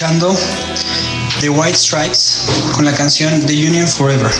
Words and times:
Escuchando 0.00 0.34
The 1.42 1.50
White 1.50 1.76
Stripes 1.76 2.46
con 2.72 2.86
la 2.86 2.94
canción 2.94 3.44
The 3.44 3.52
Union 3.52 3.86
Forever. 3.86 4.30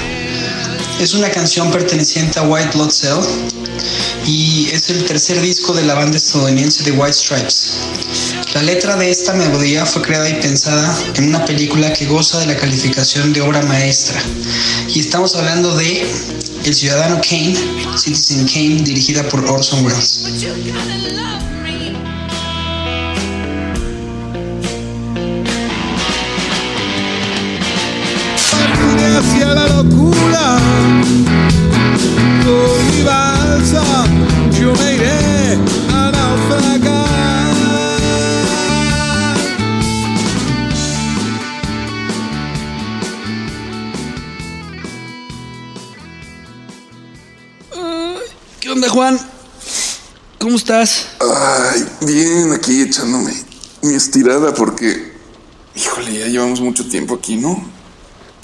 Es 0.98 1.12
una 1.12 1.29
canción 1.29 1.70
perteneciente 1.70 2.38
a 2.38 2.44
White 2.44 2.71
Blood 2.72 2.89
Cell 2.89 3.18
y 4.25 4.71
es 4.72 4.88
el 4.88 5.04
tercer 5.04 5.38
disco 5.43 5.75
de 5.75 5.85
la 5.85 5.93
banda 5.93 6.16
estadounidense 6.16 6.82
The 6.85 6.93
White 6.93 7.12
Stripes. 7.12 7.75
La 8.54 8.62
letra 8.62 8.96
de 8.96 9.11
esta 9.11 9.35
melodía 9.35 9.85
fue 9.85 10.00
creada 10.00 10.30
y 10.30 10.40
pensada 10.40 10.99
en 11.16 11.29
una 11.29 11.44
película 11.44 11.93
que 11.93 12.07
goza 12.07 12.38
de 12.38 12.46
la 12.46 12.57
calificación 12.57 13.35
de 13.35 13.43
obra 13.43 13.61
maestra. 13.61 14.18
Y 14.88 15.00
estamos 15.00 15.36
hablando 15.36 15.77
de 15.77 16.11
El 16.64 16.74
Ciudadano 16.74 17.21
Kane, 17.21 17.54
Citizen 17.99 18.46
Kane, 18.46 18.82
dirigida 18.82 19.29
por 19.29 19.44
Orson 19.44 19.85
Welles. 19.85 20.24
Hacia 29.20 29.54
la 29.54 29.66
locura. 29.68 30.58
Con 32.44 33.05
balsa 33.05 33.83
yo 34.58 34.72
me 34.74 34.94
iré 34.94 35.58
a 35.92 36.10
naufragar. 36.10 37.10
¿Qué 48.60 48.70
onda, 48.70 48.88
Juan? 48.88 49.20
¿Cómo 50.38 50.56
estás? 50.56 51.08
Ay, 51.20 51.86
bien, 52.06 52.52
aquí 52.52 52.82
echándome 52.82 53.32
mi 53.82 53.94
estirada 53.94 54.55
porque, 54.55 55.12
híjole, 55.74 56.18
ya 56.18 56.27
llevamos 56.27 56.60
mucho 56.60 56.88
tiempo 56.88 57.14
aquí, 57.14 57.36
¿no? 57.36 57.80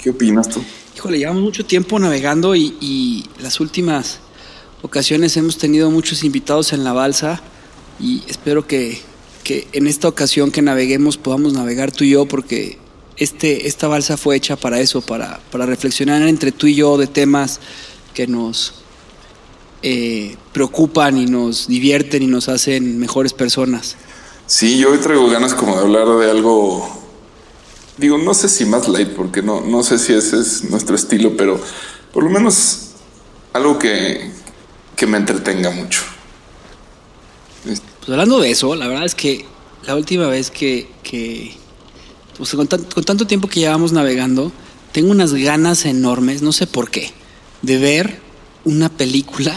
¿Qué 0.07 0.11
opinas 0.11 0.49
tú? 0.49 0.63
Híjole, 0.97 1.19
llevamos 1.19 1.43
mucho 1.43 1.67
tiempo 1.67 1.99
navegando 1.99 2.55
y, 2.55 2.77
y 2.81 3.25
las 3.41 3.59
últimas 3.59 4.21
ocasiones 4.83 5.37
hemos 5.37 5.59
tenido 5.59 5.91
muchos 5.91 6.23
invitados 6.23 6.73
en 6.73 6.85
la 6.85 6.93
balsa 6.93 7.43
y 7.99 8.23
espero 8.29 8.69
que, 8.69 9.01
que 9.43 9.67
en 9.73 9.89
esta 9.89 10.07
ocasión 10.07 10.53
que 10.53 10.63
naveguemos 10.63 11.17
podamos 11.17 11.55
navegar 11.55 11.91
tú 11.91 12.05
y 12.05 12.11
yo 12.11 12.25
porque 12.27 12.79
este, 13.17 13.67
esta 13.67 13.89
balsa 13.89 14.17
fue 14.17 14.37
hecha 14.37 14.55
para 14.55 14.79
eso, 14.79 15.01
para, 15.01 15.41
para 15.51 15.67
reflexionar 15.67 16.23
entre 16.23 16.53
tú 16.53 16.69
y 16.69 16.77
yo 16.77 16.97
de 16.99 17.09
temas 17.09 17.59
que 18.15 18.29
nos 18.29 18.75
eh, 19.83 20.37
preocupan 20.53 21.19
y 21.19 21.27
nos 21.27 21.67
divierten 21.67 22.23
y 22.23 22.29
nos 22.29 22.49
hacen 22.49 23.01
mejores 23.01 23.33
personas. 23.33 23.97
Sí, 24.47 24.79
yo 24.79 24.93
hoy 24.93 24.99
traigo 24.99 25.29
ganas 25.29 25.53
como 25.55 25.75
de 25.75 25.83
hablar 25.83 26.07
de 26.07 26.31
algo, 26.31 26.96
digo, 27.99 28.19
no 28.19 28.35
sé 28.35 28.49
si 28.49 28.65
más 28.65 28.89
light, 28.89 29.09
porque 29.11 29.43
no, 29.43 29.61
no 29.61 29.83
sé 29.83 29.99
si 29.99 30.13
ese 30.13 30.41
es 30.41 30.65
nuestro 30.71 30.97
estilo, 30.97 31.37
pero 31.37 31.61
por 32.13 32.25
lo 32.25 32.31
menos 32.31 32.91
algo 33.53 33.79
que, 33.79 34.31
que 34.97 35.07
me 35.07 35.17
entretenga 35.19 35.71
mucho. 35.71 36.03
Pues 37.65 37.83
hablando 38.09 38.41
de 38.41 38.51
eso, 38.51 38.75
la 38.75 38.87
verdad 38.87 39.05
es 39.05 39.15
que 39.15 39.45
la 39.87 39.97
última 39.97 40.27
vez 40.27 40.51
que, 40.51 40.89
que 41.03 41.55
pues 42.37 42.55
con, 42.55 42.67
tan- 42.69 42.85
con 42.85 43.05
tanto 43.05 43.27
tiempo 43.27 43.49
que 43.49 43.61
llevamos 43.61 43.93
navegando, 43.93 44.53
tengo 44.93 45.11
unas 45.11 45.35
ganas 45.35 45.85
enormes, 45.85 46.43
no 46.43 46.53
sé 46.53 46.67
por 46.67 46.91
qué, 46.91 47.13
de 47.63 47.79
ver 47.79 48.21
una 48.65 48.89
película 48.89 49.57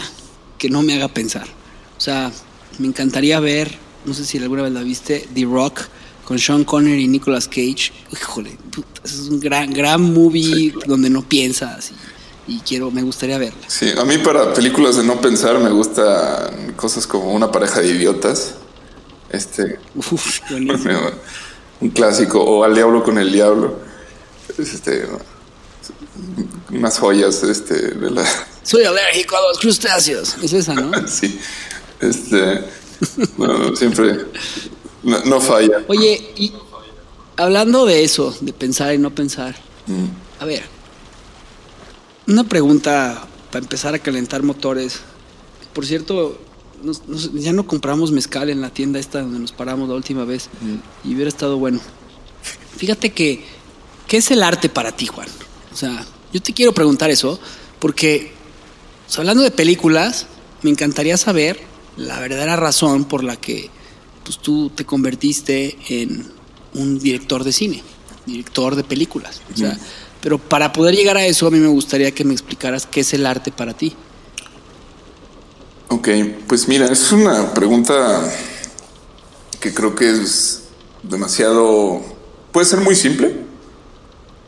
que 0.58 0.68
no 0.70 0.82
me 0.82 0.94
haga 0.94 1.08
pensar. 1.08 1.46
O 1.96 2.00
sea, 2.00 2.32
me 2.78 2.86
encantaría 2.88 3.38
ver, 3.40 3.76
no 4.04 4.14
sé 4.14 4.24
si 4.24 4.38
alguna 4.38 4.62
vez 4.62 4.72
la 4.72 4.82
viste, 4.82 5.28
The 5.34 5.44
Rock 5.44 5.80
con 6.30 6.38
Sean 6.38 6.62
Connery 6.62 7.06
y 7.06 7.08
Nicolas 7.08 7.48
Cage. 7.48 7.90
Híjole, 8.12 8.56
puta, 8.70 9.00
es 9.02 9.14
un 9.28 9.40
gran, 9.40 9.72
gran 9.72 10.00
movie 10.00 10.72
donde 10.86 11.10
no 11.10 11.28
piensas 11.28 11.90
y, 12.46 12.54
y 12.54 12.60
quiero, 12.60 12.92
me 12.92 13.02
gustaría 13.02 13.36
verla. 13.36 13.58
Sí, 13.66 13.90
a 13.98 14.04
mí 14.04 14.16
para 14.18 14.54
películas 14.54 14.96
de 14.96 15.02
no 15.02 15.20
pensar 15.20 15.58
me 15.58 15.70
gustan 15.70 16.74
cosas 16.76 17.04
como 17.08 17.32
una 17.32 17.50
pareja 17.50 17.80
de 17.80 17.88
idiotas. 17.88 18.54
Este, 19.28 19.80
Uf, 19.96 20.38
un 21.80 21.90
clásico, 21.90 22.40
o 22.40 22.62
Al 22.62 22.76
Diablo 22.76 23.02
con 23.02 23.18
el 23.18 23.32
Diablo. 23.32 23.80
Este, 24.56 25.08
unas 26.70 26.96
joyas 26.96 27.42
este, 27.42 27.74
de 27.74 28.08
la. 28.08 28.24
Soy 28.62 28.84
alérgico 28.84 29.36
a 29.36 29.48
los 29.48 29.58
crustáceos. 29.58 30.36
Es 30.40 30.52
esa, 30.52 30.74
¿no? 30.74 30.92
Sí, 31.08 31.40
este. 31.98 32.66
no, 33.36 33.74
siempre. 33.74 34.26
No, 35.02 35.18
no 35.24 35.40
falla. 35.40 35.84
Oye, 35.88 36.32
y 36.36 36.52
hablando 37.36 37.86
de 37.86 38.04
eso, 38.04 38.36
de 38.40 38.52
pensar 38.52 38.94
y 38.94 38.98
no 38.98 39.14
pensar, 39.14 39.56
a 40.38 40.44
ver, 40.44 40.62
una 42.26 42.44
pregunta 42.44 43.26
para 43.50 43.64
empezar 43.64 43.94
a 43.94 43.98
calentar 43.98 44.42
motores. 44.42 45.00
Por 45.72 45.86
cierto, 45.86 46.38
nos- 46.82 47.06
nos- 47.08 47.32
ya 47.34 47.52
no 47.52 47.66
compramos 47.66 48.12
mezcal 48.12 48.50
en 48.50 48.60
la 48.60 48.70
tienda 48.70 48.98
esta 48.98 49.20
donde 49.22 49.38
nos 49.40 49.52
paramos 49.52 49.88
la 49.88 49.94
última 49.94 50.24
vez 50.24 50.48
y 51.04 51.14
hubiera 51.14 51.28
estado 51.28 51.56
bueno. 51.58 51.80
Fíjate 52.76 53.10
que, 53.10 53.44
¿qué 54.06 54.18
es 54.18 54.30
el 54.30 54.42
arte 54.42 54.68
para 54.68 54.92
ti, 54.92 55.06
Juan? 55.06 55.28
O 55.72 55.76
sea, 55.76 56.04
yo 56.32 56.40
te 56.40 56.52
quiero 56.52 56.72
preguntar 56.72 57.10
eso 57.10 57.38
porque, 57.78 58.32
o 59.08 59.10
sea, 59.12 59.20
hablando 59.22 59.42
de 59.42 59.50
películas, 59.50 60.26
me 60.62 60.70
encantaría 60.70 61.16
saber 61.16 61.60
la 61.96 62.20
verdadera 62.20 62.56
razón 62.56 63.04
por 63.04 63.24
la 63.24 63.36
que 63.36 63.70
pues, 64.30 64.38
tú 64.38 64.70
te 64.72 64.84
convertiste 64.84 65.76
en 65.88 66.24
un 66.74 67.00
director 67.00 67.42
de 67.42 67.50
cine, 67.50 67.82
director 68.26 68.76
de 68.76 68.84
películas. 68.84 69.42
O 69.52 69.56
sea, 69.56 69.76
pero 70.20 70.38
para 70.38 70.72
poder 70.72 70.94
llegar 70.94 71.16
a 71.16 71.26
eso, 71.26 71.48
a 71.48 71.50
mí 71.50 71.58
me 71.58 71.66
gustaría 71.66 72.12
que 72.12 72.24
me 72.24 72.32
explicaras 72.32 72.86
qué 72.86 73.00
es 73.00 73.12
el 73.12 73.26
arte 73.26 73.50
para 73.50 73.74
ti. 73.74 73.92
Ok, 75.88 76.10
pues 76.46 76.68
mira, 76.68 76.86
es 76.86 77.10
una 77.10 77.52
pregunta 77.52 78.22
que 79.58 79.74
creo 79.74 79.96
que 79.96 80.08
es 80.08 80.62
demasiado... 81.02 82.00
Puede 82.52 82.66
ser 82.66 82.82
muy 82.82 82.94
simple, 82.94 83.34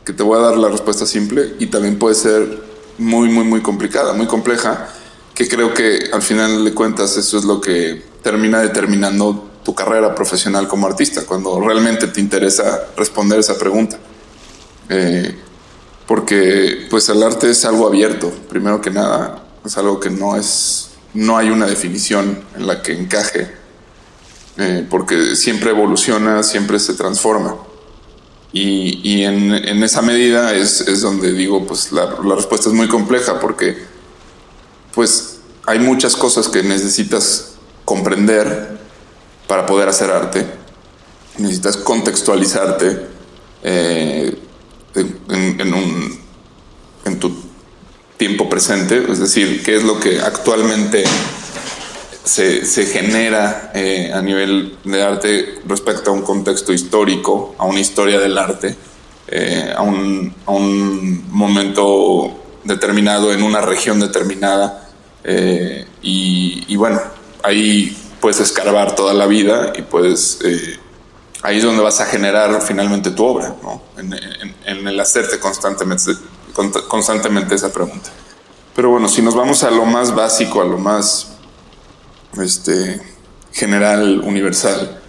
que 0.05 0.13
te 0.13 0.23
voy 0.23 0.39
a 0.39 0.43
dar 0.43 0.57
la 0.57 0.69
respuesta 0.69 1.05
simple, 1.05 1.55
y 1.59 1.65
también 1.65 1.99
puede 1.99 2.15
ser 2.15 2.63
muy, 2.97 3.27
muy, 3.27 3.43
muy 3.43 3.59
complicada, 3.59 4.13
muy 4.13 4.27
compleja, 4.27 4.87
que 5.35 5.49
creo 5.49 5.73
que 5.73 6.09
al 6.13 6.21
final 6.21 6.63
de 6.63 6.73
cuentas 6.73 7.17
eso 7.17 7.37
es 7.37 7.43
lo 7.43 7.59
que 7.59 8.01
termina 8.21 8.61
determinando 8.61 9.49
tu 9.63 9.73
carrera 9.73 10.13
profesional 10.13 10.67
como 10.67 10.87
artista, 10.87 11.25
cuando 11.25 11.59
realmente 11.59 12.07
te 12.07 12.19
interesa 12.19 12.87
responder 12.97 13.39
esa 13.39 13.57
pregunta. 13.57 13.97
Eh, 14.89 15.35
porque 16.07 16.87
pues 16.89 17.07
el 17.09 17.23
arte 17.23 17.49
es 17.49 17.63
algo 17.65 17.87
abierto, 17.87 18.31
primero 18.49 18.81
que 18.81 18.91
nada, 18.91 19.43
es 19.65 19.77
algo 19.77 19.99
que 19.99 20.09
no 20.09 20.35
es, 20.35 20.89
no 21.13 21.37
hay 21.37 21.49
una 21.49 21.65
definición 21.65 22.43
en 22.55 22.67
la 22.67 22.81
que 22.81 22.93
encaje, 22.93 23.49
eh, 24.57 24.85
porque 24.89 25.35
siempre 25.35 25.71
evoluciona, 25.71 26.43
siempre 26.43 26.79
se 26.79 26.93
transforma. 26.93 27.55
Y, 28.51 28.99
y 29.03 29.23
en, 29.23 29.51
en 29.53 29.83
esa 29.83 30.01
medida 30.01 30.53
es, 30.53 30.81
es 30.81 31.01
donde 31.01 31.33
digo, 31.33 31.65
pues 31.65 31.91
la, 31.91 32.17
la 32.23 32.35
respuesta 32.35 32.69
es 32.69 32.75
muy 32.75 32.87
compleja, 32.87 33.39
porque 33.39 33.77
pues 34.93 35.37
hay 35.65 35.79
muchas 35.79 36.15
cosas 36.15 36.49
que 36.49 36.61
necesitas 36.61 37.53
comprender 37.85 38.82
para 39.47 39.65
poder 39.65 39.89
hacer 39.89 40.09
arte, 40.09 40.45
necesitas 41.37 41.77
contextualizarte 41.77 43.07
eh, 43.63 44.37
en, 44.95 45.73
un, 45.73 47.19
tu 47.19 47.33
tiempo 48.17 48.47
presente, 48.49 49.03
es 49.09 49.19
decir, 49.19 49.63
qué 49.63 49.75
es 49.77 49.83
lo 49.83 49.99
que 49.99 50.19
actualmente 50.19 51.03
se, 52.23 52.65
se 52.65 52.85
genera 52.85 53.71
eh, 53.73 54.11
a 54.13 54.21
nivel 54.21 54.77
de 54.83 55.01
arte 55.01 55.55
respecto 55.65 56.11
a 56.11 56.13
un 56.13 56.21
contexto 56.21 56.71
histórico, 56.71 57.55
a 57.57 57.65
una 57.65 57.79
historia 57.79 58.19
del 58.19 58.37
arte, 58.37 58.75
eh, 59.27 59.73
a, 59.75 59.81
un, 59.81 60.33
momento 61.29 62.39
determinado 62.63 63.33
en 63.33 63.43
una 63.43 63.59
región 63.59 63.99
determinada. 63.99 64.89
y 66.01 66.75
bueno, 66.75 67.01
ahí 67.43 67.97
puedes 68.23 68.39
escarbar 68.39 68.95
toda 68.95 69.13
la 69.13 69.25
vida 69.27 69.73
y 69.75 69.81
puedes... 69.81 70.39
eh, 70.45 70.79
ahí 71.41 71.57
es 71.57 71.63
donde 71.65 71.83
vas 71.83 71.99
a 71.99 72.05
generar 72.05 72.61
finalmente 72.61 73.11
tu 73.11 73.25
obra, 73.25 73.53
¿no? 73.61 73.81
en, 73.97 74.87
el 74.87 74.97
hacerte 75.01 75.41
constantemente, 75.41 76.13
constantemente 76.87 77.53
esa 77.55 77.73
pregunta. 77.73 78.09
Pero 78.73 78.91
bueno, 78.91 79.09
si 79.09 79.21
nos 79.21 79.35
vamos 79.35 79.63
a 79.63 79.71
lo 79.71 79.83
más 79.85 80.15
básico, 80.15 80.61
a 80.61 80.63
lo 80.63 80.77
más 80.77 81.33
este, 82.41 83.01
general, 83.51 84.21
universal, 84.23 85.01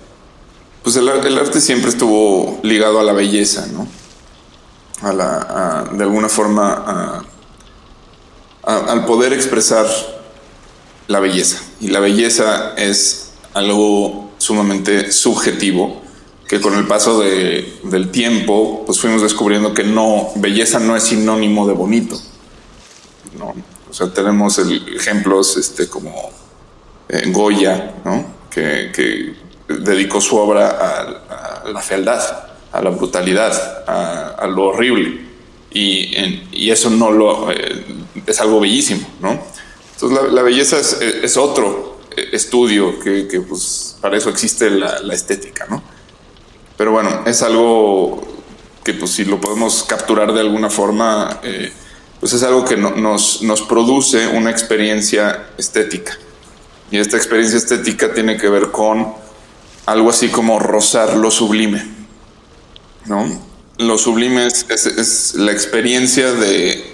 pues 0.83 0.97
el, 0.97 1.09
ar- 1.09 1.25
el 1.25 1.39
arte 1.39 1.61
siempre 1.61 1.91
estuvo 1.91 2.59
ligado 2.65 2.99
a 2.99 3.05
la 3.05 3.13
belleza, 3.13 3.67
¿no? 3.73 3.87
A 5.09 5.13
la, 5.13 5.89
de 5.93 6.03
alguna 6.03 6.29
forma 6.29 7.25
al 8.65 9.05
poder 9.07 9.33
expresar 9.33 9.87
la 11.09 11.21
belleza. 11.21 11.63
Y 11.81 11.89
la 11.89 12.01
belleza 12.01 12.75
es 12.77 13.33
algo 13.53 14.33
sumamente 14.39 15.13
subjetivo 15.13 16.03
que 16.49 16.61
con 16.61 16.75
el 16.75 16.87
paso 16.87 17.21
de, 17.21 17.79
del 17.85 18.11
tiempo, 18.11 18.83
pues 18.85 18.99
fuimos 18.99 19.23
descubriendo 19.23 19.73
que 19.73 19.85
no, 19.85 20.29
belleza 20.37 20.79
no 20.79 20.95
es 20.97 21.05
sinónimo 21.05 21.67
de 21.67 21.73
bonito. 21.73 22.21
¿no? 23.39 23.55
O 23.89 23.93
sea, 23.93 24.13
tenemos 24.13 24.59
ejemplos 24.59 25.57
este, 25.57 25.89
como 25.89 26.31
eh, 27.09 27.25
Goya, 27.29 27.95
¿no? 28.05 28.27
que, 28.51 28.91
que, 28.95 29.45
dedicó 29.67 30.21
su 30.21 30.37
obra 30.37 30.69
a, 30.69 31.69
la 31.69 31.81
fealdad, 31.81 32.21
a 32.71 32.83
la 32.83 32.91
brutalidad, 32.91 33.89
a, 33.89 34.35
a 34.39 34.47
lo 34.47 34.65
horrible. 34.65 35.25
Y, 35.71 36.15
en, 36.15 36.49
y, 36.53 36.71
eso 36.71 36.91
no 36.91 37.11
lo 37.11 37.51
eh, 37.51 37.85
es 38.27 38.41
algo 38.41 38.61
bellísimo, 38.61 39.07
¿no? 39.21 39.43
Entonces 39.95 40.33
la, 40.33 40.43
belleza 40.43 40.79
es, 40.79 40.93
es, 41.01 41.37
otro 41.37 41.95
estudio 42.17 42.99
que, 43.01 43.45
pues 43.49 43.97
para 44.01 44.17
eso 44.17 44.31
existe 44.31 44.71
la, 44.71 44.99
estética, 45.13 45.67
¿no? 45.69 45.83
Pero 46.77 46.93
bueno, 46.93 47.23
es 47.27 47.43
algo 47.43 48.23
que 48.83 48.95
pues 48.95 49.13
si 49.13 49.25
lo 49.25 49.41
podemos 49.41 49.85
capturar 49.85 50.33
de 50.33 50.41
alguna 50.41 50.69
forma, 50.69 51.41
eh, 51.43 51.73
pues 52.21 52.33
es 52.33 52.43
algo 52.43 52.65
que 52.65 52.77
no, 52.77 52.91
nos, 52.91 53.63
produce 53.69 54.27
una 54.27 54.51
experiencia 54.51 55.47
estética. 55.57 56.19
Y 56.91 56.99
esta 56.99 57.17
experiencia 57.17 57.57
estética 57.57 58.13
tiene 58.13 58.37
que 58.37 58.49
ver 58.49 58.71
con 58.71 59.15
algo 59.87 60.11
así 60.11 60.29
como 60.29 60.59
rozar 60.59 61.17
lo 61.17 61.31
sublime. 61.31 61.87
¿no? 63.07 63.41
Lo 63.79 63.99
sublime 63.99 64.47
es, 64.47 65.35
la 65.37 65.53
experiencia 65.53 66.33
de 66.33 66.93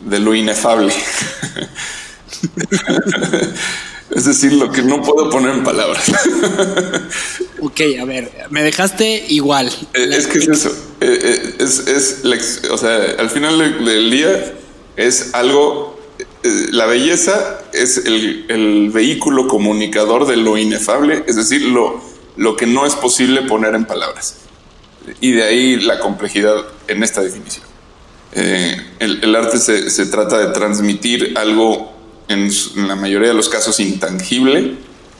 lo 0.00 0.34
inefable. 0.34 0.92
Es 4.14 4.24
decir, 4.24 4.52
lo 4.52 4.72
que 4.72 4.82
no 4.82 5.02
puedo 5.02 5.30
poner 5.30 5.54
en 5.54 5.62
palabras. 5.62 6.04
ok, 7.60 7.80
a 8.00 8.04
ver, 8.04 8.30
me 8.50 8.62
dejaste 8.62 9.24
igual. 9.28 9.68
Eh, 9.94 10.08
es 10.10 10.26
que 10.26 10.38
es 10.38 10.48
eso. 10.48 10.70
Eh, 11.00 11.18
eh, 11.22 11.54
es, 11.60 11.86
es 11.86 12.24
la, 12.24 12.36
o 12.72 12.78
sea, 12.78 13.14
al 13.18 13.30
final 13.30 13.84
del 13.84 14.10
día 14.10 14.54
es 14.96 15.32
algo. 15.32 15.98
La 16.42 16.86
belleza 16.86 17.60
es 17.72 17.98
el, 17.98 18.46
el, 18.48 18.90
vehículo 18.90 19.46
comunicador 19.46 20.26
de 20.26 20.36
lo 20.36 20.56
inefable, 20.56 21.22
es 21.26 21.36
decir, 21.36 21.62
lo, 21.62 22.02
lo 22.36 22.56
que 22.56 22.66
no 22.66 22.86
es 22.86 22.94
posible 22.94 23.42
poner 23.42 23.74
en 23.74 23.84
palabras. 23.84 24.36
Y 25.20 25.32
de 25.32 25.44
ahí 25.44 25.76
la 25.76 25.98
complejidad 25.98 26.56
en 26.88 27.02
esta 27.02 27.20
definición. 27.20 27.64
El, 28.32 29.22
el, 29.22 29.36
arte 29.36 29.58
se, 29.58 29.90
se 29.90 30.06
trata 30.06 30.38
de 30.38 30.52
transmitir 30.52 31.34
algo 31.36 31.99
en, 32.30 32.50
en, 32.76 32.88
la 32.88 32.96
mayoría 32.96 33.28
de 33.28 33.34
los 33.34 33.48
casos 33.48 33.80
intangible, 33.80 34.76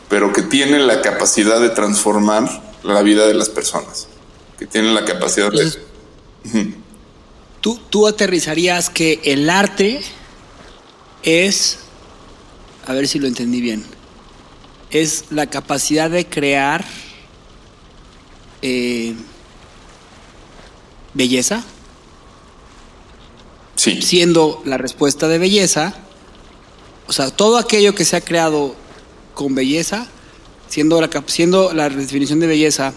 pero 0.08 0.32
que 0.32 0.42
tiene 0.42 0.78
la 0.78 1.02
capacidad 1.02 1.60
de 1.60 1.70
transformar 1.70 2.62
la 2.82 3.02
vida 3.02 3.26
de 3.26 3.34
las 3.34 3.48
personas, 3.48 4.08
que 4.58 4.66
tiene 4.66 4.92
la 4.94 5.04
capacidad 5.04 5.48
Entonces, 5.48 5.80
de... 6.44 6.74
¿tú, 7.60 7.78
tú 7.90 8.06
aterrizarías 8.06 8.88
que 8.88 9.20
el 9.24 9.50
arte 9.50 10.00
es, 11.22 11.80
a 12.86 12.94
ver 12.94 13.06
si 13.06 13.18
lo 13.18 13.26
entendí 13.26 13.60
bien, 13.60 13.84
es 14.90 15.26
la 15.30 15.46
capacidad 15.46 16.10
de 16.10 16.26
crear 16.26 16.84
eh, 18.62 19.14
belleza. 21.14 21.64
Sí. 23.76 24.02
Siendo 24.02 24.62
la 24.64 24.76
respuesta 24.76 25.28
de 25.28 25.38
belleza, 25.38 25.94
o 27.10 27.12
sea, 27.12 27.28
todo 27.28 27.58
aquello 27.58 27.92
que 27.92 28.04
se 28.04 28.14
ha 28.14 28.20
creado 28.20 28.76
con 29.34 29.56
belleza, 29.56 30.06
siendo 30.68 31.00
la, 31.00 31.10
siendo 31.26 31.72
la 31.72 31.90
definición 31.90 32.38
de 32.38 32.46
belleza 32.46 32.94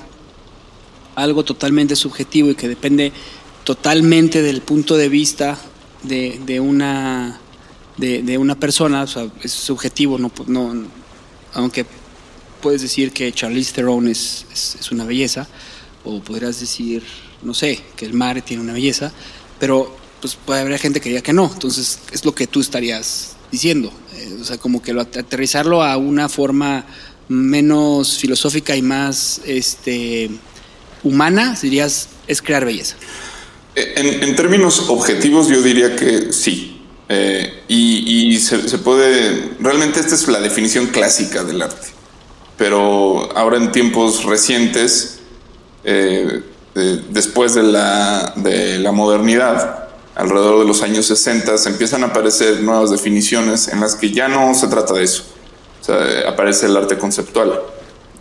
algo 1.15 1.43
totalmente 1.43 1.95
subjetivo 1.95 2.51
y 2.51 2.55
que 2.55 2.67
depende 2.67 3.11
totalmente 3.63 4.43
del 4.43 4.61
punto 4.61 4.97
de 4.97 5.09
vista 5.09 5.57
de, 6.03 6.59
una, 6.59 7.39
de, 7.97 8.21
de, 8.21 8.37
una 8.37 8.53
persona, 8.53 9.01
o 9.01 9.07
sea, 9.07 9.27
es 9.41 9.51
subjetivo, 9.51 10.19
no, 10.19 10.31
no, 10.45 10.83
aunque 11.55 11.83
puedes 12.61 12.83
decir 12.83 13.13
que 13.13 13.33
Charlize 13.33 13.73
Theron 13.73 14.07
es, 14.07 14.45
es, 14.53 14.77
es 14.79 14.91
una 14.91 15.05
belleza, 15.05 15.47
o 16.03 16.19
podrías 16.19 16.59
decir, 16.59 17.01
no 17.41 17.55
sé, 17.55 17.81
que 17.95 18.05
el 18.05 18.13
mar 18.13 18.43
tiene 18.43 18.61
una 18.61 18.73
belleza, 18.73 19.11
pero 19.59 19.97
pues 20.21 20.35
puede 20.35 20.61
haber 20.61 20.77
gente 20.77 21.01
que 21.01 21.09
diga 21.09 21.21
que 21.21 21.33
no, 21.33 21.49
entonces 21.51 21.97
es 22.11 22.23
lo 22.23 22.35
que 22.35 22.45
tú 22.45 22.61
estarías 22.61 23.37
diciendo. 23.51 23.91
Eh, 24.23 24.37
o 24.41 24.43
sea, 24.43 24.57
como 24.57 24.81
que 24.81 24.93
lo, 24.93 25.01
aterrizarlo 25.01 25.83
a 25.83 25.97
una 25.97 26.29
forma 26.29 26.85
menos 27.27 28.17
filosófica 28.17 28.75
y 28.75 28.81
más 28.81 29.41
este, 29.45 30.29
humana, 31.03 31.57
dirías, 31.61 32.09
es 32.27 32.41
crear 32.41 32.65
belleza. 32.65 32.95
En, 33.75 34.23
en 34.23 34.35
términos 34.35 34.89
objetivos, 34.89 35.47
yo 35.47 35.61
diría 35.61 35.95
que 35.95 36.31
sí. 36.31 36.73
Eh, 37.09 37.63
y, 37.67 38.37
se, 38.39 38.77
puede. 38.79 39.55
Realmente, 39.59 39.99
esta 39.99 40.15
es 40.15 40.27
la 40.27 40.39
definición 40.39 40.87
clásica 40.87 41.43
del 41.43 41.61
arte. 41.61 41.87
Pero 42.57 43.35
ahora, 43.37 43.57
en 43.57 43.71
tiempos 43.71 44.23
recientes, 44.23 45.19
eh, 45.83 46.41
de, 46.73 46.97
después 47.09 47.53
de 47.55 47.63
la, 47.63 48.33
de 48.35 48.79
la 48.79 48.91
modernidad, 48.91 49.82
alrededor 50.15 50.59
de 50.59 50.65
los 50.65 50.81
años 50.81 51.05
60 51.07 51.55
empiezan 51.65 52.03
a 52.03 52.07
aparecer 52.07 52.61
nuevas 52.61 52.91
definiciones 52.91 53.67
en 53.67 53.79
las 53.79 53.95
que 53.95 54.11
ya 54.11 54.27
no 54.27 54.53
se 54.53 54.67
trata 54.67 54.93
de 54.93 55.03
eso. 55.03 55.23
O 55.81 55.83
sea, 55.83 56.29
aparece 56.29 56.67
el 56.67 56.77
arte 56.77 56.97
conceptual. 56.97 57.61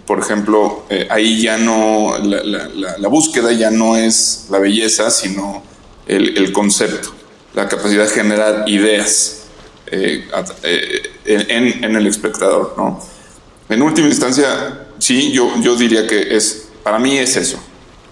Por 0.07 0.19
ejemplo, 0.19 0.85
eh, 0.89 1.07
ahí 1.11 1.43
ya 1.43 1.59
no, 1.59 2.17
la, 2.19 3.09
búsqueda 3.09 3.53
ya 3.53 3.71
no 3.71 3.97
es 3.97 4.47
la 4.51 4.59
belleza, 4.59 5.11
sino 5.11 5.63
el, 6.07 6.53
concepto, 6.53 7.11
la 7.55 7.69
capacidad 7.69 8.05
de 8.05 8.11
generar 8.11 8.69
ideas 8.69 9.45
eh, 9.87 10.29
eh, 10.65 11.03
en, 11.25 11.85
en, 11.85 11.97
el 11.97 12.07
espectador. 12.07 12.75
¿no? 12.77 13.01
En 13.69 13.81
última 13.81 14.09
instancia, 14.09 14.89
sí, 14.99 15.31
yo, 15.31 15.53
yo 15.61 15.77
diría 15.77 16.07
que 16.07 16.35
es, 16.35 16.69
para 16.83 16.99
mí 16.99 17.17
es 17.19 17.37
eso. 17.37 17.59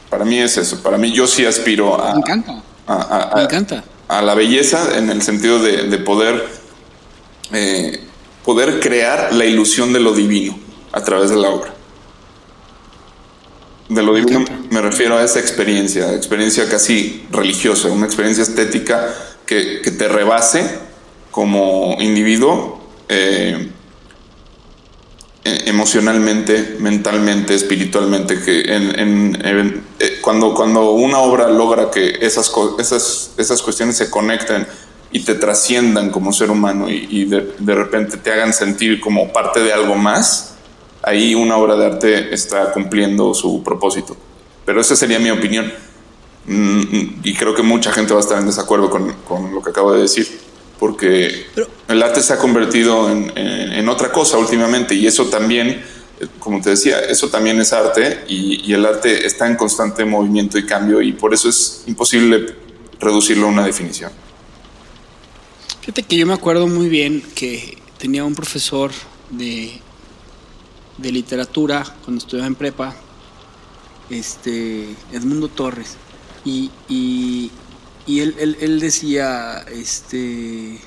Para 0.08 0.24
mí 0.24 0.38
es 0.38 0.56
eso. 0.56 0.80
Para 0.82 0.96
mí 0.96 1.12
yo 1.12 1.26
sí 1.26 1.44
aspiro 1.44 2.00
a... 2.00 2.12
Me 2.12 2.20
encanta 2.20 2.62
a, 2.90 3.30
a, 3.32 3.36
Me 3.36 3.42
encanta. 3.42 3.84
A 4.08 4.22
la 4.22 4.34
belleza 4.34 4.98
en 4.98 5.10
el 5.10 5.22
sentido 5.22 5.62
de, 5.62 5.84
de 5.84 5.98
poder, 5.98 6.44
eh, 7.52 8.00
poder 8.44 8.80
crear 8.80 9.32
la 9.32 9.44
ilusión 9.44 9.92
de 9.92 10.00
lo 10.00 10.12
divino 10.12 10.58
a 10.92 11.02
través 11.02 11.30
de 11.30 11.36
la 11.36 11.48
obra. 11.50 11.74
De 13.88 14.02
lo 14.02 14.14
divino 14.14 14.44
me 14.70 14.80
refiero 14.80 15.16
a 15.16 15.24
esa 15.24 15.40
experiencia, 15.40 16.14
experiencia 16.14 16.68
casi 16.68 17.26
religiosa, 17.30 17.88
una 17.88 18.06
experiencia 18.06 18.42
estética 18.42 19.14
que, 19.46 19.80
que 19.82 19.90
te 19.90 20.08
rebase 20.08 20.78
como 21.30 21.96
individuo 22.00 22.80
eh, 23.08 23.70
emocionalmente, 25.44 26.76
mentalmente, 26.80 27.54
espiritualmente, 27.54 28.40
que 28.42 28.62
eh, 28.66 30.18
cuando, 30.20 30.54
cuando 30.54 30.92
una 30.92 31.18
obra 31.18 31.48
logra 31.48 31.90
que 31.90 32.18
esas, 32.20 32.52
esas, 32.78 33.32
esas 33.38 33.62
cuestiones 33.62 33.96
se 33.96 34.10
conecten 34.10 34.66
y 35.12 35.20
te 35.20 35.34
trasciendan 35.34 36.10
como 36.10 36.32
ser 36.32 36.50
humano 36.50 36.90
y, 36.90 37.06
y 37.10 37.24
de, 37.24 37.54
de, 37.58 37.74
repente 37.74 38.18
te 38.18 38.32
hagan 38.32 38.52
sentir 38.52 39.00
como 39.00 39.32
parte 39.32 39.60
de 39.60 39.72
algo 39.72 39.94
más, 39.94 40.54
ahí 41.02 41.34
una 41.34 41.56
obra 41.56 41.74
de 41.76 41.86
arte 41.86 42.34
está 42.34 42.72
cumpliendo 42.72 43.32
su 43.32 43.62
propósito. 43.62 44.16
Pero 44.66 44.80
esa 44.80 44.94
sería 44.94 45.18
mi 45.18 45.30
opinión. 45.30 45.72
Mm, 46.46 47.20
y 47.22 47.34
creo 47.34 47.54
que 47.54 47.62
mucha 47.62 47.92
gente 47.92 48.12
va 48.12 48.20
a 48.20 48.22
estar 48.22 48.38
en 48.38 48.46
desacuerdo 48.46 48.90
con, 48.90 49.12
con 49.26 49.54
lo 49.54 49.62
que 49.62 49.70
acabo 49.70 49.92
de 49.92 50.02
decir 50.02 50.49
porque 50.80 51.46
Pero, 51.54 51.68
el 51.88 52.02
arte 52.02 52.22
se 52.22 52.32
ha 52.32 52.38
convertido 52.38 53.10
en, 53.10 53.30
en, 53.36 53.72
en, 53.72 53.88
otra 53.90 54.10
cosa 54.10 54.38
últimamente 54.38 54.94
y 54.94 55.06
eso 55.06 55.26
también, 55.26 55.84
como 56.38 56.62
te 56.62 56.70
decía, 56.70 57.00
eso 57.00 57.28
también 57.28 57.60
es 57.60 57.74
arte 57.74 58.24
y, 58.26 58.62
y, 58.66 58.72
el 58.72 58.86
arte 58.86 59.26
está 59.26 59.46
en 59.46 59.56
constante 59.56 60.06
movimiento 60.06 60.56
y 60.56 60.64
cambio 60.64 61.02
y 61.02 61.12
por 61.12 61.34
eso 61.34 61.50
es 61.50 61.84
imposible 61.86 62.56
reducirlo 62.98 63.46
a 63.46 63.50
una 63.50 63.66
definición. 63.66 64.10
Fíjate 65.82 66.02
que 66.02 66.16
yo 66.16 66.26
me 66.26 66.32
acuerdo 66.32 66.66
muy 66.66 66.88
bien 66.88 67.22
que 67.34 67.76
tenía 67.98 68.24
un 68.24 68.34
profesor 68.34 68.90
de, 69.28 69.78
de 70.96 71.12
literatura 71.12 71.84
cuando 72.04 72.22
estudiaba 72.22 72.46
en 72.46 72.54
prepa, 72.54 72.96
este, 74.08 74.94
Edmundo 75.12 75.48
Torres, 75.48 75.96
y, 76.44 76.70
y 76.88 77.50
y 78.06 78.20
él, 78.20 78.34
él, 78.38 78.56
él, 78.60 78.80
decía, 78.80 79.64
este, 79.70 80.78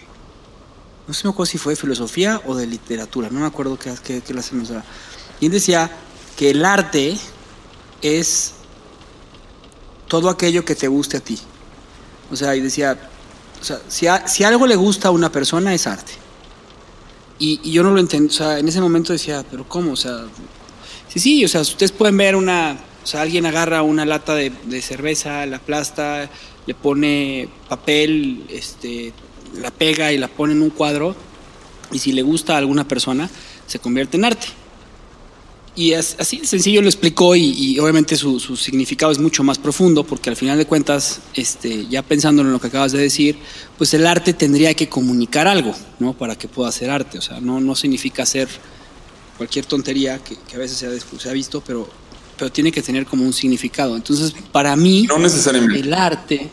no 1.07 1.13
sé 1.13 1.27
me 1.27 1.31
acuerdo 1.31 1.51
si 1.51 1.57
fue 1.57 1.73
de 1.73 1.77
filosofía 1.77 2.41
o 2.45 2.55
de 2.55 2.67
literatura, 2.67 3.29
no 3.29 3.39
me 3.39 3.45
acuerdo 3.45 3.77
qué, 3.77 3.93
qué, 4.03 4.21
qué 4.21 4.33
clase. 4.33 4.55
Y 5.39 5.45
él 5.45 5.51
decía 5.51 5.91
que 6.37 6.49
el 6.49 6.65
arte 6.65 7.17
es 8.01 8.53
todo 10.07 10.29
aquello 10.29 10.63
que 10.65 10.75
te 10.75 10.87
guste 10.87 11.17
a 11.17 11.19
ti. 11.19 11.39
O 12.31 12.35
sea, 12.35 12.55
y 12.55 12.61
decía, 12.61 12.97
o 13.61 13.63
sea, 13.63 13.79
si, 13.87 14.07
a, 14.07 14.27
si 14.27 14.43
algo 14.43 14.67
le 14.67 14.75
gusta 14.75 15.09
a 15.09 15.11
una 15.11 15.31
persona 15.31 15.73
es 15.73 15.87
arte. 15.87 16.13
Y, 17.39 17.59
y 17.63 17.71
yo 17.71 17.83
no 17.83 17.91
lo 17.91 17.99
entendí, 17.99 18.29
o 18.29 18.37
sea, 18.37 18.59
en 18.59 18.67
ese 18.67 18.81
momento 18.81 19.13
decía, 19.13 19.43
pero 19.49 19.67
¿cómo? 19.67 19.93
O 19.93 19.95
sea, 19.95 20.25
sí, 21.07 21.19
sí, 21.19 21.45
o 21.45 21.47
sea, 21.47 21.61
ustedes 21.61 21.91
pueden 21.91 22.15
ver 22.15 22.35
una 22.35 22.77
O 23.03 23.07
sea, 23.07 23.21
alguien 23.21 23.45
agarra 23.45 23.81
una 23.81 24.05
lata 24.05 24.33
de, 24.35 24.51
de 24.65 24.81
cerveza, 24.81 25.45
la 25.45 25.57
aplasta, 25.57 26.29
le 26.65 26.73
pone 26.73 27.49
papel, 27.67 28.43
este, 28.49 29.13
la 29.61 29.71
pega 29.71 30.11
y 30.11 30.17
la 30.17 30.27
pone 30.27 30.53
en 30.53 30.61
un 30.61 30.69
cuadro, 30.69 31.15
y 31.91 31.99
si 31.99 32.11
le 32.11 32.21
gusta 32.21 32.55
a 32.55 32.57
alguna 32.57 32.87
persona, 32.87 33.29
se 33.67 33.79
convierte 33.79 34.17
en 34.17 34.25
arte. 34.25 34.47
Y 35.75 35.93
así 35.93 36.45
sencillo 36.45 36.83
lo 36.83 36.87
explicó 36.87 37.35
y, 37.35 37.79
obviamente 37.79 38.15
su, 38.15 38.39
su, 38.39 38.55
significado 38.55 39.11
es 39.11 39.17
mucho 39.17 39.43
más 39.43 39.57
profundo 39.57 40.03
porque 40.03 40.29
al 40.29 40.35
final 40.35 40.55
de 40.59 40.67
cuentas, 40.67 41.21
este, 41.33 41.87
ya 41.87 42.03
pensando 42.03 42.43
en 42.43 42.51
lo 42.51 42.61
que 42.61 42.67
acabas 42.67 42.91
de 42.91 42.99
decir, 42.99 43.39
pues 43.75 43.91
el 43.95 44.05
arte 44.05 44.33
tendría 44.33 44.75
que 44.75 44.87
comunicar 44.87 45.47
algo, 45.47 45.73
¿no? 45.97 46.13
Para 46.13 46.35
que 46.35 46.47
pueda 46.47 46.71
ser 46.71 46.91
arte. 46.91 47.17
O 47.17 47.21
sea, 47.21 47.39
no, 47.39 47.59
no 47.59 47.75
significa 47.75 48.21
hacer 48.21 48.47
cualquier 49.35 49.65
tontería 49.65 50.19
que, 50.19 50.35
que 50.35 50.55
a 50.55 50.59
veces 50.59 50.77
se 50.77 50.85
ha, 50.85 51.19
se 51.19 51.29
ha, 51.29 51.33
visto, 51.33 51.63
pero, 51.65 51.89
pero 52.37 52.51
tiene 52.51 52.71
que 52.71 52.81
tener 52.81 53.05
como 53.05 53.23
un 53.23 53.33
significado. 53.33 53.95
Entonces, 53.95 54.33
para 54.51 54.75
mí, 54.75 55.03
no 55.03 55.17
necesariamente. 55.17 55.79
el 55.79 55.93
arte... 55.93 56.49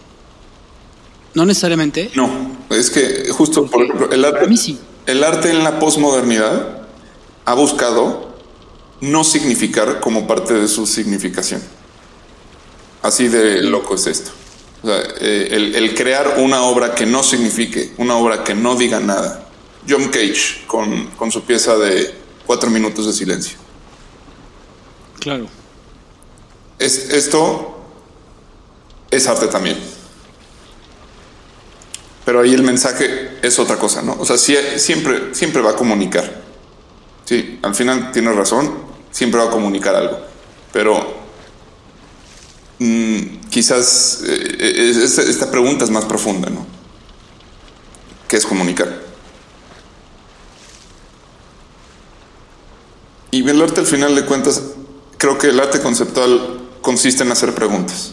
¿No 1.32 1.44
necesariamente? 1.44 2.10
No, 2.16 2.56
es 2.70 2.90
que 2.90 3.28
justo, 3.30 3.66
por 3.66 3.84
ejemplo, 3.84 4.10
el 4.10 4.24
arte, 4.24 4.38
para 4.38 4.48
mí 4.48 4.56
sí. 4.56 4.76
el 5.06 5.22
arte 5.22 5.50
en 5.50 5.62
la 5.62 5.78
posmodernidad 5.78 6.82
ha 7.44 7.54
buscado 7.54 8.36
no 9.00 9.22
significar 9.22 10.00
como 10.00 10.26
parte 10.26 10.54
de 10.54 10.66
su 10.66 10.86
significación. 10.86 11.62
Así 13.02 13.28
de 13.28 13.62
loco 13.62 13.94
es 13.94 14.08
esto. 14.08 14.32
O 14.82 14.86
sea, 14.88 14.98
eh, 15.20 15.48
el, 15.52 15.74
el, 15.74 15.94
crear 15.94 16.36
una 16.38 16.62
obra 16.62 16.94
que 16.94 17.06
no 17.06 17.22
signifique, 17.22 17.92
una 17.98 18.16
obra 18.16 18.42
que 18.44 18.54
no 18.54 18.74
diga 18.74 18.98
nada. 18.98 19.46
John 19.88 20.08
Cage 20.08 20.64
con, 20.66 21.06
con 21.10 21.30
su 21.30 21.42
pieza 21.42 21.76
de 21.76 22.14
cuatro 22.46 22.70
minutos 22.70 23.06
de 23.06 23.12
silencio. 23.12 23.58
Claro. 25.18 25.48
Es, 26.80 27.10
esto 27.10 27.78
es 29.10 29.26
arte 29.28 29.46
también. 29.48 29.78
Pero 32.24 32.40
ahí 32.40 32.54
el 32.54 32.62
mensaje 32.62 33.38
es 33.42 33.58
otra 33.58 33.76
cosa, 33.76 34.02
¿no? 34.02 34.16
O 34.18 34.24
sea, 34.24 34.38
siempre, 34.38 35.34
siempre 35.34 35.62
va 35.62 35.70
a 35.70 35.76
comunicar. 35.76 36.42
Sí, 37.24 37.58
al 37.62 37.74
final 37.74 38.12
tienes 38.12 38.34
razón, 38.34 38.72
siempre 39.10 39.40
va 39.40 39.48
a 39.48 39.50
comunicar 39.50 39.94
algo. 39.94 40.20
Pero 40.72 41.14
mmm, 42.78 43.20
quizás 43.50 44.22
eh, 44.26 44.92
esta, 45.04 45.22
esta 45.22 45.50
pregunta 45.50 45.84
es 45.84 45.90
más 45.90 46.06
profunda, 46.06 46.48
¿no? 46.48 46.66
¿Qué 48.26 48.36
es 48.36 48.46
comunicar? 48.46 49.00
Y 53.32 53.48
el 53.48 53.62
arte 53.62 53.80
al 53.80 53.86
final 53.86 54.14
de 54.14 54.24
cuentas, 54.24 54.62
creo 55.18 55.36
que 55.36 55.48
el 55.48 55.60
arte 55.60 55.80
conceptual 55.80 56.59
consiste 56.80 57.22
en 57.22 57.32
hacer 57.32 57.54
preguntas. 57.54 58.12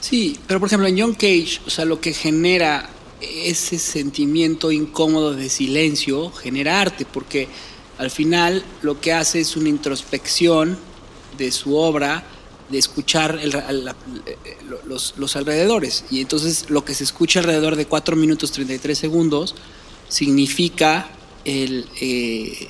Sí, 0.00 0.38
pero 0.46 0.58
por 0.60 0.68
ejemplo 0.68 0.88
en 0.88 0.98
John 0.98 1.12
Cage, 1.12 1.60
o 1.66 1.70
sea, 1.70 1.84
lo 1.84 2.00
que 2.00 2.12
genera 2.14 2.88
ese 3.20 3.78
sentimiento 3.78 4.70
incómodo 4.70 5.34
de 5.34 5.48
silencio 5.48 6.30
genera 6.30 6.80
arte, 6.80 7.04
porque 7.04 7.48
al 7.98 8.10
final 8.10 8.64
lo 8.82 9.00
que 9.00 9.12
hace 9.12 9.40
es 9.40 9.56
una 9.56 9.68
introspección 9.68 10.78
de 11.36 11.50
su 11.50 11.76
obra, 11.76 12.24
de 12.70 12.78
escuchar 12.78 13.40
los, 14.86 15.14
los, 15.16 15.36
alrededores. 15.36 16.04
Y 16.10 16.20
entonces 16.20 16.66
lo 16.68 16.84
que 16.84 16.94
se 16.94 17.04
escucha 17.04 17.40
alrededor 17.40 17.76
de 17.76 17.86
4 17.86 18.14
minutos 18.16 18.52
33 18.52 18.98
segundos 18.98 19.54
significa 20.08 21.10
el, 21.44 21.86
eh, 22.00 22.68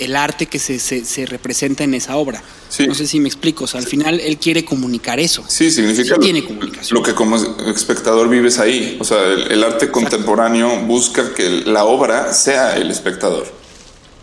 el 0.00 0.16
arte 0.16 0.46
que 0.46 0.58
se, 0.58 0.78
se, 0.78 1.04
se, 1.04 1.26
representa 1.26 1.84
en 1.84 1.94
esa 1.94 2.16
obra. 2.16 2.42
Sí. 2.68 2.86
No 2.86 2.94
sé 2.94 3.06
si 3.06 3.20
me 3.20 3.28
explico. 3.28 3.64
O 3.64 3.66
sea, 3.66 3.80
al 3.80 3.86
final 3.86 4.18
él 4.18 4.38
quiere 4.38 4.64
comunicar 4.64 5.20
eso. 5.20 5.44
Sí, 5.46 5.70
significa 5.70 6.14
sí 6.14 6.20
tiene 6.20 6.44
comunicación. 6.44 6.98
lo 6.98 7.02
que 7.04 7.14
como 7.14 7.36
espectador 7.36 8.28
vives 8.28 8.58
ahí. 8.58 8.96
O 9.00 9.04
sea, 9.04 9.22
el, 9.22 9.52
el 9.52 9.62
arte 9.62 9.86
Exacto. 9.86 9.92
contemporáneo 9.92 10.80
busca 10.86 11.34
que 11.34 11.48
la 11.48 11.84
obra 11.84 12.32
sea 12.32 12.76
el 12.76 12.90
espectador. 12.90 13.46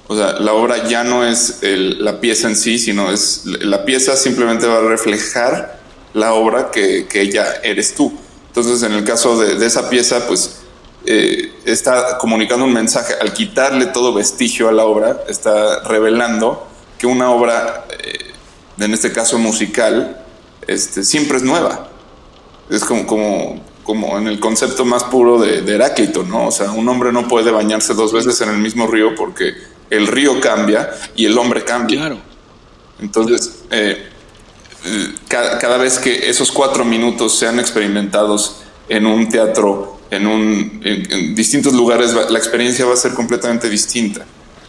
O 0.08 0.16
sea, 0.16 0.40
la 0.40 0.54
obra 0.54 0.88
ya 0.88 1.04
no 1.04 1.26
es 1.26 1.60
el, 1.62 2.04
la 2.04 2.22
pieza 2.22 2.48
en 2.48 2.56
sí, 2.56 2.80
sino 2.80 3.12
es 3.12 3.42
la 3.46 3.84
pieza 3.84 4.16
simplemente 4.16 4.66
va 4.66 4.78
a 4.78 4.82
reflejar 4.82 5.82
la 6.14 6.34
obra 6.34 6.72
que, 6.72 7.08
que 7.08 7.30
ya 7.30 7.46
eres 7.64 7.94
tú. 7.94 8.14
Entonces, 8.48 8.82
en 8.84 8.94
el 8.94 9.04
caso 9.04 9.38
de, 9.38 9.56
de 9.56 9.66
esa 9.66 9.90
pieza, 9.90 10.28
pues 10.28 10.62
eh, 11.10 11.54
está 11.64 12.18
comunicando 12.18 12.66
un 12.66 12.74
mensaje. 12.74 13.14
Al 13.22 13.34
quitarle 13.34 13.86
todo 13.88 14.14
vestigio 14.14 14.68
a 14.68 14.74
la 14.74 14.84
obra, 14.84 15.22
está 15.30 15.82
revelando 15.84 16.68
que 16.98 17.08
una 17.08 17.32
obra, 17.32 17.86
eh, 18.04 18.34
en 18.78 18.94
este 18.94 19.14
caso 19.14 19.40
musical, 19.40 20.26
este, 20.68 21.06
siempre 21.06 21.38
es 21.38 21.44
nueva. 21.44 21.90
Es 22.70 22.84
como, 22.84 23.08
como, 23.08 23.64
como 23.84 24.18
en 24.18 24.28
el 24.28 24.42
concepto 24.42 24.84
más 24.84 25.06
puro 25.06 25.40
de, 25.40 25.62
de 25.62 25.76
Heráclito, 25.76 26.24
¿no? 26.24 26.48
O 26.48 26.52
sea, 26.52 26.72
un 26.72 26.90
hombre 26.90 27.14
no 27.14 27.26
puede 27.30 27.52
bañarse 27.52 27.94
dos 27.94 28.12
veces 28.12 28.42
en 28.42 28.50
el 28.50 28.58
mismo 28.58 28.86
río 28.86 29.16
porque 29.16 29.54
el 29.90 30.08
río 30.08 30.42
cambia 30.42 30.92
y 31.16 31.26
el 31.26 31.38
hombre 31.38 31.64
cambia. 31.64 32.00
Claro. 32.00 32.18
Entonces, 33.00 33.64
eh, 33.72 34.10
cada, 35.30 35.58
cada, 35.58 35.78
vez 35.78 36.00
que 36.00 36.30
esos 36.30 36.52
cuatro 36.52 36.84
minutos 36.84 37.38
sean 37.38 37.60
experimentados 37.60 38.58
en 38.90 39.06
un 39.06 39.30
teatro, 39.30 39.97
en, 40.12 40.28
un, 40.28 40.82
en, 40.84 41.12
en 41.12 41.36
distintos 41.36 41.74
lugares, 41.74 42.14
la 42.14 42.38
experiencia 42.38 42.86
va 42.86 42.94
a 42.94 42.98
ser 42.98 43.14
completamente 43.14 43.70
distinta 43.70 44.26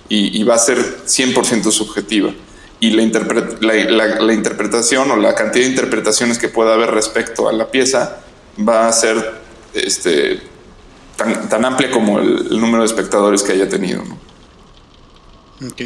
y, 0.09 0.41
y 0.41 0.45
va 0.45 0.55
a 0.55 0.59
ser 0.59 0.79
100% 1.07 1.71
subjetiva. 1.71 2.33
Y 2.81 2.91
la, 2.91 3.03
interpre 3.03 3.45
la, 3.61 3.75
la, 3.75 4.21
la, 4.21 4.33
interpretación 4.33 5.11
o 5.11 5.17
la 5.17 5.35
cantidad 5.35 5.65
de 5.65 5.71
interpretaciones 5.71 6.39
que 6.39 6.49
pueda 6.49 6.75
haber 6.75 6.91
respecto 6.91 7.49
a 7.49 7.53
la 7.53 7.71
pieza 7.71 8.21
va 8.67 8.87
a 8.87 8.93
ser 8.93 9.35
este, 9.75 10.41
tan, 11.17 11.49
tan 11.49 11.65
amplia 11.65 11.91
como 11.91 12.21
el, 12.21 12.47
el 12.51 12.61
número 12.61 12.83
de 12.83 12.87
espectadores 12.87 13.43
que 13.43 13.53
haya 13.53 13.69
tenido. 13.69 14.05
¿no? 14.05 14.19
Ok. 15.67 15.83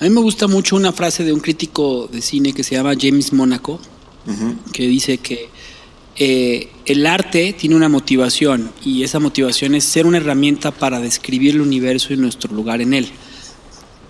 A 0.00 0.04
mí 0.04 0.10
me 0.10 0.20
gusta 0.20 0.46
mucho 0.46 0.76
una 0.76 0.92
frase 0.92 1.24
de 1.24 1.32
un 1.32 1.40
crítico 1.40 2.08
de 2.10 2.22
cine 2.22 2.52
que 2.52 2.62
se 2.62 2.76
llama 2.76 2.94
James 2.98 3.32
Monaco, 3.32 3.80
uh 4.26 4.30
-huh. 4.30 4.72
que 4.72 4.86
dice 4.86 5.18
que 5.18 5.48
eh, 6.16 6.68
el 6.86 7.06
arte 7.06 7.54
tiene 7.58 7.74
una 7.74 7.88
motivación 7.88 8.70
y 8.84 9.02
esa 9.02 9.18
motivación 9.18 9.74
es 9.74 9.84
ser 9.84 10.06
una 10.06 10.18
herramienta 10.18 10.70
para 10.70 11.00
describir 11.00 11.54
el 11.54 11.60
universo 11.60 12.12
y 12.12 12.16
nuestro 12.16 12.54
lugar 12.54 12.80
en 12.80 12.94
él. 12.94 13.08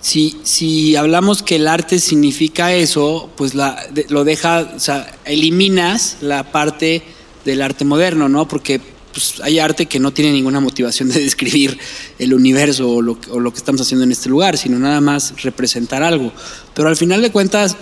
Si, 0.01 0.37
si 0.43 0.97
hablamos 0.97 1.43
que 1.43 1.57
el 1.57 1.67
arte 1.67 1.99
significa 1.99 2.75
eso, 2.75 3.31
pues 3.37 3.55
lo 3.55 4.25
deja, 4.25 4.73
o 4.77 4.81
sea, 4.81 5.19
eliminas 5.25 6.19
la 6.21 6.53
parte 6.53 7.03
del 7.45 7.63
arte 7.63 7.87
moderno, 7.87 8.29
¿no? 8.29 8.47
Porque 8.47 8.81
pues, 9.15 9.41
hay 9.43 9.61
arte 9.61 9.87
que 9.87 10.01
no 10.01 10.13
tiene 10.13 10.33
ninguna 10.33 10.61
motivación 10.61 11.09
de 11.09 11.21
describir 11.23 11.79
el 12.19 12.35
universo 12.35 12.91
o 12.91 13.01
lo, 13.01 13.19
que 13.19 13.57
estamos 13.57 13.81
haciendo 13.81 14.05
en 14.05 14.13
este 14.13 14.29
lugar, 14.29 14.59
sino 14.59 14.79
nada 14.79 15.01
más 15.01 15.41
representar 15.43 16.03
algo. 16.03 16.33
Pero 16.75 16.89
al 16.89 16.97
final 16.97 17.23
de 17.23 17.31
cuentas, 17.31 17.77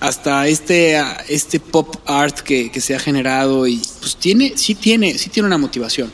hasta 0.00 0.46
este, 0.48 1.00
este 1.28 1.60
pop 1.60 1.96
art 2.04 2.40
que, 2.40 2.70
que 2.70 2.80
se 2.80 2.94
ha 2.94 2.98
generado, 2.98 3.66
y 3.66 3.80
pues 4.00 4.16
tiene, 4.16 4.52
sí 4.56 4.74
tiene, 4.74 5.16
sí 5.18 5.30
tiene 5.30 5.46
una 5.46 5.58
motivación. 5.58 6.10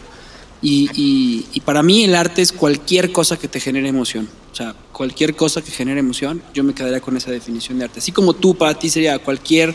Y, 0.61 0.89
y, 0.95 1.47
y, 1.53 1.61
para 1.61 1.83
mí 1.83 2.05
el 2.05 2.15
arte 2.15 2.41
es 2.41 2.53
cualquier 2.53 3.11
cosa 3.11 3.37
que 3.37 3.49
te 3.49 3.59
genere 3.59 3.89
emoción. 3.89 4.29
O 4.53 4.55
sea, 4.55 4.77
cualquier 4.93 5.35
cosa 5.35 5.61
que 5.61 5.73
genere 5.73 5.99
emoción, 5.99 6.41
yo 6.55 6.63
me 6.63 6.73
quedaría 6.73 7.01
con 7.01 7.17
esa 7.17 7.33
definición 7.33 7.79
de 7.79 7.85
arte. 7.87 7.99
Así 7.99 8.13
como 8.13 8.35
tú, 8.35 8.55
para 8.55 8.79
ti 8.79 8.89
sería 8.89 9.19
cualquier 9.19 9.75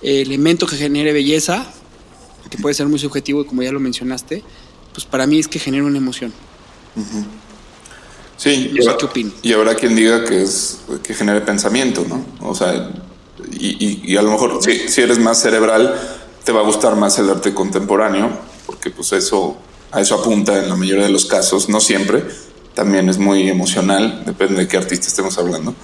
elemento 0.00 0.66
que 0.66 0.76
genere 0.76 1.12
belleza, 1.12 1.66
que 2.48 2.56
puede 2.56 2.74
ser 2.74 2.86
muy 2.86 2.98
subjetivo 2.98 3.42
y 3.42 3.44
como 3.44 3.62
ya 3.62 3.72
lo 3.72 3.80
mencionaste, 3.80 4.42
pues 4.94 5.04
para 5.04 5.26
mí 5.26 5.38
es 5.38 5.48
que 5.48 5.58
genera 5.58 5.84
una 5.84 5.98
emoción. 5.98 6.32
Uh 6.94 7.00
-huh. 7.00 7.24
Sí, 8.38 8.70
no 8.72 8.78
y, 8.78 8.82
sé 8.82 8.90
habrá, 8.90 9.12
qué 9.12 9.26
y 9.42 9.52
habrá 9.52 9.74
quien 9.74 9.96
diga 9.96 10.24
que 10.24 10.42
es 10.42 10.78
que 11.02 11.14
genere 11.14 11.40
pensamiento, 11.40 12.06
¿no? 12.08 12.24
O 12.40 12.54
sea, 12.54 12.90
y, 13.52 13.84
y, 13.84 14.12
y 14.12 14.16
a 14.16 14.22
lo 14.22 14.30
mejor 14.30 14.62
si, 14.62 14.88
si, 14.88 15.00
eres 15.00 15.18
más 15.18 15.40
cerebral, 15.40 15.94
te 16.44 16.52
va 16.52 16.60
a 16.60 16.64
gustar 16.64 16.96
más 16.96 17.18
el 17.18 17.30
arte 17.30 17.54
contemporáneo, 17.54 18.30
porque 18.66 18.90
pues 18.90 19.12
eso, 19.12 19.56
a 19.92 20.00
eso 20.00 20.14
apunta 20.16 20.58
en 20.58 20.68
la 20.68 20.76
mayoría 20.76 21.04
de 21.04 21.10
los 21.10 21.26
casos, 21.26 21.68
no 21.68 21.80
siempre, 21.80 22.24
también 22.74 23.08
es 23.08 23.18
muy 23.18 23.48
emocional, 23.48 24.22
depende 24.24 24.60
de 24.60 24.68
qué 24.68 24.76
artista 24.76 25.06
estemos 25.06 25.36
hablando. 25.38 25.74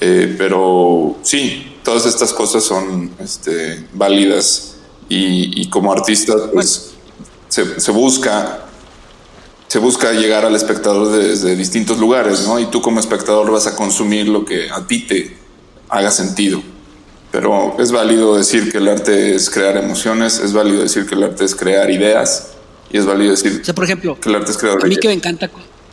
Eh, 0.00 0.34
pero 0.38 1.16
sí, 1.22 1.76
todas 1.82 2.06
estas 2.06 2.32
cosas 2.32 2.64
son 2.64 3.10
este, 3.18 3.86
válidas 3.92 4.76
y, 5.08 5.60
y, 5.60 5.68
como 5.68 5.92
artista 5.92 6.34
pues 6.52 6.94
se, 7.48 7.78
se, 7.80 7.92
busca 7.92 8.66
se 9.68 9.78
busca 9.78 10.12
llegar 10.12 10.44
al 10.44 10.56
espectador 10.56 11.12
desde 11.12 11.56
distintos 11.56 11.98
lugares, 11.98 12.46
¿no? 12.46 12.58
Y 12.58 12.66
tú 12.66 12.80
como 12.80 13.00
espectador 13.00 13.50
vas 13.50 13.66
a 13.66 13.76
consumir 13.76 14.28
lo 14.28 14.44
que 14.44 14.70
a 14.70 14.86
ti 14.86 15.06
te 15.06 15.36
haga 15.88 16.10
sentido. 16.10 16.62
Pero 17.32 17.76
es 17.80 17.90
válido 17.90 18.36
decir 18.36 18.70
que 18.70 18.78
el 18.78 18.88
arte 18.88 19.34
es 19.34 19.48
crear 19.48 19.76
emociones, 19.78 20.38
es 20.38 20.52
válido 20.52 20.82
decir 20.82 21.06
que 21.06 21.14
el 21.14 21.24
arte 21.24 21.44
es 21.44 21.54
crear 21.54 21.90
ideas 21.90 22.52
y 22.90 22.98
es 22.98 23.06
válido 23.06 23.30
decir 23.30 23.58
o 23.62 23.64
sea, 23.64 23.74
por 23.74 23.84
ejemplo, 23.84 24.20
que 24.20 24.28
el 24.28 24.34
arte 24.34 24.52
es 24.52 24.58
crear 24.58 24.76
A 24.82 24.86
mí 24.86 24.96
que 24.96 25.08
me 25.08 25.14
encanta 25.14 25.50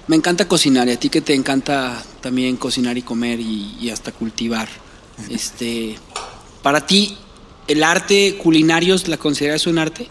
me 0.08 0.16
encanta 0.18 0.48
cocinar 0.48 0.88
y 0.90 0.92
a 0.92 1.00
ti 1.00 1.10
que 1.10 1.22
te 1.22 1.34
encanta 1.34 2.04
también 2.20 2.58
cocinar 2.58 2.98
y 2.98 3.04
comer 3.04 3.40
y, 3.40 3.78
y 3.80 3.90
hasta 3.90 4.12
cultivar. 4.12 4.68
Este, 5.30 5.98
para 6.64 6.86
ti, 6.86 7.16
¿el 7.68 7.84
arte 7.84 8.36
culinario 8.42 8.96
la 9.06 9.18
consideras 9.18 9.68
un 9.68 9.78
arte? 9.78 10.08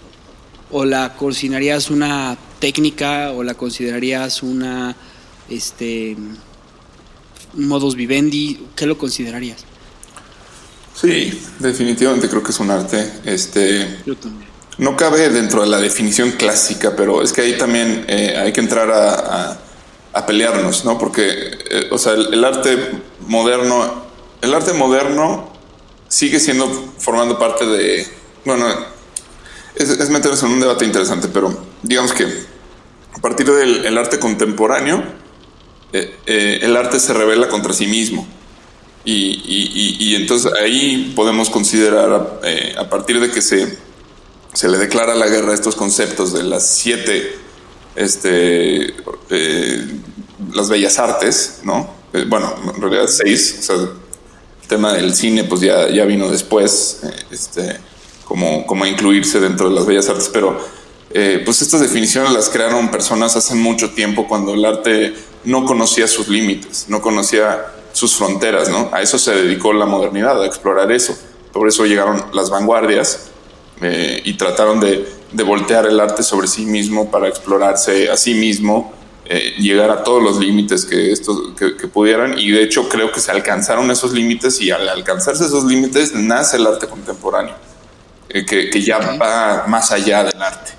¿O 0.71 0.85
la 0.85 1.17
considerarías 1.17 1.91
una 1.91 2.39
técnica? 2.61 3.33
¿O 3.33 3.43
la 3.43 3.55
considerarías 3.55 4.43
una, 4.45 4.95
este, 5.51 6.17
modus 7.55 7.97
vivendi? 7.97 8.67
¿Qué 8.77 8.87
lo 8.87 8.97
considerarías? 8.97 9.65
Sí, 11.01 11.41
definitivamente 11.59 12.29
creo 12.29 12.43
que 12.43 12.51
es 12.51 12.59
un 12.61 12.71
arte. 12.71 13.13
Este, 13.25 13.99
Yo 14.05 14.17
también. 14.17 14.49
no 14.79 14.97
cabe 14.97 15.29
dentro 15.31 15.63
de 15.63 15.69
la 15.69 15.79
definición 15.79 16.33
clásica, 16.33 16.95
pero 16.97 17.23
es 17.23 17.33
que 17.33 17.43
ahí 17.43 17.57
también 17.57 18.05
eh, 18.09 18.37
hay 18.37 18.53
que 18.53 18.61
entrar 18.61 18.91
a, 18.91 19.11
a- 19.51 19.59
a 20.15 20.27
pelearnos, 20.27 20.85
¿no? 20.85 20.99
Porque, 20.99 21.23
eh, 21.71 21.89
o 21.91 21.99
sea, 21.99 22.15
el, 22.15 22.33
el 22.35 22.45
arte 22.45 22.77
moderno, 23.29 24.03
el 24.41 24.55
arte 24.55 24.73
moderno 24.73 25.53
sigue 26.09 26.41
siendo, 26.41 26.67
formando 26.99 27.39
parte 27.39 27.67
de, 27.67 28.07
bueno, 28.45 28.67
es, 29.77 29.91
es 29.91 30.11
meterse 30.11 30.47
en 30.47 30.53
un 30.53 30.61
debate 30.61 30.85
interesante, 30.87 31.29
pero 31.29 31.57
digamos 31.83 32.13
que 32.13 32.25
a 32.25 33.21
partir 33.21 33.47
del 33.53 33.85
el 33.85 33.97
arte 33.99 34.19
contemporáneo, 34.19 35.05
eh, 35.93 36.17
eh, 36.27 36.59
el 36.63 36.77
arte 36.77 36.99
se 36.99 37.13
revela 37.13 37.49
contra 37.49 37.73
sí 37.73 37.87
mismo. 37.87 38.27
Y, 39.05 40.15
entonces 40.17 40.53
ahí 40.61 41.13
podemos 41.17 41.49
considerar, 41.51 42.41
eh, 42.45 42.75
a 42.77 42.89
partir 42.91 43.21
de 43.21 43.31
que 43.31 43.41
se, 43.41 43.79
se 44.53 44.69
le 44.69 44.79
declara 44.79 45.15
la 45.15 45.29
guerra 45.29 45.53
a 45.53 45.55
estos 45.55 45.77
conceptos 45.77 46.33
de 46.33 46.43
las 46.43 46.67
siete, 46.67 47.37
este, 47.97 48.95
eh, 49.31 49.87
las 50.53 50.69
bellas 50.69 50.99
artes, 50.99 51.61
¿no? 51.65 51.89
Eh, 52.13 52.25
bueno, 52.29 52.55
en 52.75 52.81
realidad 52.81 53.07
seis, 53.09 53.57
o 53.61 53.63
sea, 53.63 53.77
el 53.77 54.69
tema 54.69 54.93
del 54.93 55.15
cine 55.15 55.45
pues 55.45 55.63
ya, 55.63 55.89
ya 55.89 56.05
vino 56.05 56.29
después, 56.29 57.01
este, 57.31 57.79
como, 58.25 58.67
como 58.67 58.85
incluirse 58.85 59.41
dentro 59.41 59.71
de 59.71 59.75
las 59.75 59.87
bellas 59.87 60.09
artes, 60.09 60.29
pero 60.33 60.79
pues 61.45 61.63
estas 61.63 61.81
definiciones 61.81 62.33
las 62.33 62.51
crearon 62.51 62.91
personas 62.91 63.35
hace 63.35 63.55
mucho 63.55 63.91
tiempo 63.91 64.29
cuando 64.29 64.53
el 64.53 64.65
arte 64.67 65.15
no 65.45 65.65
conocía 65.65 66.07
sus 66.07 66.29
límites, 66.29 66.85
no 66.89 67.01
conocía 67.01 67.78
sus 67.99 68.15
fronteras, 68.15 68.69
¿no? 68.69 68.91
A 68.93 69.03
eso 69.03 69.19
se 69.19 69.35
dedicó 69.35 69.73
la 69.73 69.85
modernidad, 69.85 70.41
a 70.41 70.47
explorar 70.47 70.93
eso. 70.93 71.19
Por 71.53 71.67
eso 71.67 71.85
llegaron 71.85 72.25
las 72.33 72.49
vanguardias 72.49 73.31
eh, 73.81 74.23
y 74.25 74.35
trataron 74.35 74.79
de, 74.79 75.09
de 75.33 75.43
voltear 75.43 75.85
el 75.87 75.99
arte 75.99 76.23
sobre 76.23 76.47
sí 76.47 76.65
mismo 76.65 77.11
para 77.11 77.27
explorarse 77.27 78.09
a 78.09 78.17
sí 78.17 78.35
mismo, 78.35 78.93
eh, 79.25 79.55
llegar 79.59 79.91
a 79.91 80.05
todos 80.05 80.23
los 80.23 80.39
límites 80.39 80.85
que, 80.85 81.11
estos, 81.11 81.55
que, 81.59 81.77
que 81.77 81.89
pudieran 81.89 82.39
y 82.39 82.51
de 82.53 82.63
hecho 82.63 82.89
creo 82.89 83.11
que 83.11 83.21
se 83.21 83.33
alcanzaron 83.33 83.91
esos 83.91 84.13
límites 84.13 84.61
y 84.61 84.71
al 84.71 84.89
alcanzarse 84.89 85.45
esos 85.45 85.65
límites 85.65 86.15
nace 86.15 86.57
el 86.57 86.69
arte 86.69 86.87
contemporáneo, 86.87 87.55
eh, 88.29 88.47
que, 88.47 88.71
que 88.71 88.81
ya 88.81 88.99
va 88.99 89.65
más 89.67 89.91
allá 89.91 90.23
del 90.23 90.41
arte, 90.41 90.73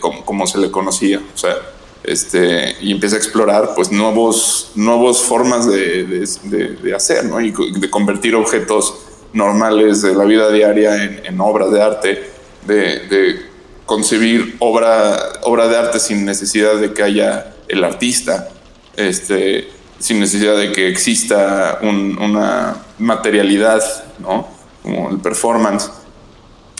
como, 0.00 0.24
como 0.24 0.46
se 0.48 0.58
le 0.58 0.70
conocía, 0.70 1.20
o 1.32 1.38
sea, 1.38 1.56
este, 2.04 2.76
y 2.80 2.92
empieza 2.92 3.16
a 3.16 3.18
explorar 3.18 3.72
pues 3.74 3.92
nuevos, 3.92 4.72
nuevos 4.74 5.22
formas 5.22 5.66
de, 5.66 6.04
de, 6.04 6.94
hacer, 6.94 7.24
¿no? 7.26 7.40
Y 7.40 7.50
de 7.52 7.90
convertir 7.90 8.34
objetos 8.34 8.94
normales 9.32 10.02
de 10.02 10.14
la 10.14 10.24
vida 10.24 10.50
diaria 10.50 11.04
en, 11.04 11.40
obras 11.40 11.70
de 11.70 11.82
arte, 11.82 12.30
de, 12.66 13.50
concebir 13.86 14.56
obra, 14.60 15.18
obra 15.42 15.66
de 15.68 15.76
arte 15.76 15.98
sin 15.98 16.24
necesidad 16.24 16.76
de 16.76 16.92
que 16.92 17.02
haya 17.02 17.54
el 17.68 17.82
artista, 17.84 18.48
este, 18.96 19.68
sin 19.98 20.20
necesidad 20.20 20.56
de 20.56 20.70
que 20.72 20.88
exista 20.88 21.80
un- 21.82 22.16
una 22.20 22.76
materialidad, 22.98 23.82
¿no? 24.20 24.46
Como 24.82 25.10
el 25.10 25.18
performance. 25.18 25.90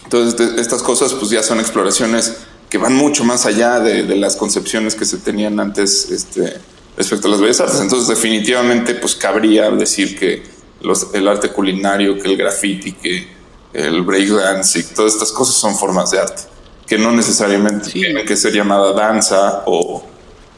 Entonces, 0.05 0.37
de- 0.55 0.61
estas 0.61 0.83
cosas 0.83 1.13
pues 1.15 1.31
ya 1.31 1.43
son 1.43 1.59
exploraciones 1.61 2.37
que 2.71 2.79
van 2.79 2.95
mucho 2.95 3.25
más 3.25 3.45
allá 3.47 3.81
de, 3.81 4.05
de 4.05 4.17
las 4.17 4.37
concepciones 4.37 4.95
que 4.95 5.05
se 5.05 5.19
tenían 5.19 5.59
antes 5.61 6.09
este, 6.11 6.55
respecto 6.97 7.27
a 7.29 7.33
las 7.33 7.41
bellas 7.41 7.61
artes. 7.61 7.81
Entonces, 7.81 8.09
definitivamente, 8.09 8.95
pues 8.95 9.17
cabría 9.17 9.71
decir 9.73 10.17
que 10.19 10.43
los- 10.81 11.09
el 11.13 11.27
arte 11.29 11.51
culinario, 11.51 12.17
que 12.19 12.29
el 12.29 12.37
graffiti, 12.37 12.93
que 12.93 13.29
el 13.73 14.03
breakdance 14.03 14.79
y 14.79 14.83
todas 14.85 15.15
estas 15.15 15.33
cosas 15.33 15.57
son 15.57 15.77
formas 15.77 16.11
de 16.13 16.21
arte, 16.21 16.43
que 16.87 16.97
no 16.97 17.13
necesariamente 17.13 17.87
Sí. 17.87 17.93
tienen 18.01 18.25
que 18.25 18.37
ser 18.37 18.53
llamada 18.53 18.93
danza 18.93 19.63
o, 19.67 20.05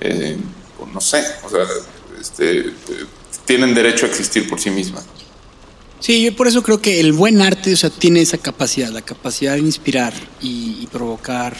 eh, 0.00 0.36
o 0.80 0.86
no 0.86 1.00
sé, 1.00 1.24
o 1.44 1.48
sea, 1.50 1.64
este, 2.20 2.72
tienen 3.46 3.74
derecho 3.74 4.06
a 4.06 4.08
existir 4.08 4.48
por 4.48 4.60
sí 4.60 4.70
mismas. 4.70 5.04
Sí, 6.00 6.22
yo 6.24 6.34
por 6.34 6.48
eso 6.48 6.62
creo 6.62 6.80
que 6.82 7.00
el 7.00 7.12
buen 7.12 7.40
arte, 7.42 7.72
o 7.72 7.76
sea, 7.76 7.88
tiene 7.90 8.20
esa 8.20 8.36
capacidad, 8.38 8.88
la 8.90 9.02
capacidad 9.02 9.52
de 9.54 9.60
inspirar 9.60 10.12
y, 10.40 10.78
y 10.80 10.86
provocar 10.90 11.54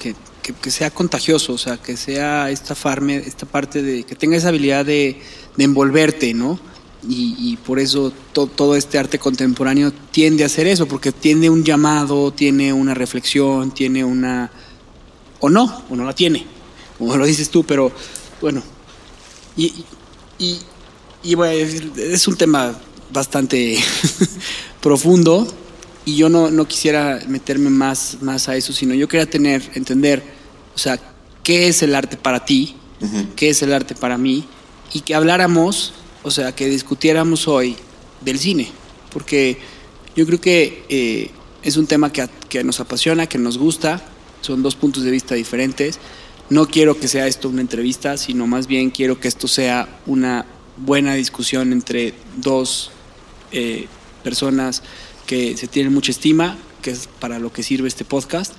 que, 0.00 0.70
sea 0.70 0.90
contagioso, 0.90 1.52
o 1.52 1.58
sea, 1.58 1.76
que 1.76 1.96
sea 1.96 2.50
esta 2.50 2.74
farme, 2.74 3.16
esta 3.18 3.46
parte 3.46 3.82
de 3.82 4.02
que 4.02 4.16
tenga 4.16 4.36
esa 4.36 4.48
habilidad 4.48 4.84
de, 4.84 5.20
de 5.56 5.64
envolverte, 5.64 6.34
¿no? 6.34 6.58
Y, 7.08 7.56
por 7.64 7.78
eso 7.78 8.12
to- 8.32 8.46
todo 8.48 8.76
este 8.76 8.98
arte 8.98 9.18
contemporáneo 9.18 9.90
tiende 10.10 10.42
a 10.42 10.46
hacer 10.46 10.66
eso, 10.66 10.86
porque 10.86 11.12
tiene 11.12 11.48
un 11.48 11.64
llamado, 11.64 12.30
tiene 12.32 12.72
una 12.74 12.92
reflexión, 12.92 13.72
tiene 13.72 14.04
una 14.04 14.50
o 15.40 15.48
no, 15.48 15.82
o 15.88 15.96
no 15.96 16.04
la 16.04 16.14
tiene, 16.14 16.44
como 16.98 17.16
lo 17.16 17.24
dices 17.24 17.48
tú, 17.48 17.64
pero 17.64 17.90
bueno, 18.40 18.62
y, 19.56 19.72
y, 20.38 20.58
y- 21.22 21.34
bueno, 21.34 21.54
es 21.96 22.28
un 22.28 22.36
tema 22.36 22.74
bastante 23.12 23.78
profundo 24.82 25.46
y 26.10 26.16
yo 26.16 26.28
no, 26.28 26.50
no 26.50 26.66
quisiera 26.66 27.20
meterme 27.28 27.70
más, 27.70 28.18
más 28.20 28.48
a 28.48 28.56
eso, 28.56 28.72
sino 28.72 28.94
yo 28.94 29.06
quería 29.06 29.30
tener, 29.30 29.62
entender, 29.74 30.22
o 30.74 30.78
sea, 30.78 30.98
qué 31.44 31.68
es 31.68 31.82
el 31.82 31.94
arte 31.94 32.16
para 32.16 32.44
ti, 32.44 32.74
qué 33.36 33.50
es 33.50 33.62
el 33.62 33.72
arte 33.72 33.94
para 33.94 34.18
mí 34.18 34.44
y 34.92 35.00
que 35.00 35.14
habláramos, 35.14 35.92
o 36.22 36.30
sea, 36.30 36.52
que 36.54 36.68
discutiéramos 36.68 37.46
hoy 37.46 37.76
del 38.20 38.38
cine, 38.38 38.70
porque 39.12 39.58
yo 40.16 40.26
creo 40.26 40.40
que 40.40 40.84
eh, 40.88 41.30
es 41.62 41.76
un 41.76 41.86
tema 41.86 42.12
que, 42.12 42.28
que 42.48 42.64
nos 42.64 42.80
apasiona, 42.80 43.26
que 43.26 43.38
nos 43.38 43.56
gusta, 43.56 44.02
son 44.40 44.62
dos 44.62 44.74
puntos 44.74 45.04
de 45.04 45.12
vista 45.12 45.34
diferentes. 45.36 45.98
No 46.48 46.66
quiero 46.66 46.98
que 46.98 47.06
sea 47.06 47.28
esto 47.28 47.48
una 47.48 47.60
entrevista, 47.60 48.16
sino 48.16 48.48
más 48.48 48.66
bien 48.66 48.90
quiero 48.90 49.20
que 49.20 49.28
esto 49.28 49.46
sea 49.46 50.00
una 50.06 50.44
buena 50.76 51.14
discusión 51.14 51.72
entre 51.72 52.14
dos 52.38 52.90
eh, 53.52 53.86
personas 54.24 54.82
que 55.30 55.56
se 55.56 55.68
tienen 55.68 55.94
mucha 55.94 56.10
estima, 56.10 56.58
que 56.82 56.90
es 56.90 57.08
para 57.20 57.38
lo 57.38 57.52
que 57.52 57.62
sirve 57.62 57.86
este 57.86 58.04
podcast, 58.04 58.52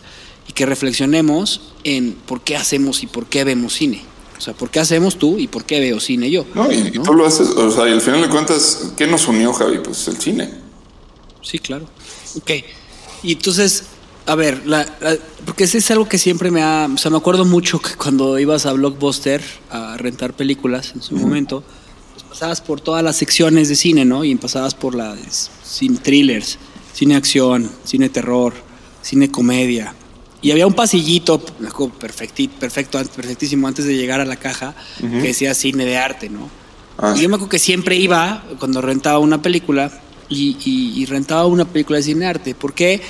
y 0.47 0.53
que 0.53 0.65
reflexionemos 0.65 1.59
en 1.83 2.13
por 2.13 2.39
qué 2.45 2.55
hacemos 2.55 3.03
y 3.03 3.07
por 3.07 3.25
qué 3.25 3.43
vemos 3.43 3.73
cine. 3.73 4.03
O 4.37 4.41
sea, 4.41 4.53
por 4.53 4.69
qué 4.71 4.79
hacemos 4.79 5.19
tú 5.19 5.37
y 5.37 5.47
por 5.47 5.65
qué 5.65 5.81
veo 5.81 5.99
cine 5.99 6.31
yo. 6.31 6.45
No, 6.55 6.71
y, 6.71 6.75
y 6.75 6.91
¿no? 6.91 7.03
tú 7.03 7.13
lo 7.13 7.25
haces, 7.27 7.49
o 7.49 7.69
sea, 7.71 7.89
y 7.89 7.91
al 7.91 7.99
final 7.99 8.21
de 8.21 8.29
cuentas, 8.29 8.93
¿qué 8.95 9.05
nos 9.05 9.27
unió, 9.27 9.51
Javi? 9.51 9.79
Pues 9.83 10.07
el 10.07 10.15
cine. 10.15 10.49
Sí, 11.41 11.59
claro. 11.59 11.85
Ok. 12.37 12.51
Y 13.23 13.33
entonces, 13.33 13.83
a 14.25 14.35
ver, 14.35 14.65
la- 14.65 14.87
la- 15.01 15.17
porque 15.45 15.65
ese 15.65 15.79
es 15.79 15.91
algo 15.91 16.07
que 16.07 16.17
siempre 16.17 16.51
me 16.51 16.61
ha... 16.63 16.87
O 16.91 16.97
sea, 16.97 17.11
me 17.11 17.17
acuerdo 17.17 17.43
mucho 17.43 17.79
que 17.79 17.95
cuando 17.95 18.39
ibas 18.39 18.65
a 18.65 18.71
Blockbuster 18.71 19.43
a 19.69 19.97
rentar 19.97 20.33
películas 20.35 20.93
en 20.95 21.01
su 21.01 21.15
momento, 21.17 21.63
pasabas 22.41 22.61
por 22.61 22.81
todas 22.81 23.03
las 23.03 23.17
secciones 23.17 23.69
de 23.69 23.75
cine, 23.75 24.03
¿no? 24.03 24.23
Y 24.25 24.33
pasabas 24.33 24.73
por 24.73 24.95
las 24.95 25.51
cine 25.63 25.99
thrillers, 26.01 26.57
cine 26.91 27.15
acción, 27.15 27.69
cine 27.83 28.09
terror, 28.09 28.55
cine 29.03 29.29
comedia. 29.29 29.93
Y 30.41 30.49
había 30.49 30.65
un 30.65 30.73
pasillito, 30.73 31.39
me 31.59 31.67
acuerdo, 31.67 31.93
perfecti- 31.99 32.49
perfecto, 32.49 32.97
perfectísimo, 33.15 33.67
antes 33.67 33.85
de 33.85 33.95
llegar 33.95 34.21
a 34.21 34.25
la 34.25 34.37
caja, 34.37 34.73
que 34.99 35.07
decía 35.27 35.53
cine 35.53 35.85
de 35.85 35.97
arte, 35.99 36.29
¿no? 36.31 36.49
Ah, 36.97 37.13
Y 37.15 37.21
yo 37.21 37.29
me 37.29 37.35
acuerdo 37.35 37.49
que 37.51 37.59
siempre 37.59 37.95
iba 37.97 38.43
cuando 38.57 38.81
rentaba 38.81 39.19
una 39.19 39.39
película 39.39 39.91
y, 40.27 40.57
y- 40.65 40.99
y 40.99 41.05
rentaba 41.05 41.45
una 41.45 41.65
película 41.65 41.97
de 41.97 42.03
cine 42.03 42.25
arte. 42.25 42.55
¿Por 42.55 42.73
qué? 42.73 43.01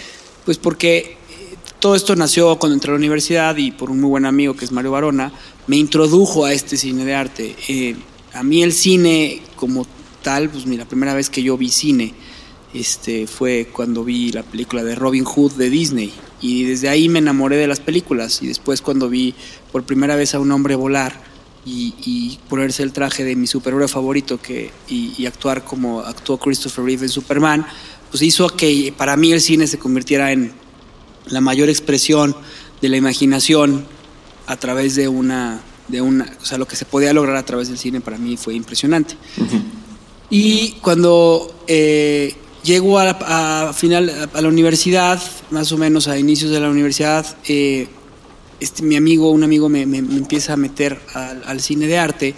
Pues 0.44 0.58
porque 0.58 0.98
eh, 1.30 1.56
todo 1.80 1.96
esto 1.96 2.18
nació 2.18 2.60
cuando 2.60 2.74
entré 2.74 2.90
a 2.92 2.96
la 2.96 2.98
universidad 2.98 3.56
y 3.56 3.72
por 3.72 3.92
un 3.92 4.02
muy 4.02 4.10
buen 4.10 4.26
amigo 4.26 4.58
que 4.58 4.66
es 4.66 4.74
Mario 4.74 4.92
Barona, 4.92 5.32
me 5.68 5.78
introdujo 5.78 6.44
a 6.44 6.52
este 6.52 6.76
cine 6.76 7.06
de 7.06 7.16
arte. 7.16 7.56
Eh, 7.70 7.96
a 8.34 8.44
mí 8.44 8.64
el 8.64 8.74
cine 8.74 9.42
como 9.56 9.86
tal, 10.22 10.50
pues 10.50 10.66
mira, 10.66 10.84
la 10.84 10.90
primera 10.90 11.14
vez 11.14 11.30
que 11.30 11.44
yo 11.44 11.58
vi 11.58 11.70
cine 11.70 12.14
este, 12.74 13.28
fue 13.28 13.70
cuando 13.72 14.04
vi 14.04 14.32
la 14.32 14.44
película 14.44 14.84
de 14.84 14.96
Robin 14.96 15.24
Hood 15.24 15.54
de 15.54 15.70
Disney. 15.70 16.14
Y 16.42 16.64
desde 16.64 16.90
ahí 16.90 17.10
me 17.10 17.20
enamoré 17.20 17.58
de 17.58 17.68
las 17.68 17.80
películas. 17.80 18.42
Y 18.42 18.48
después 18.48 18.82
cuando 18.82 19.10
vi 19.10 19.34
por 19.72 19.84
primera 19.84 20.16
vez 20.16 20.34
a 20.34 20.40
un 20.40 20.52
hombre 20.52 20.76
volar 20.76 21.22
y, 21.66 21.94
y 22.04 22.40
ponerse 22.50 22.84
el 22.84 22.94
traje 22.94 23.24
de 23.24 23.36
mi 23.36 23.48
superhéroe 23.48 23.88
favorito 23.88 24.42
que, 24.42 24.72
y, 24.88 25.14
y 25.18 25.26
actuar 25.26 25.64
como 25.64 26.00
actuó 26.02 26.38
Christopher 26.38 26.86
Reeve 26.86 27.04
en 27.04 27.10
Superman, 27.10 27.66
pues 28.10 28.24
hizo 28.24 28.50
que 28.50 28.94
para 28.98 29.16
mí 29.18 29.32
el 29.32 29.42
cine 29.42 29.68
se 29.68 29.78
convirtiera 29.78 30.32
en 30.32 30.54
la 31.28 31.42
mayor 31.42 31.70
expresión 31.70 32.36
de 32.82 32.90
la 32.90 32.98
imaginación 32.98 33.86
a 34.48 34.58
través 34.58 34.96
de 34.96 35.08
una, 35.08 35.62
de 35.92 36.02
una, 36.02 36.32
o 36.42 36.46
sea, 36.46 36.58
lo 36.58 36.68
que 36.68 36.76
se 36.76 36.86
podía 36.86 37.14
lograr 37.14 37.36
a 37.36 37.46
través 37.46 37.68
del 37.68 37.78
cine 37.78 38.02
para 38.02 38.18
mí 38.18 38.38
fue 38.38 38.56
impresionante. 38.56 39.16
Y 40.30 40.72
cuando 40.82 41.64
eh, 41.68 42.36
llego 42.64 43.00
a, 43.00 43.74
final 43.74 44.30
a 44.34 44.42
la 44.42 44.48
universidad, 44.48 45.22
más 45.52 45.72
o 45.72 45.78
menos 45.78 46.08
a 46.08 46.18
inicios 46.18 46.52
de 46.52 46.60
la 46.60 46.70
universidad, 46.70 47.26
eh, 47.48 47.88
este, 48.62 48.84
mi 48.84 48.96
amigo, 48.96 49.32
un 49.32 49.44
amigo 49.44 49.70
me, 49.70 49.82
empieza 49.82 50.54
a 50.54 50.58
meter 50.58 51.00
al, 51.14 51.60
cine 51.62 51.88
de 51.88 51.98
arte 51.98 52.36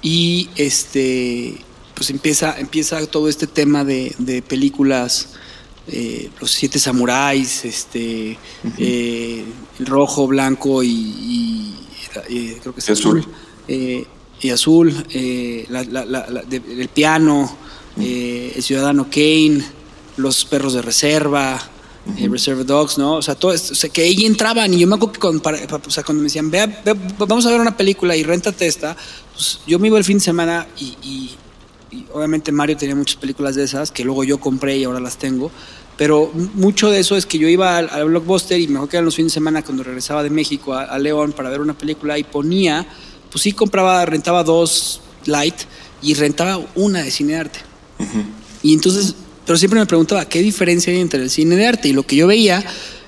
y 0.00 0.48
este 0.56 1.56
pues 1.94 2.10
empieza, 2.10 2.58
empieza 2.58 3.04
todo 3.06 3.28
este 3.28 3.46
tema 3.46 3.84
de, 3.84 4.42
películas, 4.46 5.30
eh, 5.88 6.30
los 6.40 6.50
siete 6.50 6.78
samuráis, 6.78 7.64
este, 7.64 8.38
eh, 8.78 9.44
el 9.78 9.86
rojo, 9.86 10.26
blanco 10.26 10.82
y, 10.82 11.74
creo 12.60 12.74
que 12.74 12.80
es 12.80 12.90
azul. 12.90 13.26
y 13.68 14.50
azul, 14.50 15.06
el 15.12 16.88
piano, 16.92 17.56
el 17.96 18.62
ciudadano 18.62 19.08
Kane, 19.10 19.64
los 20.16 20.44
perros 20.44 20.74
de 20.74 20.82
reserva, 20.82 21.60
eh, 22.18 22.28
Reserve 22.28 22.64
Dogs, 22.64 22.98
¿no? 22.98 23.14
O 23.14 23.22
sea, 23.22 23.36
todo 23.36 23.52
esto, 23.52 23.74
o 23.74 23.76
sea, 23.76 23.88
que 23.88 24.02
ahí 24.02 24.26
entraban. 24.26 24.74
Y 24.74 24.80
yo 24.80 24.86
me 24.88 24.96
acuerdo 24.96 25.12
que 25.12 25.20
cuando, 25.20 25.40
o 25.86 25.90
sea, 25.90 26.02
cuando 26.02 26.20
me 26.20 26.24
decían, 26.24 26.50
vea, 26.50 26.82
vamos 27.18 27.46
a 27.46 27.50
ver 27.50 27.60
una 27.60 27.76
película 27.76 28.16
y 28.16 28.24
réntate 28.24 28.66
esta, 28.66 28.96
pues 29.32 29.60
yo 29.66 29.78
me 29.78 29.86
iba 29.86 29.98
el 29.98 30.04
fin 30.04 30.18
de 30.18 30.24
semana 30.24 30.66
y, 30.78 31.30
obviamente 32.12 32.50
Mario 32.52 32.76
tenía 32.76 32.96
muchas 32.96 33.16
películas 33.16 33.54
de 33.54 33.64
esas 33.64 33.90
que 33.90 34.02
luego 34.02 34.24
yo 34.24 34.40
compré 34.40 34.78
y 34.78 34.84
ahora 34.84 34.98
las 34.98 35.18
tengo, 35.18 35.50
pero 36.02 36.32
mucho 36.34 36.90
de 36.90 36.98
eso 36.98 37.16
es 37.16 37.26
que 37.26 37.38
yo 37.38 37.46
iba 37.46 37.78
al, 37.78 38.04
Blockbuster 38.06 38.60
y 38.60 38.66
mejor 38.66 38.88
que 38.88 38.96
eran 38.96 39.04
los 39.04 39.14
fines 39.14 39.30
de 39.30 39.34
semana 39.34 39.62
cuando 39.62 39.84
regresaba 39.84 40.24
de 40.24 40.30
México 40.30 40.74
a, 40.74 40.98
León 40.98 41.30
para 41.30 41.48
ver 41.48 41.60
una 41.60 41.78
película 41.78 42.18
y 42.18 42.24
ponía, 42.24 42.84
pues 43.30 43.42
sí 43.42 43.52
compraba, 43.52 44.04
rentaba 44.04 44.42
dos 44.42 45.00
light 45.26 45.54
y 46.02 46.14
rentaba 46.14 46.60
una 46.74 47.04
de 47.04 47.10
cine 47.12 47.34
de 47.34 47.38
arte. 47.38 47.60
Y 48.64 48.74
entonces 48.74 49.14
pero 49.46 49.56
siempre 49.56 49.78
me 49.78 49.86
preguntaba, 49.86 50.24
¿qué 50.24 50.40
diferencia 50.40 50.92
hay 50.92 50.98
entre 50.98 51.22
el 51.22 51.30
cine 51.30 51.54
de 51.54 51.68
arte? 51.68 51.86
Y 51.86 51.92
lo 51.92 52.02
que 52.02 52.16
yo 52.16 52.26
veía 52.26 52.64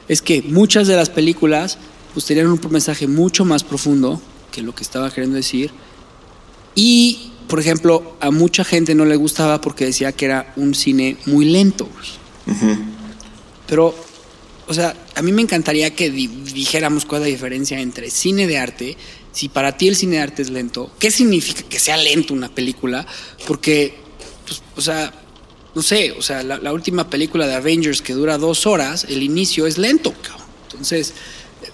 es 0.07 0.23
que 0.23 0.43
muchas 0.43 0.87
de 0.87 0.95
las 0.95 1.11
películas 1.11 1.79
pues, 2.13 2.27
tenían 2.27 2.47
un 2.47 2.61
mensaje 2.71 3.09
mucho 3.09 3.45
más 3.45 3.65
profundo 3.65 4.23
que 4.53 4.63
lo 4.63 4.73
que 4.73 4.85
estaba 4.85 5.11
queriendo 5.11 5.35
decir. 5.35 5.73
Y, 6.77 7.33
por 7.49 7.59
ejemplo, 7.59 8.17
a 8.21 8.31
mucha 8.31 8.63
gente 8.63 8.95
no 8.95 9.05
le 9.05 9.17
gustaba 9.17 9.61
porque 9.61 9.85
decía 9.85 10.13
que 10.13 10.27
era 10.27 10.53
un 10.55 10.77
cine 10.77 11.17
muy 11.27 11.47
lento. 11.47 11.89
Pero, 13.67 13.95
o 14.67 14.75
sea, 14.75 14.95
a 15.15 15.23
mí 15.23 15.33
me 15.33 15.43
encantaría 15.43 15.95
que 15.95 16.11
dijéramos 16.11 17.05
cuál 17.05 17.23
es 17.23 17.29
la 17.29 17.33
diferencia 17.33 17.81
entre 17.81 18.11
cine 18.11 18.47
de 18.47 18.59
arte. 18.59 18.97
Si 19.33 19.49
para 19.49 19.77
ti 19.77 19.89
el 19.89 19.97
cine 19.97 20.17
de 20.17 20.23
arte 20.23 20.43
es 20.43 20.51
lento, 20.51 20.93
¿qué 20.99 21.11
significa 21.11 21.63
que 21.63 21.79
sea 21.79 21.97
lento 21.97 22.35
una 22.35 22.49
película? 22.49 23.07
Porque, 23.47 23.95
pues, 24.47 24.63
o 24.77 24.81
sea, 24.81 25.13
no 25.75 25.83
sé, 25.83 26.13
o 26.13 26.23
sea, 26.23 26.43
la, 26.43 26.73
última 26.73 27.11
película 27.11 27.47
de 27.47 27.55
Avengers 27.55 28.01
que 28.01 28.13
dura 28.13 28.39
dos 28.39 28.67
horas, 28.67 29.07
el 29.09 29.23
inicio 29.23 29.67
es 29.67 29.77
lento, 29.77 30.13
cabrón. 30.23 30.47
Entonces, 30.71 31.15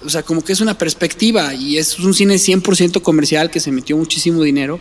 o 0.04 0.09
sea, 0.09 0.22
como 0.22 0.42
que 0.42 0.52
es 0.52 0.61
una 0.61 0.78
perspectiva 0.78 1.54
y 1.54 1.76
es 1.76 1.98
un 1.98 2.14
cine 2.14 2.37
100% 2.37 3.02
comercial 3.02 3.50
que 3.50 3.61
se 3.61 3.70
metió 3.70 3.96
muchísimo 3.96 4.42
dinero 4.42 4.80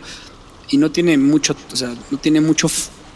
y 0.70 0.78
no 0.78 0.90
tiene 0.90 1.18
mucho, 1.18 1.54
o 1.70 1.76
sea, 1.76 1.94
no 2.10 2.18
tiene 2.18 2.40
mucho, 2.40 2.70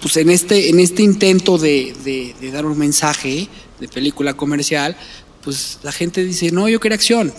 pues 0.05 0.19
en 0.19 0.29
este, 0.29 0.69
en 0.69 0.81
este 0.81 1.03
intento 1.03 1.57
de, 1.57 1.95
de, 2.05 2.51
dar 2.51 2.67
un 2.67 2.77
mensaje 2.77 3.49
de 3.81 3.89
película 3.89 4.35
comercial, 4.35 4.95
pues 5.43 5.79
la 5.83 5.93
gente 5.93 6.23
dice, 6.23 6.53
no, 6.53 6.69
yo 6.69 6.79
quería 6.79 6.97
acción, 6.97 7.33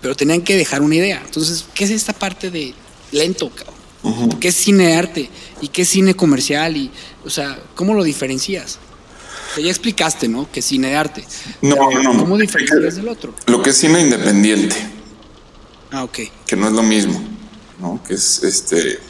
pero 0.00 0.14
tenían 0.14 0.42
que 0.42 0.56
dejar 0.56 0.80
una 0.80 0.94
idea. 0.94 1.20
Entonces, 1.24 1.66
¿qué 1.74 1.82
es 1.82 1.90
esta 1.90 2.12
parte 2.12 2.52
de 2.52 2.72
lento, 3.10 3.50
cabrón? 3.50 4.38
¿Qué 4.38 4.46
es 4.46 4.54
cine 4.54 4.86
de 4.86 4.94
arte? 4.94 5.28
¿Y 5.60 5.66
qué 5.66 5.82
es 5.82 5.88
cine 5.88 6.14
comercial? 6.14 6.76
Y, 6.76 6.88
o 7.24 7.30
sea, 7.30 7.58
¿cómo 7.74 7.94
lo 7.94 8.04
diferencias? 8.04 8.78
ya 9.60 9.68
explicaste, 9.68 10.28
¿no? 10.28 10.48
Que 10.52 10.60
es 10.60 10.66
cine 10.66 10.90
de 10.90 10.94
arte. 10.94 11.24
No, 11.62 11.90
no, 12.00 12.16
¿Cómo 12.16 12.38
diferencias 12.38 12.94
del 12.94 13.08
otro? 13.08 13.34
Lo 13.46 13.60
que 13.60 13.70
es 13.70 13.76
cine 13.76 14.02
independiente. 14.02 14.76
Ah, 15.90 16.04
ok. 16.04 16.20
Que 16.46 16.54
no 16.54 16.68
es 16.68 16.74
lo 16.74 16.84
mismo, 16.84 17.20
¿no? 17.80 18.00
Que 18.06 18.14
es 18.14 18.44
este, 18.44 19.00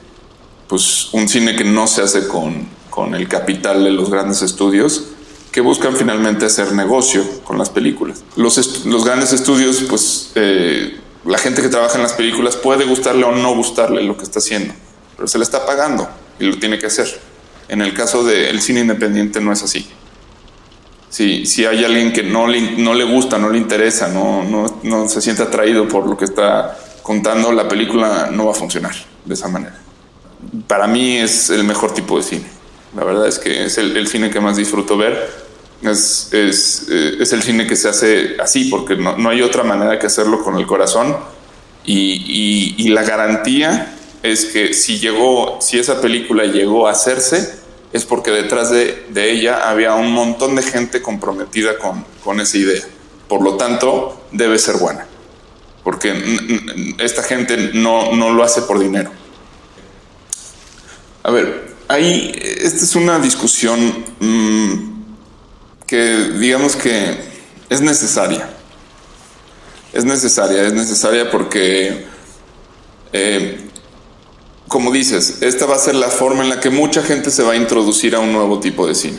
pues 0.67 1.11
un 1.13 1.29
cine 1.29 1.55
que 1.55 1.65
no 1.65 1.87
se 1.87 2.01
hace 2.01 2.27
con, 2.27 2.78
con 2.99 3.15
el 3.15 3.29
capital 3.29 3.85
de 3.85 3.93
los 3.93 4.11
grandes 4.11 4.43
estudios 4.43 5.05
que 5.53 5.61
buscan 5.61 5.95
finalmente 5.95 6.47
hacer 6.47 6.73
negocio 6.73 7.23
con 7.45 7.57
las 7.57 7.71
películas. 7.71 8.25
Los, 8.35 8.87
los 8.87 9.05
grandes 9.05 9.33
estudios, 9.33 9.85
pues 9.89 10.33
eh, 10.35 10.99
la 11.25 11.39
gente 11.39 11.63
que 11.63 11.69
trabaja 11.69 11.95
en 11.95 12.03
las 12.03 12.15
películas 12.15 12.57
puede 12.57 12.87
gustarle 12.87 13.23
o 13.23 13.31
no 13.31 13.55
gustarle 13.55 14.03
lo 14.03 14.17
que 14.17 14.25
está 14.25 14.41
haciendo, 14.41 14.75
pero 15.15 15.29
se 15.29 15.39
le 15.39 15.45
está 15.45 15.65
pagando 15.65 16.09
y 16.41 16.47
lo 16.47 16.59
tiene 16.59 16.77
que 16.77 16.87
hacer. 16.87 17.21
En 17.69 17.83
el 17.83 17.95
caso 17.95 18.25
del 18.25 18.61
cine 18.61 18.81
independiente 18.81 19.41
no 19.41 19.53
es 19.53 19.63
así. 19.63 19.87
Si, 21.09 21.47
si 21.47 21.67
hay 21.67 21.85
alguien 21.85 22.13
que 22.13 22.25
no 22.25 22.49
le, 22.49 22.73
no 22.79 22.95
le 22.95 23.05
gusta, 23.05 23.39
no 23.39 23.49
le 23.49 23.59
interesa, 23.59 24.09
no, 24.09 24.43
no, 24.43 24.81
no 24.83 25.09
se 25.09 25.23
siente 25.23 25.45
atraído 25.45 25.87
por 25.87 26.05
lo 26.05 26.17
que 26.17 26.25
está 26.25 26.77
contando, 27.05 27.53
la 27.53 27.69
película 27.69 28.29
no 28.33 28.47
va 28.47 28.51
a 28.51 28.57
funcionar 28.57 28.97
de 29.25 29.35
esa 29.35 29.47
manera. 29.47 29.79
Para 30.67 30.89
mí 30.89 31.17
es 31.19 31.49
el 31.51 31.63
mejor 31.63 31.95
tipo 31.95 32.17
de 32.17 32.25
cine. 32.25 32.58
La 32.97 33.05
verdad 33.05 33.27
es 33.27 33.39
que 33.39 33.65
es 33.65 33.79
el, 33.79 33.97
el 33.97 34.09
cine 34.09 34.31
que 34.31 34.41
más 34.41 34.57
disfruto 34.57 34.97
ver 34.97 35.49
es, 35.83 36.29
es, 36.33 36.87
eh, 36.91 37.17
es, 37.21 37.33
el 37.33 37.43
cine 37.43 37.67
que 37.67 37.77
se 37.77 37.89
hace 37.89 38.37
así, 38.41 38.65
porque 38.65 38.97
no, 38.97 39.17
no, 39.17 39.31
hay 39.31 39.43
otra 39.43 39.63
manera 39.63 39.99
que 39.99 40.07
hacerlo 40.07 40.43
con 40.43 40.57
el 40.57 40.67
corazón. 40.67 41.17
Y, 41.85 42.75
y, 42.77 42.89
la 42.89 43.03
garantía 43.03 43.97
es 44.23 44.47
que 44.47 44.75
si 44.75 44.99
llegó, 44.99 45.59
si 45.61 45.79
esa 45.79 46.01
película 46.01 46.45
llegó 46.45 46.87
a 46.87 46.91
hacerse, 46.93 47.55
es 47.93 48.05
porque 48.05 48.31
detrás 48.31 48.71
de, 48.71 49.07
de 49.09 49.31
ella 49.31 49.71
había 49.71 49.95
un 49.95 50.13
montón 50.13 50.55
de 50.55 50.63
gente 50.63 51.01
comprometida 51.01 51.79
con, 51.79 52.05
con 52.23 52.41
esa 52.41 52.59
idea. 52.59 52.83
Por 53.27 53.43
lo 53.43 53.57
tanto, 53.57 54.21
debe 54.33 54.59
ser 54.59 54.77
buena. 54.77 55.07
Porque 55.83 56.13
esta 56.99 57.23
gente 57.23 57.71
no, 57.73 58.15
no 58.15 58.33
lo 58.33 58.43
hace 58.43 58.63
por 58.63 58.79
dinero. 58.79 59.11
A 61.23 61.31
ver, 61.31 61.68
ahí, 61.89 62.33
esta 62.41 62.85
es 62.85 62.95
una 62.95 63.19
discusión 63.19 64.05
mmm, 64.21 65.03
que 65.87 66.31
digamos 66.39 66.77
que 66.77 67.19
es 67.69 67.81
necesaria. 67.81 68.51
Es 69.93 70.05
necesaria, 70.05 70.63
es 70.65 70.75
necesaria 70.75 71.31
porque, 71.31 72.07
eh, 73.13 73.59
como 74.69 74.93
dices, 74.93 75.39
esta 75.41 75.67
va 75.67 75.77
a 75.77 75.79
ser 75.79 75.95
la 75.95 76.09
forma 76.09 76.43
en 76.43 76.51
la 76.51 76.61
que 76.61 76.71
mucha 76.71 77.03
gente 77.03 77.31
se 77.31 77.43
va 77.43 77.53
a 77.53 77.57
introducir 77.57 78.15
a 78.15 78.21
un 78.21 78.33
nuevo 78.33 78.61
tipo 78.61 78.87
de 78.87 78.95
cine. 78.95 79.19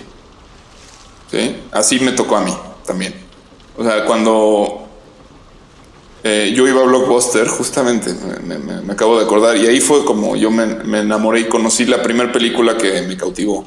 ¿Sí? 1.31 1.55
Así 1.71 1.99
me 1.99 2.11
tocó 2.11 2.37
a 2.37 2.41
mí 2.41 2.55
también. 2.85 3.15
O 3.77 3.83
sea, 3.83 4.05
cuando 4.05 4.88
eh, 6.23 6.53
yo 6.55 6.67
iba 6.67 6.81
a 6.81 6.85
Blockbuster, 6.85 7.47
justamente, 7.47 8.13
me, 8.43 8.91
acabo 8.91 9.17
de 9.17 9.25
acordar, 9.25 9.57
y 9.57 9.67
ahí 9.67 9.79
fue 9.79 10.03
como 10.05 10.35
yo 10.35 10.51
me, 10.51 10.65
me 10.65 10.99
enamoré 10.99 11.41
y 11.41 11.45
conocí 11.45 11.85
la 11.85 12.01
primera 12.01 12.31
película 12.31 12.77
que 12.77 13.01
me 13.03 13.15
cautivó, 13.15 13.65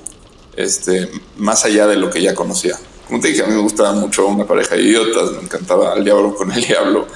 este, 0.56 1.10
más 1.38 1.64
allá 1.64 1.86
de 1.86 1.96
lo 1.96 2.10
que 2.10 2.20
ya 2.20 2.34
conocía 2.34 2.76
como 3.12 3.20
te 3.20 3.28
dije, 3.28 3.42
a 3.42 3.46
mí 3.46 3.54
me 3.54 3.60
gustaba 3.60 3.92
mucho 3.92 4.26
Una 4.26 4.46
pareja 4.46 4.74
de 4.74 4.84
idiotas, 4.84 5.32
me 5.32 5.42
encantaba 5.42 5.92
El 5.94 6.02
diablo 6.02 6.34
con 6.34 6.50
el 6.50 6.64
diablo, 6.64 7.06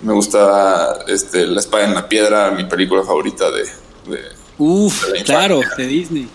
me 0.00 0.14
gustaba 0.14 1.00
este, 1.06 1.46
La 1.46 1.60
espada 1.60 1.84
en 1.84 1.94
la 1.94 2.08
piedra, 2.08 2.50
mi 2.52 2.64
película 2.64 3.02
favorita 3.02 3.50
de... 3.50 3.64
de 3.64 4.22
Uf, 4.56 5.04
claro, 5.24 5.60
de 5.76 5.86
Disney. 5.86 6.28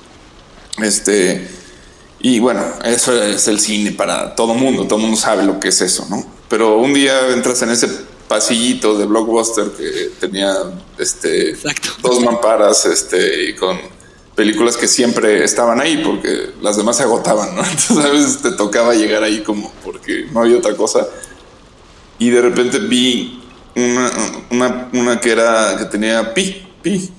Este, 0.80 1.48
y 2.20 2.40
bueno, 2.40 2.62
eso 2.84 3.24
es 3.24 3.48
el 3.48 3.60
cine 3.60 3.92
para 3.92 4.36
todo 4.36 4.54
mundo, 4.54 4.86
todo 4.86 5.00
mundo 5.00 5.18
sabe 5.18 5.44
lo 5.44 5.60
que 5.60 5.70
es 5.70 5.82
eso, 5.82 6.06
¿no? 6.10 6.24
Pero 6.48 6.78
un 6.78 6.94
día 6.94 7.30
entras 7.30 7.62
en 7.62 7.70
ese 7.70 7.90
pasillito 8.28 8.98
de 8.98 9.06
blockbuster 9.06 9.72
que 9.72 10.12
tenía 10.20 10.54
este 10.98 11.56
dos 12.02 12.22
mamparas 12.22 12.86
este 12.86 13.50
y 13.50 13.56
con 13.56 13.78
películas 14.36 14.78
que 14.78 14.88
siempre 14.88 15.44
estaban 15.44 15.82
ahí 15.82 16.04
porque 16.06 16.52
las 16.62 16.78
demás 16.78 16.98
se 16.98 17.04
agotaban, 17.04 17.56
¿no? 17.56 17.62
Entonces 17.66 18.06
a 18.06 18.10
veces 18.10 18.42
te 18.42 18.52
tocaba 18.52 18.94
llegar 18.94 19.24
ahí 19.24 19.42
como 19.42 19.74
porque 19.84 20.28
no 20.32 20.42
había 20.42 20.58
otra 20.58 20.76
cosa. 20.76 21.08
Y 22.20 22.30
de 22.30 22.42
repente 22.42 22.80
vi 22.80 23.44
una, 23.76 24.12
una, 24.52 24.90
una 24.94 25.20
que 25.20 25.32
era 25.32 25.76
que 25.78 25.86
tenía 25.86 26.34
pi, 26.34 26.68
pi, 26.82 27.12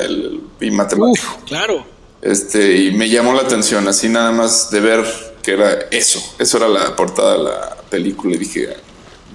el, 0.00 0.40
pi 0.58 0.70
matemático. 0.70 1.38
claro. 1.46 1.94
Este, 2.22 2.78
y 2.78 2.92
me 2.92 3.10
llamó 3.10 3.34
la 3.34 3.42
atención, 3.42 3.86
así 3.86 4.08
nada 4.08 4.32
más 4.32 4.70
de 4.70 4.80
ver 4.80 5.04
que 5.42 5.52
era 5.52 5.72
eso. 5.90 6.22
Eso 6.38 6.56
era 6.56 6.68
la 6.68 6.96
portada 6.96 7.36
de 7.36 7.42
la 7.44 7.76
película. 7.90 8.34
Y 8.34 8.38
dije, 8.38 8.74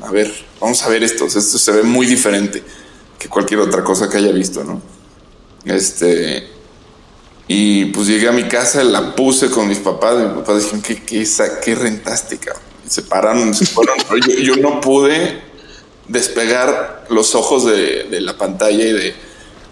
a 0.01 0.12
ver, 0.12 0.31
vamos 0.59 0.81
a 0.83 0.89
ver 0.89 1.03
esto. 1.03 1.25
Esto 1.25 1.41
se 1.41 1.71
ve 1.71 1.83
muy 1.83 2.05
diferente 2.05 2.63
que 3.17 3.27
cualquier 3.27 3.59
otra 3.59 3.83
cosa 3.83 4.09
que 4.09 4.17
haya 4.17 4.31
visto, 4.31 4.63
¿no? 4.63 4.81
Este, 5.65 6.47
y 7.47 7.85
pues 7.85 8.07
llegué 8.07 8.27
a 8.29 8.31
mi 8.31 8.43
casa, 8.43 8.83
la 8.83 9.15
puse 9.15 9.49
con 9.49 9.67
mis 9.67 9.79
papás. 9.79 10.17
Mis 10.17 10.33
papás 10.33 10.63
dijeron, 10.63 10.81
¿qué, 10.81 11.03
qué, 11.03 11.27
qué 11.63 11.75
rentaste, 11.75 12.38
cabrón? 12.38 12.63
Se 12.88 13.01
pararon, 13.03 13.53
se 13.53 13.65
fueron. 13.65 13.97
yo, 14.41 14.55
no 14.55 14.81
pude 14.81 15.41
despegar 16.07 17.05
los 17.09 17.35
ojos 17.35 17.65
de, 17.65 18.07
la 18.21 18.38
pantalla 18.38 18.83
y 18.83 18.93
de, 18.93 19.15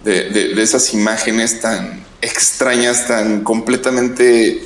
de, 0.03 0.61
esas 0.61 0.93
imágenes 0.93 1.61
tan 1.61 2.05
extrañas, 2.21 3.07
tan 3.07 3.43
completamente 3.43 4.65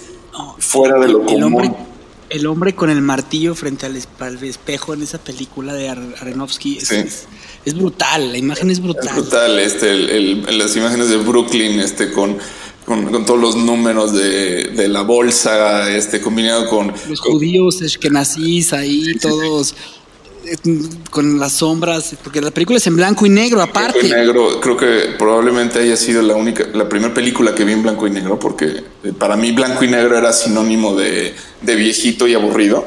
fuera 0.58 1.00
de 1.00 1.08
lo 1.08 1.24
común. 1.24 1.91
El 2.32 2.48
hombre 2.48 2.74
con 2.76 2.90
el 2.90 3.02
martillo 3.02 3.54
frente 3.56 3.86
al, 3.86 3.96
es- 3.98 4.08
al 4.20 4.42
espejo 4.44 4.94
en 4.94 5.04
esa 5.04 5.18
película 5.18 5.74
de 5.74 5.90
Ar- 5.90 6.16
Aronofsky 6.22 6.78
es, 6.78 6.88
Sí. 6.88 6.96
es- 6.96 7.26
es 7.66 7.74
brutal, 7.76 8.32
la 8.32 8.38
imagen 8.38 8.70
es 8.72 8.78
Es 8.78 8.84
brutal. 8.84 9.14
brutal, 9.16 9.60
este, 9.60 9.92
el- 9.92 10.10
el- 10.48 10.58
las 10.58 10.76
imágenes 10.76 11.10
de 11.10 11.18
Brooklyn, 11.18 11.80
este, 11.80 12.12
con, 12.12 12.38
con, 12.86 13.12
con 13.12 13.26
todos 13.26 13.40
los 13.40 13.56
números 13.56 14.14
de, 14.14 14.70
de 14.70 14.88
la 14.88 15.02
bolsa, 15.02 15.92
este, 15.96 16.20
combinado 16.22 16.68
con, 16.70 16.92
Los 17.10 17.20
judíos 17.20 17.82
nacís 18.10 18.74
ahí, 18.74 19.14
todos 19.22 19.76
con 21.10 21.40
las 21.40 21.54
sombras, 21.54 22.16
porque 22.24 22.42
la 22.42 22.52
película 22.52 22.78
es 22.78 22.88
en 22.88 22.96
blanco 22.96 23.26
y 23.26 23.30
negro 23.30 23.58
blanco 23.58 23.74
y 23.76 23.80
aparte. 23.80 24.10
negro. 24.10 24.60
Creo 24.60 24.78
que 24.78 25.16
probablemente 25.18 25.80
haya 25.80 25.96
sido 25.96 26.22
la 26.22 26.36
única, 26.36 26.66
la 26.74 26.88
primera 26.90 27.14
película 27.14 27.54
que 27.54 27.64
vi 27.64 27.74
en 27.74 27.84
blanco 27.84 28.08
y 28.08 28.12
negro, 28.12 28.40
porque 28.40 28.84
eh, 29.04 29.14
para 29.18 29.36
mí 29.36 29.52
blanco 29.52 29.84
y 29.84 29.88
negro 29.88 30.18
era 30.18 30.34
sinónimo 30.34 30.96
de, 30.96 31.34
de 31.62 31.76
viejito 31.76 32.28
y 32.28 32.34
aburrido. 32.34 32.86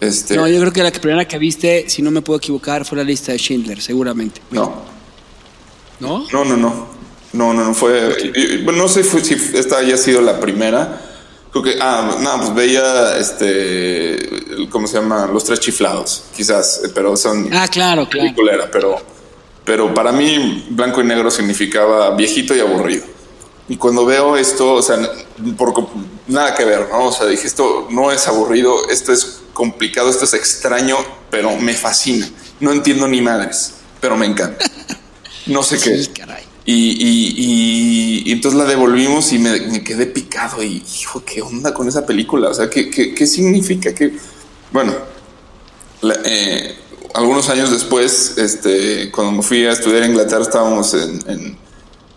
Este, 0.00 0.36
No, 0.36 0.46
yo 0.48 0.60
creo 0.60 0.72
que 0.72 0.82
la 0.82 0.92
primera 0.92 1.26
que 1.26 1.38
viste, 1.38 1.84
si 1.88 2.02
no 2.02 2.10
me 2.10 2.20
puedo 2.22 2.38
equivocar, 2.38 2.84
fue 2.84 2.98
la 2.98 3.04
lista 3.04 3.32
de 3.32 3.38
Schindler, 3.38 3.80
seguramente. 3.80 4.40
no, 4.50 4.82
¿No? 6.00 6.26
no, 6.32 6.44
no, 6.44 6.56
no, 6.56 6.86
no, 7.32 7.54
no, 7.54 7.64
no 7.64 7.74
fue. 7.74 8.32
no 8.74 8.88
sé 8.88 9.04
si 9.04 9.34
esta 9.56 9.78
haya 9.78 9.96
sido 9.96 10.20
la 10.20 10.40
primera. 10.40 11.00
Creo 11.54 11.62
que, 11.62 11.78
ah, 11.80 12.16
no, 12.20 12.36
pues 12.38 12.52
veía, 12.52 13.16
este, 13.16 14.18
¿cómo 14.70 14.88
se 14.88 14.98
llama? 14.98 15.28
Los 15.32 15.44
tres 15.44 15.60
chiflados, 15.60 16.24
quizás, 16.36 16.80
eh, 16.84 16.88
pero 16.92 17.16
son 17.16 17.48
Ah, 17.54 17.68
claro, 17.68 18.08
claro. 18.08 18.24
peliculera, 18.26 18.68
pero, 18.72 19.00
pero 19.64 19.94
para 19.94 20.10
mí 20.10 20.66
blanco 20.70 21.00
y 21.00 21.04
negro 21.04 21.30
significaba 21.30 22.10
viejito 22.16 22.56
y 22.56 22.58
aburrido. 22.58 23.04
Y 23.68 23.76
cuando 23.76 24.04
veo 24.04 24.36
esto, 24.36 24.74
o 24.74 24.82
sea, 24.82 24.98
por, 25.56 25.72
nada 26.26 26.56
que 26.56 26.64
ver, 26.64 26.88
¿no? 26.90 27.06
O 27.06 27.12
sea, 27.12 27.26
dije, 27.26 27.46
esto 27.46 27.86
no 27.88 28.10
es 28.10 28.26
aburrido, 28.26 28.88
esto 28.90 29.12
es 29.12 29.42
complicado, 29.52 30.10
esto 30.10 30.24
es 30.24 30.34
extraño, 30.34 30.96
pero 31.30 31.56
me 31.56 31.74
fascina. 31.74 32.28
No 32.58 32.72
entiendo 32.72 33.06
ni 33.06 33.22
madres, 33.22 33.74
pero 34.00 34.16
me 34.16 34.26
encanta. 34.26 34.64
No 35.46 35.62
sé 35.62 35.78
qué. 35.82 36.02
Sí, 36.02 36.08
caray. 36.08 36.43
Y, 36.66 36.72
y- 36.72 37.34
y- 37.36 38.22
y 38.26 38.32
entonces 38.32 38.58
la 38.58 38.64
devolvimos 38.66 39.32
y 39.32 39.38
me, 39.38 39.82
quedé 39.84 40.06
picado 40.06 40.62
y, 40.62 40.82
hijo, 41.00 41.22
¿qué 41.24 41.42
onda 41.42 41.74
con 41.74 41.88
esa 41.88 42.06
película? 42.06 42.48
O 42.48 42.54
sea, 42.54 42.70
¿qué, 42.70 42.88
qué, 42.90 43.14
qué 43.14 43.26
significa? 43.26 43.94
¿Qué? 43.94 44.12
Bueno, 44.72 44.94
la- 46.00 46.16
eh, 46.24 46.74
algunos 47.14 47.48
años 47.50 47.70
después, 47.70 48.38
este, 48.38 49.10
cuando 49.10 49.32
me 49.32 49.42
fui 49.42 49.64
a 49.66 49.72
estudiar 49.72 50.04
a 50.04 50.06
Inglaterra, 50.06 50.42
estábamos 50.42 50.94
en, 50.94 51.22
en, 51.30 51.58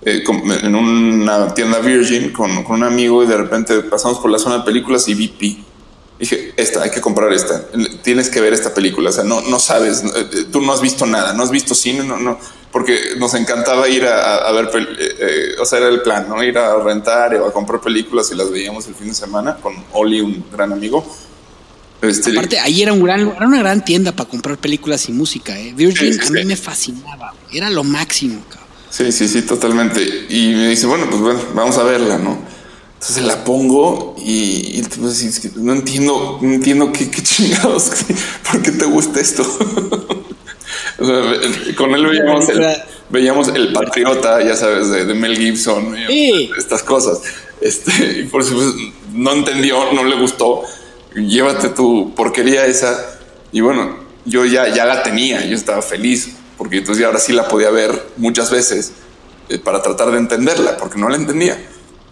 eh, 0.03 0.23
en 0.63 0.75
una 0.75 1.53
tienda 1.53 1.79
Virgin 1.79 2.31
con, 2.31 2.63
con 2.63 2.77
un 2.77 2.83
amigo 2.85 3.23
y 3.23 3.27
de 3.27 3.37
repente 3.37 3.81
pasamos 3.81 4.19
por 4.19 4.31
la 4.31 4.39
zona 4.39 4.59
de 4.59 4.63
películas 4.63 5.07
y 5.09 5.13
vi. 5.13 5.63
Dije, 6.19 6.53
esta, 6.57 6.81
hay 6.81 6.89
que 6.89 6.99
comprar 6.99 7.31
esta. 7.31 7.63
Tienes 8.01 8.29
que 8.29 8.41
ver 8.41 8.53
esta 8.53 8.73
película. 8.73 9.11
O 9.11 9.13
sea, 9.13 9.23
no, 9.23 9.41
no 9.41 9.59
sabes, 9.59 10.03
eh, 10.03 10.45
tú 10.51 10.61
no 10.61 10.73
has 10.73 10.81
visto 10.81 11.05
nada, 11.05 11.33
no 11.33 11.43
has 11.43 11.51
visto 11.51 11.75
cine, 11.75 12.03
no, 12.03 12.17
no, 12.17 12.39
porque 12.71 13.15
nos 13.17 13.33
encantaba 13.35 13.87
ir 13.87 14.05
a, 14.05 14.51
ver, 14.51 14.69
eh, 14.75 15.15
eh, 15.19 15.55
o 15.59 15.65
sea, 15.65 15.79
era 15.79 15.89
el 15.89 16.01
plan, 16.01 16.27
¿no? 16.27 16.43
Ir 16.43 16.57
a 16.57 16.75
rentar 16.77 17.35
o 17.35 17.47
a 17.47 17.53
comprar 17.53 17.81
películas 17.81 18.31
y 18.31 18.35
las 18.35 18.51
veíamos 18.51 18.87
el 18.87 18.95
fin 18.95 19.09
de 19.09 19.13
semana 19.13 19.57
con 19.57 19.75
Oli, 19.93 20.21
un 20.21 20.43
gran 20.51 20.73
amigo. 20.73 21.05
Este, 22.01 22.31
Aparte, 22.31 22.59
ahí 22.59 22.83
era, 22.83 22.93
un 22.93 23.03
gran, 23.03 23.21
era 23.35 23.47
una 23.47 23.59
gran 23.59 23.83
tienda 23.83 24.11
para 24.11 24.29
comprar 24.29 24.57
películas 24.57 25.09
y 25.09 25.13
música. 25.13 25.57
¿eh? 25.59 25.73
Virgin 25.75 26.13
Sí, 26.13 26.19
sí, 26.19 26.27
a 26.27 26.31
mí 26.31 26.41
sí. 26.41 26.45
me 26.45 26.55
fascinaba. 26.55 27.33
Era 27.51 27.69
lo 27.69 27.83
máximo. 27.83 28.43
cabrón. 28.49 28.67
Sí, 28.89 29.11
sí, 29.11 29.27
sí, 29.27 29.41
totalmente. 29.41 30.27
Y 30.29 30.53
me 30.53 30.69
dice, 30.69 30.87
bueno, 30.87 31.07
pues 31.09 31.21
bueno, 31.21 31.39
vamos 31.53 31.77
a 31.77 31.83
verla, 31.83 32.17
¿no? 32.17 32.37
Entonces 32.99 33.23
la 33.25 33.43
pongo 33.43 34.15
y, 34.17 34.75
y 34.75 34.79
el 34.79 34.89
tipo 34.89 35.07
dice, 35.07 35.27
"Es 35.27 35.39
que 35.39 35.51
no 35.55 35.71
entiendo, 35.73 36.39
no 36.41 36.51
entiendo 36.53 36.91
qué, 36.91 37.09
qué 37.11 37.21
chingados, 37.21 37.91
¿por 38.51 38.61
qué 38.61 38.71
te 38.71 38.85
gusta 38.85 39.19
esto? 39.19 39.43
O 40.99 41.05
sea, 41.05 41.75
con 41.75 41.93
él 41.93 42.05
veíamos 42.07 42.49
el, 42.49 42.65
veíamos 43.09 43.47
el 43.49 43.71
patriota, 43.71 44.43
ya 44.43 44.55
sabes, 44.55 44.89
de, 44.89 45.05
de 45.05 45.13
Mel 45.13 45.37
Gibson, 45.37 45.95
Sí. 46.07 46.49
estas 46.57 46.81
cosas. 46.83 47.19
Este, 47.61 48.21
y 48.21 48.23
por 48.23 48.43
supuesto, 48.43 48.75
no 49.13 49.31
entendió, 49.31 49.93
no 49.93 50.03
le 50.03 50.15
gustó. 50.19 50.63
Llévate 51.15 51.69
tu 51.69 52.13
porquería 52.15 52.65
esa. 52.65 52.99
Y 53.51 53.61
bueno, 53.61 53.95
yo 54.25 54.43
ya, 54.45 54.73
ya 54.73 54.85
la 54.85 55.03
tenía, 55.03 55.45
yo 55.45 55.55
estaba 55.55 55.81
feliz, 55.81 56.29
porque 56.57 56.77
entonces 56.79 57.05
ahora 57.05 57.19
sí 57.19 57.31
la 57.31 57.47
podía 57.47 57.69
ver 57.69 58.07
muchas 58.17 58.49
veces 58.51 58.91
eh, 59.49 59.59
para 59.59 59.81
tratar 59.83 60.11
de 60.11 60.17
entenderla, 60.17 60.77
porque 60.77 60.97
no 60.99 61.09
la 61.09 61.15
entendía. 61.15 61.57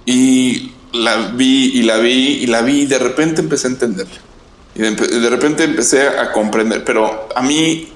Y 0.06 0.72
la 0.96 1.32
vi 1.34 1.72
y 1.76 1.84
la 1.84 1.98
vi 1.98 2.40
y 2.42 2.48
la 2.48 2.62
vi 2.62 2.82
y 2.82 2.86
de 2.86 3.00
repente 3.00 3.42
empecé 3.42 3.68
a 3.68 3.72
entenderla. 3.72 4.16
Y 4.76 4.80
de, 4.80 4.92
de 4.92 5.30
repente 5.30 5.64
empecé 5.64 6.08
a 6.08 6.32
comprender, 6.32 6.84
pero 6.84 7.30
a 7.36 7.42
mí 7.42 7.90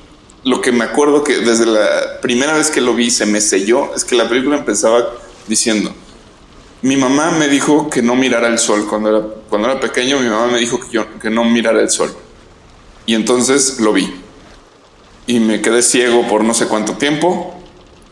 lo 0.44 0.62
que 0.62 0.72
me 0.72 0.86
acuerdo 0.86 1.24
que 1.24 1.38
desde 1.40 1.66
la 1.66 2.22
primera 2.22 2.54
vez 2.54 2.70
que 2.70 2.82
lo 2.82 2.94
vi 2.94 3.10
se 3.12 3.26
me 3.26 3.42
selló 3.42 3.94
es 3.96 4.06
que 4.06 4.16
la 4.16 4.30
película 4.30 4.58
empezaba 4.58 5.10
diciendo, 5.48 5.94
mi 6.82 6.96
mamá 6.96 7.32
me 7.32 7.48
dijo 7.50 7.90
que 7.90 8.02
no 8.02 8.16
mirara 8.16 8.48
el 8.48 8.58
sol 8.58 8.88
cuando 8.88 9.10
era, 9.10 9.28
cuando 9.50 9.70
era 9.70 9.80
pequeño, 9.80 10.20
mi 10.20 10.30
mamá 10.30 10.48
me 10.48 10.60
dijo 10.60 10.80
que, 10.80 10.90
yo, 10.92 11.20
que 11.20 11.30
no 11.30 11.44
mirara 11.44 11.82
el 11.82 11.90
sol. 11.90 12.16
Y 13.06 13.16
entonces 13.16 13.80
lo 13.80 13.92
vi. 13.92 14.14
Y 15.28 15.40
me 15.40 15.62
quedé 15.62 15.82
ciego 15.82 16.28
por 16.28 16.44
no 16.44 16.54
sé 16.54 16.68
cuánto 16.68 16.94
tiempo. 16.94 17.60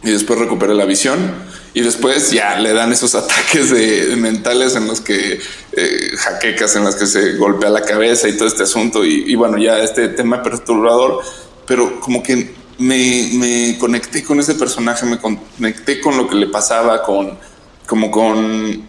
Y 0.04 0.12
después 0.12 0.40
recuperé 0.40 0.74
la 0.74 0.86
visión. 0.86 1.36
Y 1.78 1.82
después 1.82 2.32
ya 2.32 2.60
le 2.60 2.74
dan 2.74 2.92
esos 2.92 3.14
ataques 3.14 3.70
de, 3.70 4.16
mentales 4.16 4.76
en 4.76 4.88
los 4.88 5.00
que 5.00 5.40
eh, 5.74 6.12
jaquecas, 6.18 6.76
en 6.76 6.84
las 6.84 6.96
que 6.96 7.06
se 7.06 7.34
golpea 7.34 7.70
la 7.70 7.84
cabeza 7.84 8.28
y 8.28 8.36
todo 8.36 8.48
este 8.48 8.64
asunto. 8.64 9.06
Y, 9.06 9.36
bueno, 9.36 9.60
ya 9.60 9.78
este 9.78 10.08
tema 10.08 10.42
perturbador. 10.42 11.22
Pero 11.68 12.00
como 12.00 12.24
que 12.24 12.56
me, 12.80 13.30
me 13.34 13.78
conecté 13.78 14.24
con 14.24 14.40
ese 14.40 14.56
personaje, 14.56 15.06
me 15.06 15.20
conecté 15.20 16.02
con 16.02 16.18
lo 16.18 16.28
que 16.28 16.34
le 16.36 16.48
pasaba, 16.48 17.04
con 17.04 17.38
como 17.86 18.10
con 18.10 18.72
eh, 18.74 18.82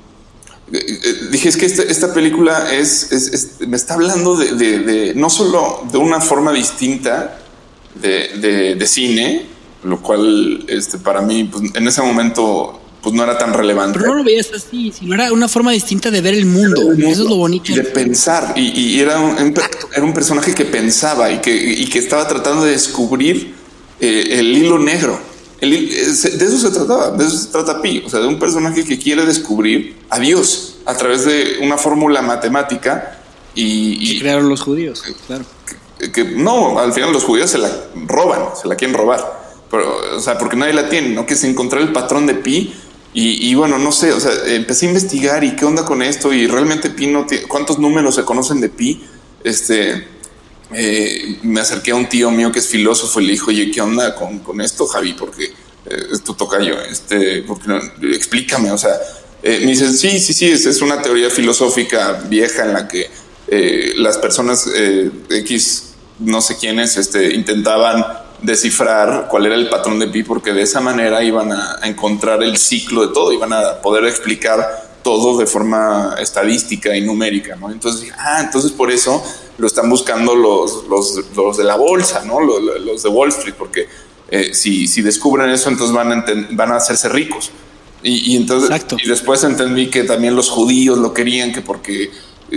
eh, 0.73 1.15
dije 1.31 1.51
es 1.51 1.59
que 1.59 1.67
esta, 1.67 1.83
esta 1.83 2.15
película 2.15 2.73
es, 2.73 3.59
me 3.61 3.77
está 3.77 3.95
hablando 3.95 4.35
de, 4.35 4.55
de- 4.55 5.15
no 5.15 5.29
solo 5.29 5.83
de 5.93 5.99
una 5.99 6.23
forma 6.23 6.53
distinta 6.53 7.39
de 7.97 8.87
cine, 8.87 9.58
lo 9.85 10.01
cual 10.01 10.65
este, 10.69 10.99
para 10.99 11.21
mí 11.21 11.45
pues, 11.45 11.75
en 11.75 11.87
ese 11.87 12.03
momento 12.03 12.81
pues 13.03 13.15
no 13.15 13.23
era 13.23 13.39
tan 13.39 13.53
relevante. 13.55 13.99
Pero 13.99 14.13
no 14.13 14.19
lo 14.19 14.25
veías 14.25 14.51
así, 14.53 14.93
sino 14.93 15.15
era 15.15 15.33
una 15.33 15.49
forma 15.49 15.73
distinta 15.73 16.11
de 16.11 16.21
ver 16.21 16.35
el 16.35 16.47
mundo. 16.47 16.93
Eso 16.93 17.23
es 17.23 17.31
lo 17.31 17.37
bonito. 17.37 17.71
Y 17.71 17.77
de 17.77 17.85
pensar. 17.85 18.55
Y, 18.57 18.69
y 18.79 19.01
era, 19.01 19.21
un, 19.21 19.55
era 19.95 20.05
un 20.05 20.13
personaje 20.13 20.55
que 20.55 20.65
pensaba 20.65 21.31
y 21.31 21.39
que, 21.39 21.55
y 21.55 21.87
que 21.87 21.99
estaba 21.99 22.27
tratando 22.27 22.65
de 22.65 22.73
descubrir 22.73 23.55
eh, 24.01 24.39
el 24.39 24.57
hilo 24.57 24.79
negro. 24.79 25.19
El 25.61 25.73
eh, 25.73 25.89
de 25.89 26.45
eso 26.45 26.59
se 26.59 26.71
trataba, 26.71 27.13
de 27.13 27.25
eso 27.25 27.37
se 27.39 27.49
trata 27.49 27.81
Pi. 27.81 28.03
O 28.05 28.11
sea, 28.11 28.21
de 28.21 28.27
un 28.27 28.39
personaje 28.39 28.85
que 28.85 28.99
quiere 28.99 29.25
descubrir 29.25 29.97
a 30.11 30.19
Dios 30.19 30.79
a 30.85 30.95
través 30.95 31.25
de 31.25 31.59
una 31.63 31.79
fórmula 31.79 32.21
matemática 32.23 33.21
y, 33.55 34.17
y 34.17 34.21
Crearon 34.21 34.49
los 34.49 34.61
judíos, 34.61 35.03
claro. 35.27 35.45
que, 35.99 36.13
que 36.13 36.25
no, 36.25 36.79
al 36.79 36.93
final 36.93 37.13
los 37.13 37.25
judíos 37.25 37.51
se 37.51 37.59
la 37.59 37.71
roban, 38.07 38.57
se 38.61 38.69
la 38.69 38.77
quieren 38.77 38.97
robar. 38.97 39.48
Pero, 39.71 40.17
o 40.17 40.21
sea, 40.21 40.39
porque 40.39 40.57
nadie 40.57 40.73
la 40.73 40.89
tiene, 40.89 41.11
¿no? 41.11 41.27
Que 41.27 41.35
es 41.35 41.45
encontrar 41.45 41.83
el 41.83 41.93
patrón 41.93 42.27
de 42.27 42.35
pi. 42.35 42.75
Y, 43.15 43.51
y 43.51 43.55
bueno, 43.55 43.79
no 43.79 43.91
sé, 43.91 44.13
o 44.13 44.21
sea, 44.21 44.33
empecé 44.47 44.87
a 44.87 44.91
investigar 44.91 45.43
y 45.45 45.57
qué 45.57 45.65
onda 45.65 45.85
con 45.85 46.03
esto. 46.03 46.33
Y 46.33 46.47
realmente 46.47 46.91
pi 46.91 47.07
no 47.07 47.27
tiene, 47.27 47.45
¿cuántos 47.47 47.79
números 47.79 48.15
se 48.15 48.25
conocen 48.25 48.61
de 48.61 48.69
pi? 48.69 49.05
Este, 49.45 50.07
eh, 50.73 51.39
me 51.43 51.61
acerqué 51.61 51.93
a 51.93 51.95
un 51.95 52.09
tío 52.09 52.31
mío 52.31 52.53
que 52.53 52.59
es 52.59 52.69
filósofo 52.69 53.21
y 53.21 53.27
le 53.27 53.33
dijo, 53.33 53.51
oye, 53.51 53.71
¿qué 53.71 53.81
onda 53.81 54.15
con, 54.15 54.41
con 54.41 54.61
esto, 54.61 54.87
Javi? 54.87 55.15
Porque 55.15 55.45
eh, 55.45 56.03
es 56.13 56.23
tu 56.23 56.35
tocayo, 56.35 56.81
este, 56.83 57.43
porque 57.43 57.69
no- 57.69 57.81
explícame, 58.13 58.71
o 58.71 58.79
sea, 58.79 58.95
eh, 59.43 59.61
me 59.61 59.71
dice, 59.71 59.91
sí, 59.93 60.19
sí, 60.19 60.33
sí, 60.35 60.51
es, 60.51 60.67
es 60.67 60.83
una 60.83 61.01
teoría 61.01 61.31
filosófica 61.31 62.25
vieja 62.29 62.65
en 62.65 62.73
la 62.75 62.89
que 62.89 63.09
eh, 63.49 63.95
las 63.97 64.19
personas 64.19 64.69
X, 65.31 65.85
no 66.19 66.41
sé 66.43 66.57
quiénes, 66.59 66.97
este, 66.97 67.35
intentaban 67.35 68.05
descifrar 68.43 69.27
cuál 69.29 69.47
era 69.47 69.55
el 69.55 69.69
patrón 69.69 69.99
de 69.99 70.09
pi, 70.09 70.23
porque 70.23 70.53
de 70.53 70.63
esa 70.63 70.81
manera 70.81 71.23
iban 71.23 71.53
a, 71.53 71.79
a 71.83 71.89
encontrar 71.89 72.43
el 72.43 72.57
ciclo 72.57 73.07
de 73.07 73.13
todo, 73.13 73.33
iban 73.33 73.53
a 73.53 73.81
poder 73.81 74.05
explicar 74.05 74.89
todo 75.03 75.39
de 75.39 75.47
forma 75.47 76.17
estadística 76.21 76.97
y 76.97 77.01
numérica, 77.01 77.57
¿no? 77.57 77.71
Entonces, 77.71 78.13
ah, 78.19 78.43
entonces 78.45 78.73
por 78.73 78.91
eso 78.91 79.23
lo 79.57 79.67
están 79.67 79.89
buscando 79.89 80.35
los, 80.35 80.85
los, 80.89 81.35
los 81.35 81.57
de 81.57 81.65
la 81.65 81.77
bolsa, 81.77 82.25
¿no? 82.25 82.41
Los, 82.41 82.81
los 82.81 83.03
de 83.03 83.09
Wall 83.09 83.31
Street, 83.31 83.55
porque 83.59 83.89
eh, 84.31 84.53
si, 84.53 84.87
si 84.87 85.03
descubren 85.03 85.51
eso, 85.51 85.71
entonces 85.71 85.95
van 85.95 86.13
a, 86.13 86.25
van 86.51 86.73
a 86.73 86.77
hacerse 86.77 87.09
ricos. 87.09 87.51
Y, 88.03 88.33
y 88.33 88.37
entonces, 88.37 88.71
Exacto. 88.71 88.97
y 89.03 89.09
después 89.09 89.43
entendí 89.45 89.89
que 89.89 90.05
también 90.05 90.37
los 90.37 90.51
judíos 90.51 90.99
lo 90.99 91.13
querían, 91.15 91.53
que 91.53 91.63
porque 91.63 92.11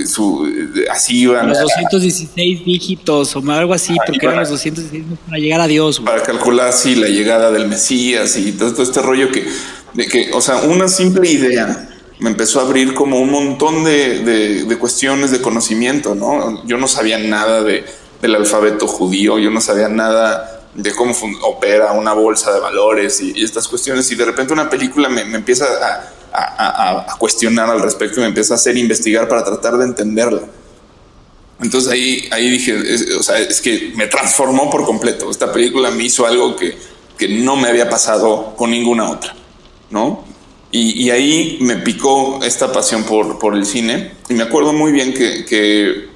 su, 0.05 0.47
eh, 0.47 0.85
así 0.89 1.21
iban 1.21 1.49
Los 1.49 1.57
a- 1.57 1.61
216 1.61 2.65
dígitos 2.65 3.35
o 3.35 3.51
algo 3.51 3.73
así, 3.73 3.95
porque 4.05 4.25
eran 4.25 4.39
los 4.39 4.49
216 4.49 5.03
para 5.25 5.37
llegar 5.37 5.61
a 5.61 5.67
Dios. 5.67 5.99
güey. 5.99 6.13
para 6.13 6.23
calcular 6.23 6.73
si 6.73 6.95
la 6.95 7.07
llegada 7.07 7.51
del 7.51 7.67
Mesías 7.67 8.37
y 8.37 8.53
todo, 8.53 8.71
todo 8.71 8.83
este 8.83 9.01
rollo 9.01 9.31
que 9.31 9.47
de 9.93 10.07
que, 10.07 10.31
o 10.33 10.41
sea, 10.41 10.57
una 10.57 10.87
simple 10.87 11.29
idea 11.29 11.89
me 12.19 12.29
empezó 12.29 12.59
a 12.59 12.63
abrir 12.63 12.93
como 12.93 13.19
un 13.19 13.31
montón 13.31 13.83
de, 13.83 14.19
de, 14.65 14.77
cuestiones 14.77 15.31
de 15.31 15.41
conocimiento, 15.41 16.13
¿no? 16.13 16.63
Yo 16.67 16.77
no 16.77 16.87
sabía 16.87 17.17
nada 17.17 17.63
de, 17.63 17.83
del 18.21 18.35
alfabeto 18.35 18.87
judío, 18.87 19.39
yo 19.39 19.49
no 19.49 19.59
sabía 19.59 19.89
nada 19.89 20.61
de 20.75 20.93
cómo 20.93 21.13
opera 21.41 21.91
una 21.93 22.13
bolsa 22.13 22.53
de 22.53 22.59
valores 22.59 23.21
y, 23.21 23.43
estas 23.43 23.67
cuestiones, 23.67 24.09
y 24.11 24.15
de 24.15 24.25
repente 24.25 24.53
una 24.53 24.69
película 24.69 25.09
me, 25.09 25.25
me 25.25 25.37
empieza 25.37 25.65
a, 25.65 26.09
a, 26.33 27.11
a, 27.11 27.17
cuestionar 27.17 27.69
al 27.69 27.81
respecto 27.81 28.19
y 28.19 28.21
me 28.21 28.27
empieza 28.27 28.53
a 28.53 28.57
hacer 28.57 28.77
investigar 28.77 29.27
para 29.27 29.43
tratar 29.43 29.77
de 29.77 29.85
entenderla. 29.85 30.41
Entonces 31.61 31.91
ahí, 31.91 32.27
ahí 32.31 32.49
dije, 32.49 32.75
o 33.17 33.23
sea, 33.23 33.37
es 33.37 33.61
que 33.61 33.93
me 33.95 34.07
transformó 34.07 34.69
por 34.69 34.85
completo. 34.85 35.29
Esta 35.29 35.51
película 35.51 35.91
me 35.91 36.03
hizo 36.03 36.25
algo 36.25 36.55
que, 36.55 36.75
que 37.17 37.27
no 37.29 37.55
me 37.55 37.69
había 37.69 37.87
pasado 37.89 38.55
con 38.55 38.71
ninguna 38.71 39.09
otra, 39.09 39.35
¿no? 39.91 40.25
Y, 40.71 41.03
y, 41.03 41.11
ahí 41.11 41.57
me 41.59 41.75
picó 41.75 42.39
esta 42.43 42.71
pasión 42.71 43.03
por, 43.03 43.37
por 43.37 43.55
el 43.55 43.65
cine. 43.65 44.13
Y 44.29 44.33
me 44.33 44.43
acuerdo 44.43 44.71
muy 44.71 44.93
bien 44.93 45.13
que, 45.13 45.45
que, 45.45 46.07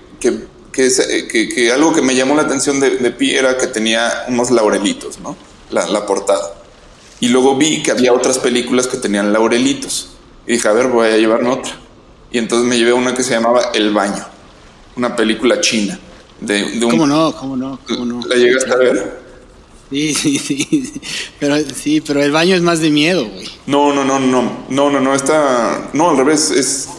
que, 0.71 1.49
que 1.53 1.71
algo 1.71 1.93
que 1.93 2.01
me 2.01 2.15
llamó 2.15 2.35
la 2.35 2.43
atención 2.43 2.79
de, 2.79 2.91
de 2.91 3.11
Pi 3.11 3.35
era 3.35 3.57
que 3.57 3.67
tenía 3.67 4.25
unos 4.29 4.51
laurelitos, 4.51 5.19
¿no? 5.19 5.35
La, 5.71 5.87
la, 5.87 6.05
portada. 6.05 6.53
Y 7.19 7.29
luego 7.29 7.55
vi 7.55 7.81
que 7.81 7.91
había 7.91 8.13
otras 8.13 8.39
películas 8.39 8.87
que 8.87 8.97
tenían 8.97 9.31
laurelitos. 9.31 10.09
Y 10.45 10.53
dije, 10.53 10.67
a 10.67 10.73
ver, 10.73 10.87
voy 10.87 11.07
a 11.07 11.17
llevarme 11.17 11.49
otra. 11.49 11.73
Y 12.31 12.37
entonces 12.37 12.67
me 12.67 12.77
llevé 12.77 12.93
una 12.93 13.13
que 13.13 13.23
se 13.23 13.33
llamaba 13.33 13.71
El 13.73 13.93
Baño 13.93 14.35
una 14.95 15.15
película 15.15 15.59
china. 15.61 15.99
De, 16.39 16.71
de 16.71 16.85
un, 16.85 16.91
¿Cómo 16.91 17.07
no? 17.07 17.35
¿Cómo 17.35 17.55
no? 17.55 17.79
¿Cómo 17.87 18.05
no? 18.05 18.21
¿La 18.27 18.35
llegaste 18.35 18.71
a 18.71 18.77
ver? 18.77 19.25
Sí, 19.89 20.13
sí, 20.13 20.37
sí. 20.37 20.93
Pero 21.39 21.55
sí, 21.73 22.01
pero 22.01 22.21
el 22.21 22.31
baño 22.31 22.55
es 22.55 22.61
más 22.61 22.79
de 22.79 22.89
miedo, 22.89 23.25
güey. 23.25 23.47
No, 23.67 23.93
no, 23.93 24.03
no, 24.03 24.19
no. 24.19 24.65
No, 24.69 24.89
no, 24.89 24.99
no. 24.99 25.15
Está. 25.15 25.89
No, 25.93 26.09
al 26.09 26.17
revés. 26.17 26.51
Es. 26.51 26.89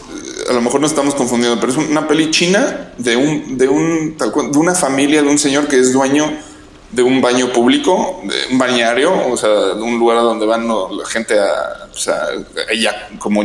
A 0.49 0.53
lo 0.53 0.61
mejor 0.61 0.79
no 0.79 0.87
estamos 0.87 1.13
confundiendo, 1.13 1.59
pero 1.59 1.73
es 1.73 1.77
una 1.77 2.07
peli 2.07 2.31
china 2.31 2.93
de 2.97 3.17
un, 3.17 3.57
de 3.57 3.67
un, 3.67 4.15
de 4.17 4.57
una 4.57 4.73
familia, 4.73 5.21
de 5.21 5.27
un 5.27 5.37
señor 5.37 5.67
que 5.67 5.77
es 5.77 5.91
dueño 5.91 6.31
de 6.97 7.03
un 7.03 7.21
baño 7.21 7.53
público, 7.53 8.21
de 8.23 8.51
un 8.53 8.57
bañario, 8.57 9.29
o 9.29 9.37
sea, 9.37 9.49
de 9.75 9.81
un 9.83 9.99
lugar 9.99 10.17
donde 10.17 10.47
van 10.47 10.67
la 10.67 11.05
gente 11.05 11.37
a, 11.37 11.87
o 11.93 11.97
sea, 11.97 12.23
ella, 12.71 13.09
como 13.19 13.41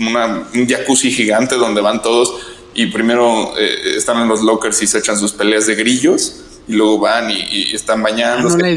una, 0.00 0.44
un 0.52 0.68
jacuzzi 0.68 1.12
gigante 1.12 1.54
donde 1.54 1.80
van 1.80 2.02
todos 2.02 2.34
y 2.74 2.86
primero 2.86 3.56
eh, 3.56 3.94
están 3.96 4.20
en 4.22 4.28
los 4.28 4.42
lockers 4.42 4.82
y 4.82 4.88
se 4.88 4.98
echan 4.98 5.16
sus 5.16 5.30
peleas 5.30 5.68
de 5.68 5.76
grillos 5.76 6.34
y 6.66 6.72
luego 6.72 6.98
van 6.98 7.30
y, 7.30 7.72
están 7.72 8.02
bañando 8.02 8.48
ah, 8.48 8.68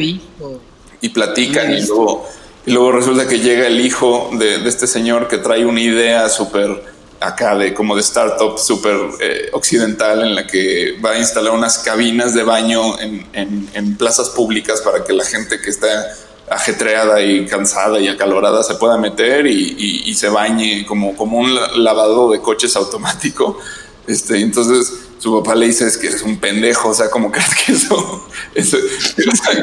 y 1.01 1.09
platican 1.09 1.73
y 1.73 1.81
luego, 1.87 2.27
y 2.67 2.71
luego 2.71 2.91
resulta 2.91 3.27
que 3.27 3.39
llega 3.39 3.65
el 3.65 3.83
hijo 3.83 4.29
de, 4.33 4.57
este 4.69 4.85
señor 4.85 5.27
que 5.27 5.39
trae 5.39 5.65
una 5.65 5.81
idea 5.81 6.29
súper 6.29 6.83
acá 7.19 7.55
de 7.55 7.73
como 7.73 7.95
de 7.95 8.01
startup 8.01 8.57
súper 8.57 8.95
eh, 9.19 9.49
occidental 9.53 10.21
en 10.21 10.35
la 10.35 10.47
que 10.47 10.97
va 11.03 11.11
a 11.11 11.19
instalar 11.19 11.51
unas 11.51 11.79
cabinas 11.79 12.33
de 12.33 12.43
baño 12.43 12.99
en, 12.99 13.27
en, 13.33 13.97
plazas 13.97 14.29
públicas 14.29 14.81
para 14.81 15.03
que 15.03 15.11
la 15.11 15.25
gente 15.25 15.59
que 15.59 15.69
está 15.69 15.87
ajetreada 16.49 17.21
y 17.21 17.45
cansada 17.45 17.99
y 17.99 18.07
acalorada 18.07 18.63
se 18.63 18.75
pueda 18.75 18.97
meter 18.97 19.45
y, 19.47 20.03
y, 20.05 20.13
se 20.15 20.29
bañe 20.29 20.85
como, 20.85 21.15
como 21.15 21.37
un 21.37 21.53
lavado 21.83 22.31
de 22.31 22.41
coches 22.41 22.75
automático 22.75 23.59
este, 24.07 24.39
entonces 24.39 24.91
su 25.19 25.37
papá 25.39 25.53
le 25.53 25.67
dice 25.67 25.85
es 25.85 25.97
que 25.97 26.07
eres 26.07 26.23
un 26.23 26.39
pendejo, 26.39 26.89
o 26.89 26.93
sea, 26.93 27.09
¿cómo 27.11 27.31
crees 27.31 27.53
que 27.65 27.73
eso? 27.73 28.27
eso 28.55 28.77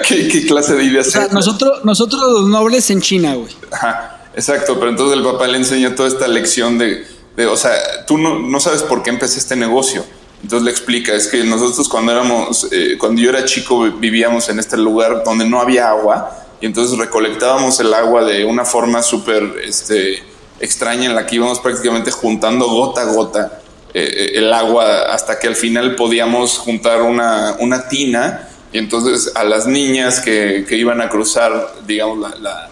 ¿qué, 0.06 0.46
clase 0.46 0.74
de 0.74 0.84
ideas? 0.84 1.08
O 1.08 1.10
sea, 1.10 1.28
nosotros, 1.28 1.84
nosotros 1.84 2.20
los 2.20 2.48
nobles 2.48 2.88
en 2.90 3.00
China, 3.00 3.34
güey. 3.34 3.56
Ajá, 3.72 4.20
exacto, 4.34 4.78
pero 4.78 4.90
entonces 4.90 5.18
el 5.18 5.24
papá 5.24 5.48
le 5.48 5.58
enseña 5.58 5.94
toda 5.96 6.08
esta 6.08 6.28
lección 6.28 6.78
de, 6.78 7.04
o 7.44 7.56
sea, 7.56 8.06
tú 8.06 8.16
no, 8.16 8.38
no, 8.38 8.60
sabes 8.60 8.82
por 8.82 9.02
qué 9.02 9.10
empecé 9.10 9.38
este 9.38 9.56
negocio. 9.56 10.04
Entonces 10.42 10.64
le 10.64 10.70
explica, 10.70 11.12
es 11.14 11.28
que 11.28 11.44
nosotros 11.44 11.88
cuando 11.88 12.12
éramos, 12.12 12.68
eh, 12.70 12.96
cuando 12.98 13.20
yo 13.20 13.30
era 13.30 13.44
chico 13.44 13.90
vivíamos 13.90 14.48
en 14.48 14.58
este 14.58 14.76
lugar 14.76 15.22
donde 15.24 15.44
no 15.44 15.60
había 15.60 15.90
agua 15.90 16.46
y 16.60 16.66
entonces 16.66 16.96
recolectábamos 16.98 17.80
el 17.80 17.92
agua 17.92 18.24
de 18.24 18.44
una 18.44 18.64
forma 18.64 19.02
súper 19.02 19.42
este, 19.64 20.22
extraña 20.60 21.06
en 21.06 21.14
la 21.14 21.26
que 21.26 21.36
íbamos 21.36 21.58
prácticamente 21.60 22.10
juntando 22.10 22.68
gota 22.68 23.02
a 23.02 23.04
gota 23.04 23.60
eh, 23.92 24.32
el 24.34 24.52
agua 24.52 25.12
hasta 25.12 25.38
que 25.38 25.48
al 25.48 25.56
final 25.56 25.96
podíamos 25.96 26.58
juntar 26.58 27.02
una, 27.02 27.56
una 27.58 27.88
tina 27.88 28.48
y 28.72 28.78
entonces 28.78 29.32
a 29.34 29.42
las 29.42 29.66
niñas 29.66 30.20
que, 30.20 30.64
que 30.68 30.76
iban 30.76 31.00
a 31.00 31.08
cruzar, 31.08 31.76
digamos, 31.86 32.18
la 32.40 32.70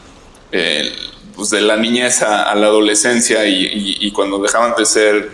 pues 1.35 1.51
de 1.51 1.61
la 1.61 1.77
niñez 1.77 2.23
a, 2.23 2.55
la 2.55 2.67
adolescencia 2.67 3.47
y, 3.47 3.97
y, 4.01 4.13
cuando 4.13 4.39
dejaban 4.39 4.75
de 4.77 4.87
ser, 4.87 5.31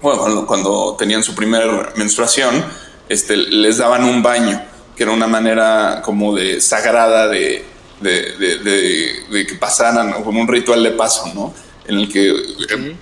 bueno, 0.00 0.46
cuando, 0.46 0.96
tenían 0.98 1.22
su 1.22 1.34
primera 1.34 1.92
menstruación, 1.96 2.64
este, 3.08 3.36
les 3.36 3.78
daban 3.78 4.04
un 4.04 4.22
baño, 4.22 4.62
que 4.96 5.02
era 5.02 5.12
una 5.12 5.26
manera 5.26 6.02
como 6.04 6.34
de 6.34 6.60
sagrada 6.60 7.26
de, 7.26 7.64
de, 8.00 8.36
de, 8.36 9.24
de 9.30 9.46
que 9.46 9.54
pasaran, 9.56 10.22
como 10.22 10.40
un 10.40 10.48
ritual 10.48 10.82
de 10.82 10.92
paso, 10.92 11.30
¿no? 11.34 11.52
en 11.90 11.98
el 11.98 12.12
que 12.12 12.32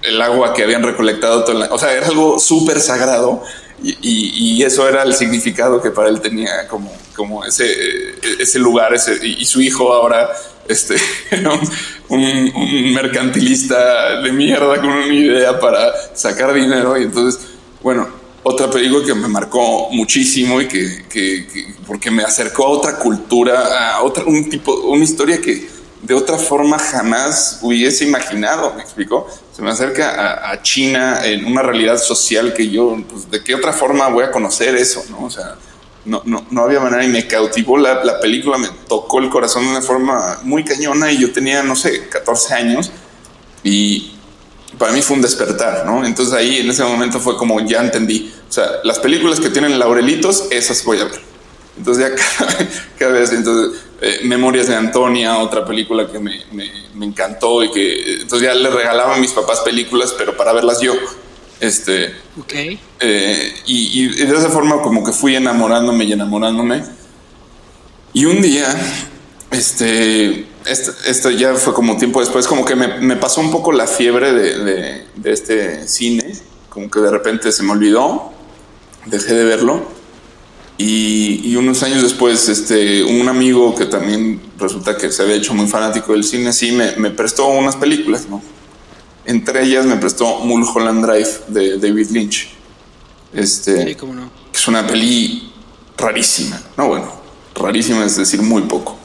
el 0.02 0.22
agua 0.22 0.54
que 0.54 0.62
habían 0.62 0.82
recolectado, 0.82 1.44
todo 1.44 1.66
o 1.70 1.78
sea, 1.78 1.92
era 1.92 2.06
algo 2.06 2.38
súper 2.38 2.80
sagrado 2.80 3.42
y, 3.82 4.62
eso 4.64 4.88
era 4.88 5.02
el 5.02 5.14
significado 5.14 5.80
que 5.80 5.90
para 5.90 6.08
él 6.08 6.20
tenía 6.20 6.66
como, 6.68 6.92
como 7.14 7.44
ese, 7.44 7.64
ese 8.40 8.58
lugar 8.58 8.92
ese, 8.92 9.18
y, 9.24 9.44
su 9.44 9.60
hijo 9.60 9.92
ahora 9.92 10.30
este, 10.68 10.96
era 11.30 11.50
un, 12.08 12.92
mercantilista 12.94 14.20
de 14.20 14.32
mierda 14.32 14.80
con 14.80 14.90
una 14.90 15.12
idea 15.12 15.58
para 15.58 15.92
sacar 16.14 16.52
dinero 16.54 16.98
y 16.98 17.04
entonces, 17.04 17.46
bueno, 17.82 18.08
otra 18.42 18.70
película 18.70 19.04
que 19.04 19.14
me 19.14 19.28
marcó 19.28 19.90
muchísimo 19.90 20.60
y 20.60 20.68
que, 20.68 21.04
que, 21.08 21.46
que 21.46 21.74
porque 21.86 22.10
me 22.10 22.22
acercó 22.22 22.66
a 22.66 22.68
otra 22.70 22.96
cultura, 22.96 23.94
a 23.94 24.02
otra, 24.02 24.24
un 24.24 24.48
tipo, 24.48 24.74
una 24.74 25.04
historia 25.04 25.40
que 25.40 25.68
de 26.02 26.14
otra 26.14 26.38
forma 26.38 26.78
jamás 26.78 27.58
hubiese 27.62 28.04
imaginado, 28.04 28.72
me 28.74 28.82
explico. 28.82 29.26
Se 29.52 29.62
me 29.62 29.70
acerca 29.70 30.50
a, 30.50 30.62
China 30.62 31.24
en 31.24 31.44
una 31.44 31.62
realidad 31.62 31.98
social 31.98 32.54
que 32.54 32.70
yo, 32.70 32.96
pues, 33.10 33.30
de 33.30 33.42
qué 33.42 33.54
otra 33.54 33.72
forma 33.72 34.08
voy 34.08 34.24
a 34.24 34.30
conocer 34.30 34.76
eso, 34.76 35.04
¿no? 35.10 35.24
O 35.24 35.30
sea, 35.30 35.56
no, 36.04 36.22
no, 36.24 36.46
no 36.50 36.62
había 36.62 36.80
manera 36.80 37.04
y 37.04 37.08
me 37.08 37.26
cautivó 37.26 37.76
la, 37.76 38.04
la, 38.04 38.20
película, 38.20 38.58
me 38.58 38.68
tocó 38.88 39.18
el 39.18 39.28
corazón 39.28 39.64
de 39.64 39.70
una 39.70 39.82
forma 39.82 40.40
muy 40.42 40.64
cañona 40.64 41.12
y 41.12 41.18
yo 41.18 41.32
tenía, 41.32 41.62
no 41.62 41.76
sé, 41.76 42.08
14 42.08 42.54
años 42.54 42.90
y 43.62 44.12
para 44.78 44.92
mí 44.92 45.02
fue 45.02 45.16
un 45.16 45.22
despertar, 45.22 45.84
¿no? 45.84 46.04
Entonces 46.04 46.34
ahí 46.34 46.58
en 46.58 46.70
ese 46.70 46.84
momento 46.84 47.20
fue 47.20 47.36
como 47.36 47.60
ya 47.60 47.80
entendí, 47.80 48.32
o 48.48 48.52
sea, 48.52 48.66
las 48.84 48.98
películas 48.98 49.40
que 49.40 49.50
tienen 49.50 49.78
laurelitos, 49.78 50.46
esas 50.50 50.84
voy 50.84 51.00
a 51.00 51.04
ver. 51.04 51.20
Entonces 51.76 52.10
ya 52.10 52.66
cada, 52.98 53.12
vez, 53.12 53.32
entonces 53.32 53.80
eh, 54.00 54.20
Memorias 54.24 54.68
de 54.68 54.74
Antonia, 54.74 55.38
otra 55.38 55.64
película 55.64 56.10
que 56.10 56.18
me, 56.18 56.44
me, 56.52 57.06
encantó 57.06 57.62
y 57.62 57.70
que 57.70 58.14
entonces 58.20 58.48
ya 58.48 58.54
le 58.54 58.70
regalaba 58.70 59.14
a 59.14 59.18
mis 59.18 59.32
papás 59.32 59.60
películas, 59.60 60.14
pero 60.16 60.36
para 60.36 60.52
verlas 60.52 60.80
yo. 60.80 60.94
Este, 61.60 62.14
okay. 62.40 62.78
Eh, 63.00 63.52
y, 63.66 64.02
y, 64.02 64.08
de 64.08 64.36
esa 64.36 64.48
forma 64.48 64.80
como 64.80 65.02
que 65.04 65.12
fui 65.12 65.34
enamorándome 65.34 66.04
y 66.04 66.12
enamorándome. 66.12 66.84
Y 68.12 68.24
un 68.24 68.40
día, 68.40 68.66
este, 69.50 70.46
esto, 70.64 71.30
ya 71.30 71.54
fue 71.54 71.74
como 71.74 71.96
tiempo 71.96 72.20
después, 72.20 72.46
como 72.46 72.64
que 72.64 72.74
me, 72.74 72.98
me 73.00 73.16
pasó 73.16 73.40
un 73.40 73.50
poco 73.50 73.72
la 73.72 73.86
fiebre 73.86 74.32
de, 74.32 74.58
de, 74.58 75.06
de 75.16 75.32
este 75.32 75.86
cine, 75.88 76.32
como 76.68 76.90
que 76.90 77.00
de 77.00 77.10
repente 77.10 77.52
se 77.52 77.62
me 77.62 77.72
olvidó, 77.72 78.32
dejé 79.06 79.34
de 79.34 79.44
verlo 79.44 79.98
y, 80.80 81.56
unos 81.56 81.82
años 81.82 82.02
después, 82.02 82.48
este, 82.48 83.02
un 83.02 83.28
amigo 83.28 83.74
que 83.74 83.86
también 83.86 84.40
resulta 84.56 84.96
que 84.96 85.10
se 85.10 85.22
había 85.22 85.34
hecho 85.34 85.52
muy 85.52 85.66
fanático 85.66 86.12
del 86.12 86.22
cine, 86.22 86.52
sí, 86.52 86.70
me, 86.70 86.92
me 86.96 87.10
prestó 87.10 87.48
unas 87.48 87.74
películas, 87.74 88.28
¿no? 88.30 88.40
Entre 89.28 89.62
ellas 89.62 89.84
me 89.84 89.96
prestó 89.96 90.38
Mulholland 90.38 91.04
Drive 91.04 91.28
de 91.48 91.76
David 91.76 92.08
Lynch. 92.12 92.48
Este, 93.34 93.88
sí, 93.88 93.94
cómo 93.94 94.14
no. 94.14 94.30
Es 94.54 94.66
una 94.66 94.86
peli 94.86 95.52
rarísima, 95.98 96.58
no 96.78 96.88
bueno, 96.88 97.12
rarísima 97.54 98.06
es 98.06 98.16
decir, 98.16 98.40
muy 98.40 98.62
poco. 98.62 98.98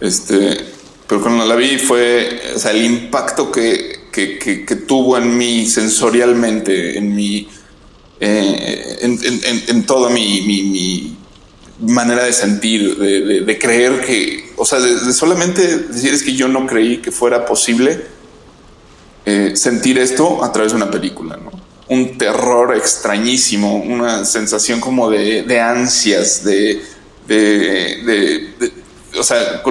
Este, 0.00 0.58
pero 1.06 1.20
cuando 1.20 1.44
la 1.44 1.54
vi 1.54 1.78
fue, 1.78 2.40
o 2.56 2.58
sea, 2.58 2.70
el 2.70 2.82
impacto 2.82 3.52
que, 3.52 4.06
que, 4.10 4.38
que, 4.38 4.64
que 4.64 4.76
tuvo 4.76 5.18
en 5.18 5.36
mí 5.36 5.66
sensorialmente, 5.66 6.96
en 6.96 7.14
mi 7.14 7.46
eh, 8.20 8.98
en, 9.02 9.18
en, 9.22 9.62
en, 9.68 9.84
toda 9.84 10.08
mi, 10.08 10.40
mi, 10.40 11.14
manera 11.80 12.24
de 12.24 12.32
sentir, 12.32 12.96
de, 12.96 13.42
de, 13.42 13.58
creer 13.58 14.00
que, 14.00 14.54
o 14.56 14.64
sea, 14.64 14.80
de, 14.80 15.12
solamente 15.12 15.78
decir 15.78 16.14
es 16.14 16.22
que 16.22 16.32
yo 16.32 16.48
no 16.48 16.66
creí 16.66 17.02
que 17.02 17.10
fuera 17.10 17.44
posible 17.44 18.21
eh, 19.24 19.52
sentir 19.54 19.98
esto 19.98 20.42
a 20.44 20.52
través 20.52 20.72
de 20.72 20.76
una 20.76 20.90
película. 20.90 21.38
Un 21.88 22.16
terror 22.18 22.76
extrañísimo, 22.76 23.76
una 23.76 24.24
sensación 24.24 24.80
como 24.80 25.10
de, 25.10 25.60
ansias, 25.60 26.42
de, 26.44 26.82
de, 27.26 28.72
o 29.18 29.22
sea, 29.22 29.62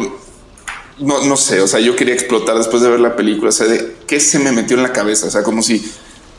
no, 1.00 1.26
no 1.26 1.36
sé, 1.36 1.62
o 1.62 1.68
sea, 1.68 1.80
yo 1.80 1.96
quería 1.96 2.14
explotar 2.14 2.58
después 2.58 2.84
de 2.84 2.90
ver 2.90 3.00
la 3.00 3.16
película, 3.16 3.50
o 3.50 3.52
sea, 3.52 3.68
de 3.68 3.96
qué 4.06 4.20
se 4.20 4.40
me 4.40 4.52
metió 4.52 4.78
en 4.78 4.84
la 4.84 4.94
cabeza, 4.94 5.28
o 5.28 5.32
sea, 5.32 5.42
como 5.42 5.64
si 5.64 5.84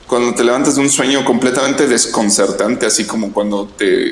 cuando 0.07 0.35
te 0.35 0.45
levantas 0.45 0.77
de 0.77 0.83
un 0.83 0.91
sueño 0.91 1.25
completamente 1.25 1.89
desconcertante, 1.89 2.87
así 2.87 3.05
como 3.05 3.33
cuando 3.33 3.67
te, 3.67 4.11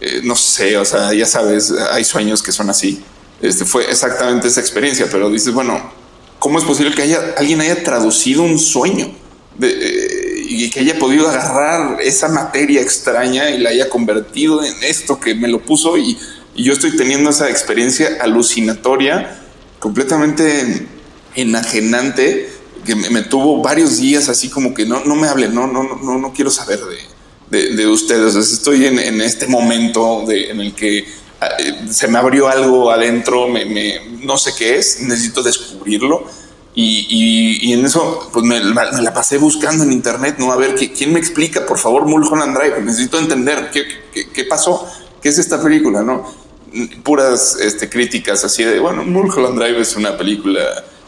eh, 0.00 0.20
no 0.22 0.36
sé, 0.36 0.76
o 0.76 0.84
sea, 0.84 1.12
ya 1.12 1.26
sabes, 1.26 1.72
hay 1.72 2.04
sueños 2.04 2.42
que 2.42 2.52
son 2.52 2.70
así. 2.70 3.02
Este 3.40 3.64
fue 3.64 3.90
exactamente 3.90 4.48
esa 4.48 4.60
experiencia, 4.60 5.08
pero 5.10 5.30
dices, 5.30 5.52
bueno, 5.52 5.80
¿cómo 6.40 6.58
es 6.58 6.64
posible 6.64 6.92
que 6.92 7.02
haya, 7.02 7.34
alguien 7.36 7.60
haya 7.60 7.84
traducido 7.84 8.42
un 8.42 8.58
sueño 8.58 9.12
eh, 9.62 10.42
y 10.48 10.68
que 10.70 10.80
haya 10.80 10.98
podido 10.98 11.28
agarrar 11.28 12.00
esa 12.00 12.28
materia 12.28 12.80
extraña 12.80 13.50
y 13.50 13.58
la 13.58 13.70
haya 13.70 13.88
convertido 13.88 14.64
en 14.64 14.74
esto 14.82 15.20
que 15.20 15.36
me 15.36 15.46
lo 15.46 15.60
puso 15.60 15.96
y, 15.96 16.18
yo 16.56 16.74
estoy 16.74 16.94
teniendo 16.94 17.30
esa 17.30 17.48
experiencia 17.48 18.18
alucinatoria, 18.20 19.40
completamente 19.78 20.86
enajenante 21.34 22.50
que 22.84 22.96
me, 22.96 23.22
tuvo 23.22 23.62
varios 23.62 23.98
días 23.98 24.28
así 24.28 24.50
como 24.50 24.74
que 24.74 24.84
no, 24.84 25.02
no 25.04 25.14
me 25.14 25.28
hablen, 25.28 25.54
no, 25.54 25.66
no, 25.66 25.84
no, 25.84 26.18
no 26.18 26.32
quiero 26.34 26.50
saber 26.50 26.80
de, 27.50 27.76
de, 27.76 27.86
ustedes. 27.86 28.34
estoy 28.34 28.84
en, 28.84 28.98
en, 28.98 29.22
este 29.22 29.46
momento 29.46 30.24
de, 30.26 30.50
en 30.50 30.60
el 30.60 30.74
que 30.74 31.06
se 31.90 32.08
me 32.08 32.18
abrió 32.18 32.48
algo 32.48 32.90
adentro, 32.90 33.48
me, 33.48 34.00
no 34.22 34.36
sé 34.36 34.52
qué 34.56 34.78
es, 34.78 35.00
necesito 35.00 35.42
descubrirlo. 35.42 36.24
Y, 36.72 37.58
y, 37.68 37.72
en 37.72 37.84
eso 37.84 38.30
pues 38.32 38.44
me, 38.44 38.60
la 38.60 39.12
pasé 39.12 39.38
buscando 39.38 39.82
en 39.82 39.92
internet, 39.92 40.36
¿no? 40.38 40.52
A 40.52 40.56
ver, 40.56 40.76
¿quién 40.76 41.12
me 41.12 41.18
explica, 41.18 41.66
por 41.66 41.78
favor, 41.78 42.06
Mulholland 42.06 42.56
Drive? 42.56 42.80
Necesito 42.82 43.18
entender 43.18 43.70
qué, 43.72 43.84
qué, 44.32 44.44
pasó, 44.44 44.86
qué 45.20 45.30
es 45.30 45.38
esta 45.38 45.60
película, 45.60 46.02
¿no? 46.02 46.32
Puras 47.02 47.56
este, 47.60 47.88
críticas 47.88 48.44
así 48.44 48.62
de, 48.62 48.78
bueno, 48.78 49.02
Mulholland 49.02 49.58
Drive 49.58 49.80
es 49.80 49.96
una 49.96 50.16
película 50.16 50.62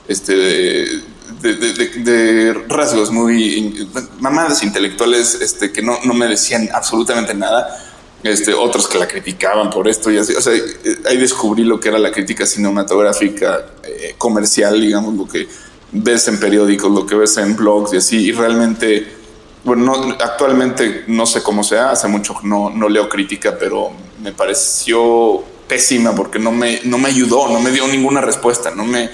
este, 0.09 0.35
de, 0.35 1.03
de, 1.43 2.55
rasgos 2.69 3.13
muy 3.13 3.87
mamadas 4.19 4.65
intelectuales 4.65 5.39
este, 5.41 5.71
que 5.71 5.81
no, 5.81 5.99
no 6.05 6.13
me 6.13 6.27
decían 6.27 6.69
absolutamente 6.75 7.35
nada. 7.35 7.92
Este, 8.23 8.55
otros 8.55 8.87
que 8.87 8.99
la 8.99 9.09
criticaban 9.09 9.69
por 9.71 9.89
esto 9.89 10.11
y 10.11 10.19
así. 10.19 10.35
O 10.35 10.41
sea, 10.41 10.53
ahí 11.09 11.17
descubrí 11.17 11.65
lo 11.65 11.81
que 11.81 11.89
era 11.89 11.99
la 11.99 12.13
crítica 12.13 12.47
cinematográfica 12.47 13.67
eh, 13.83 14.15
comercial, 14.17 14.81
digamos, 14.81 15.15
lo 15.15 15.27
que 15.27 15.49
ves 15.91 16.29
en 16.29 16.39
periódicos, 16.39 16.91
lo 16.91 17.05
que 17.05 17.17
ves 17.17 17.37
en 17.39 17.57
blogs 17.57 17.93
y 17.95 17.97
así. 17.97 18.29
Y 18.29 18.33
realmente, 18.33 19.07
bueno, 19.65 20.17
actualmente 20.21 21.05
no 21.09 21.27
sé 21.27 21.43
cómo 21.43 21.65
sea, 21.65 21.91
hace 21.91 22.07
mucho 22.07 22.37
no, 22.45 22.71
no 22.71 22.89
leo 22.89 23.09
crítica, 23.09 23.57
pero 23.59 23.91
me 24.23 24.33
pareció 24.33 25.43
pésima 25.67 26.15
porque 26.15 26.39
no 26.39 26.53
me, 26.53 26.81
no 26.85 26.99
me 26.99 27.09
ayudó, 27.09 27.49
no 27.49 27.59
me 27.61 27.71
dio 27.71 27.89
ninguna 27.89 28.21
respuesta, 28.21 28.71
no 28.71 28.85
me, 28.85 29.11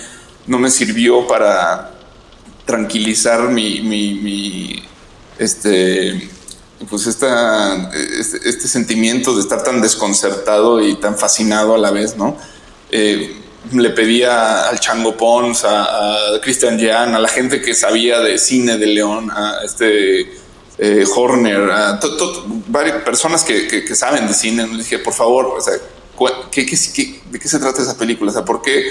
no 0.46 0.59
me 0.59 0.70
sirvió 0.70 1.26
para 1.26 1.92
tranquilizar 2.64 3.48
mi, 3.48 3.80
mi, 3.80 4.82
este, 5.38 6.28
pues 6.88 7.06
este, 7.06 8.68
sentimiento 8.68 9.34
de 9.34 9.40
estar 9.40 9.62
tan 9.64 9.80
desconcertado 9.80 10.80
y 10.80 10.94
tan 10.96 11.18
fascinado 11.18 11.74
a 11.74 11.78
la 11.78 11.90
vez, 11.90 12.16
¿no? 12.16 12.36
Eh, 12.90 13.36
le 13.72 13.90
pedía 13.90 14.68
al 14.68 14.78
Chango 14.78 15.16
Pons, 15.16 15.64
a, 15.64 16.38
Christian 16.42 16.78
Jan, 16.80 17.14
a 17.14 17.18
la 17.18 17.28
gente 17.28 17.60
que 17.60 17.74
sabía 17.74 18.20
de 18.20 18.38
cine 18.38 18.78
de 18.78 18.86
León, 18.86 19.30
a 19.30 19.58
este 19.64 20.20
eh, 20.78 21.04
Horner, 21.14 21.70
a 21.70 22.00
varias 22.68 23.02
personas 23.02 23.44
que, 23.44 23.94
saben 23.94 24.28
de 24.28 24.34
cine, 24.34 24.66
le 24.66 24.78
dije, 24.78 25.00
por 25.00 25.12
favor, 25.12 25.46
o 25.46 25.60
sea, 25.60 25.74
¿qué, 26.50 26.64
qué, 26.64 27.20
de 27.30 27.38
qué 27.38 27.48
se 27.48 27.58
trata 27.58 27.82
esa 27.82 27.98
película? 27.98 28.30
O 28.30 28.34
sea, 28.34 28.44
¿por 28.44 28.62
qué? 28.62 28.90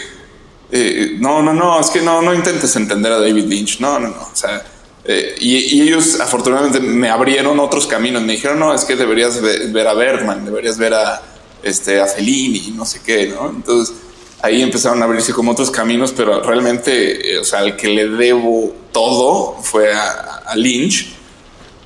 Eh, 0.70 1.16
no, 1.20 1.42
no, 1.42 1.54
no, 1.54 1.80
es 1.80 1.90
que 1.90 2.02
no, 2.02 2.22
no 2.22 2.34
intentes 2.34 2.76
entender 2.76 3.12
a 3.14 3.20
David 3.20 3.46
Lynch, 3.46 3.80
no, 3.80 4.00
no, 4.00 4.10
no, 4.10 4.22
o 4.22 4.36
sea, 4.36 4.62
eh, 5.08 5.36
y, 5.40 5.82
ellos 5.82 6.20
afortunadamente 6.20 6.80
me 6.80 7.10
abrieron 7.10 7.60
otros 7.60 7.88
caminos, 7.88 8.22
me 8.22 8.34
dijeron, 8.34 8.60
no, 8.60 8.74
es 8.74 8.86
que 8.86 8.96
deberías 8.96 9.42
ver, 9.42 9.88
a 9.88 9.94
Bergman, 9.94 10.46
deberías 10.46 10.78
ver 10.78 10.94
a, 10.94 11.22
este, 11.64 12.00
a 12.00 12.06
Fellini, 12.06 12.74
no 12.76 12.86
sé 12.86 13.02
qué, 13.04 13.28
¿no? 13.28 13.50
Entonces 13.50 13.96
ahí 14.42 14.62
empezaron 14.62 15.02
a 15.02 15.06
abrirse 15.06 15.34
como 15.34 15.52
otros 15.52 15.72
caminos, 15.72 16.14
pero 16.16 16.44
realmente, 16.44 17.34
eh, 17.34 17.40
o 17.40 17.44
sea, 17.44 17.64
el 17.64 17.76
que 17.76 17.88
le 17.88 18.08
debo 18.10 18.76
todo 18.92 19.58
fue 19.62 19.94
a, 19.94 20.44
a 20.46 20.56
Lynch, 20.56 21.14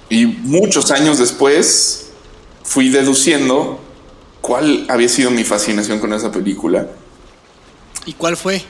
y 0.10 0.26
muchos 0.26 0.92
años 0.92 1.18
después 1.20 2.10
fui 2.64 2.90
deduciendo 2.90 3.80
cuál 4.42 4.86
había 4.90 5.08
sido 5.08 5.32
mi 5.32 5.44
fascinación 5.44 6.00
con 6.00 6.12
esa 6.14 6.32
película 6.32 6.88
¿Y 8.06 8.14
cuál 8.14 8.36
fue? 8.36 8.64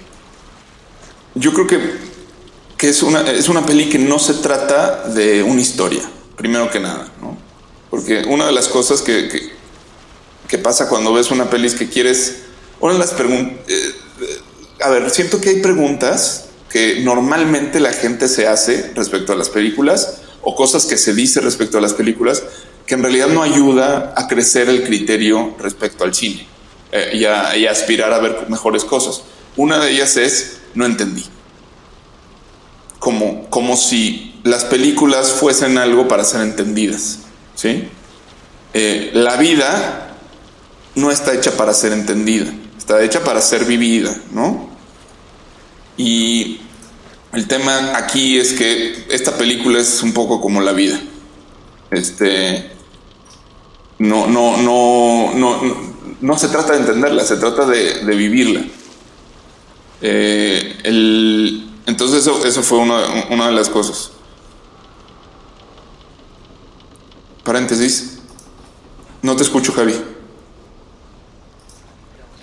Yo 1.35 1.53
creo 1.53 1.67
que, 1.67 1.79
que 2.81 2.89
es, 2.89 3.03
una, 3.03 3.21
es 3.29 3.47
una 3.47 3.63
peli 3.63 3.89
que 3.89 3.99
no 3.99 4.17
se 4.17 4.33
trata 4.33 5.03
de 5.09 5.43
una 5.43 5.61
historia, 5.61 6.01
primero 6.35 6.71
que 6.71 6.79
nada, 6.79 7.11
¿no? 7.21 7.37
Porque 7.91 8.23
una 8.27 8.47
de 8.47 8.51
las 8.53 8.69
cosas 8.69 9.03
que, 9.03 9.29
que, 10.47 10.57
pasa 10.57 10.89
cuando 10.89 11.13
ves 11.13 11.29
una 11.29 11.47
peli 11.47 11.67
es 11.67 11.75
que 11.75 11.89
quieres... 11.89 12.37
Una 12.79 12.93
de 12.93 12.99
las 12.99 13.11
preguntas... 13.11 13.53
Eh, 13.67 13.93
a 14.81 14.89
ver, 14.89 15.07
siento 15.11 15.39
que 15.39 15.49
hay 15.49 15.61
preguntas 15.61 16.45
que 16.71 17.01
normalmente 17.01 17.79
la 17.79 17.93
gente 17.93 18.27
se 18.27 18.47
hace 18.47 18.91
respecto 18.95 19.33
a 19.33 19.35
las 19.35 19.49
películas 19.49 20.17
o 20.41 20.55
cosas 20.55 20.87
que 20.87 20.97
se 20.97 21.13
dice 21.13 21.39
respecto 21.39 21.77
a 21.77 21.81
las 21.81 21.93
películas 21.93 22.41
que 22.87 22.95
en 22.95 23.03
realidad 23.03 23.27
no 23.27 23.43
ayuda 23.43 24.15
a 24.17 24.27
crecer 24.27 24.69
el 24.69 24.83
criterio 24.83 25.55
respecto 25.59 26.03
al 26.03 26.15
cine. 26.15 26.47
Eh, 26.91 27.11
y, 27.13 27.25
a, 27.25 27.51
aspirar 27.69 28.11
a 28.11 28.17
ver 28.17 28.49
mejores 28.49 28.83
cosas. 28.85 29.21
Una 29.55 29.77
de 29.77 29.91
ellas 29.91 30.17
es, 30.17 30.61
no 30.73 30.87
entendí. 30.87 31.25
Como, 33.01 33.49
como 33.49 33.75
si 33.75 34.39
las 34.43 34.63
películas 34.63 35.31
fuesen 35.31 35.77
algo 35.77 36.07
para 36.07 36.23
ser 36.23 36.41
entendidas. 36.41 37.19
¿sí? 37.55 37.89
Eh, 38.73 39.11
la 39.13 39.35
vida 39.35 40.15
no 40.95 41.11
está 41.11 41.33
hecha 41.33 41.51
para 41.57 41.73
ser 41.73 41.93
entendida, 41.93 42.51
está 42.77 43.03
hecha 43.03 43.23
para 43.23 43.41
ser 43.41 43.65
vivida, 43.65 44.15
¿no? 44.31 44.69
Y 45.97 46.61
el 47.33 47.47
tema 47.47 47.97
aquí 47.97 48.37
es 48.37 48.53
que 48.53 49.05
esta 49.09 49.37
película 49.37 49.79
es 49.79 50.01
un 50.03 50.13
poco 50.13 50.39
como 50.39 50.61
la 50.61 50.71
vida. 50.71 51.01
Este 51.89 52.71
no, 53.99 54.27
no, 54.27 54.57
no, 54.57 55.33
no, 55.35 55.61
no 56.21 56.37
se 56.37 56.47
trata 56.47 56.73
de 56.73 56.79
entenderla, 56.79 57.23
se 57.23 57.37
trata 57.37 57.65
de, 57.65 58.15
vivirla. 58.15 58.63
Eh, 60.01 60.77
entonces 61.91 62.25
eso, 62.45 62.63
fue 62.63 62.77
una, 62.79 63.47
de 63.47 63.51
las 63.51 63.67
cosas. 63.67 64.11
Paréntesis. 67.43 68.19
No 69.21 69.35
te 69.35 69.43
escucho, 69.43 69.73
Javi. 69.73 69.93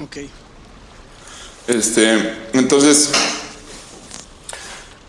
Ok. 0.05 0.17
Este, 1.67 2.37
entonces, 2.53 3.11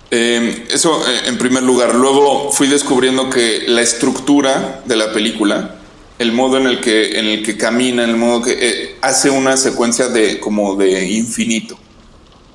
eh, 0.10 0.68
eso 0.72 1.06
eh, 1.06 1.24
en 1.26 1.38
primer 1.38 1.64
lugar. 1.64 1.96
Luego 1.96 2.50
fui 2.54 2.68
descubriendo 2.68 3.30
que 3.30 3.66
la 3.68 3.82
estructura 3.82 4.84
de 4.86 4.96
la 4.96 5.12
película 5.12 5.76
el 6.18 6.32
modo 6.32 6.58
en 6.58 6.68
el 6.68 6.80
que, 6.80 7.20
en 7.20 7.26
el 7.26 7.44
que 7.44 7.58
camina, 7.58 8.06
el 8.06 8.16
modo 8.16 8.44
que 8.44 8.52
eh, 8.52 8.96
hace 9.02 9.30
una 9.30 9.58
secuencia 9.58 10.08
de 10.08 10.40
como 10.40 10.78
de 10.78 11.06
infinito. 11.10 11.78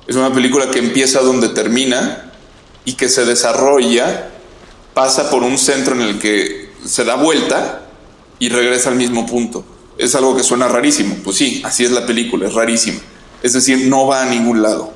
Es 0.07 0.15
una 0.15 0.33
película 0.33 0.69
que 0.69 0.79
empieza 0.79 1.21
donde 1.21 1.49
termina 1.49 2.31
y 2.85 2.93
que 2.93 3.09
se 3.09 3.25
desarrolla, 3.25 4.29
pasa 4.93 5.29
por 5.29 5.43
un 5.43 5.57
centro 5.57 5.95
en 5.95 6.01
el 6.01 6.19
que 6.19 6.69
se 6.85 7.03
da 7.03 7.15
vuelta 7.15 7.87
y 8.39 8.49
regresa 8.49 8.89
al 8.89 8.95
mismo 8.95 9.25
punto. 9.25 9.65
Es 9.97 10.13
algo 10.15 10.35
que 10.35 10.43
suena 10.43 10.67
rarísimo. 10.67 11.15
Pues 11.23 11.37
sí, 11.37 11.61
así 11.65 11.85
es 11.85 11.91
la 11.91 12.05
película, 12.05 12.47
es 12.47 12.53
rarísima. 12.53 12.99
Es 13.41 13.53
decir, 13.53 13.87
no 13.87 14.07
va 14.07 14.21
a 14.21 14.25
ningún 14.25 14.61
lado. 14.61 14.93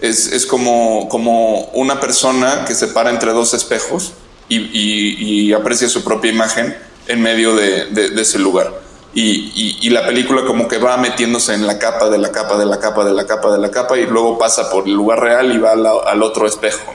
Es, 0.00 0.28
es 0.28 0.46
como, 0.46 1.08
como 1.08 1.66
una 1.72 2.00
persona 2.00 2.64
que 2.66 2.74
se 2.74 2.88
para 2.88 3.10
entre 3.10 3.32
dos 3.32 3.54
espejos 3.54 4.12
y, 4.48 4.58
y 4.58 5.52
aprecia 5.52 5.88
su 5.88 6.04
propia 6.04 6.30
imagen 6.30 6.76
en 7.06 7.22
medio 7.22 7.54
de, 7.54 8.20
ese 8.20 8.38
lugar. 8.38 8.72
Y, 9.16 9.90
la 9.90 10.04
película 10.04 10.44
como 10.44 10.66
que 10.66 10.78
va 10.78 10.96
metiéndose 10.96 11.54
en 11.54 11.66
la 11.66 11.78
capa 11.78 12.10
de 12.10 12.18
la 12.18 12.32
capa 12.32 12.58
de 12.58 12.66
la 12.66 12.80
capa 12.80 13.04
de 13.04 13.12
la 13.12 13.26
capa 13.26 13.52
de 13.52 13.58
la 13.58 13.70
capa 13.70 13.96
y 13.96 14.06
luego 14.06 14.38
pasa 14.38 14.70
por 14.70 14.88
el 14.88 14.94
lugar 14.94 15.20
real 15.20 15.54
y 15.54 15.58
va 15.58 15.72
al, 15.72 16.22
otro 16.22 16.48
espejo. 16.48 16.92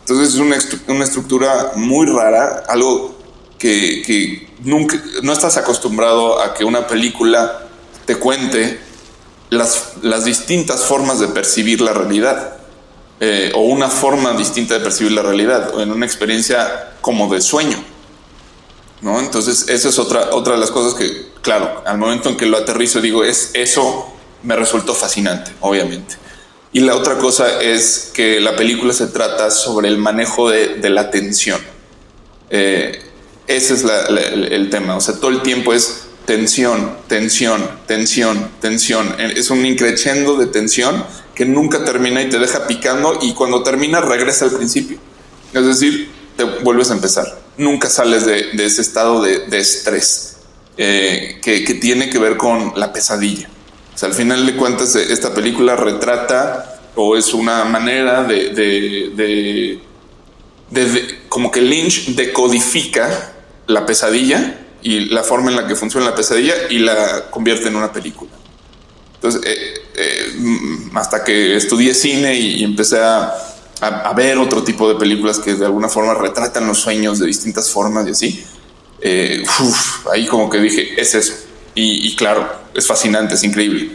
Entonces 0.00 0.34
es 0.34 0.40
una, 0.40 0.58
una, 0.88 1.04
estructura 1.04 1.72
muy 1.76 2.06
rara, 2.06 2.64
algo 2.68 3.14
que, 3.58 4.48
nunca, 4.64 5.00
no 5.22 5.32
estás 5.32 5.56
acostumbrado 5.56 6.42
a 6.42 6.54
que 6.54 6.64
una 6.64 6.88
película 6.88 7.68
te 8.04 8.16
cuente 8.16 8.80
las, 9.50 9.92
las 10.02 10.24
distintas 10.24 10.82
formas 10.82 11.20
de 11.20 11.28
percibir 11.28 11.80
la 11.80 11.92
realidad. 11.92 12.56
Eh, 13.20 13.52
o 13.54 13.60
una 13.60 13.88
forma 13.88 14.32
distinta 14.32 14.74
de 14.74 14.80
percibir 14.80 15.12
la 15.12 15.22
realidad, 15.22 15.80
en 15.80 15.92
una 15.92 16.04
experiencia 16.04 16.94
como 17.00 17.32
de 17.32 17.40
sueño. 17.40 17.78
¿no? 19.02 19.20
Entonces, 19.20 19.68
esa 19.68 19.88
es 19.88 19.98
otra, 20.00 20.30
otra 20.32 20.54
de 20.54 20.60
las 20.60 20.72
cosas 20.72 20.94
que, 20.94 21.33
claro, 21.44 21.82
al 21.86 21.98
momento 21.98 22.30
en 22.30 22.36
que 22.36 22.46
lo 22.46 22.56
aterrizo 22.56 23.00
digo, 23.00 23.22
es 23.22 23.50
eso 23.54 24.10
me 24.42 24.56
resultó 24.56 24.94
fascinante, 24.94 25.52
obviamente. 25.60 26.16
Y 26.72 26.80
la 26.80 26.96
otra 26.96 27.18
cosa 27.18 27.62
es 27.62 28.10
que 28.12 28.40
la 28.40 28.56
película 28.56 28.92
se 28.92 29.06
trata 29.06 29.50
sobre 29.50 29.88
el 29.88 29.98
manejo 29.98 30.50
de, 30.50 30.90
la 30.90 31.10
tensión. 31.10 31.60
Eh, 32.50 33.00
ese 33.46 33.74
es 33.74 33.84
el, 33.84 34.70
tema. 34.70 34.96
O 34.96 35.00
sea, 35.00 35.14
todo 35.14 35.30
el 35.30 35.42
tiempo 35.42 35.72
es 35.72 36.06
tensión, 36.24 36.96
tensión, 37.06 37.68
tensión, 37.86 38.50
tensión. 38.60 39.14
Es 39.20 39.50
un 39.50 39.64
increchendo 39.64 40.36
de 40.36 40.46
tensión 40.46 41.04
que 41.34 41.44
nunca 41.44 41.84
termina 41.84 42.22
y 42.22 42.28
te 42.28 42.40
deja 42.40 42.66
picando 42.66 43.18
y 43.22 43.34
cuando 43.34 43.62
termina 43.62 44.00
regresa 44.00 44.46
al 44.46 44.52
principio. 44.52 44.98
Es 45.52 45.64
decir, 45.64 46.10
te 46.36 46.42
vuelves 46.42 46.90
a 46.90 46.94
empezar. 46.94 47.38
Nunca 47.56 47.88
sales 47.88 48.26
de, 48.26 48.50
ese 48.58 48.82
estado 48.82 49.22
de 49.22 49.58
estrés 49.58 50.33
eh, 50.76 51.38
que, 51.42 51.64
que, 51.64 51.74
tiene 51.74 52.10
que 52.10 52.18
ver 52.18 52.36
con 52.36 52.72
la 52.76 52.92
pesadilla. 52.92 53.48
O 53.94 53.98
sea, 53.98 54.08
al 54.08 54.14
final 54.14 54.44
de 54.44 54.56
cuentas, 54.56 54.96
esta 54.96 55.32
película 55.32 55.76
retrata 55.76 56.80
o 56.96 57.16
es 57.16 57.32
una 57.32 57.64
manera 57.64 58.24
de, 58.24 58.50
de, 58.50 59.80
de 60.70 61.20
como 61.28 61.50
que 61.50 61.60
Lynch 61.60 62.14
decodifica 62.14 63.32
la 63.66 63.86
pesadilla 63.86 64.60
y 64.82 65.00
la 65.06 65.22
forma 65.22 65.50
en 65.50 65.56
la 65.56 65.66
que 65.66 65.76
funciona 65.76 66.06
la 66.06 66.14
pesadilla 66.14 66.54
y 66.70 66.78
la 66.78 67.30
convierte 67.30 67.68
en 67.68 67.76
una 67.76 67.92
película. 67.92 68.30
Entonces, 69.14 69.40
eh, 69.44 69.74
eh, 69.96 70.32
hasta 70.94 71.24
que 71.24 71.56
estudié 71.56 71.94
cine 71.94 72.34
y, 72.34 72.56
y 72.56 72.64
empecé 72.64 73.00
a, 73.00 73.32
a, 73.80 73.86
a, 73.86 74.12
ver 74.12 74.38
otro 74.38 74.62
tipo 74.62 74.88
de 74.88 74.96
películas 74.96 75.38
que 75.38 75.54
de 75.54 75.64
alguna 75.64 75.88
forma 75.88 76.14
retratan 76.14 76.66
los 76.66 76.78
sueños 76.78 77.18
de 77.18 77.26
distintas 77.26 77.70
formas 77.70 78.06
y 78.06 78.10
así, 78.10 78.44
eh, 79.00 79.44
ahí 80.12 80.26
como 80.26 80.48
que 80.50 80.58
dije, 80.58 81.00
es 81.00 81.14
eso. 81.14 81.34
Y, 81.76 82.14
claro, 82.14 82.48
es 82.72 82.86
fascinante, 82.86 83.34
es 83.34 83.42
increíble. 83.42 83.90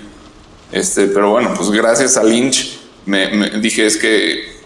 Este, 0.72 1.08
pero 1.08 1.32
bueno, 1.32 1.54
pues 1.56 1.72
gracias 1.72 2.18
a 2.18 2.24
Lynch 2.24 2.78
me, 3.06 3.30
me 3.30 3.50
dije 3.52 3.86
es 3.86 3.98
que 3.98 4.60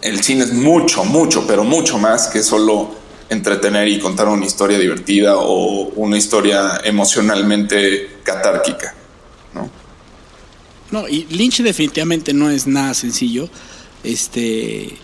el 0.00 0.22
cine 0.22 0.44
es 0.44 0.52
mucho, 0.52 1.04
mucho, 1.04 1.46
pero 1.46 1.64
mucho 1.64 1.98
más 1.98 2.28
que 2.28 2.42
solo 2.42 2.94
entretener 3.28 3.88
y 3.88 3.98
contar 3.98 4.28
una 4.28 4.46
historia 4.46 4.78
divertida 4.78 5.36
o 5.36 5.88
una 5.96 6.16
historia 6.16 6.80
emocionalmente 6.84 8.18
catárquica, 8.22 8.94
¿no? 9.54 9.68
No, 10.90 11.08
y 11.08 11.24
Lynch 11.24 11.62
definitivamente 11.62 12.32
no 12.32 12.50
es 12.50 12.66
nada 12.66 12.94
sencillo. 12.94 13.48
Este, 14.04 14.96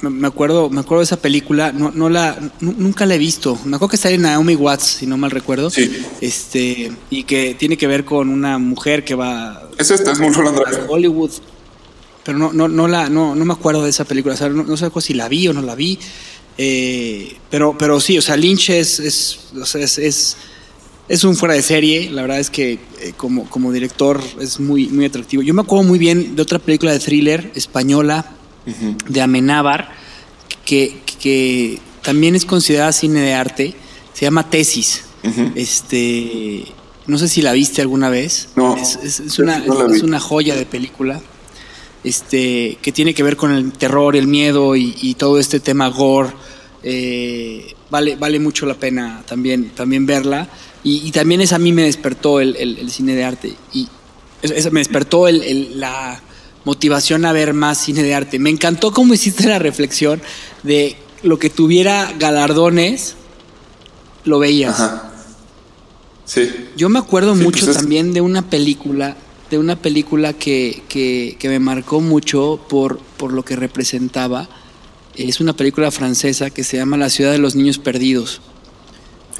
me, 0.00 0.26
acuerdo, 0.26 0.70
me 0.70 0.80
acuerdo 0.80 1.00
de 1.00 1.04
esa 1.04 1.20
película, 1.20 1.72
no, 1.72 1.90
no 1.90 2.08
la, 2.08 2.38
nunca 2.60 3.06
la 3.06 3.14
he 3.14 3.18
visto. 3.18 3.58
Me 3.64 3.76
acuerdo 3.76 3.90
que 3.90 3.96
está 3.96 4.10
en 4.10 4.22
Naomi 4.22 4.54
Watts, 4.54 4.84
si 4.84 5.06
no 5.06 5.16
mal 5.16 5.30
recuerdo. 5.30 5.70
Sí. 5.70 5.90
Este, 6.20 6.92
y 7.10 7.24
que 7.24 7.54
tiene 7.54 7.76
que 7.76 7.86
ver 7.86 8.04
con 8.04 8.28
una 8.28 8.58
mujer 8.58 9.04
que 9.04 9.14
va. 9.14 9.68
Es 9.78 9.90
esta, 9.90 10.12
es 10.12 10.18
Mulholland 10.18 10.58
Drive. 10.58 10.86
Hollywood. 10.88 11.30
Pero 12.24 12.38
no, 12.38 12.52
no, 12.52 12.68
no 12.68 12.88
la, 12.88 13.08
no, 13.08 13.34
no 13.34 13.44
me 13.44 13.52
acuerdo 13.52 13.84
de 13.84 13.90
esa 13.90 14.04
película. 14.04 14.34
O 14.34 14.36
sea, 14.36 14.48
no, 14.48 14.62
no 14.62 14.76
sé 14.76 14.90
si 15.00 15.14
la 15.14 15.28
vi 15.28 15.48
o 15.48 15.52
no 15.52 15.62
la 15.62 15.74
vi. 15.74 15.98
Eh, 16.58 17.36
pero, 17.48 17.76
pero 17.78 18.00
sí, 18.00 18.18
o 18.18 18.22
sea, 18.22 18.36
Lynch 18.36 18.70
es, 18.70 19.00
es, 19.00 19.38
o 19.60 19.64
sea, 19.64 19.82
es, 19.82 19.98
es, 19.98 20.36
es, 21.08 21.24
un 21.24 21.36
fuera 21.36 21.54
de 21.54 21.62
serie. 21.62 22.10
La 22.10 22.22
verdad 22.22 22.38
es 22.38 22.50
que 22.50 22.72
eh, 23.00 23.14
como, 23.16 23.48
como 23.48 23.72
director 23.72 24.22
es 24.40 24.60
muy, 24.60 24.88
muy 24.88 25.06
atractivo. 25.06 25.42
Yo 25.42 25.54
me 25.54 25.62
acuerdo 25.62 25.84
muy 25.84 25.98
bien 25.98 26.36
de 26.36 26.42
otra 26.42 26.58
película 26.58 26.92
de 26.92 26.98
thriller 26.98 27.50
española 27.54 28.36
uh 28.66 28.70
-huh. 28.70 28.96
de 29.08 29.20
Amenábar, 29.20 29.92
que, 30.64 30.98
que, 31.20 31.78
también 32.02 32.34
es 32.34 32.44
considerada 32.44 32.92
cine 32.92 33.20
de 33.20 33.34
arte. 33.34 33.74
Se 34.14 34.24
llama 34.24 34.48
Tesis. 34.48 35.04
Uh 35.22 35.28
-huh. 35.28 35.52
Este, 35.54 36.64
no 37.06 37.18
sé 37.18 37.28
si 37.28 37.42
la 37.42 37.52
viste 37.52 37.82
alguna 37.82 38.08
vez. 38.08 38.48
No, 38.56 38.76
es, 38.76 38.98
es, 39.02 39.20
es 39.20 39.38
una, 39.38 39.58
no 39.58 39.86
es 39.92 40.02
una 40.02 40.18
joya 40.18 40.56
de 40.56 40.64
película 40.64 41.20
este, 42.04 42.78
que 42.80 42.92
tiene 42.92 43.14
que 43.14 43.22
ver 43.22 43.36
con 43.36 43.52
el 43.52 43.72
terror, 43.72 44.16
el 44.16 44.26
miedo 44.26 44.76
y, 44.76 44.94
y 45.00 45.14
todo 45.14 45.38
este 45.38 45.60
tema 45.60 45.88
gore. 45.88 46.30
Eh, 46.82 47.74
vale, 47.90 48.16
vale 48.16 48.38
mucho 48.38 48.66
la 48.66 48.74
pena 48.74 49.22
también, 49.26 49.70
también 49.70 50.06
verla. 50.06 50.48
Y, 50.82 51.06
y 51.06 51.10
también 51.10 51.40
es 51.40 51.52
a 51.52 51.58
mí 51.58 51.72
me 51.72 51.82
despertó 51.82 52.40
el, 52.40 52.56
el, 52.56 52.78
el 52.78 52.90
cine 52.90 53.14
de 53.14 53.24
arte. 53.24 53.54
Y 53.72 53.86
eso, 54.42 54.54
eso 54.54 54.70
me 54.70 54.80
despertó 54.80 55.28
la 55.28 56.20
motivación 56.64 57.24
a 57.24 57.32
ver 57.32 57.54
más 57.54 57.78
cine 57.78 58.02
de 58.02 58.14
arte. 58.14 58.38
Me 58.38 58.50
encantó 58.50 58.92
cómo 58.92 59.14
hiciste 59.14 59.46
la 59.46 59.58
reflexión 59.58 60.20
de 60.62 60.96
lo 61.22 61.38
que 61.38 61.50
tuviera 61.50 62.12
galardones, 62.18 63.16
lo 64.24 64.38
veías. 64.38 64.80
Ajá. 64.80 65.12
Sí. 66.24 66.48
Yo 66.76 66.88
me 66.88 66.98
acuerdo 66.98 67.34
sí, 67.34 67.42
mucho 67.42 67.66
pues 67.66 67.76
es... 67.76 67.82
también 67.82 68.12
de 68.12 68.20
una 68.20 68.48
película 68.48 69.16
de 69.50 69.58
una 69.58 69.74
película 69.74 70.32
que, 70.32 70.84
que, 70.88 71.36
que, 71.38 71.48
me 71.48 71.58
marcó 71.58 72.00
mucho 72.00 72.60
por, 72.68 72.98
por 72.98 73.32
lo 73.32 73.44
que 73.44 73.56
representaba. 73.56 74.48
Es 75.16 75.40
una 75.40 75.54
película 75.54 75.90
francesa 75.90 76.50
que 76.50 76.62
se 76.62 76.76
llama 76.76 76.96
La 76.96 77.10
ciudad 77.10 77.32
de 77.32 77.38
los 77.38 77.56
niños 77.56 77.78
perdidos. 77.78 78.40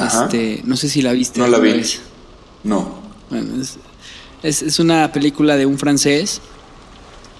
Este, 0.04 0.62
no 0.64 0.76
sé 0.76 0.88
si 0.88 1.00
la 1.00 1.12
viste. 1.12 1.38
No 1.38 1.46
la 1.46 1.58
vi. 1.58 1.72
Vez. 1.74 2.00
No. 2.64 3.00
Bueno, 3.30 3.62
es, 3.62 3.76
es, 4.42 4.62
es, 4.62 4.78
una 4.80 5.12
película 5.12 5.56
de 5.56 5.66
un 5.66 5.78
francés 5.78 6.40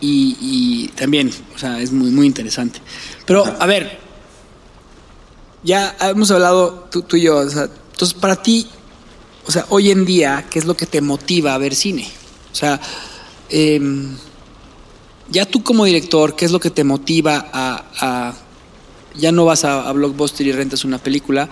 y, 0.01 0.89
también, 0.97 1.31
o 1.55 1.59
sea, 1.59 1.81
es 1.81 1.93
muy, 1.93 2.11
muy 2.11 2.27
interesante. 2.27 2.81
Pero, 3.27 3.45
a 3.45 3.67
ver, 3.67 3.99
ya 5.63 5.97
hemos 6.01 6.31
hablado 6.31 6.89
tú, 6.91 7.03
tú 7.03 7.17
y 7.17 7.23
yo, 7.23 7.39
o 7.39 7.49
sea, 7.49 7.69
entonces 7.93 8.15
para 8.19 8.37
ti, 8.37 8.67
o 9.47 9.53
sea, 9.53 9.67
hoy 9.69 9.91
en 9.91 10.05
día, 10.05 10.47
¿qué 10.51 10.59
es 10.59 10.65
lo 10.65 10.75
que 10.75 10.87
te 10.87 11.01
motiva 11.01 11.55
a 11.55 11.59
ver 11.59 11.75
cine? 11.75 12.09
O 12.53 12.55
sea, 12.55 12.81
eh, 13.49 13.81
ya 15.31 15.47
tú 15.47 15.63
como 15.63 15.85
director, 15.85 16.35
¿qué 16.35 16.45
es 16.45 16.51
lo 16.51 16.61
que 16.61 16.71
te 16.71 16.85
motiva 16.85 17.49
a... 17.53 18.35
ya 19.15 19.33
no 19.33 19.45
vas 19.45 19.65
a, 19.65 19.89
a, 19.89 19.93
Blockbuster 19.93 20.47
y 20.47 20.53
rentas 20.53 20.85
una 20.85 20.99
película, 20.99 21.49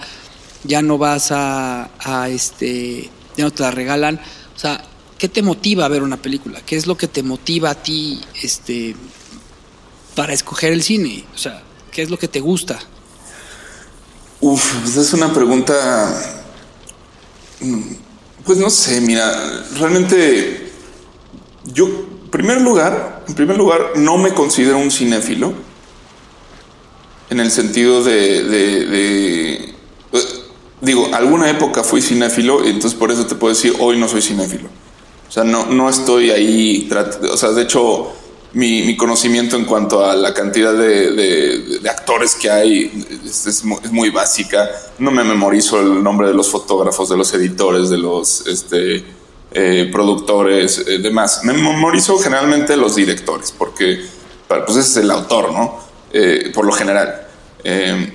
ya 0.65 0.83
no 0.83 0.99
vas 0.99 1.33
a, 1.33 1.91
a, 2.01 2.29
este, 2.29 3.11
ya 3.37 3.45
no 3.45 3.51
te 3.51 3.63
la 3.63 3.71
regalan. 3.71 4.21
O 4.57 4.59
sea, 4.59 4.83
¿qué 5.19 5.29
te 5.29 5.43
motiva 5.43 5.85
a 5.85 5.89
ver 5.89 6.03
una 6.03 6.17
película? 6.17 6.61
¿Qué 6.65 6.77
es 6.77 6.87
lo 6.87 6.97
que 6.97 7.09
te 7.09 7.23
motiva 7.23 7.71
a 7.71 7.75
ti 7.75 8.21
este, 8.41 8.95
para 10.15 10.33
escoger 10.33 10.73
el 10.73 10.83
cine? 10.83 11.25
O 11.35 11.39
sea, 11.39 11.63
¿qué 11.91 12.03
es 12.03 12.11
lo 12.11 12.19
que 12.19 12.29
te 12.29 12.41
gusta? 12.41 12.79
Uf, 14.41 14.75
pues 14.83 14.97
es 14.97 15.13
una 15.13 15.33
pregunta... 15.33 16.47
Mm, 17.61 17.83
pues 18.45 18.59
no 18.59 18.71
sé, 18.71 19.01
mira, 19.01 19.67
realmente 19.79 20.73
yo, 21.65 21.87
en 21.87 22.31
primer 22.31 22.63
lugar, 22.63 23.25
en 23.29 23.35
primer 23.35 23.59
lugar, 23.59 23.93
no 23.97 24.17
me 24.17 24.33
considero 24.33 24.79
un 24.79 24.91
cinéfilo. 24.91 25.53
En 27.29 27.41
el 27.41 27.51
sentido 27.51 28.03
de, 28.03 28.45
de, 28.45 28.87
de 28.87 29.55
eh, 29.55 29.75
digo, 30.81 31.11
alguna 31.13 31.51
época 31.51 31.83
fui 31.83 32.01
cinéfilo, 32.01 32.65
entonces 32.65 32.95
por 32.95 33.11
eso 33.11 33.27
te 33.27 33.35
puedo 33.35 33.53
decir, 33.53 33.75
hoy 33.81 33.99
no 33.99 34.09
soy 34.09 34.23
cinéfilo. 34.23 34.71
O 35.29 35.33
sea, 35.33 35.45
no, 35.45 35.67
no 35.67 35.89
estoy 35.89 36.31
ahí, 36.31 36.89
o 37.31 37.37
sea, 37.37 37.51
de 37.51 37.63
hecho, 37.63 38.13
mi, 38.55 38.83
mi 38.83 38.97
conocimiento 38.97 39.57
en 39.57 39.67
cuanto 39.67 40.05
a 40.05 40.17
la 40.17 40.33
cantidad 40.33 40.73
de, 40.73 41.13
de, 41.13 41.91
actores 41.91 42.35
que 42.35 42.51
hay 42.51 43.07
es, 43.25 43.47
es, 43.47 43.63
es, 43.63 43.93
muy 43.93 44.11
básica. 44.11 44.69
No 44.99 45.11
me 45.11 45.23
memorizo 45.23 45.81
el 45.81 46.03
nombre 46.03 46.29
de 46.29 46.35
los 46.35 46.49
fotógrafos, 46.49 47.11
de 47.11 47.17
los 47.17 47.33
editores, 47.35 47.91
de 47.91 47.99
los 47.99 48.47
este, 48.47 49.05
eh, 49.53 49.89
productores, 49.93 50.79
eh, 50.87 50.99
demás. 50.99 51.45
Me 51.45 51.53
memorizo 51.53 52.19
generalmente 52.19 52.77
los 52.77 52.97
directores, 52.97 53.53
porque 53.57 54.01
pues 54.49 54.71
ese 54.71 54.81
es 54.81 54.97
el 54.97 55.11
autor, 55.11 55.53
¿no? 55.53 55.79
Eh, 56.13 56.51
por 56.55 56.65
lo 56.65 56.73
general. 56.73 57.27
Eh, 57.65 58.13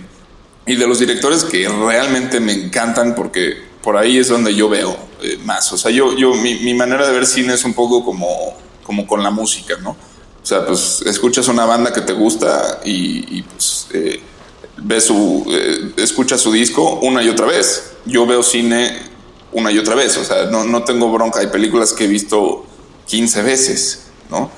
y 0.66 0.76
de 0.76 0.88
los 0.88 1.00
directores 1.00 1.44
que 1.44 1.68
realmente 1.68 2.40
me 2.40 2.54
encantan, 2.54 3.14
porque 3.16 3.73
por 3.84 3.98
ahí 3.98 4.18
es 4.18 4.30
donde 4.30 4.56
yo 4.56 4.70
veo 4.70 4.96
eh, 5.22 5.38
más. 5.44 5.72
O 5.74 5.78
sea, 5.78 5.92
yo, 5.92 6.16
yo 6.18 6.34
mi, 6.36 6.56
mi, 6.56 6.74
manera 6.74 7.06
de 7.06 7.14
ver 7.14 7.26
cine 7.26 7.54
es 7.54 7.66
un 7.66 7.74
poco 7.74 8.04
como, 8.04 8.56
como 8.84 9.06
con 9.06 9.22
la 9.22 9.30
música, 9.30 9.76
¿no? 9.82 9.92
O 9.92 10.46
sea, 10.46 10.66
pues 10.66 11.04
escuchas 11.06 11.48
una 11.48 11.66
banda 11.66 11.94
que 11.94 12.02
te 12.02 12.14
gusta 12.14 12.82
y, 12.84 13.38
y 13.38 13.42
pues 13.44 13.88
ves 14.78 15.06
su, 15.06 15.46
escuchas 15.98 16.42
su 16.42 16.52
disco 16.52 17.00
una 17.02 17.24
y 17.24 17.30
otra 17.30 17.46
vez. 17.46 17.94
Yo 18.06 18.26
veo 18.26 18.44
cine 18.44 19.00
una 19.52 19.72
y 19.72 19.78
otra 19.78 19.96
vez. 19.96 20.18
O 20.18 20.24
sea, 20.24 20.46
no, 20.46 20.66
no 20.66 20.84
tengo 20.84 21.12
bronca. 21.12 21.40
Hay 21.40 21.48
películas 21.48 21.94
que 21.94 22.06
he 22.06 22.08
visto 22.08 22.66
15 23.08 23.42
veces, 23.42 24.04
¿no? 24.30 24.52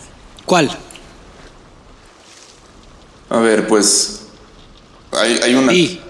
¿Cuál? 0.45 0.76
A 3.30 3.39
ver, 3.39 3.67
pues. 3.67 4.21
Hay, 5.11 5.39
hay 5.43 5.55
una. 5.55 5.71
Pi. 5.71 6.01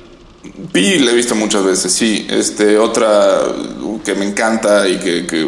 Pi 0.71 0.99
la 0.99 1.11
he 1.11 1.15
visto 1.15 1.35
muchas 1.35 1.63
veces, 1.63 1.91
sí. 1.91 2.27
Este, 2.29 2.77
otra 2.77 3.41
que 4.03 4.13
me 4.15 4.25
encanta 4.25 4.87
y 4.87 4.97
que, 4.99 5.47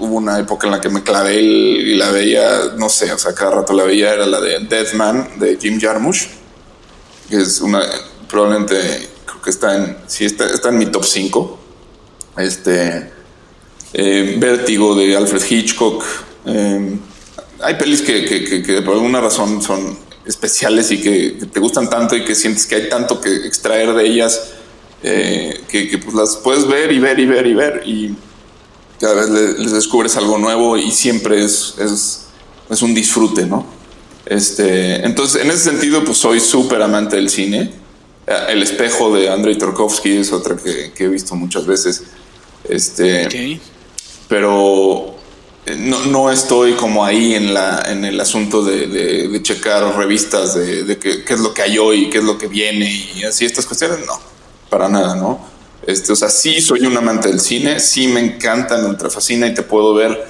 hubo 0.00 0.14
una 0.14 0.38
época 0.38 0.68
en 0.68 0.72
la 0.72 0.80
que 0.80 0.88
me 0.88 1.02
clavé 1.02 1.42
y 1.42 1.96
la 1.96 2.10
veía, 2.10 2.46
no 2.76 2.88
sé, 2.88 3.12
o 3.12 3.18
sea, 3.18 3.34
cada 3.34 3.50
rato 3.50 3.72
la 3.72 3.82
veía, 3.82 4.14
era 4.14 4.26
la 4.26 4.40
de 4.40 4.60
Deathman 4.60 5.40
de 5.40 5.58
Jim 5.60 5.80
Jarmusch, 5.80 6.28
que 7.28 7.38
es 7.38 7.60
una, 7.60 7.82
probablemente, 8.30 9.08
creo 9.26 9.42
que 9.42 9.50
está 9.50 9.74
en, 9.74 9.96
sí, 10.06 10.24
está, 10.24 10.46
está 10.46 10.68
en 10.68 10.78
mi 10.78 10.86
top 10.86 11.04
5 11.04 11.58
este 12.36 13.10
eh, 13.92 14.36
Vértigo 14.38 14.94
de 14.94 15.16
Alfred 15.16 15.42
Hitchcock, 15.50 16.04
eh, 16.46 16.96
hay 17.60 17.74
pelis 17.74 18.02
que, 18.02 18.82
por 18.84 18.94
alguna 18.94 19.20
razón 19.20 19.60
son 19.60 19.98
especiales 20.28 20.90
y 20.92 21.00
que 21.00 21.46
te 21.50 21.58
gustan 21.58 21.90
tanto 21.90 22.14
y 22.14 22.24
que 22.24 22.34
sientes 22.34 22.66
que 22.66 22.76
hay 22.76 22.88
tanto 22.88 23.20
que 23.20 23.34
extraer 23.46 23.94
de 23.94 24.06
ellas 24.06 24.40
eh, 25.02 25.62
que, 25.68 25.98
pues 25.98 26.14
las 26.14 26.36
puedes 26.36 26.66
ver 26.68 26.92
y 26.92 26.98
ver 26.98 27.18
y 27.18 27.26
ver 27.26 27.46
y 27.46 27.54
ver 27.54 27.82
y 27.86 28.14
cada 29.00 29.14
vez 29.14 29.28
les 29.58 29.72
descubres 29.72 30.16
algo 30.16 30.38
nuevo 30.38 30.76
y 30.76 30.90
siempre 30.90 31.42
es, 31.42 31.74
es, 31.78 32.26
es 32.68 32.82
un 32.82 32.94
disfrute, 32.94 33.46
¿no? 33.46 33.64
Este, 34.26 35.06
entonces, 35.06 35.42
en 35.42 35.50
ese 35.50 35.70
sentido, 35.70 36.04
pues 36.04 36.18
soy 36.18 36.40
súper 36.40 36.82
amante 36.82 37.16
del 37.16 37.30
cine. 37.30 37.72
Eh, 38.26 38.32
el 38.48 38.62
espejo 38.62 39.14
de 39.14 39.30
Andrei 39.30 39.56
Tarkovsky 39.56 40.18
es 40.18 40.32
otra 40.32 40.56
que, 40.56 40.92
he 40.96 41.08
visto 41.08 41.34
muchas 41.36 41.64
veces. 41.64 42.02
Este, 42.68 43.60
Pero 44.28 45.06
eh, 45.06 45.17
no, 45.76 46.04
no, 46.06 46.30
estoy 46.30 46.74
como 46.74 47.04
ahí 47.04 47.34
en, 47.34 47.52
la, 47.52 47.82
en 47.86 48.04
el 48.04 48.20
asunto 48.20 48.62
de, 48.62 49.40
checar 49.42 49.96
revistas 49.96 50.54
de, 50.54 50.98
qué, 50.98 51.22
es 51.26 51.40
lo 51.40 51.52
que 51.52 51.62
hay 51.62 51.78
hoy, 51.78 52.10
qué 52.10 52.18
es 52.18 52.24
lo 52.24 52.38
que 52.38 52.48
viene 52.48 52.90
y 53.14 53.24
así 53.24 53.44
estas 53.44 53.66
cuestiones. 53.66 54.06
No, 54.06 54.18
para 54.70 54.88
nada, 54.88 55.14
¿no? 55.14 55.46
Este, 55.86 56.12
o 56.12 56.16
sea, 56.16 56.28
sí 56.28 56.60
soy 56.60 56.86
un 56.86 56.96
amante 56.96 57.28
del 57.28 57.40
cine, 57.40 57.80
sí 57.80 58.08
me 58.08 58.20
encanta, 58.20 58.76
me 58.78 58.88
ultrafascina 58.88 59.46
y 59.46 59.54
te 59.54 59.62
puedo 59.62 59.94
ver 59.94 60.26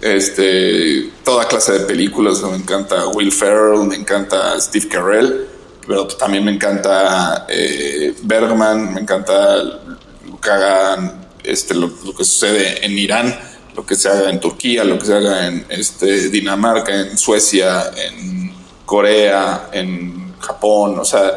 este, 0.00 1.10
toda 1.24 1.46
clase 1.48 1.72
de 1.72 1.80
películas. 1.80 2.42
Me 2.42 2.56
encanta 2.56 3.08
Will 3.08 3.32
Ferrell, 3.32 3.86
me 3.86 3.96
encanta 3.96 4.58
Steve 4.60 4.88
Carell, 4.88 5.46
pero 5.86 6.06
también 6.06 6.44
me 6.44 6.52
encanta 6.52 7.46
eh, 7.48 8.14
Bergman, 8.22 8.94
me 8.94 9.00
encanta 9.00 9.56
lo 9.62 10.40
que 10.40 10.50
hagan, 10.50 11.26
este, 11.44 11.74
lo, 11.74 11.90
que 12.16 12.24
sucede 12.24 12.84
en 12.84 12.98
Irán, 12.98 13.38
lo 13.76 13.84
que 13.84 13.94
se 13.94 14.08
haga 14.08 14.30
en 14.30 14.40
Turquía, 14.40 14.82
lo 14.82 14.98
que 14.98 15.06
se 15.06 15.14
haga 15.14 15.46
en 15.46 15.66
este, 15.68 16.30
Dinamarca, 16.30 16.98
en 16.98 17.18
Suecia, 17.18 17.90
en 17.94 18.52
Corea, 18.84 19.68
en 19.72 20.34
Japón. 20.40 20.98
O 20.98 21.04
sea, 21.04 21.30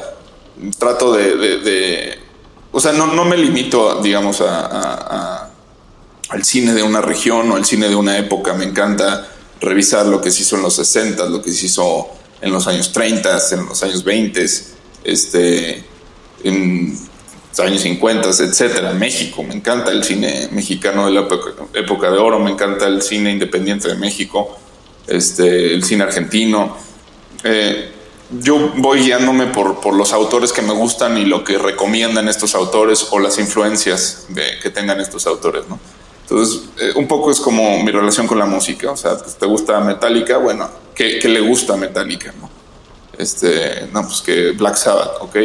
trato 0.78 1.14
de 1.14 2.30
o 2.72 2.80
sea, 2.80 2.92
no, 2.92 3.08
no 3.08 3.26
me 3.26 3.36
limito, 3.38 4.00
digamos, 4.02 4.42
a, 4.42 5.50
al 6.30 6.44
cine 6.44 6.74
de 6.74 6.84
una 6.84 7.02
región 7.02 7.52
o 7.52 7.56
al 7.56 7.66
cine 7.66 7.90
de 7.90 7.96
una 7.96 8.18
época. 8.18 8.54
Me 8.54 8.66
encanta 8.66 9.28
revisar 9.60 10.06
lo 10.06 10.22
que 10.22 10.30
se 10.30 10.44
hizo 10.44 10.56
en 10.56 10.62
los 10.62 10.76
60, 10.76 11.26
lo 11.30 11.42
que 11.42 11.52
se 11.52 11.66
hizo 11.66 12.08
en 12.42 12.52
los 12.52 12.68
años 12.68 12.92
30, 12.94 13.40
en 13.52 13.66
los 13.66 13.84
años 13.84 14.04
20, 14.04 14.46
este, 15.04 15.84
en 16.44 17.09
años 17.58 17.82
50, 17.82 18.30
etcétera. 18.30 18.94
México, 18.94 19.44
me 19.44 19.56
encanta 19.56 19.92
el 19.92 20.04
cine 20.04 20.50
mexicano 20.52 21.06
de 21.08 21.12
la 21.12 21.28
época, 21.74 22.12
de 22.12 22.18
oro, 22.18 22.40
me 22.40 22.52
encanta 22.52 22.88
el 22.88 23.02
cine 23.02 23.32
independiente 23.32 23.88
de 23.88 23.96
México, 23.96 24.58
este, 25.08 25.74
el 25.74 25.84
cine 25.84 26.04
argentino. 26.04 26.78
Eh, 27.44 27.92
yo 28.40 28.74
voy 28.78 29.02
guiándome 29.02 29.48
por, 29.48 29.82
por, 29.82 29.96
los 29.96 30.14
autores 30.14 30.54
que 30.54 30.62
me 30.62 30.74
gustan 30.74 31.18
y 31.18 31.26
lo 31.26 31.44
que 31.44 31.58
recomiendan 31.58 32.28
estos 32.28 32.54
autores 32.54 33.08
o 33.10 33.20
las 33.20 33.40
influencias 33.40 34.28
que 34.62 34.70
tengan 34.70 35.00
estos 35.02 35.26
autores, 35.26 35.64
¿no? 35.68 35.80
Entonces, 36.22 36.62
eh, 36.78 36.92
un 36.96 37.08
poco 37.08 37.32
es 37.32 37.40
como 37.40 37.82
mi 37.84 37.92
relación 37.92 38.28
con 38.28 38.38
la 38.38 38.46
música, 38.46 38.92
o 38.92 38.98
sea, 38.98 39.18
pues, 39.18 39.36
¿te 39.36 39.48
gusta 39.48 39.80
Metallica? 39.80 40.38
Bueno, 40.38 40.70
¿qué, 40.94 41.18
¿qué, 41.18 41.28
le 41.28 41.42
gusta 41.42 41.76
Metallica, 41.76 42.32
no? 42.40 42.52
Este, 43.18 43.88
no, 43.92 44.04
pues 44.04 44.22
que 44.22 44.52
Black 44.52 44.76
Sabbath, 44.76 45.14
ok, 45.22 45.36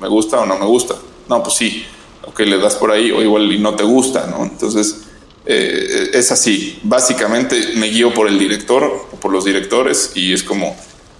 ¿me 0.00 0.08
gusta 0.08 0.40
o 0.40 0.46
no 0.46 0.58
me 0.58 0.66
gusta? 0.66 0.96
No, 1.28 1.42
pues 1.42 1.56
sí, 1.56 1.84
ok, 2.24 2.40
le 2.40 2.58
das 2.58 2.76
por 2.76 2.90
ahí 2.90 3.10
o 3.10 3.22
igual 3.22 3.50
y 3.52 3.58
no 3.58 3.74
te 3.74 3.84
gusta, 3.84 4.26
¿no? 4.26 4.44
Entonces, 4.44 5.02
eh, 5.46 6.10
es 6.12 6.30
así, 6.32 6.78
básicamente 6.82 7.72
me 7.76 7.86
guío 7.86 8.12
por 8.12 8.28
el 8.28 8.38
director 8.38 8.84
o 8.84 9.16
por 9.16 9.32
los 9.32 9.44
directores 9.44 10.12
y 10.14 10.32
es 10.32 10.42
como 10.42 10.76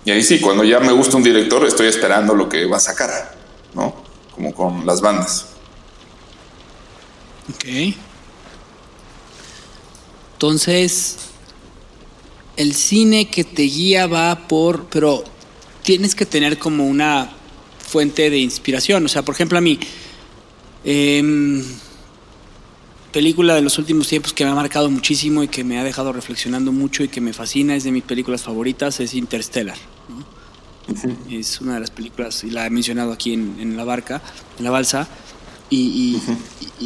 y 0.08 0.10
ahí 0.10 0.22
sí, 0.22 0.40
cuando 0.40 0.64
ya 0.64 0.80
me 0.80 0.92
gusta 0.92 1.18
un 1.18 1.22
director, 1.22 1.66
estoy 1.66 1.86
esperando 1.86 2.34
lo 2.34 2.48
que 2.48 2.64
va 2.64 2.78
a 2.78 2.80
sacar, 2.80 3.36
¿no? 3.74 3.94
Como 4.34 4.54
con 4.54 4.86
las 4.86 5.02
bandas. 5.02 5.48
Ok. 7.50 7.94
Entonces, 10.32 11.16
el 12.56 12.74
cine 12.74 13.28
que 13.28 13.44
te 13.44 13.64
guía 13.64 14.06
va 14.06 14.48
por, 14.48 14.86
pero 14.86 15.24
tienes 15.82 16.14
que 16.14 16.24
tener 16.24 16.58
como 16.58 16.86
una 16.86 17.36
fuente 17.88 18.30
de 18.30 18.38
inspiración. 18.38 19.04
O 19.04 19.08
sea, 19.08 19.22
por 19.22 19.34
ejemplo, 19.34 19.58
a 19.58 19.60
mí, 19.60 19.78
eh, 20.84 21.62
película 23.12 23.54
de 23.54 23.62
los 23.62 23.78
últimos 23.78 24.06
tiempos 24.08 24.32
que 24.32 24.44
me 24.44 24.50
ha 24.50 24.54
marcado 24.54 24.90
muchísimo 24.90 25.42
y 25.42 25.48
que 25.48 25.64
me 25.64 25.78
ha 25.78 25.84
dejado 25.84 26.12
reflexionando 26.12 26.72
mucho 26.72 27.02
y 27.02 27.08
que 27.08 27.20
me 27.20 27.32
fascina, 27.32 27.74
es 27.74 27.84
de 27.84 27.92
mis 27.92 28.04
películas 28.04 28.42
favoritas, 28.42 29.00
es 29.00 29.14
Interstellar. 29.14 29.76
Es 31.30 31.60
una 31.60 31.74
de 31.74 31.80
las 31.80 31.90
películas, 31.90 32.44
y 32.44 32.50
la 32.50 32.66
he 32.66 32.70
mencionado 32.70 33.12
aquí 33.12 33.34
en, 33.34 33.76
la 33.76 33.84
barca, 33.84 34.22
en 34.58 34.64
la 34.64 34.70
balsa, 34.70 35.06
y, 35.68 36.18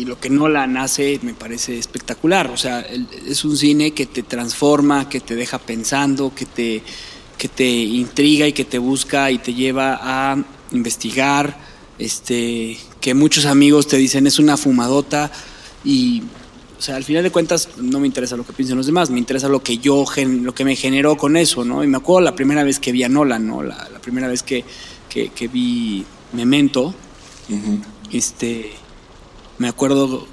lo 0.07 0.19
que 0.19 0.29
no 0.31 0.49
la 0.49 0.67
nace 0.67 1.21
me 1.23 1.35
parece 1.35 1.79
espectacular. 1.79 2.51
O 2.51 2.57
sea, 2.57 2.81
es 2.81 3.45
un 3.45 3.57
cine 3.57 3.93
que 3.93 4.07
te 4.07 4.23
transforma, 4.23 5.09
que 5.09 5.21
te 5.21 5.37
deja 5.37 5.59
pensando, 5.59 6.35
que 6.35 6.47
te, 6.47 6.83
que 7.39 7.49
te 7.49 7.69
intriga 7.69 8.47
y 8.49 8.53
que 8.53 8.65
te 8.65 8.79
busca 8.79 9.31
y 9.31 9.39
te 9.39 9.55
lleva 9.55 9.99
a 10.01 10.43
investigar, 10.73 11.59
este, 11.99 12.79
que 13.01 13.15
muchos 13.15 13.47
amigos 13.47 13.87
te 13.87 13.97
dicen 13.97 14.27
es 14.27 14.39
una 14.39 14.57
fumadota 14.57 15.31
y 15.85 16.23
o 16.83 16.85
sea, 16.85 16.97
al 16.97 17.05
final 17.05 17.23
de 17.23 17.31
cuentas 17.31 17.69
no 17.77 18.01
me 18.01 18.09
interesa 18.09 18.37
lo 18.37 18.45
que 18.45 18.53
piensen 18.53 18.77
los 18.77 18.87
demás, 18.87 19.09
me 19.09 19.21
interesa 19.21 19.47
lo 19.47 19.63
que 19.63 19.79
yo, 19.79 20.05
lo 20.17 20.53
que 20.53 20.65
me 20.65 20.75
generó 20.75 21.17
con 21.17 21.37
eso, 21.37 21.65
¿no? 21.65 21.85
Y 21.85 21.87
me 21.87 21.99
acuerdo 21.99 22.23
la 22.23 22.35
primera 22.35 22.65
vez 22.65 22.81
que 22.81 22.91
vi 22.91 23.05
a 23.05 23.09
Nolan, 23.09 23.47
¿no? 23.47 23.63
La, 23.63 23.89
primera 24.03 24.27
vez 24.27 24.43
que, 24.43 24.65
que, 25.09 25.47
vi 25.47 26.05
Memento, 26.33 26.93
este, 28.11 28.73
me 29.59 29.69
acuerdo 29.69 30.27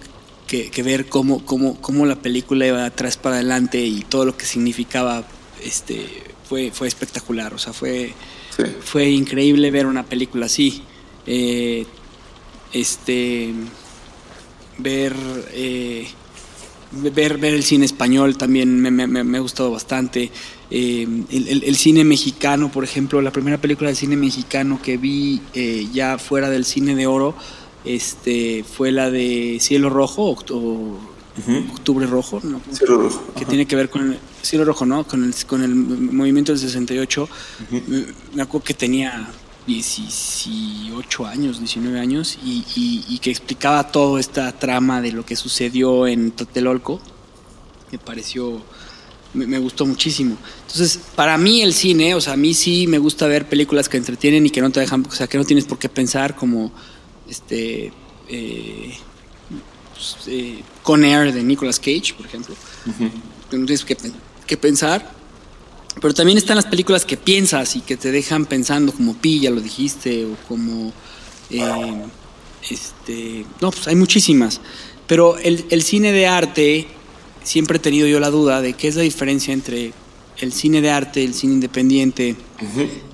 que, 0.48 0.72
ver 0.82 1.06
cómo, 1.08 1.46
cómo, 1.46 1.80
cómo, 1.82 2.08
la 2.08 2.16
película 2.16 2.66
iba 2.66 2.84
atrás 2.84 3.16
para 3.16 3.36
adelante 3.36 3.86
y 3.86 4.02
todo 4.02 4.26
lo 4.26 4.36
que 4.36 4.48
significaba, 4.48 5.28
este, 5.64 6.08
fue, 6.50 6.72
fue 6.72 6.88
espectacular, 6.88 7.54
o 7.54 7.60
sea, 7.60 7.74
fue, 7.74 8.16
fue 8.82 9.10
increíble 9.10 9.72
ver 9.72 9.86
una 9.86 10.06
película 10.06 10.46
así. 10.46 10.84
Eh, 11.26 11.86
este, 12.74 13.54
ver... 14.78 15.16
Eh, 15.54 16.08
ver, 16.92 17.38
ver 17.38 17.54
el 17.54 17.64
cine 17.64 17.86
español 17.86 18.38
también 18.38 18.80
me, 18.80 18.92
me, 18.92 19.38
ha 19.38 19.42
gustado 19.42 19.72
bastante. 19.72 20.32
Eh, 20.72 21.08
el, 21.32 21.76
cine 21.76 22.04
mexicano, 22.04 22.72
por 22.72 22.84
ejemplo, 22.84 23.22
la 23.22 23.32
primera 23.32 23.60
película 23.60 23.90
de 23.90 23.96
cine 23.96 24.16
mexicano 24.16 24.80
que 24.82 24.98
vi 24.98 25.42
eh, 25.54 25.88
ya 25.94 26.18
fuera 26.18 26.50
del 26.50 26.66
cine 26.66 26.96
de 26.96 27.08
oro 27.08 27.36
este, 27.86 28.64
fue 28.64 28.92
la 28.92 29.10
de 29.10 29.58
Cielo 29.62 29.90
Rojo, 29.90 30.36
o, 30.52 31.00
Octubre 31.74 32.06
Rojo, 32.06 32.42
Cielo 32.72 32.98
Rojo. 32.98 33.34
Que 33.36 33.46
tiene 33.46 33.66
que 33.66 33.76
ver 33.76 33.90
con 33.90 34.14
el 34.14 34.20
Cielo 34.42 34.66
Rojo, 34.66 34.86
¿no? 34.86 35.06
Con 35.06 35.24
el, 35.24 35.34
con 35.46 35.64
el 35.64 35.74
movimiento 35.74 36.52
del 36.52 36.60
68. 36.60 37.30
Me 38.34 38.42
acuerdo 38.42 38.66
que 38.66 38.74
tenía 38.74 39.30
18 39.68 41.26
años, 41.28 41.60
19 41.60 42.00
años, 42.00 42.40
y, 42.44 43.20
que 43.20 43.30
explicaba 43.30 43.92
toda 43.92 44.20
esta 44.20 44.52
trama 44.52 45.02
de 45.02 45.12
lo 45.12 45.26
que 45.26 45.36
sucedió 45.36 46.08
en 46.08 46.32
Tlatelolco. 46.32 47.00
Me 47.92 48.00
pareció, 48.00 48.62
me, 49.34 49.60
gustó 49.60 49.86
muchísimo. 49.86 50.38
Entonces, 50.62 51.00
para 51.16 51.38
mí 51.38 51.62
el 51.62 51.74
cine, 51.74 52.16
o 52.16 52.22
sea, 52.22 52.34
a 52.34 52.38
mí 52.38 52.54
sí 52.54 52.88
me 52.88 52.98
gusta 52.98 53.28
ver 53.28 53.48
películas 53.48 53.90
que 53.90 53.98
entretienen 53.98 54.46
y 54.46 54.50
que 54.50 54.62
no 54.62 54.72
te 54.72 54.80
dejan, 54.80 55.06
o 55.08 55.12
sea, 55.12 55.28
que 55.28 55.38
no 55.38 55.46
tienes 55.46 55.66
por 55.66 55.78
qué 55.78 55.90
pensar, 55.90 56.36
como 56.36 56.72
este. 57.28 57.92
Eh, 58.28 58.98
pues, 60.00 60.28
eh, 60.28 60.64
Con 60.84 61.04
Air 61.04 61.34
de 61.34 61.44
Nicolas 61.44 61.80
Cage, 61.80 62.14
por 62.16 62.26
ejemplo. 62.26 62.56
Que 63.50 63.58
no 63.58 63.66
tienes 63.66 63.86
que 63.86 64.58
pensar 64.58 65.20
pero 66.02 66.14
también 66.14 66.38
están 66.38 66.56
las 66.56 66.66
películas 66.66 67.06
que 67.06 67.18
piensas 67.18 67.76
y 67.76 67.82
que 67.82 67.98
te 67.98 68.12
dejan 68.12 68.46
pensando, 68.46 68.94
como 68.94 69.16
Pi, 69.16 69.42
ya 69.42 69.52
lo 69.52 69.62
dijiste, 69.62 70.26
o 70.26 70.36
como. 70.48 70.94
Eh, 71.50 72.04
este, 72.70 73.46
no, 73.62 73.72
pues 73.72 73.88
hay 73.88 73.96
muchísimas. 73.96 74.62
Pero 75.08 75.38
el, 75.38 75.82
cine 75.82 76.12
de 76.12 76.28
arte, 76.28 76.88
siempre 77.44 77.78
he 77.78 77.80
tenido 77.80 78.08
yo 78.08 78.20
la 78.20 78.30
duda 78.30 78.62
de 78.62 78.74
qué 78.74 78.88
es 78.88 78.96
la 78.96 79.02
diferencia 79.02 79.54
entre 79.54 79.92
el 80.38 80.54
cine 80.54 80.82
de 80.82 80.92
arte, 80.92 81.24
el 81.24 81.34
cine 81.34 81.54
independiente, 81.54 82.36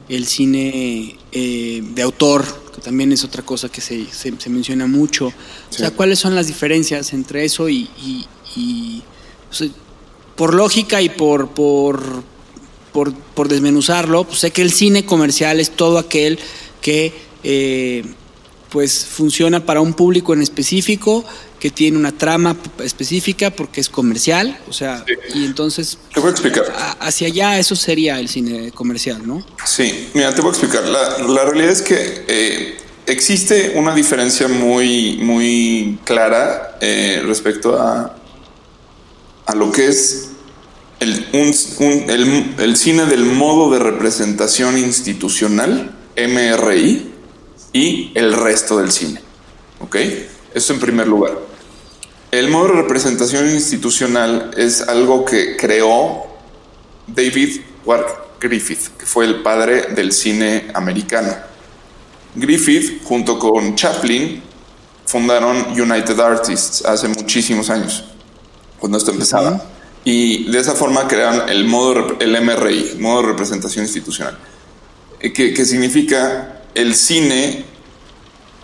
el 0.09 0.25
cine 0.27 1.17
eh, 1.31 1.81
de 1.81 2.01
autor, 2.01 2.45
que 2.75 2.81
también 2.81 3.11
es 3.11 3.23
otra 3.23 3.43
cosa 3.43 3.69
que 3.69 3.81
se, 3.81 4.05
se, 4.11 4.49
menciona 4.49 4.85
mucho. 4.85 5.27
O 5.27 5.73
sea, 5.73 5.91
¿cuáles 5.91 6.19
son 6.19 6.35
las 6.35 6.47
diferencias 6.47 7.13
entre 7.13 7.45
eso 7.45 7.69
y. 7.69 7.89
y, 8.55 9.03
por 10.35 10.53
lógica 10.53 11.01
y 11.01 11.07
por, 11.07 11.49
por 11.49 12.23
por, 13.35 13.49
desmenuzarlo, 13.49 14.23
pues 14.23 14.39
sé 14.39 14.51
que 14.51 14.61
el 14.61 14.71
cine 14.71 15.05
comercial 15.05 15.59
es 15.59 15.71
todo 15.71 15.97
aquel 15.97 16.39
que 16.81 17.13
eh, 17.43 18.05
pues 18.69 19.05
funciona 19.05 19.65
para 19.65 19.81
un 19.81 19.93
público 19.93 20.33
en 20.33 20.41
específico 20.41 21.25
que 21.65 21.71
tiene 21.71 21.97
una 21.97 22.11
trama 22.11 22.55
específica 22.83 23.49
porque 23.49 23.81
es 23.81 23.89
comercial, 23.89 24.55
o 24.69 24.71
sea, 24.73 25.03
y 25.33 25.45
entonces 25.45 25.97
Te 26.13 26.19
voy 26.19 26.27
a 26.29 26.31
explicar. 26.31 26.63
hacia 26.99 27.25
allá 27.25 27.57
eso 27.57 27.75
sería 27.75 28.19
el 28.19 28.29
cine 28.29 28.71
comercial, 28.71 29.25
¿no? 29.25 29.43
Sí, 29.65 30.09
mira, 30.13 30.35
te 30.35 30.41
voy 30.41 30.49
a 30.49 30.51
explicar. 30.51 30.83
La, 30.83 31.17
la 31.27 31.43
realidad 31.45 31.71
es 31.71 31.81
que 31.81 32.23
eh, 32.27 32.77
existe 33.07 33.73
una 33.77 33.95
diferencia 33.95 34.47
muy, 34.47 35.17
muy 35.23 35.97
clara 36.03 36.77
eh, 36.81 37.23
respecto 37.25 37.79
a, 37.81 38.15
a 39.47 39.55
lo 39.55 39.71
que 39.71 39.87
es 39.87 40.27
el, 40.99 41.25
un- 41.33 41.55
un- 41.87 42.09
el- 42.11 42.53
el 42.59 42.75
cine 42.77 43.07
del 43.07 43.25
modo 43.25 43.71
de 43.71 43.79
representación 43.79 44.77
institucional, 44.77 45.95
MRI, 46.15 47.11
y 47.73 48.11
el 48.13 48.33
resto 48.33 48.77
del 48.77 48.91
cine. 48.91 49.19
¿Ok? 49.79 49.95
Eso 50.53 50.73
en 50.73 50.79
primer 50.79 51.07
lugar. 51.07 51.54
El 52.35 52.49
modo 52.49 52.67
de 52.67 52.81
representación 52.81 53.49
institucional 53.49 54.51
es 54.57 54.81
algo 54.81 55.23
que 55.23 55.55
creó 55.55 56.25
David 57.07 57.61
Wark 57.85 58.41
Griffith, 58.41 58.89
que 58.97 59.05
fue 59.05 59.23
el 59.23 59.41
padre 59.41 59.93
del 59.95 60.11
cine 60.11 60.69
americano. 60.73 61.33
Griffith, 62.35 63.01
junto 63.05 63.39
con 63.39 63.75
Chaplin, 63.75 64.43
fundaron 65.05 65.79
United 65.79 66.19
Artists 66.19 66.83
hace 66.83 67.07
muchísimos 67.07 67.69
años, 67.69 68.03
cuando 68.79 68.97
esto 68.97 69.11
empezaba. 69.11 69.63
Y 70.03 70.51
de 70.51 70.59
esa 70.59 70.75
forma 70.75 71.07
crearon 71.07 71.47
el 71.47 71.63
modo, 71.63 72.17
el 72.19 72.41
MRI, 72.41 72.97
modo 72.99 73.21
de 73.21 73.27
representación 73.29 73.85
institucional, 73.85 74.37
eh, 75.21 75.31
que, 75.31 75.53
que 75.53 75.63
significa 75.63 76.63
el 76.73 76.95
cine 76.95 77.63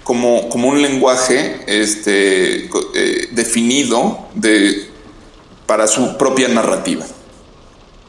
como, 0.03 0.49
como 0.49 0.69
un 0.69 0.81
lenguaje 0.81 1.61
este, 1.67 2.65
eh, 2.95 3.27
definido 3.31 4.27
de, 4.33 4.89
para 5.65 5.87
su 5.87 6.17
propia 6.17 6.47
narrativa. 6.47 7.05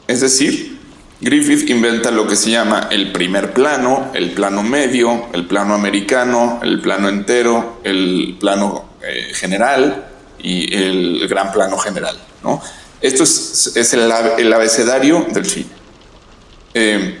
Es 0.07 0.21
decir, 0.21 0.79
Griffith 1.21 1.69
inventa 1.69 2.11
lo 2.11 2.27
que 2.27 2.35
se 2.35 2.49
llama 2.49 2.89
el 2.91 3.11
primer 3.13 3.53
plano, 3.53 4.11
el 4.13 4.31
plano 4.31 4.63
medio, 4.63 5.27
el 5.33 5.45
plano 5.47 5.73
americano, 5.73 6.59
el 6.61 6.81
plano 6.81 7.07
entero, 7.07 7.79
el 7.83 8.35
plano 8.39 8.89
eh, 9.01 9.31
general 9.33 10.09
y 10.39 10.75
el 10.75 11.27
gran 11.29 11.51
plano 11.53 11.77
general. 11.77 12.17
¿no? 12.43 12.61
Esto 12.99 13.23
es, 13.23 13.71
es 13.75 13.93
el, 13.93 14.11
ab- 14.11 14.33
el 14.37 14.51
abecedario 14.51 15.25
del 15.31 15.45
cine. 15.45 15.69
Eh, 16.73 17.19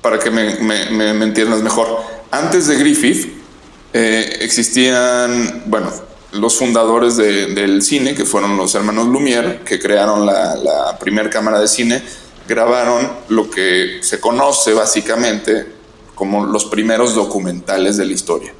para 0.00 0.18
que 0.18 0.30
me 0.30 1.22
entiendas 1.24 1.62
mejor, 1.62 2.00
antes 2.30 2.68
de 2.68 2.76
Griffith 2.76 3.35
eh, 3.98 4.38
existían, 4.42 5.62
bueno, 5.66 5.90
los 6.32 6.56
fundadores 6.58 7.16
de- 7.16 7.46
del 7.54 7.80
cine, 7.82 8.14
que 8.14 8.24
fueron 8.26 8.56
los 8.58 8.74
hermanos 8.74 9.06
Lumière, 9.06 9.62
que 9.64 9.78
crearon 9.80 10.26
la, 10.26 10.54
la 10.56 10.98
primera 10.98 11.30
cámara 11.30 11.58
de 11.60 11.66
cine, 11.68 12.02
grabaron 12.46 13.10
lo 13.28 13.48
que 13.48 14.00
se 14.02 14.20
conoce 14.20 14.74
básicamente 14.74 15.66
como 16.14 16.44
los 16.44 16.66
primeros 16.66 17.14
documentales 17.14 17.96
de 17.96 18.04
la 18.04 18.12
historia. 18.12 18.52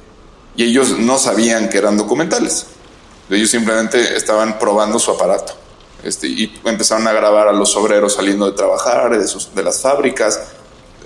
Y 0.55 0.63
ellos 0.63 0.97
no 0.97 1.17
sabían 1.19 1.69
que 1.69 1.77
eran 1.77 1.97
documentales. 1.97 2.65
Ellos 3.29 3.49
simplemente 3.51 4.15
estaban 4.17 4.57
probando 4.57 4.97
su 4.97 5.11
aparato. 5.11 5.53
Este, 6.03 6.27
y 6.27 6.51
empezaron 6.65 7.07
a 7.07 7.11
grabar 7.13 7.47
a 7.47 7.51
los 7.53 7.75
obreros 7.75 8.13
saliendo 8.15 8.45
de 8.49 8.53
trabajar, 8.53 9.17
de, 9.19 9.27
sus- 9.27 9.53
de 9.53 9.63
las 9.63 9.81
fábricas, 9.81 10.39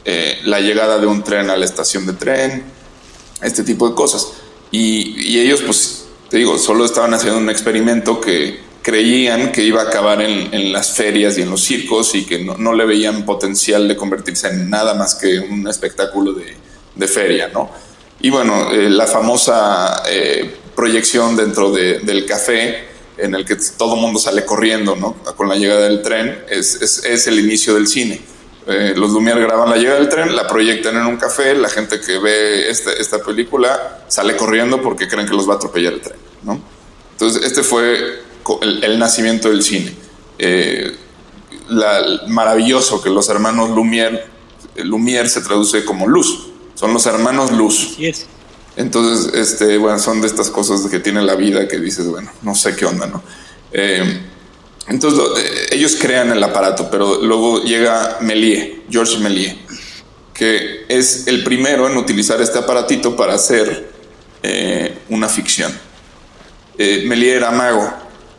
eh, 0.05 0.39
la 0.43 0.59
llegada 0.61 0.99
de 0.99 1.07
un 1.07 1.21
tren 1.23 1.49
a 1.49 1.57
la 1.57 1.65
estación 1.65 2.05
de 2.05 2.13
tren, 2.13 2.63
este 3.41 3.63
tipo 3.63 3.87
de 3.89 3.95
cosas. 3.95 4.27
Y, 4.71 5.19
y 5.29 5.39
ellos, 5.39 5.61
pues, 5.61 6.05
te 6.29 6.37
digo, 6.37 6.57
solo 6.57 6.85
estaban 6.85 7.13
haciendo 7.13 7.39
un 7.39 7.49
experimento 7.49 8.21
que 8.21 8.59
creían 8.81 9.51
que 9.51 9.63
iba 9.63 9.81
a 9.81 9.85
acabar 9.85 10.21
en, 10.21 10.53
en 10.53 10.71
las 10.73 10.93
ferias 10.93 11.37
y 11.37 11.41
en 11.43 11.51
los 11.51 11.61
circos 11.61 12.15
y 12.15 12.25
que 12.25 12.39
no, 12.39 12.57
no 12.57 12.73
le 12.73 12.85
veían 12.85 13.25
potencial 13.25 13.87
de 13.87 13.95
convertirse 13.95 14.47
en 14.47 14.69
nada 14.69 14.93
más 14.95 15.15
que 15.15 15.39
un 15.39 15.67
espectáculo 15.67 16.33
de, 16.33 16.55
de 16.95 17.07
feria, 17.07 17.49
¿no? 17.53 17.69
Y 18.21 18.29
bueno, 18.29 18.71
eh, 18.71 18.89
la 18.89 19.05
famosa 19.07 20.03
eh, 20.09 20.49
proyección 20.75 21.35
dentro 21.35 21.71
de- 21.71 21.99
del 21.99 22.25
café 22.25 22.85
en 23.17 23.35
el 23.35 23.45
que 23.45 23.55
todo 23.77 23.95
mundo 23.97 24.19
sale 24.19 24.45
corriendo, 24.45 24.95
¿no? 24.95 25.15
Con 25.35 25.47
la 25.49 25.55
llegada 25.55 25.81
del 25.81 26.01
tren, 26.01 26.43
es, 26.49 26.75
es- 26.81 27.03
es 27.05 27.27
el 27.27 27.39
inicio 27.39 27.75
del 27.75 27.87
cine. 27.87 28.21
Eh, 28.67 28.93
los 28.95 29.11
Lumière 29.11 29.39
graban 29.41 29.69
la 29.69 29.75
llegada 29.77 29.97
del 29.99 30.09
tren, 30.09 30.35
la 30.35 30.47
proyectan 30.47 30.95
en 30.95 31.05
un 31.07 31.17
café, 31.17 31.55
la 31.55 31.67
gente 31.69 31.99
que 31.99 32.19
ve 32.19 32.69
este- 32.69 33.01
esta 33.01 33.17
película 33.19 34.03
sale 34.07 34.35
corriendo 34.37 34.81
porque 34.81 35.07
creen 35.07 35.27
que 35.27 35.33
los 35.33 35.49
va 35.49 35.53
a 35.53 35.55
atropellar 35.57 35.93
el 35.93 36.01
tren, 36.01 36.17
¿no? 36.43 36.61
Entonces, 37.13 37.43
este 37.43 37.63
fue 37.63 38.21
el, 38.61 38.83
el 38.83 38.99
nacimiento 38.99 39.49
del 39.49 39.63
cine. 39.63 39.95
Eh, 40.37 40.95
la- 41.69 42.21
maravilloso 42.27 43.01
que 43.01 43.09
los 43.09 43.29
hermanos 43.29 43.69
Lumière, 43.71 44.25
Lumière 44.77 45.27
se 45.27 45.41
traduce 45.41 45.83
como 45.83 46.07
luz, 46.07 46.49
son 46.75 46.93
los 46.93 47.05
hermanos 47.07 47.51
luz. 47.51 47.89
Así 47.93 48.05
es. 48.07 48.25
Entonces, 48.75 49.33
este, 49.33 49.77
bueno, 49.77 49.99
son 49.99 50.21
de 50.21 50.27
estas 50.27 50.49
cosas 50.49 50.81
que 50.89 50.99
tiene 50.99 51.21
la 51.23 51.35
vida 51.35 51.67
que 51.67 51.77
dices, 51.79 52.07
bueno, 52.07 52.31
no 52.41 52.55
sé 52.55 52.75
qué 52.75 52.85
onda, 52.85 53.05
¿no? 53.07 53.21
Eh, 53.73 54.21
entonces, 54.87 55.21
eh, 55.37 55.67
ellos 55.71 55.97
crean 55.99 56.31
el 56.31 56.43
aparato, 56.43 56.89
pero 56.89 57.21
luego 57.21 57.63
llega 57.63 58.17
Méliès, 58.21 58.79
Georges 58.89 59.19
Méliès, 59.19 59.55
que 60.33 60.85
es 60.89 61.27
el 61.27 61.43
primero 61.43 61.87
en 61.87 61.97
utilizar 61.97 62.41
este 62.41 62.59
aparatito 62.59 63.15
para 63.15 63.35
hacer 63.35 63.91
eh, 64.43 64.97
una 65.09 65.29
ficción. 65.29 65.71
Eh, 66.77 67.07
era 67.23 67.51
mago 67.51 67.93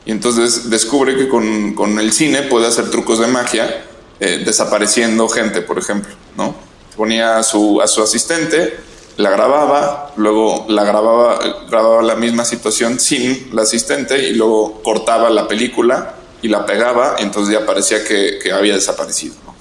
y 0.04 0.10
entonces 0.10 0.68
descubre 0.68 1.16
que 1.16 1.28
con, 1.28 1.74
con 1.74 1.98
el 2.00 2.12
cine 2.12 2.42
puede 2.42 2.66
hacer 2.66 2.90
trucos 2.90 3.20
de 3.20 3.28
magia 3.28 3.84
eh, 4.18 4.42
desapareciendo 4.44 5.28
gente, 5.28 5.62
por 5.62 5.78
ejemplo, 5.78 6.12
¿no? 6.36 6.56
Ponía 6.96 7.38
a 7.38 7.42
su, 7.42 7.80
a 7.80 7.86
su 7.86 8.02
asistente, 8.02 8.78
la 9.16 9.30
grababa, 9.30 10.12
luego 10.16 10.66
la 10.68 10.84
grababa, 10.84 11.38
grababa 11.68 12.02
la 12.02 12.16
misma 12.16 12.44
situación 12.44 12.98
sin 12.98 13.50
la 13.52 13.62
asistente 13.62 14.28
y 14.28 14.34
luego 14.34 14.82
cortaba 14.82 15.30
la 15.30 15.46
película 15.46 16.16
y 16.42 16.48
la 16.48 16.66
pegaba 16.66 17.16
entonces 17.18 17.54
ya 17.54 17.64
parecía 17.64 18.04
que, 18.04 18.38
que 18.42 18.52
había 18.52 18.74
desaparecido, 18.74 19.36
¿no? 19.46 19.54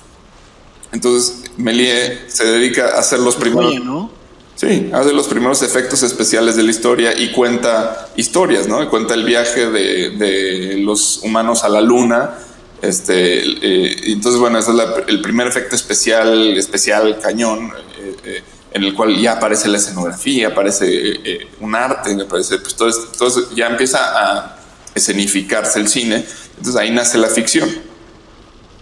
Entonces 0.91 1.43
Méliès 1.57 2.19
se 2.27 2.45
dedica 2.45 2.95
a 2.95 2.99
hacer 2.99 3.19
los 3.19 3.35
primeros... 3.35 3.73
¿no? 3.83 4.11
Sí, 4.55 4.91
hace 4.93 5.11
los 5.13 5.27
primeros 5.27 5.63
efectos 5.63 6.03
especiales 6.03 6.55
de 6.55 6.61
la 6.63 6.69
historia 6.69 7.17
y 7.17 7.31
cuenta 7.31 8.09
historias, 8.15 8.67
¿no? 8.67 8.87
Cuenta 8.91 9.15
el 9.15 9.23
viaje 9.23 9.67
de, 9.67 10.11
de 10.11 10.77
los 10.79 11.19
humanos 11.23 11.63
a 11.63 11.69
la 11.69 11.81
luna. 11.81 12.35
Este, 12.81 13.39
eh, 13.43 13.95
entonces, 14.07 14.39
bueno, 14.39 14.59
ese 14.59 14.69
es 14.71 14.75
la- 14.75 15.03
el 15.07 15.19
primer 15.21 15.47
efecto 15.47 15.75
especial, 15.75 16.55
especial 16.57 17.17
cañón, 17.19 17.71
eh, 17.99 18.15
eh, 18.25 18.43
en 18.73 18.83
el 18.83 18.93
cual 18.93 19.19
ya 19.19 19.33
aparece 19.33 19.67
la 19.67 19.77
escenografía, 19.77 20.49
aparece 20.49 20.85
eh, 21.11 21.19
eh, 21.23 21.47
un 21.59 21.73
arte, 21.73 22.15
aparece, 22.21 22.59
pues 22.59 22.75
todo 22.75 22.89
entonces 22.89 23.45
ya 23.55 23.67
empieza 23.67 23.99
a 23.99 24.57
escenificarse 24.93 25.79
el 25.79 25.87
cine. 25.87 26.23
Entonces 26.57 26.75
ahí 26.79 26.91
nace 26.91 27.17
la 27.17 27.27
ficción. 27.29 27.69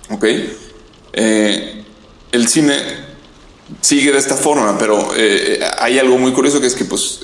¿Ok? 0.10 0.26
Eh, 1.14 1.84
el 2.32 2.48
cine 2.48 2.76
sigue 3.82 4.12
de 4.12 4.18
esta 4.18 4.36
forma, 4.36 4.78
pero 4.78 5.12
eh, 5.16 5.60
hay 5.80 6.00
algo 6.00 6.18
muy 6.18 6.32
curioso 6.34 6.60
que 6.60 6.68
es 6.68 6.76
que 6.76 6.86
pues 6.86 7.20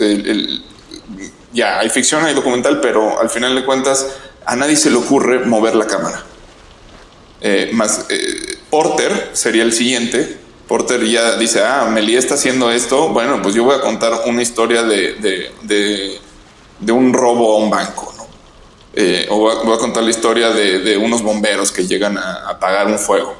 ya 1.54 1.80
hay 1.80 1.90
ficción, 1.90 2.24
hay 2.26 2.34
documental, 2.34 2.80
pero 2.82 3.20
al 3.20 3.30
final 3.30 3.56
de 3.56 3.66
cuentas 3.66 4.06
a 4.46 4.56
nadie 4.56 4.76
se 4.76 4.90
le 4.92 4.98
ocurre 4.98 5.46
mover 5.46 5.76
la 5.76 5.88
cámara. 5.88 6.24
Eh, 7.42 7.70
más 7.74 8.06
Porter 8.70 9.30
sería 9.34 9.64
el 9.64 9.74
siguiente. 9.74 10.38
Porter 10.68 11.04
ya 11.06 11.38
dice, 11.38 11.62
ah, 11.64 11.88
Meli 11.92 12.16
está 12.16 12.34
haciendo 12.34 12.72
esto, 12.72 13.10
bueno, 13.10 13.40
pues 13.42 13.54
yo 13.54 13.64
voy 13.64 13.76
a 13.76 13.82
contar 13.82 14.22
una 14.26 14.42
historia 14.42 14.82
de, 14.82 15.14
de, 15.14 16.20
de- 16.82 16.92
un 16.92 17.14
robo 17.14 17.56
a 17.56 17.60
un 17.64 17.70
banco. 17.70 18.15
Eh, 18.98 19.28
o 19.30 19.38
voy 19.38 19.76
a, 19.76 19.78
contar 19.78 20.04
la 20.04 20.10
historia 20.10 20.52
de, 20.52 20.98
unos 20.98 21.22
bomberos 21.22 21.72
que 21.72 21.86
llegan 21.86 22.18
a 22.18 22.48
a 22.48 22.50
apagar 22.52 22.88
un 22.88 22.98
fuego. 22.98 23.36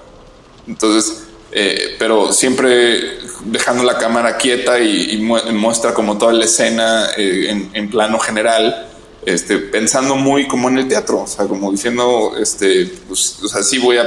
Entonces, 0.68 1.24
eh, 1.52 1.96
pero 1.98 2.34
siempre 2.34 3.20
dejando 3.46 3.84
la 3.84 3.98
cámara 3.98 4.36
quieta 4.36 4.80
y, 4.80 5.12
y 5.14 5.18
mu- 5.18 5.40
muestra 5.54 5.94
como 5.94 6.18
toda 6.18 6.34
la 6.34 6.46
escena 6.46 7.08
eh, 7.16 7.70
en, 7.74 7.90
plano 7.90 8.20
general, 8.20 8.88
este, 9.26 9.58
pensando 9.60 10.16
muy 10.16 10.48
como 10.48 10.68
en 10.68 10.80
el 10.80 10.88
teatro, 10.88 11.22
o 11.22 11.28
sea, 11.28 11.46
como 11.46 11.72
diciendo, 11.72 12.34
este, 12.38 12.92
pues, 13.08 13.42
o 13.42 13.48
sea, 13.48 13.64
sí 13.64 13.78
voy 13.78 13.98
a, 13.98 14.06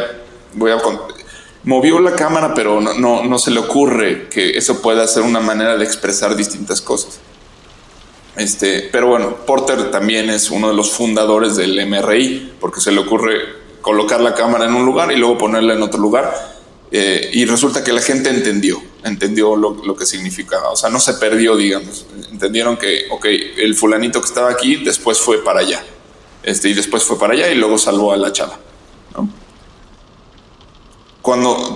voy 0.53 0.73
a 0.73 0.77
movió 1.65 2.01
la 2.01 2.15
cámara, 2.15 2.53
pero 2.55 2.81
no, 2.81 3.25
no 3.25 3.39
se 3.39 3.51
le 3.51 3.61
ocurre 3.61 4.29
que 4.29 4.57
eso 4.57 4.83
pueda 4.83 5.07
ser 5.07 5.23
una 5.23 5.41
manera 5.41 5.77
de 5.77 5.85
expresar 5.85 6.37
distintas 6.37 6.81
cosas. 6.81 7.21
Este, 8.39 8.89
pero 8.93 9.09
bueno, 9.09 9.35
Porter 9.45 9.91
también 9.91 10.31
es 10.31 10.51
uno 10.53 10.69
de 10.69 10.75
los 10.75 10.93
fundadores 10.93 11.57
del 11.57 11.85
MRI, 11.87 12.53
porque 12.61 12.81
se 12.81 12.93
le 12.93 13.01
ocurre 13.01 13.33
colocar 13.81 14.21
la 14.21 14.33
cámara 14.33 14.65
en 14.65 14.75
un 14.75 14.87
lugar 14.87 15.11
y 15.11 15.17
luego 15.17 15.37
ponerla 15.37 15.75
en 15.75 15.83
otro 15.83 15.99
lugar. 16.01 16.33
Eh, 16.93 17.31
y 17.35 17.45
resulta 17.45 17.83
que 17.83 17.93
la 17.93 18.01
gente 18.01 18.31
entendió, 18.31 18.81
entendió 19.03 19.57
lo, 19.57 19.97
que 19.97 20.07
significaba. 20.07 20.71
O 20.71 20.77
sea, 20.77 20.89
no 20.89 21.01
se 21.01 21.15
perdió, 21.15 21.57
digamos. 21.57 22.07
Entendieron 22.31 22.77
que, 22.77 23.07
ok, 23.11 23.27
el 23.57 23.75
fulanito 23.75 24.21
que 24.21 24.29
estaba 24.29 24.51
aquí 24.51 24.77
después 24.77 25.19
fue 25.19 25.43
para 25.43 25.61
allá. 25.61 25.83
Este, 26.45 26.69
y 26.69 26.75
después 26.75 27.03
fue 27.03 27.19
para 27.19 27.35
allá 27.35 27.51
y 27.51 27.57
luego 27.57 27.77
salvó 27.77 28.13
a 28.13 28.17
la 28.17 28.33
chava. 28.33 28.59
Cuando 31.21 31.75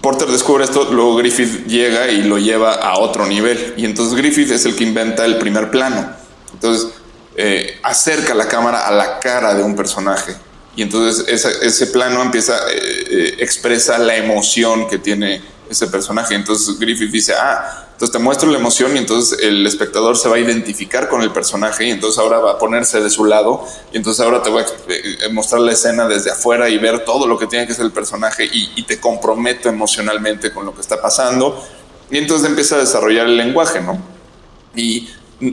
Porter 0.00 0.28
descubre 0.28 0.64
esto, 0.64 0.88
luego 0.90 1.16
Griffith 1.16 1.66
llega 1.66 2.08
y 2.08 2.22
lo 2.22 2.38
lleva 2.38 2.74
a 2.74 2.98
otro 2.98 3.26
nivel. 3.26 3.74
Y 3.76 3.84
entonces 3.84 4.14
Griffith 4.14 4.50
es 4.50 4.64
el 4.64 4.74
que 4.74 4.84
inventa 4.84 5.24
el 5.24 5.38
primer 5.38 5.70
plano. 5.70 6.10
Entonces 6.54 6.88
eh, 7.34 7.78
acerca 7.82 8.34
la 8.34 8.46
cámara 8.46 8.86
a 8.86 8.92
la 8.92 9.18
cara 9.18 9.54
de 9.54 9.62
un 9.62 9.74
personaje. 9.74 10.34
Y 10.76 10.82
entonces 10.82 11.26
ese, 11.28 11.86
plano 11.88 12.22
empieza, 12.22 12.54
eh, 12.70 13.04
eh, 13.10 13.36
expresa 13.38 13.98
la 13.98 14.16
emoción 14.16 14.88
que 14.88 14.98
tiene 14.98 15.42
ese 15.68 15.86
personaje. 15.88 16.34
Entonces 16.34 16.78
Griffith 16.78 17.10
dice, 17.10 17.34
ah, 17.34 17.88
entonces 18.02 18.18
te 18.18 18.24
muestro 18.24 18.50
la 18.50 18.58
emoción 18.58 18.96
y 18.96 18.98
entonces 18.98 19.38
el 19.44 19.64
espectador 19.64 20.18
se 20.18 20.28
va 20.28 20.34
a 20.34 20.40
identificar 20.40 21.08
con 21.08 21.22
el 21.22 21.30
personaje 21.30 21.86
y 21.86 21.90
entonces 21.92 22.18
ahora 22.18 22.40
va 22.40 22.50
a 22.50 22.58
ponerse 22.58 23.00
de 23.00 23.08
su 23.08 23.24
lado 23.24 23.64
y 23.92 23.96
entonces 23.96 24.24
ahora 24.24 24.42
te 24.42 24.50
voy 24.50 24.64
a 24.64 24.66
eh, 24.88 25.28
mostrar 25.30 25.60
la 25.60 25.70
escena 25.70 26.08
desde 26.08 26.32
afuera 26.32 26.68
y 26.68 26.78
ver 26.78 27.04
todo 27.04 27.28
lo 27.28 27.38
que 27.38 27.46
tiene 27.46 27.64
que 27.64 27.74
ser 27.74 27.84
el 27.84 27.92
personaje 27.92 28.44
y, 28.44 28.72
y 28.74 28.82
te 28.82 28.98
comprometo 28.98 29.68
emocionalmente 29.68 30.52
con 30.52 30.66
lo 30.66 30.74
que 30.74 30.80
está 30.80 31.00
pasando. 31.00 31.64
Y 32.10 32.18
entonces 32.18 32.48
empieza 32.48 32.74
a 32.74 32.78
desarrollar 32.78 33.26
el 33.26 33.36
lenguaje, 33.36 33.80
¿no? 33.80 33.96
Y 34.74 35.08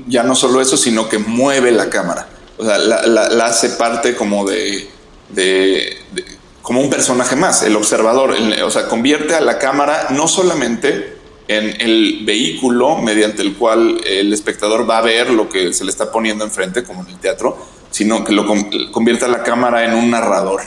ya 0.07 0.23
no 0.23 0.33
solo 0.33 0.59
eso, 0.59 0.75
sino 0.75 1.07
que 1.07 1.19
mueve 1.19 1.71
la 1.71 1.91
cámara. 1.91 2.29
O 2.57 2.65
sea, 2.65 2.79
la, 2.79 3.05
la, 3.05 3.29
la 3.29 3.45
hace 3.45 3.69
parte 3.69 4.15
como 4.15 4.43
de, 4.49 4.89
de, 5.29 5.99
de, 6.13 6.25
como 6.63 6.81
un 6.81 6.89
personaje 6.89 7.35
más, 7.35 7.61
el 7.61 7.75
observador. 7.75 8.35
El, 8.35 8.63
o 8.63 8.71
sea, 8.71 8.87
convierte 8.87 9.35
a 9.35 9.39
la 9.39 9.59
cámara 9.59 10.07
no 10.09 10.27
solamente 10.27 11.18
en 11.49 11.81
el 11.81 12.21
vehículo 12.25 12.97
mediante 12.97 13.41
el 13.41 13.55
cual 13.55 13.99
el 14.05 14.31
espectador 14.31 14.87
va 14.87 14.99
a 14.99 15.01
ver 15.01 15.31
lo 15.31 15.49
que 15.49 15.73
se 15.73 15.83
le 15.83 15.89
está 15.89 16.11
poniendo 16.11 16.45
enfrente, 16.45 16.83
como 16.83 17.01
en 17.01 17.09
el 17.09 17.17
teatro, 17.17 17.57
sino 17.89 18.23
que 18.23 18.33
lo 18.33 18.45
convierte 18.91 19.25
a 19.25 19.27
la 19.27 19.41
cámara 19.41 19.83
en 19.83 19.95
un 19.95 20.11
narrador. 20.11 20.61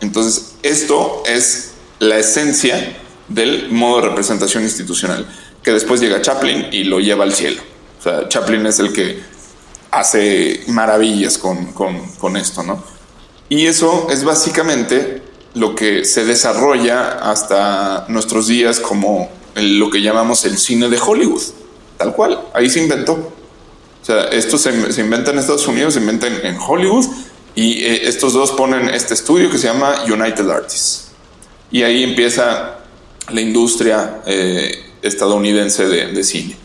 Entonces, 0.00 0.54
esto 0.62 1.22
es 1.26 1.72
la 1.98 2.16
esencia 2.16 2.96
del 3.28 3.70
modo 3.70 4.00
de 4.00 4.08
representación 4.08 4.62
institucional 4.62 5.28
que 5.62 5.72
después 5.72 6.00
llega 6.00 6.22
Chaplin 6.22 6.68
y 6.72 6.84
lo 6.84 6.98
lleva 6.98 7.24
al 7.24 7.34
cielo. 7.34 7.60
O 7.98 8.02
sea, 8.02 8.26
Chaplin 8.26 8.64
es 8.64 8.78
el 8.78 8.90
que 8.94 9.20
hace 9.90 10.64
maravillas 10.68 11.36
con, 11.36 11.72
con, 11.74 12.08
con 12.16 12.38
esto, 12.38 12.62
¿no? 12.62 12.82
Y 13.50 13.66
eso 13.66 14.08
es 14.10 14.24
básicamente 14.24 15.22
lo 15.54 15.74
que 15.74 16.04
se 16.04 16.24
desarrolla 16.24 17.18
hasta 17.30 18.04
nuestros 18.08 18.46
días 18.46 18.80
como 18.80 19.30
lo 19.54 19.90
que 19.90 20.00
llamamos 20.00 20.44
el 20.44 20.58
cine 20.58 20.88
de 20.88 20.98
Hollywood, 20.98 21.42
tal 21.96 22.14
cual, 22.14 22.40
ahí 22.54 22.70
se 22.70 22.80
inventó. 22.80 23.12
O 23.12 24.04
sea, 24.04 24.24
esto 24.24 24.56
se, 24.56 24.70
inventa 25.00 25.30
en 25.30 25.38
Estados 25.38 25.66
Unidos, 25.66 25.94
se 25.94 26.00
inventa 26.00 26.26
en, 26.26 26.56
Hollywood 26.58 27.06
y 27.54 27.84
eh, 27.84 28.08
estos 28.08 28.32
dos 28.32 28.52
ponen 28.52 28.88
este 28.88 29.14
estudio 29.14 29.50
que 29.50 29.58
se 29.58 29.66
llama 29.66 30.04
United 30.04 30.48
Artists. 30.48 31.08
Y 31.70 31.82
ahí 31.82 32.02
empieza 32.02 32.78
la 33.28 33.40
industria 33.40 34.22
eh, 34.26 34.92
estadounidense 35.02 35.86
de, 35.86 36.06
de, 36.12 36.24
cine. 36.24 36.56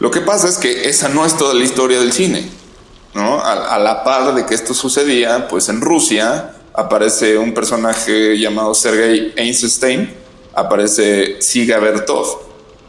Lo 0.00 0.10
que 0.10 0.20
pasa 0.20 0.48
es 0.48 0.58
que 0.58 0.88
esa 0.88 1.08
no 1.08 1.24
es 1.24 1.36
toda 1.36 1.54
la 1.54 1.64
historia 1.64 1.98
del 1.98 2.12
cine. 2.12 2.48
¿no? 3.14 3.40
A, 3.40 3.78
la 3.78 4.04
par 4.04 4.34
de 4.34 4.44
que 4.44 4.54
esto 4.54 4.74
sucedía, 4.74 5.48
pues 5.48 5.68
en 5.68 5.80
Rusia 5.80 6.52
aparece 6.74 7.38
un 7.38 7.54
personaje 7.54 8.36
llamado 8.36 8.74
Sergei 8.74 9.32
Einstein, 9.36 10.12
aparece 10.52 11.40
Siga 11.40 11.78
Bertov, 11.78 12.26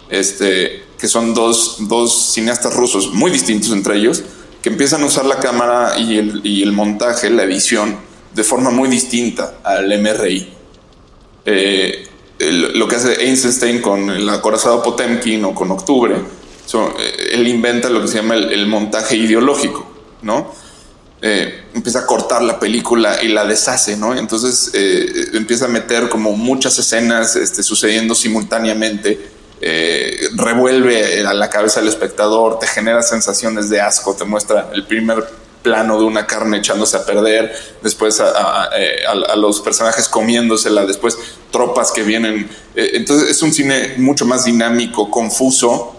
este, 0.10 0.84
que 0.98 1.08
son 1.08 1.34
dos, 1.34 1.78
dos 1.88 2.34
cineastas 2.34 2.76
rusos 2.76 3.14
muy 3.14 3.32
distintos 3.32 3.72
entre 3.72 3.98
ellos, 3.98 4.24
que 4.62 4.70
empiezan 4.70 5.04
a 5.04 5.06
usar 5.06 5.26
la 5.26 5.40
cámara 5.40 6.00
y 6.00 6.18
el, 6.18 6.42
y 6.44 6.64
el 6.64 6.72
montaje, 6.72 7.30
la 7.30 7.44
edición, 7.44 7.98
de 8.34 8.44
forma 8.44 8.72
muy 8.72 8.90
distinta 8.90 9.60
al 9.64 9.88
MRI. 10.02 10.50
Eh, 11.46 12.08
lo 12.40 12.88
que 12.88 12.96
hace 12.96 13.24
Einstein 13.24 13.82
con 13.82 14.10
el 14.10 14.28
acorazado 14.28 14.82
Potemkin 14.82 15.46
o 15.46 15.54
con 15.54 15.70
Octubre, 15.70 16.16
so, 16.66 16.90
eh, 17.00 17.30
él 17.34 17.48
inventa 17.48 17.90
lo 17.90 18.02
que 18.02 18.08
se 18.08 18.18
llama 18.18 18.34
el, 18.34 18.52
el 18.52 18.68
montaje 18.68 19.16
ideológico, 19.16 19.88
¿no? 20.24 20.52
Eh, 21.28 21.64
empieza 21.74 22.02
a 22.02 22.06
cortar 22.06 22.44
la 22.44 22.60
película 22.60 23.18
y 23.24 23.30
la 23.30 23.46
deshace, 23.46 23.98
¿no? 23.98 24.16
Entonces 24.16 24.70
eh, 24.76 25.30
empieza 25.34 25.66
a 25.66 25.68
meter 25.68 26.08
como 26.08 26.34
muchas 26.34 26.78
escenas 26.78 27.36
este, 27.36 27.64
sucediendo 27.64 28.14
simultáneamente, 28.14 29.32
eh, 29.60 30.20
revuelve 30.36 31.26
a 31.26 31.34
la 31.34 31.50
cabeza 31.50 31.80
del 31.80 31.90
espectador, 31.90 32.60
te 32.60 32.68
genera 32.68 33.02
sensaciones 33.02 33.72
de 33.72 33.82
asco, 33.82 34.14
te 34.14 34.24
muestra 34.24 34.70
el 34.72 34.86
primer 34.86 35.28
plano 35.64 35.98
de 35.98 36.06
una 36.06 36.28
carne 36.28 36.58
echándose 36.58 36.96
a 36.96 37.04
perder, 37.08 37.52
después 37.82 38.20
a, 38.20 38.70
los 39.36 39.62
personajes 39.62 40.08
comiéndosela, 40.08 40.86
después 40.86 41.18
tropas 41.50 41.92
que 41.92 42.04
vienen. 42.04 42.48
Eh, 42.76 42.92
entonces 42.94 43.32
es 43.32 43.42
un 43.42 43.52
cine 43.52 43.96
mucho 43.98 44.28
más 44.28 44.46
dinámico, 44.46 45.10
confuso, 45.10 45.95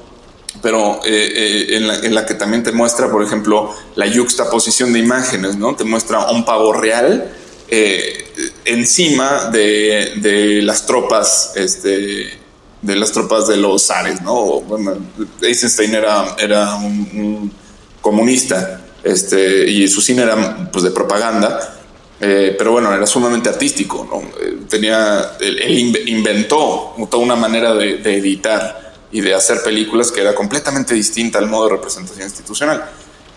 pero 0.67 1.01
eh, 1.07 1.69
eh, 1.69 1.77
en, 2.03 2.13
la, 2.13 2.27
que 2.27 2.35
también 2.35 2.65
te 2.65 2.73
muestra, 2.73 3.09
por 3.09 3.23
ejemplo, 3.23 3.73
la 3.95 4.05
yuxtaposición 4.05 4.93
de 4.93 4.99
imágenes, 4.99 5.55
¿no? 5.57 5.77
Te 5.77 5.85
muestra 5.85 6.29
un 6.33 6.45
pavo 6.45 6.73
real 6.73 7.33
eh, 7.69 8.33
encima 8.65 9.45
de, 9.45 10.59
las 10.65 10.85
tropas, 10.85 11.53
este, 11.55 12.41
de 12.83 12.97
las 12.97 13.13
tropas 13.13 13.47
de 13.47 13.59
los 13.59 13.87
zares, 13.87 14.21
¿no? 14.23 14.61
Bueno, 14.63 14.95
Eisenstein 15.41 15.95
era, 15.95 16.35
era 16.37 16.75
un, 16.75 17.11
un, 17.15 17.53
comunista, 18.01 18.85
este, 19.05 19.71
y 19.71 19.87
su 19.87 20.01
cine 20.01 20.23
era 20.23 20.69
pues 20.73 20.83
de 20.83 20.91
propaganda. 20.91 21.77
Eh, 22.19 22.57
pero 22.59 22.73
bueno, 22.73 22.93
era 22.93 23.07
sumamente 23.07 23.49
artístico, 23.49 24.05
¿no? 24.11 24.67
tenía, 24.69 25.37
él, 25.39 25.97
inventó 26.09 26.97
toda 27.09 27.23
una 27.23 27.37
manera 27.37 27.73
de 27.73 28.17
editar 28.17 28.86
y 29.13 29.21
de 29.21 29.35
hacer 29.35 29.63
películas 29.63 30.11
que 30.11 30.21
era 30.21 30.35
completamente 30.35 30.95
distinta 30.95 31.39
al 31.39 31.47
modo 31.47 31.69
de 31.69 31.77
representación 31.77 32.25
institucional. 32.25 32.85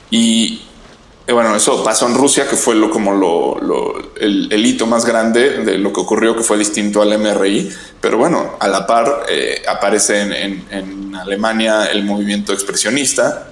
Y 0.09 0.61
eh, 1.29 1.31
bueno, 1.31 1.55
eso 1.55 1.83
pasó 1.83 2.07
en 2.07 2.15
Rusia, 2.15 2.47
que 2.49 2.55
fue 2.55 2.73
lo, 2.73 2.89
como 2.89 3.13
lo, 3.13 3.59
lo, 3.61 4.15
el, 4.15 4.51
el, 4.51 4.65
hito 4.65 4.87
más 4.87 5.05
grande 5.05 5.63
de 5.63 5.77
lo 5.77 5.93
que 5.93 5.99
ocurrió, 5.99 6.35
que 6.35 6.41
fue 6.41 6.57
distinto 6.57 7.03
al 7.03 7.15
MRI. 7.19 7.69
Pero 8.01 8.17
bueno, 8.17 8.57
a 8.59 8.67
la 8.67 8.87
par 8.87 9.27
eh, 9.29 9.61
aparece 9.67 10.21
en, 10.21 10.33
en, 10.33 10.65
en, 10.71 11.15
Alemania 11.15 11.85
el 11.85 12.03
movimiento 12.03 12.51
expresionista, 12.51 13.51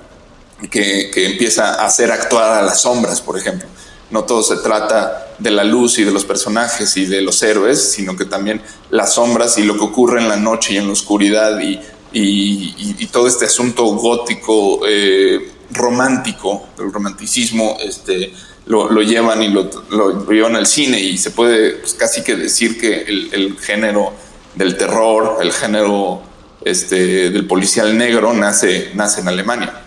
que, 0.72 1.12
que 1.14 1.28
empieza 1.28 1.76
a 1.76 1.86
hacer 1.86 2.12
actuar 2.12 2.52
a 2.54 2.64
las 2.64 2.82
sombras, 2.82 3.22
por 3.22 3.38
ejemplo. 3.38 3.68
No 4.10 4.24
todo 4.24 4.42
se 4.42 4.58
trata 4.58 5.28
de 5.38 5.52
la 5.52 5.64
luz 5.64 6.00
y 6.00 6.04
de 6.04 6.12
los 6.12 6.26
personajes 6.26 6.98
y 6.98 7.06
de 7.06 7.22
los 7.22 7.44
héroes, 7.44 7.92
sino 7.92 8.16
que 8.16 8.26
también 8.26 8.60
las 8.90 9.14
sombras 9.14 9.60
y 9.60 9.64
lo 9.64 9.76
que 9.76 9.84
ocurre 9.84 10.20
en 10.20 10.30
la 10.30 10.38
noche 10.38 10.74
y 10.74 10.78
en 10.78 10.88
la 10.88 10.94
oscuridad 10.94 11.60
y 11.60 11.80
y, 12.14 13.06
todo 13.08 13.28
este 13.28 13.46
asunto 13.46 13.84
gótico 13.86 14.82
eh, 14.88 15.52
romántico, 15.72 16.68
el 16.80 16.92
romanticismo, 16.92 17.78
este, 17.84 18.32
lo, 18.68 18.90
lo 18.90 19.02
llevan 19.02 19.42
y 19.42 19.50
lo, 19.50 19.70
lo, 19.90 20.30
llevan 20.30 20.56
al 20.56 20.68
cine 20.68 21.00
y 21.00 21.18
se 21.18 21.32
puede 21.32 21.76
pues, 21.76 21.94
casi 21.94 22.24
que 22.24 22.36
decir 22.36 22.80
que 22.80 23.02
el, 23.04 23.58
género 23.60 24.14
del 24.56 24.78
terror, 24.78 25.38
el 25.42 25.52
género 25.52 26.22
este, 26.64 27.30
del 27.30 27.46
policial 27.48 27.98
negro 27.98 28.34
nace, 28.34 28.92
nace 28.94 29.22
en 29.22 29.28
Alemania. 29.28 29.82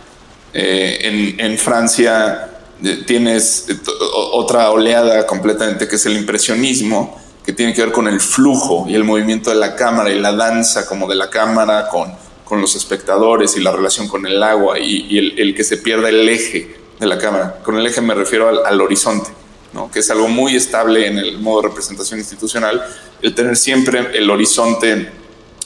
Eh, 0.53 0.99
en, 1.03 1.41
en, 1.41 1.59
Francia 1.59 2.51
eh, 2.83 3.05
tienes 3.07 3.67
otra 4.33 4.71
oleada 4.71 5.27
completamente 5.27 5.87
que 5.87 5.97
es 5.97 6.07
el 6.07 6.17
impresionismo, 6.17 7.20
que 7.45 7.53
tiene 7.53 7.73
que 7.75 7.83
ver 7.83 7.93
con 7.93 8.07
el 8.07 8.21
flujo 8.21 8.87
y 8.89 8.95
el 8.95 9.05
movimiento 9.05 9.51
de 9.51 9.57
la 9.57 9.75
cámara 9.75 10.11
y 10.11 10.19
la 10.19 10.33
danza 10.33 10.87
como 10.87 11.09
de 11.09 11.15
la 11.15 11.31
cámara 11.31 11.89
con, 11.89 12.13
con 12.45 12.61
los 12.61 12.75
espectadores 12.77 13.57
y 13.57 13.61
la 13.61 13.73
relación 13.73 14.09
con 14.09 14.27
el 14.27 14.43
agua 14.43 14.79
y, 14.79 15.17
el, 15.39 15.55
que 15.55 15.65
se 15.65 15.79
pierda 15.79 16.09
el 16.09 16.29
eje 16.29 16.77
de 16.99 17.07
la 17.07 17.19
cámara. 17.19 17.61
Con 17.63 17.77
el 17.77 17.87
eje 17.87 18.01
me 18.01 18.15
refiero 18.15 18.49
al, 18.49 18.67
al 18.67 18.81
horizonte, 18.81 19.31
¿no? 19.73 19.91
que 19.91 20.01
es 20.01 20.11
algo 20.11 20.29
muy 20.29 20.55
estable 20.55 21.07
en 21.07 21.19
el 21.19 21.39
modo 21.39 21.63
de 21.63 21.69
representación 21.69 22.21
institucional, 22.21 22.83
el 23.23 23.35
tener 23.35 23.57
siempre 23.57 24.09
el 24.15 24.29
horizonte 24.29 25.11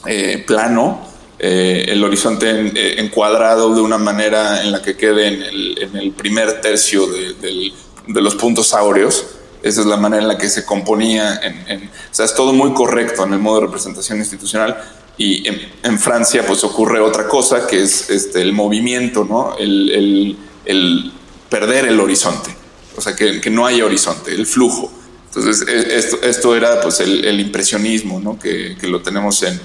eh, 0.05 0.43
plano, 0.47 1.07
eh, 1.37 1.85
el 1.89 2.03
horizonte 2.03 2.49
eh, 2.49 3.01
encuadrado 3.01 3.75
de 3.75 3.81
una 3.81 3.97
manera 3.97 4.63
en 4.63 4.71
la 4.71 4.81
que 4.81 4.95
quede 4.95 5.27
en 5.27 5.97
el, 5.97 6.11
primer 6.13 6.61
tercio 6.61 7.07
de, 7.07 7.33
de, 7.33 7.73
de 8.07 8.21
los 8.21 8.35
puntos 8.35 8.73
áureos 8.73 9.34
esa 9.65 9.81
es 9.81 9.87
la 9.87 9.97
manera 9.97 10.21
en 10.21 10.27
la 10.27 10.37
que 10.37 10.47
se 10.47 10.63
componía. 10.63 11.39
En, 11.41 11.65
en, 11.67 11.87
o 11.87 12.13
sea, 12.13 12.25
es 12.25 12.35
todo 12.35 12.53
muy 12.53 12.71
correcto 12.73 13.23
en 13.23 13.33
el 13.33 13.39
modo 13.39 13.61
de 13.61 13.65
representación 13.65 14.19
institucional. 14.19 14.77
Y 15.17 15.47
en, 15.47 15.59
en 15.81 15.97
Francia, 15.97 16.45
pues 16.45 16.63
ocurre 16.63 16.99
otra 16.99 17.27
cosa, 17.27 17.65
que 17.65 17.81
es 17.81 18.11
este, 18.11 18.43
el 18.43 18.53
movimiento, 18.53 19.25
¿no? 19.25 19.57
El, 19.57 19.89
el, 19.91 20.37
el 20.65 21.11
perder 21.49 21.85
el 21.87 21.99
horizonte. 21.99 22.55
O 22.95 23.01
sea, 23.01 23.15
que, 23.15 23.41
que, 23.41 23.49
no 23.49 23.65
haya 23.65 23.85
horizonte, 23.85 24.35
el 24.35 24.45
flujo. 24.45 24.91
Entonces, 25.33 25.67
e, 25.67 25.97
esto, 25.97 26.21
esto 26.21 26.55
era 26.55 26.79
pues 26.81 26.99
el, 26.99 27.39
impresionismo, 27.39 28.19
¿no? 28.19 28.37
Que, 28.37 28.77
lo 28.83 29.01
tenemos 29.01 29.41
en, 29.41 29.59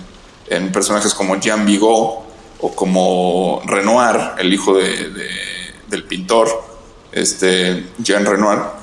en, 0.49 0.73
personajes 0.73 1.13
como 1.13 1.39
Jean 1.39 1.67
Vigo 1.67 2.25
o 2.59 2.75
como 2.75 3.61
Renoir, 3.67 4.31
el 4.39 4.51
hijo 4.55 4.79
de, 4.79 5.11
del 5.89 6.05
pintor, 6.05 6.49
este, 7.13 7.85
Jean 7.99 8.25
Renoir, 8.25 8.80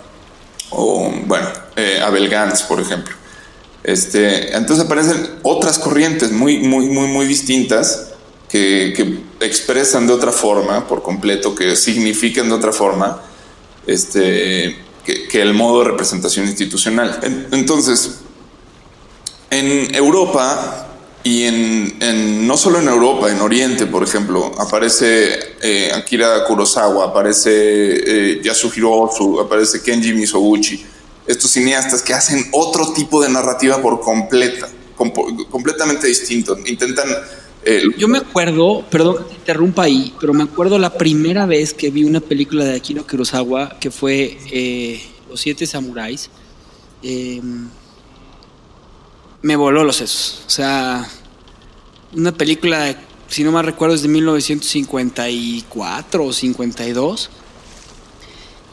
o 0.69 1.11
bueno, 1.25 1.47
eh, 1.75 1.99
Abel 2.03 2.29
Gans, 2.29 2.63
por 2.63 2.79
ejemplo. 2.79 3.15
Este, 3.83 4.55
entonces 4.55 4.85
aparecen 4.85 5.39
otras 5.43 5.79
corrientes 5.79 6.31
muy, 6.31 6.59
muy, 6.59 6.87
muy, 6.87 7.07
muy 7.07 7.25
distintas 7.25 8.09
que, 8.49 9.25
expresan 9.39 10.07
de 10.07 10.13
otra 10.13 10.31
forma 10.31 10.87
por 10.87 11.03
completo, 11.03 11.53
que 11.53 11.75
significan 11.75 12.49
de 12.49 12.55
otra 12.55 12.73
forma 12.73 13.21
este, 13.85 14.77
que, 15.05 15.41
el 15.41 15.53
modo 15.53 15.83
de 15.83 15.91
representación 15.91 16.47
institucional. 16.47 17.19
entonces, 17.51 18.19
en 19.51 19.93
Europa 19.95 20.86
y 21.27 21.43
en, 21.43 22.47
no 22.47 22.55
solo 22.55 22.79
en 22.79 22.87
Europa, 22.87 23.29
en 23.29 23.41
Oriente, 23.41 23.85
por 23.85 24.01
ejemplo, 24.01 24.53
aparece 24.57 25.57
eh, 25.61 25.91
Akira 25.93 26.45
Kurosawa, 26.45 27.07
aparece 27.07 27.51
eh, 27.51 28.41
Yasuhiro 28.41 28.93
Ozu, 28.93 29.41
aparece 29.41 29.81
Kenji 29.81 30.13
Misoguchi, 30.13 30.85
estos 31.25 31.51
cineastas 31.51 32.01
que 32.01 32.13
hacen 32.13 32.45
otro 32.53 32.93
tipo 32.93 33.21
de 33.21 33.27
narrativa 33.27 33.81
por 33.81 33.99
completa, 33.99 34.69
completamente 34.95 36.07
distinto. 36.07 36.57
Intentan 36.65 37.09
eh, 37.65 37.83
Yo 37.97 38.07
me 38.07 38.19
acuerdo, 38.19 38.85
perdón 38.89 39.17
que 39.17 39.23
te 39.23 39.35
interrumpa 39.35 39.83
ahí, 39.83 40.13
pero 40.21 40.33
me 40.33 40.43
acuerdo 40.45 40.79
la 40.79 40.93
primera 40.93 41.45
vez 41.45 41.73
que 41.73 41.89
vi 41.89 42.05
una 42.05 42.21
película 42.21 42.63
de 42.63 42.77
Akira 42.77 43.03
Kurosawa 43.03 43.77
que 43.81 43.91
fue 43.91 44.37
eh, 44.49 45.05
Los 45.29 45.41
Siete 45.41 45.67
Samuráis. 45.67 46.29
Em, 47.03 47.67
me 49.41 49.55
voló 49.55 49.83
los 49.83 49.97
sesos. 49.97 50.43
O 50.47 50.49
sea, 50.49 51.07
una 52.13 52.31
película, 52.31 52.95
si 53.27 53.43
no 53.43 53.51
mal 53.51 53.65
recuerdo, 53.65 53.95
es 53.95 54.01
de 54.01 54.07
1954 54.07 56.23
o 56.23 56.33
52. 56.33 57.29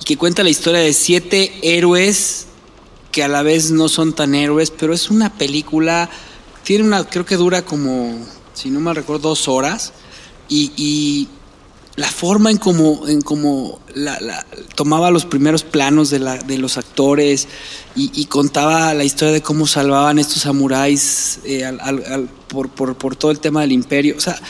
Y 0.00 0.04
que 0.04 0.16
cuenta 0.16 0.42
la 0.42 0.50
historia 0.50 0.80
de 0.80 0.92
siete 0.92 1.52
héroes 1.62 2.46
que 3.10 3.22
a 3.22 3.28
la 3.28 3.42
vez 3.42 3.70
no 3.70 3.88
son 3.88 4.12
tan 4.12 4.34
héroes, 4.34 4.70
pero 4.70 4.92
es 4.92 5.10
una 5.10 5.32
película, 5.32 6.10
tiene 6.64 6.84
una, 6.84 7.04
creo 7.04 7.24
que 7.24 7.36
dura 7.36 7.62
como 7.62 8.18
si 8.54 8.70
no 8.70 8.80
me 8.80 8.94
recuerdo, 8.94 9.28
dos 9.28 9.48
horas. 9.48 9.92
Y, 10.48 11.28
la 11.96 12.08
forma 12.08 12.50
en 12.50 12.56
cómo 12.56 13.06
en 13.06 13.22
como 13.22 13.78
tomaba 14.74 15.12
los 15.12 15.24
primeros 15.24 15.62
planos 15.62 16.10
de, 16.10 16.18
la, 16.18 16.38
de 16.38 16.58
los 16.58 16.76
actores 16.76 17.46
y, 17.94 18.24
contaba 18.24 18.92
la 18.94 19.04
historia 19.04 19.32
de 19.32 19.42
cómo 19.42 19.68
salvaban 19.68 20.18
estos 20.18 20.42
samuráis 20.42 21.38
eh, 21.44 21.64
por, 22.54 22.96
por, 22.96 23.16
todo 23.16 23.30
el 23.30 23.40
tema 23.40 23.60
del 23.62 23.72
imperio. 23.72 24.16
O 24.16 24.20
sea, 24.20 24.40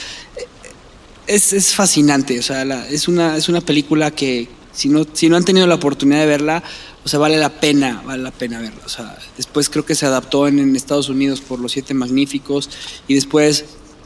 es, 1.27 1.53
es 1.53 1.75
fascinante. 1.75 2.39
O 2.39 2.43
sea, 2.43 2.63
es, 2.89 3.09
una, 3.09 3.37
es 3.37 3.49
una 3.49 3.61
película 3.61 4.11
que 4.11 4.49
si 4.73 4.89
no, 4.89 5.07
si 5.13 5.29
no 5.29 5.37
han 5.37 5.45
tenido 5.45 5.67
la 5.67 5.77
oportunidad 5.77 6.21
de 6.21 6.27
verla, 6.27 6.63
o 7.05 7.09
sea, 7.09 7.19
vale 7.19 7.37
la 7.39 7.61
pena, 7.61 8.03
vale 8.05 8.23
la 8.23 8.31
pena 8.31 8.61
verla. 8.61 8.83
O 8.85 8.89
sea, 8.89 9.19
después 9.37 9.69
creo 9.69 9.85
que 9.85 9.95
se 9.95 10.07
adaptó 10.07 10.49
en, 10.49 10.59
en 10.59 10.77
Estados 10.77 11.09
Unidos 11.09 11.41
por 11.41 11.61
Los 11.61 11.73
Siete 11.73 11.95
Magníficos 11.95 12.71
y 13.09 13.15
después 13.15 13.65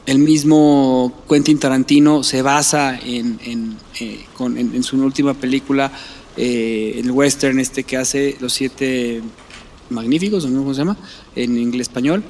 el 0.09 0.18
mismo 0.18 1.22
Quentin 1.28 1.59
Tarantino 1.59 2.24
se 2.24 2.40
basa 2.40 2.99
en, 2.99 3.38
en, 3.44 3.76
eh, 4.01 4.24
en, 4.40 4.82
su 4.82 4.96
última 4.96 5.34
película, 5.34 5.92
eh, 6.34 6.94
el 6.99 7.11
western 7.11 7.61
este 7.61 7.84
que 7.84 7.99
hace 7.99 8.38
Los 8.40 8.55
Siete 8.55 9.20
Magníficos, 9.90 10.46
¿no? 10.46 10.61
¿cómo 10.61 10.72
se 10.72 10.78
llama? 10.78 10.96
En 11.36 11.59
inglés 11.59 11.88
español. 11.88 12.24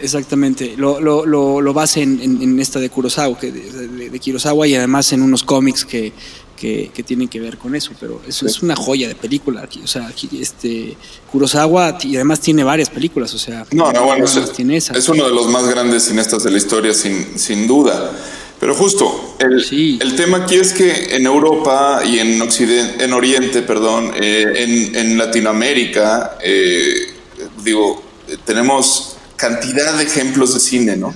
Exactamente, 0.00 0.74
lo, 0.76 1.00
lo, 1.00 1.24
lo, 1.24 1.72
basa 1.72 2.00
en, 2.00 2.58
esta 2.60 2.80
de 2.80 2.90
Kurosawa, 2.90 3.38
que 3.38 3.52
de, 3.52 4.10
de, 4.10 4.20
Kurosawa 4.20 4.66
y 4.66 4.74
además 4.74 5.12
en 5.12 5.22
unos 5.22 5.42
cómics 5.42 5.84
que, 5.84 6.12
que, 6.58 7.02
tienen 7.06 7.28
que 7.28 7.40
ver 7.40 7.56
con 7.56 7.74
eso, 7.74 7.92
pero 7.98 8.20
eso 8.26 8.46
es 8.46 8.62
una 8.62 8.74
joya 8.74 9.08
de 9.08 9.14
película. 9.14 9.62
Aquí, 9.62 9.80
o 9.82 9.86
sea, 9.86 10.12
este, 10.38 10.96
Kurosawa 11.30 11.98
y 12.02 12.16
además 12.16 12.40
tiene 12.40 12.64
varias 12.64 12.90
películas, 12.90 13.32
o 13.34 13.38
sea, 13.38 13.64
no, 13.70 13.92
no, 13.92 14.04
bueno, 14.04 14.24
es, 14.24 15.08
uno 15.08 15.24
de 15.24 15.34
los 15.34 15.48
más 15.48 15.68
grandes 15.68 16.04
cineastas 16.04 16.42
de 16.42 16.50
la 16.50 16.58
historia, 16.58 16.92
sin, 16.92 17.38
sin 17.38 17.66
duda. 17.66 18.12
Pero 18.60 18.74
justo, 18.74 19.36
el, 19.38 19.64
el, 20.02 20.16
tema 20.16 20.38
aquí 20.38 20.56
es 20.56 20.72
que 20.72 21.14
en 21.14 21.26
Europa 21.26 22.02
y 22.04 22.18
en 22.18 22.42
Occidente, 22.42 23.04
en 23.04 23.12
Oriente, 23.12 23.62
perdón, 23.62 24.10
eh, 24.20 24.90
en, 24.96 25.16
Latinoamérica, 25.16 26.38
eh, 26.42 27.14
digo, 27.62 28.02
tenemos 28.44 29.17
cantidad 29.38 29.94
de 29.94 30.04
ejemplos 30.04 30.52
de 30.52 30.60
cine, 30.60 30.96
¿no? 30.96 31.14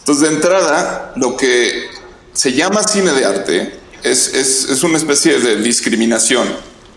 Entonces, 0.00 0.28
de 0.28 0.34
entrada, 0.34 1.12
lo 1.14 1.36
que 1.36 1.86
se 2.32 2.52
llama 2.52 2.82
cine 2.82 3.12
de 3.12 3.24
arte 3.24 3.78
es, 4.02 4.34
es, 4.34 4.68
es, 4.68 4.82
una 4.82 4.98
especie 4.98 5.38
de 5.38 5.56
discriminación. 5.56 6.48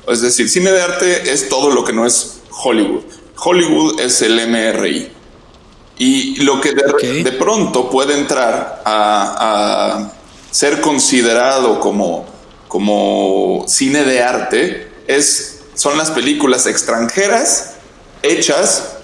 Es 0.07 0.21
decir, 0.21 0.49
cine 0.49 0.71
de 0.71 0.81
arte 0.81 1.31
es 1.31 1.47
todo 1.47 1.71
lo 1.71 1.83
que 1.83 1.93
no 1.93 2.05
es 2.05 2.39
Hollywood. 2.49 3.03
Hollywood 3.37 3.99
es 4.01 4.21
el 4.23 4.47
MRI. 4.49 5.11
Y 5.99 6.35
lo 6.43 6.59
que 6.59 6.73
de, 6.73 7.23
de 7.23 7.31
pronto 7.33 7.89
puede 7.89 8.17
entrar 8.17 8.81
a, 8.85 10.01
a, 10.05 10.11
ser 10.51 10.81
considerado 10.81 11.79
como, 11.79 12.25
como 12.67 13.65
cine 13.67 14.03
de 14.03 14.23
arte 14.23 14.91
es, 15.07 15.59
son 15.75 15.97
las 15.97 16.11
películas 16.11 16.65
extranjeras 16.65 17.73
hechas 18.21 18.96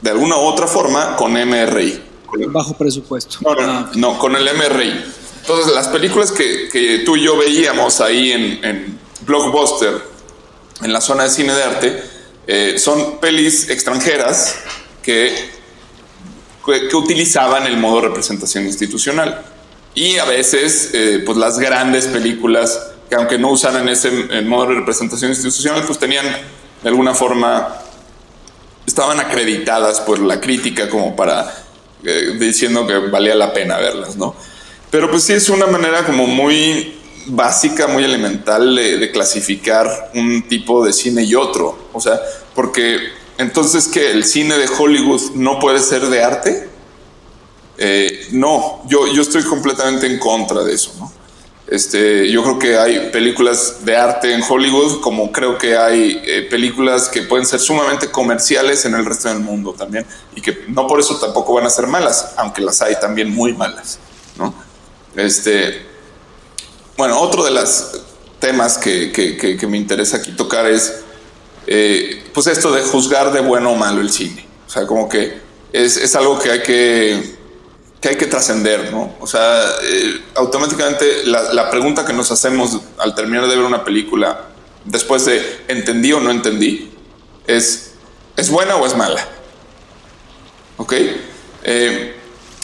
de 0.00 0.10
alguna 0.10 0.36
u 0.36 0.40
otra 0.40 0.66
forma 0.66 1.16
con 1.16 1.32
MRI. 1.32 2.02
Bajo 2.48 2.74
presupuesto. 2.74 3.38
No, 3.40 3.54
no, 3.54 3.62
ah, 3.62 3.90
no, 3.94 4.18
con 4.18 4.36
el 4.36 4.44
MRI. 4.44 5.04
Entonces, 5.40 5.74
las 5.74 5.88
películas 5.88 6.32
que, 6.32 7.02
tú 7.04 7.16
y 7.16 7.22
yo 7.22 7.36
veíamos 7.36 8.00
ahí 8.00 8.32
en, 8.32 8.98
Blockbuster, 9.20 10.02
en 10.82 10.92
la 10.92 11.00
zona 11.00 11.24
de 11.24 11.30
cine 11.30 11.54
de 11.54 11.62
arte, 11.62 12.02
eh, 12.46 12.78
son 12.78 13.18
pelis 13.18 13.70
extranjeras 13.70 14.56
que, 15.02 15.50
que, 16.64 16.96
utilizaban 16.96 17.66
el 17.66 17.76
modo 17.78 18.02
representación 18.02 18.64
institucional. 18.66 19.42
Y 19.94 20.18
a 20.18 20.24
veces, 20.26 20.90
eh, 20.92 21.22
pues 21.24 21.38
las 21.38 21.58
grandes 21.58 22.06
películas 22.06 22.78
que 23.08 23.14
aunque 23.14 23.38
no 23.38 23.50
usaran 23.50 23.88
ese 23.88 24.10
modo 24.42 24.68
de 24.68 24.74
representación 24.76 25.30
institucional, 25.30 25.84
pues 25.86 25.98
tenían 25.98 26.26
de 26.82 26.88
alguna 26.88 27.14
forma, 27.14 27.74
estaban 28.96 29.20
acreditadas 29.20 30.00
por 30.00 30.18
la 30.20 30.40
crítica 30.40 30.88
como 30.88 31.14
para, 31.14 31.54
eh, 32.02 32.34
diciendo 32.40 32.86
que 32.86 32.96
valía 32.96 33.34
la 33.34 33.52
pena 33.52 33.76
verlas, 33.76 34.16
¿no? 34.16 34.34
Pero 34.90 35.10
pues 35.10 35.24
sí 35.24 35.34
es 35.34 35.50
una 35.50 35.66
manera 35.66 36.06
como 36.06 36.26
muy 36.26 36.96
básica, 37.26 37.88
muy 37.88 38.04
elemental 38.04 38.74
de, 38.74 39.10
clasificar 39.12 40.12
un 40.14 40.48
tipo 40.48 40.82
de 40.82 40.94
cine 40.94 41.24
y 41.24 41.34
otro. 41.34 41.90
O 41.92 42.00
sea, 42.00 42.18
porque 42.54 42.96
entonces 43.36 43.86
que 43.86 44.12
el 44.12 44.24
cine 44.24 44.56
de 44.56 44.66
Hollywood 44.66 45.32
no 45.34 45.58
puede 45.58 45.80
ser 45.80 46.06
de 46.06 46.24
arte. 46.24 46.70
Eh, 47.76 48.28
no, 48.30 48.80
yo, 48.88 49.12
yo 49.12 49.20
estoy 49.20 49.42
completamente 49.42 50.06
en 50.06 50.18
contra 50.18 50.64
de 50.64 50.72
eso, 50.72 50.94
¿no? 50.98 51.12
Este, 51.68 52.30
yo 52.30 52.44
creo 52.44 52.58
que 52.60 52.78
hay 52.78 53.10
películas 53.10 53.84
de 53.84 53.96
arte 53.96 54.32
en 54.32 54.42
Hollywood, 54.48 55.00
como 55.00 55.32
creo 55.32 55.58
que 55.58 55.76
hay 55.76 56.22
eh, 56.24 56.46
películas 56.48 57.08
que 57.08 57.22
pueden 57.22 57.44
ser 57.44 57.58
sumamente 57.58 58.08
comerciales 58.10 58.84
en 58.84 58.94
el 58.94 59.04
resto 59.04 59.28
del 59.28 59.40
mundo 59.40 59.72
también, 59.72 60.06
y 60.36 60.40
que 60.40 60.64
no 60.68 60.86
por 60.86 61.00
eso 61.00 61.18
tampoco 61.18 61.54
van 61.54 61.66
a 61.66 61.70
ser 61.70 61.88
malas, 61.88 62.34
aunque 62.36 62.62
las 62.62 62.80
hay 62.82 62.94
también 63.00 63.34
muy 63.34 63.52
malas, 63.52 63.98
¿no? 64.38 64.54
Este, 65.16 65.84
bueno, 66.96 67.18
otro 67.20 67.42
de 67.44 67.50
los 67.50 68.00
temas 68.38 68.78
que, 68.78 69.58
me 69.68 69.76
interesa 69.76 70.18
aquí 70.18 70.32
tocar 70.32 70.66
es, 70.66 71.00
eh, 71.66 72.22
pues 72.32 72.46
esto 72.46 72.70
de 72.70 72.82
juzgar 72.82 73.32
de 73.32 73.40
bueno 73.40 73.72
o 73.72 73.74
malo 73.74 74.00
el 74.00 74.10
cine. 74.10 74.46
O 74.66 74.70
sea, 74.70 74.86
como 74.86 75.08
que 75.08 75.40
es, 75.72 76.14
algo 76.14 76.38
que 76.38 76.50
hay 76.50 76.62
que, 76.62 77.35
que 78.06 78.10
hay 78.10 78.16
que 78.18 78.26
trascender, 78.26 78.92
¿no? 78.92 79.16
O 79.18 79.26
sea, 79.26 79.64
eh, 79.82 80.20
automáticamente 80.36 81.24
la, 81.24 81.52
la, 81.52 81.68
pregunta 81.70 82.06
que 82.06 82.12
nos 82.12 82.30
hacemos 82.30 82.78
al 82.98 83.16
terminar 83.16 83.48
de 83.48 83.56
ver 83.56 83.64
una 83.64 83.84
película, 83.84 84.42
después 84.84 85.24
de 85.24 85.64
entendí 85.66 86.12
o 86.12 86.20
no 86.20 86.30
entendí, 86.30 86.92
es, 87.48 87.94
¿es 88.36 88.48
buena 88.48 88.76
o 88.76 88.86
es 88.86 88.96
mala? 88.96 89.26
¿Ok? 90.76 90.92
Eh, 91.64 92.14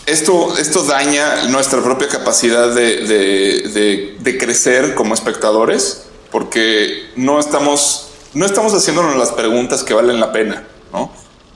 esto, 0.07 0.57
esto 0.59 0.85
daña 0.85 1.49
nuestra 1.49 1.83
propia 1.83 2.07
capacidad 2.07 2.73
de, 2.73 4.37
crecer 4.39 4.95
como 4.95 5.13
espectadores 5.13 6.05
porque 6.31 7.11
no 7.17 7.41
estamos, 7.41 8.11
no 8.33 8.47
estamos 8.47 8.75
haciéndonos 8.75 9.17
las 9.17 9.33
preguntas 9.33 9.83
que 9.83 9.93
valen 9.93 10.21
la 10.21 10.31
pena. 10.31 10.69
¿no? 10.93 11.11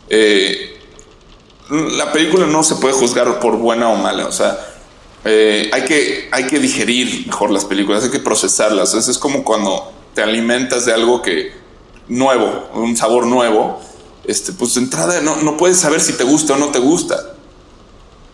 Eh, 0.09 0.76
la 1.71 2.13
película 2.13 2.47
no 2.47 2.63
se 2.63 2.77
puede 2.77 2.95
juzgar 2.95 3.41
por 3.41 3.57
buena 3.57 3.89
o 3.89 3.97
mala, 3.97 4.27
o 4.27 4.33
sea, 4.33 4.59
eh, 5.25 5.69
hay, 5.73 5.85
que, 5.85 6.29
hay 6.31 6.47
que 6.47 6.61
digerir 6.61 7.27
mejor 7.27 7.51
las 7.51 7.65
películas, 7.65 8.05
hay 8.05 8.11
que 8.11 8.21
procesarlas. 8.21 8.95
es 8.95 9.19
como 9.19 9.43
cuando 9.43 9.93
te 10.15 10.23
alimentas 10.23 10.87
de 10.87 10.93
algo 10.93 11.21
que 11.21 11.53
nuevo, 12.09 12.69
un 12.75 12.97
sabor 12.97 13.27
nuevo, 13.27 13.81
este, 14.25 14.53
pues 14.53 14.75
de 14.75 14.83
entrada 14.83 15.21
no, 15.21 15.37
no 15.43 15.57
puedes 15.57 15.79
saber 15.79 16.01
si 16.01 16.13
te 16.13 16.25
gusta 16.25 16.55
o 16.55 16.57
no 16.57 16.69
te 16.69 16.79
gusta. 16.79 17.35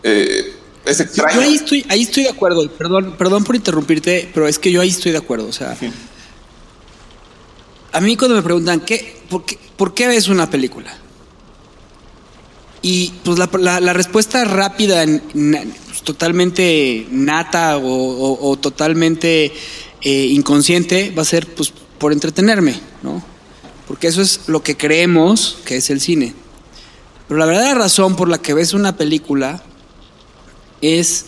Eh, 0.03 0.53
es 0.85 0.99
extraño. 0.99 1.35
Yo 1.35 1.41
ahí 1.41 1.55
estoy, 1.55 1.85
ahí 1.89 2.01
estoy 2.01 2.23
de 2.23 2.29
acuerdo. 2.29 2.69
Perdón, 2.69 3.15
perdón 3.17 3.43
por 3.43 3.55
interrumpirte, 3.55 4.29
pero 4.33 4.47
es 4.47 4.59
que 4.59 4.71
yo 4.71 4.81
ahí 4.81 4.89
estoy 4.89 5.11
de 5.11 5.17
acuerdo. 5.17 5.47
O 5.47 5.53
sea, 5.53 5.77
a 7.91 8.01
mí 8.01 8.17
cuando 8.17 8.35
me 8.35 8.41
preguntan 8.41 8.81
¿qué, 8.81 9.21
por, 9.29 9.45
qué, 9.45 9.57
¿por 9.77 9.93
qué 9.93 10.07
ves 10.07 10.27
una 10.27 10.49
película? 10.49 10.97
Y 12.83 13.13
pues 13.23 13.39
la, 13.39 13.49
la, 13.59 13.79
la 13.79 13.93
respuesta 13.93 14.43
rápida, 14.43 15.03
pues, 15.33 16.03
totalmente 16.03 17.07
nata 17.09 17.77
o, 17.77 17.81
o, 17.81 18.51
o 18.51 18.57
totalmente 18.57 19.53
eh, 20.01 20.25
inconsciente 20.25 21.11
va 21.17 21.21
a 21.21 21.25
ser 21.25 21.47
pues 21.55 21.73
por 21.97 22.11
entretenerme, 22.11 22.75
¿no? 23.01 23.23
Porque 23.87 24.07
eso 24.07 24.21
es 24.21 24.41
lo 24.47 24.61
que 24.61 24.75
creemos 24.75 25.57
que 25.65 25.77
es 25.77 25.89
el 25.89 26.01
cine. 26.01 26.33
Pero 27.27 27.39
la 27.39 27.45
verdadera 27.45 27.75
razón 27.75 28.17
por 28.17 28.27
la 28.27 28.39
que 28.39 28.53
ves 28.53 28.73
una 28.73 28.97
película 28.97 29.63
es 30.81 31.27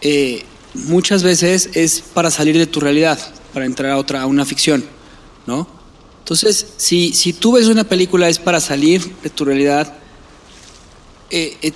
eh, 0.00 0.44
muchas 0.72 1.22
veces 1.22 1.70
es 1.74 2.00
para 2.00 2.30
salir 2.30 2.56
de 2.56 2.66
tu 2.66 2.80
realidad, 2.80 3.18
para 3.52 3.66
entrar 3.66 3.92
a 3.92 3.98
otra, 3.98 4.22
a 4.22 4.26
una 4.26 4.46
ficción, 4.46 4.84
¿no? 5.46 5.68
Entonces, 6.20 6.68
si, 6.76 7.12
si 7.12 7.32
tú 7.32 7.52
ves 7.52 7.66
una 7.66 7.84
película 7.84 8.28
es 8.28 8.38
para 8.38 8.60
salir 8.60 9.14
de 9.22 9.30
tu 9.30 9.44
realidad, 9.44 9.99
eh, 11.30 11.56
eh, 11.62 11.72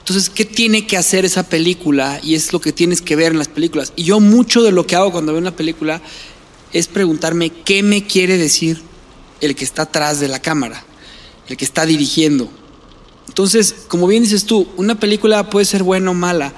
entonces, 0.00 0.30
¿qué 0.30 0.44
tiene 0.44 0.86
que 0.86 0.96
hacer 0.96 1.24
esa 1.24 1.44
película? 1.44 2.20
Y 2.22 2.34
es 2.34 2.52
lo 2.52 2.60
que 2.60 2.72
tienes 2.72 3.00
que 3.00 3.14
ver 3.16 3.32
en 3.32 3.38
las 3.38 3.48
películas. 3.48 3.92
Y 3.94 4.04
yo 4.04 4.18
mucho 4.18 4.62
de 4.62 4.72
lo 4.72 4.86
que 4.86 4.96
hago 4.96 5.12
cuando 5.12 5.32
veo 5.32 5.40
una 5.40 5.54
película 5.54 6.02
es 6.72 6.88
preguntarme 6.88 7.50
qué 7.50 7.82
me 7.82 8.06
quiere 8.06 8.36
decir 8.36 8.82
el 9.40 9.54
que 9.54 9.64
está 9.64 9.82
atrás 9.82 10.18
de 10.18 10.28
la 10.28 10.40
cámara, 10.40 10.84
el 11.48 11.56
que 11.56 11.64
está 11.64 11.86
dirigiendo. 11.86 12.50
Entonces, 13.28 13.74
como 13.86 14.08
bien 14.08 14.24
dices 14.24 14.44
tú, 14.44 14.68
una 14.76 14.98
película 14.98 15.48
puede 15.48 15.64
ser 15.64 15.84
buena 15.84 16.10
o 16.10 16.14
mala, 16.14 16.52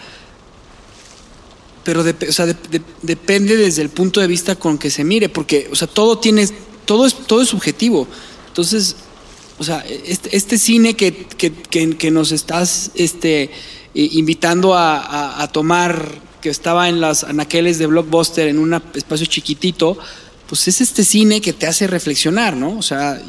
pero 1.85 2.03
depende 2.05 3.57
desde 3.57 3.83
el 3.83 3.91
punto 3.91 4.21
de 4.21 4.29
vista 4.29 4.57
con 4.57 4.79
que 4.79 4.89
se 4.89 5.05
mire, 5.05 5.29
porque 5.29 5.71
todo 5.93 6.19
tiene, 6.19 6.49
todo 6.87 7.05
es, 7.05 7.15
todo 7.27 7.43
es 7.43 7.49
subjetivo. 7.49 8.09
Entonces, 8.49 8.97
o 9.63 9.65
sea, 9.65 9.85
este, 9.87 10.37
este 10.37 10.59
cine 10.59 10.95
que, 10.95 11.15
que, 11.15 11.53
que, 11.53 11.97
que, 11.97 12.11
nos 12.11 12.33
estás 12.33 12.91
este, 12.97 13.49
invitando 13.95 14.75
a, 14.75 14.99
a, 14.99 15.41
a, 15.41 15.53
tomar, 15.53 16.19
que 16.41 16.51
estaba 16.51 16.89
en 16.89 17.01
las 17.01 17.23
anaqueles 17.23 17.79
de 17.79 17.87
Blockbuster 17.87 18.49
en 18.49 18.59
un 18.59 18.75
espacio 18.95 19.27
chiquitito, 19.27 19.97
pues 20.49 20.67
es 20.67 20.81
este 20.81 21.05
cine 21.05 21.41
que 21.41 21.53
te 21.53 21.69
hace 21.69 21.87
reflexionar, 21.87 22.57
¿no? 22.57 22.77
O 22.77 22.83
sea, 22.83 23.23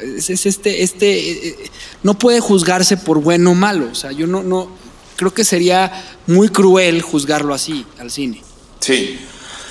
es, 0.00 0.30
es 0.30 0.46
este, 0.46 0.82
este, 0.82 1.54
no 2.02 2.18
puede 2.18 2.40
juzgarse 2.40 2.96
por 2.96 3.20
bueno 3.20 3.50
o 3.50 3.54
malo. 3.54 3.90
O 3.92 3.94
sea, 3.94 4.12
yo 4.12 4.26
no, 4.26 4.42
no, 4.42 4.70
creo 5.16 5.34
que 5.34 5.44
sería 5.44 5.92
muy 6.26 6.48
cruel 6.48 7.02
juzgarlo 7.02 7.52
así 7.52 7.84
al 7.98 8.10
cine. 8.10 8.42
Sí. 8.80 9.18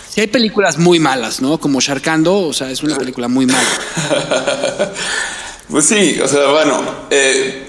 Sí 0.08 0.22
hay 0.22 0.28
películas 0.28 0.78
muy 0.78 1.00
malas, 1.00 1.42
¿no? 1.42 1.60
Como 1.60 1.82
Sharkando, 1.82 2.38
o 2.38 2.54
sea, 2.54 2.70
es 2.70 2.84
una 2.84 2.96
película 2.96 3.28
muy 3.28 3.48
mala. 3.48 3.68
Pues 5.70 5.86
sí, 5.86 6.20
o 6.22 6.28
sea, 6.28 6.52
bueno. 6.52 6.82
Eh, 7.10 7.68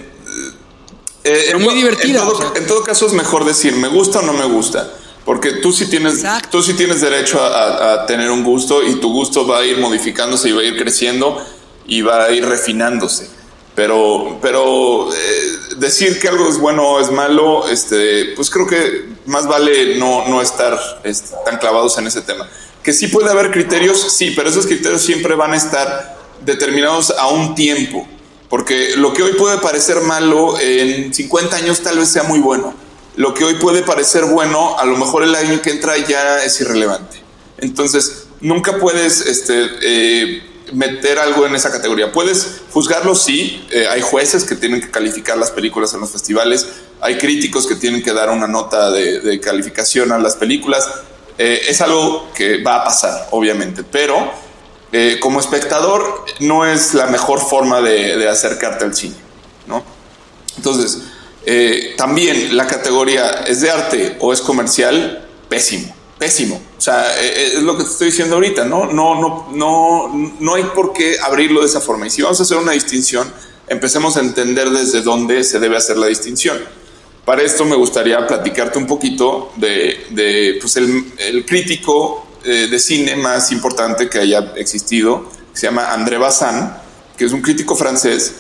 eh, 1.25 1.43
Pero 1.47 1.59
muy 1.59 1.75
divertida. 1.75 2.21
En 2.21 2.29
todo, 2.29 2.37
o 2.37 2.39
sea. 2.39 2.53
en 2.57 2.67
todo, 2.67 2.83
caso 2.83 3.07
es 3.07 3.13
mejor 3.13 3.45
decir, 3.45 3.75
me 3.77 3.89
gusta 3.89 4.21
o 4.21 4.23
no 4.23 4.33
me 4.33 4.45
gusta. 4.45 4.91
Porque 5.25 5.53
tú 5.53 5.73
sí 5.73 5.87
tienes, 5.87 6.23
tú 6.51 6.63
sí 6.63 6.75
tienes 6.75 7.01
derecho 7.01 7.43
a, 7.43 7.95
a, 7.95 8.07
tener 8.07 8.31
un 8.31 8.45
gusto 8.45 8.83
y 8.83 8.97
tu 8.97 9.11
gusto 9.11 9.47
va 9.47 9.61
a 9.61 9.65
ir 9.65 9.79
modificándose 9.79 10.51
y 10.51 10.53
va 10.53 10.61
a 10.61 10.65
ir 10.65 10.77
creciendo 10.77 11.43
y 11.87 12.03
va 12.03 12.25
a 12.25 12.31
ir 12.31 12.45
refinándose. 12.45 13.31
Pero, 13.75 14.39
pero 14.41 15.13
eh, 15.13 15.53
decir 15.79 16.21
que 16.21 16.29
algo 16.29 16.49
es 16.49 16.59
bueno 16.59 16.91
o 16.91 17.01
es 17.01 17.11
malo, 17.11 17.69
este, 17.69 18.33
pues 18.37 18.49
creo 18.49 18.67
que 18.67 19.09
más 19.27 19.49
vale 19.49 19.97
no, 19.97 20.29
no 20.29 20.41
estar 20.41 20.79
este, 21.03 21.35
tan 21.45 21.59
clavados 21.59 21.99
en 21.99 22.07
ese 22.07 22.23
tema. 22.23 22.49
Que 22.85 22.93
sí 22.93 23.09
puede 23.09 23.31
haber 23.31 23.51
criterios, 23.51 24.13
sí, 24.13 24.33
pero 24.37 24.49
esos 24.49 24.67
criterios 24.67 25.03
siempre 25.03 25.35
van 25.35 25.55
a 25.55 25.57
estar 25.57 26.14
determinados 26.45 27.11
a 27.11 27.29
un 27.29 27.55
tiempo, 27.55 28.07
porque 28.49 28.97
lo 28.97 29.13
que 29.13 29.23
hoy 29.23 29.33
puede 29.33 29.59
parecer 29.59 30.01
malo, 30.03 30.59
en 30.61 31.13
50 31.13 31.57
años 31.57 31.83
tal 31.83 31.99
vez 31.99 32.09
sea 32.09 32.23
muy 32.25 32.39
bueno. 32.39 32.75
Lo 33.17 33.33
que 33.33 33.45
hoy 33.45 33.55
puede 33.55 33.83
parecer 33.83 34.25
bueno, 34.25 34.79
a 34.79 34.85
lo 34.85 34.97
mejor 34.97 35.23
el 35.23 35.35
año 35.35 35.63
que 35.63 35.71
entra 35.71 35.97
ya 35.99 36.43
es 36.43 36.61
irrelevante. 36.61 37.23
Entonces, 37.59 38.27
nunca 38.41 38.79
puedes 38.79 39.21
este, 39.21 39.71
eh, 39.83 40.43
meter 40.73 41.19
algo 41.19 41.47
en 41.47 41.55
esa 41.55 41.71
categoría. 41.71 42.13
Puedes 42.13 42.63
juzgarlo, 42.73 43.15
sí, 43.15 43.65
eh, 43.71 43.87
hay 43.89 44.01
jueces 44.01 44.45
que 44.45 44.57
tienen 44.57 44.81
que 44.81 44.91
calificar 44.91 45.39
las 45.39 45.51
películas 45.51 45.95
en 45.95 46.01
los 46.01 46.11
festivales, 46.11 46.67
hay 47.01 47.19
críticos 47.19 47.67
que 47.67 47.77
tienen 47.77 48.03
que 48.03 48.13
dar 48.13 48.31
una 48.31 48.47
nota 48.47 48.91
de, 48.91 49.41
calificación 49.41 50.13
a 50.13 50.19
las 50.19 50.37
películas. 50.37 50.89
Eh, 51.39 51.63
es 51.69 51.81
algo 51.81 52.31
que 52.35 52.63
va 52.63 52.77
a 52.77 52.85
pasar, 52.85 53.29
obviamente, 53.33 53.83
pero 53.85 54.31
eh, 54.97 55.19
como 55.19 55.41
espectador 55.41 56.25
no 56.39 56.65
es 56.65 56.95
la 56.95 57.07
mejor 57.07 57.41
forma 57.41 57.81
de, 57.81 58.17
de 58.17 58.29
acercarte 58.29 58.85
al 58.85 58.95
cine, 58.95 59.17
¿no? 59.67 59.83
Entonces, 60.57 61.03
eh, 61.45 61.95
también 61.97 62.57
la 62.57 62.69
categoría 62.69 63.29
es 63.45 63.61
de 63.61 63.73
arte 63.73 64.17
o 64.21 64.33
es 64.33 64.41
comercial, 64.41 65.27
pésimo, 65.49 65.93
pésimo. 66.17 66.63
O 66.79 66.81
sea, 66.81 67.07
eh, 67.21 67.55
es 67.57 67.63
lo 67.65 67.77
que 67.77 67.83
te 67.83 67.91
estoy 67.91 68.07
diciendo 68.07 68.37
ahorita, 68.37 68.67
¿no? 68.67 68.87
No, 68.87 69.21
no, 69.21 69.49
no, 69.53 70.33
no 70.39 70.55
hay 70.55 70.63
por 70.63 70.93
qué 70.93 71.17
abrirlo 71.21 71.63
de 71.63 71.67
esa 71.67 71.81
forma. 71.81 72.07
Y 72.07 72.11
si 72.11 72.23
vamos 72.23 72.39
a 72.39 72.45
hacer 72.45 72.59
una 72.59 72.71
distinción, 72.71 73.29
empecemos 73.67 74.17
a 74.17 74.21
entender 74.21 74.71
desde 74.71 75.03
dónde 75.03 75.43
se 75.43 75.59
debe 75.59 75.77
hacer 75.77 75.97
la 75.97 76.07
distinción. 76.07 76.57
Para 77.25 77.43
esto 77.43 77.65
me 77.65 77.75
gustaría 77.75 78.25
platicarte 78.29 78.79
un 78.79 78.87
poquito 78.87 79.51
de, 79.57 80.07
de 80.11 80.59
pues 80.61 80.77
el, 80.77 81.13
el 81.19 81.45
crítico 81.45 82.29
eh, 82.45 82.69
de 82.71 82.79
cine 82.79 83.17
más 83.17 83.53
importante 83.53 84.09
que 84.09 84.19
haya 84.19 84.53
existido, 84.57 85.31
que 85.53 85.59
se 85.59 85.67
llama 85.67 85.93
André 85.93 86.19
Bazin, 86.19 86.71
que 87.17 87.25
es 87.25 87.33
un 87.33 87.43
crítico 87.43 87.77
francés, 87.77 88.35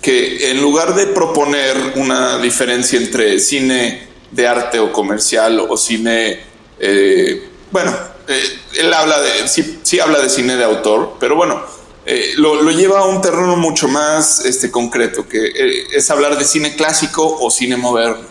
que 0.00 0.50
en 0.50 0.60
lugar 0.60 0.94
de 0.94 1.06
proponer 1.06 1.94
una 1.96 2.38
diferencia 2.38 2.98
entre 2.98 3.38
cine 3.40 4.08
de 4.30 4.46
arte 4.46 4.78
o 4.78 4.92
comercial 4.92 5.60
o 5.68 5.76
cine, 5.76 6.40
eh, 6.78 7.48
bueno, 7.70 7.92
eh, 8.28 8.58
él 8.78 8.92
habla 8.92 9.20
de, 9.20 9.48
sí, 9.48 9.80
sí, 9.82 10.00
habla 10.00 10.20
de 10.20 10.28
cine 10.28 10.56
de 10.56 10.64
autor, 10.64 11.16
pero 11.18 11.36
bueno, 11.36 11.62
eh, 12.04 12.34
lo, 12.36 12.62
lo, 12.62 12.70
lleva 12.70 13.00
a 13.00 13.04
un 13.06 13.20
terreno 13.20 13.56
mucho 13.56 13.88
más 13.88 14.44
este, 14.44 14.70
concreto, 14.70 15.26
que 15.26 15.86
es 15.92 16.10
hablar 16.10 16.38
de 16.38 16.44
cine 16.44 16.76
clásico 16.76 17.38
o 17.40 17.50
cine 17.50 17.76
moderno. 17.76 18.28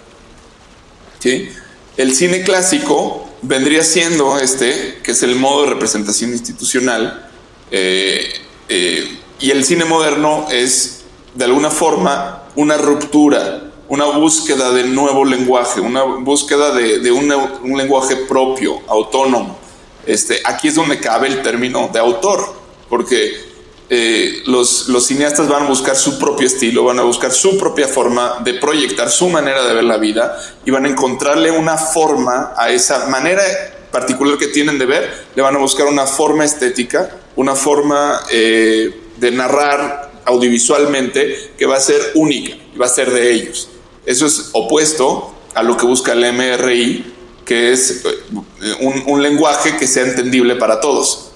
¿sí? 1.20 1.50
El 1.98 2.16
cine 2.16 2.44
clásico 2.44 3.25
vendría 3.48 3.84
siendo 3.84 4.38
este, 4.38 5.00
que 5.04 5.12
es 5.12 5.24
el 5.24 5.36
modo 5.36 5.64
de 5.64 5.70
representación 5.70 6.32
institucional, 6.32 7.30
eh, 7.72 8.34
eh, 8.70 9.18
y 9.40 9.52
el 9.52 9.64
cine 9.64 9.86
moderno 9.86 10.48
es, 10.52 11.04
de 11.34 11.46
alguna 11.46 11.70
forma, 11.70 12.44
una 12.56 12.78
ruptura, 12.78 13.72
una 13.88 14.06
búsqueda 14.06 14.72
de 14.72 14.86
nuevo 14.86 15.26
lenguaje, 15.26 15.80
una 15.80 16.04
búsqueda 16.04 16.74
de, 16.74 17.12
una, 17.12 17.38
un 17.38 17.78
lenguaje 17.78 18.16
propio, 18.16 18.82
autónomo. 18.88 19.58
Este, 20.06 20.40
aquí 20.44 20.70
es 20.70 20.76
donde 20.76 21.00
cabe 21.00 21.28
el 21.28 21.42
término 21.42 21.90
de 21.92 22.00
autor, 22.00 22.54
porque 22.90 23.45
eh, 23.90 24.42
los, 24.46 24.88
los, 24.88 25.06
cineastas 25.06 25.48
van 25.48 25.64
a 25.64 25.68
buscar 25.68 25.96
su 25.96 26.18
propio 26.18 26.48
estilo, 26.48 26.84
van 26.84 26.98
a 26.98 27.04
buscar 27.04 27.32
su 27.32 27.56
propia 27.58 27.88
forma 27.88 28.38
de 28.44 28.56
proyectar 28.56 29.12
su 29.12 29.30
manera 29.30 29.64
de 29.64 29.76
ver 29.76 29.84
la 29.84 29.98
vida 29.98 30.40
y 30.66 30.72
van 30.72 30.86
a 30.86 30.90
encontrarle 30.90 31.52
una 31.52 31.78
forma 31.78 32.54
a 32.58 32.72
esa 32.72 33.08
manera 33.08 33.44
particular 33.92 34.38
que 34.40 34.48
tienen 34.48 34.80
de 34.80 34.86
ver, 34.88 35.26
le 35.36 35.42
van 35.42 35.56
a 35.56 35.60
buscar 35.60 35.86
una 35.86 36.08
forma 36.08 36.44
estética, 36.44 37.16
una 37.36 37.56
forma 37.56 38.22
eh, 38.32 39.04
de 39.18 39.32
narrar 39.32 40.12
audiovisualmente 40.26 41.52
que 41.58 41.66
va 41.68 41.78
a 41.78 41.80
ser 41.80 42.02
única 42.16 42.56
y 42.74 42.78
va 42.78 42.88
a 42.88 42.90
ser 42.90 43.12
de 43.12 43.32
ellos. 43.32 43.70
Eso 44.06 44.26
es 44.26 44.50
opuesto 44.54 45.34
a 45.54 45.62
lo 45.62 45.78
que 45.78 45.86
busca 45.86 46.14
el 46.14 46.34
MRI, 46.34 47.14
que 47.46 47.72
es 47.72 48.04
eh, 48.04 48.76
un, 48.82 49.04
un 49.06 49.22
lenguaje 49.22 49.78
que 49.78 49.88
sea 49.88 50.04
entendible 50.04 50.56
para 50.56 50.82
todos. 50.82 51.32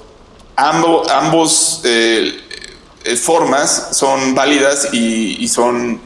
Ambo, 0.61 1.10
ambos 1.10 1.81
eh, 1.86 2.38
formas 3.15 3.90
son 3.94 4.36
válidas 4.36 4.90
y, 4.91 5.41
y, 5.41 5.48
son 5.48 6.02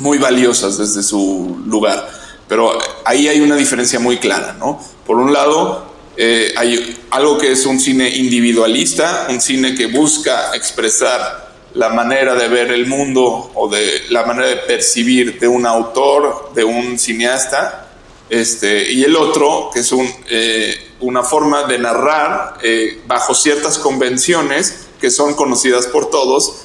muy 0.00 0.18
valiosas 0.18 0.76
desde 0.76 1.04
su 1.04 1.62
lugar, 1.66 2.10
pero 2.48 2.76
ahí 3.04 3.28
hay 3.28 3.40
una 3.40 3.54
diferencia 3.54 4.00
muy 4.00 4.16
clara, 4.18 4.56
¿no? 4.58 4.80
Por 5.06 5.18
un 5.18 5.32
lado, 5.32 5.86
eh, 6.16 6.52
hay 6.56 6.98
algo 7.10 7.38
que 7.38 7.52
es 7.52 7.64
un 7.64 7.78
cine 7.78 8.08
individualista, 8.08 9.26
un 9.30 9.40
cine 9.40 9.74
que 9.74 9.86
busca 9.86 10.54
expresar 10.54 11.52
la 11.74 11.88
manera 11.88 12.34
de 12.34 12.48
ver 12.48 12.70
el 12.70 12.86
mundo 12.86 13.50
o 13.54 13.68
de 13.68 14.02
la 14.10 14.24
manera 14.24 14.48
de 14.48 14.56
percibir 14.56 15.38
de 15.38 15.48
un 15.48 15.64
autor, 15.64 16.50
de 16.54 16.64
un 16.64 16.98
cineasta, 16.98 17.81
este, 18.32 18.90
y 18.90 19.04
el 19.04 19.14
otro, 19.14 19.68
que 19.70 19.80
es 19.80 19.92
eh, 20.30 20.74
una 21.00 21.22
forma 21.22 21.64
de 21.64 21.78
narrar 21.78 22.56
eh, 22.62 23.02
bajo 23.06 23.34
ciertas 23.34 23.78
convenciones 23.78 24.86
que 24.98 25.10
son 25.10 25.34
conocidas 25.34 25.86
por 25.86 26.08
todos 26.08 26.62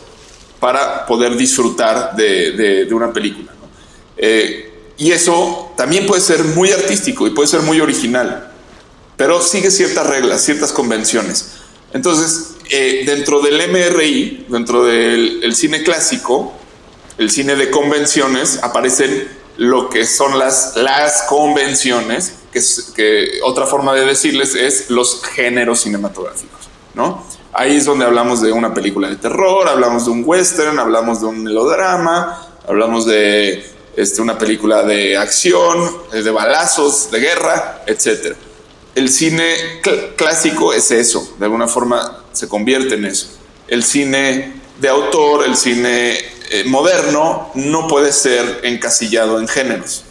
para 0.62 1.06
poder 1.06 1.36
disfrutar 1.36 2.16
de, 2.16 2.88
una 2.90 3.12
película. 3.12 3.52
Eh, 4.16 4.94
y 4.96 5.12
eso 5.12 5.74
también 5.76 6.08
puede 6.08 6.22
ser 6.22 6.42
muy 6.46 6.72
artístico 6.72 7.28
y 7.28 7.32
puede 7.32 7.50
ser 7.50 7.60
muy 7.64 7.82
original, 7.82 8.50
pero 9.18 9.42
sigue 9.42 9.70
ciertas 9.70 10.08
reglas, 10.08 10.46
ciertas 10.46 10.72
convenciones. 10.72 11.50
Entonces, 11.92 12.52
dentro 13.06 13.42
del 13.42 13.70
MRI, 13.70 14.46
dentro 14.48 14.86
del 14.86 15.54
cine 15.54 15.84
clásico, 15.84 16.54
el 17.18 17.30
cine 17.30 17.58
de 17.58 17.70
convenciones, 17.70 18.60
aparecen 18.64 19.28
lo 19.58 19.90
que 19.90 20.06
son 20.06 20.40
las, 20.40 20.76
las 20.76 21.24
convenciones, 21.24 22.34
que, 22.52 22.62
que 22.96 23.40
otra 23.44 23.66
forma 23.66 23.94
de 23.94 24.06
decirles 24.06 24.56
es 24.56 24.90
los 24.90 25.24
géneros 25.24 25.82
cinematográficos, 25.82 26.70
¿no? 26.94 27.24
Ahí 27.54 27.76
es 27.76 27.86
donde 27.86 28.06
hablamos 28.06 28.42
de 28.42 28.52
una 28.52 28.74
película 28.74 29.10
de 29.10 29.16
terror, 29.16 29.68
hablamos 29.68 30.06
de 30.06 30.12
un 30.12 30.24
western, 30.26 30.78
hablamos 30.78 31.22
de 31.22 31.28
un 31.28 31.44
melodrama, 31.44 32.48
hablamos 32.68 33.06
de 33.06 33.66
este, 33.96 34.22
una 34.22 34.38
película 34.38 34.84
de 34.84 35.18
acción, 35.18 35.92
eh, 36.14 36.22
de 36.22 36.30
balazos, 36.30 37.10
de 37.10 37.20
guerra, 37.20 37.84
etc. 37.88 38.36
El 38.94 39.10
cine 39.10 39.82
clásico 40.16 40.72
es 40.72 40.92
eso, 40.92 41.36
de 41.40 41.46
alguna 41.46 41.68
forma 41.68 42.24
se 42.32 42.48
convierte 42.48 42.94
en 42.94 43.06
eso. 43.06 43.28
El 43.68 43.84
cine 43.84 44.62
de 44.80 44.90
autor, 44.90 45.46
el 45.46 45.58
cine 45.58 46.37
eh, 46.50 46.64
moderno, 46.66 47.52
no 47.56 47.88
puede 47.88 48.12
ser 48.12 48.62
encasillado 48.64 49.40
en 49.40 49.48
géneros. 49.48 50.04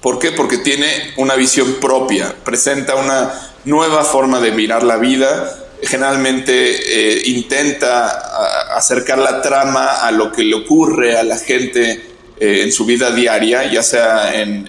¿Por 0.00 0.18
qué? 0.18 0.32
Porque 0.32 0.58
tiene 0.58 0.86
una 1.16 1.34
visión 1.34 1.74
propia, 1.80 2.34
presenta 2.44 2.94
una 2.94 3.32
nueva 3.64 4.04
forma 4.04 4.40
de 4.40 4.52
mirar 4.52 4.82
la 4.82 4.96
vida, 4.96 5.66
generalmente 5.82 6.52
eh, 6.52 7.22
intenta 7.26 8.76
acercar 8.76 9.18
la 9.18 9.42
trama 9.42 10.06
a 10.06 10.10
lo 10.10 10.32
que 10.32 10.44
le 10.44 10.54
ocurre 10.54 11.16
a 11.18 11.22
la 11.22 11.36
gente 11.36 12.16
eh, 12.38 12.62
en 12.62 12.72
su 12.72 12.84
vida 12.84 13.10
diaria, 13.12 13.70
ya 13.70 13.82
sea 13.82 14.40
en, 14.40 14.68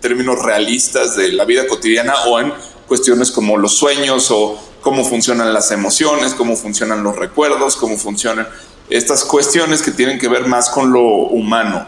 términos 0.00 0.42
realistas 0.42 1.16
de 1.16 1.32
la 1.32 1.44
vida 1.44 1.66
cotidiana 1.66 2.14
o 2.26 2.40
en 2.40 2.52
cuestiones 2.86 3.30
como 3.30 3.56
los 3.56 3.76
sueños 3.76 4.30
o 4.30 4.58
cómo 4.80 5.04
funcionan 5.04 5.52
las 5.52 5.70
emociones, 5.70 6.34
cómo 6.34 6.56
funcionan 6.56 7.02
los 7.02 7.16
recuerdos, 7.16 7.76
cómo 7.76 7.96
funcionan 7.96 8.48
estas 8.90 9.24
cuestiones 9.24 9.82
que 9.82 9.90
tienen 9.90 10.18
que 10.18 10.28
ver 10.28 10.46
más 10.46 10.70
con 10.70 10.92
lo 10.92 11.02
humano. 11.02 11.86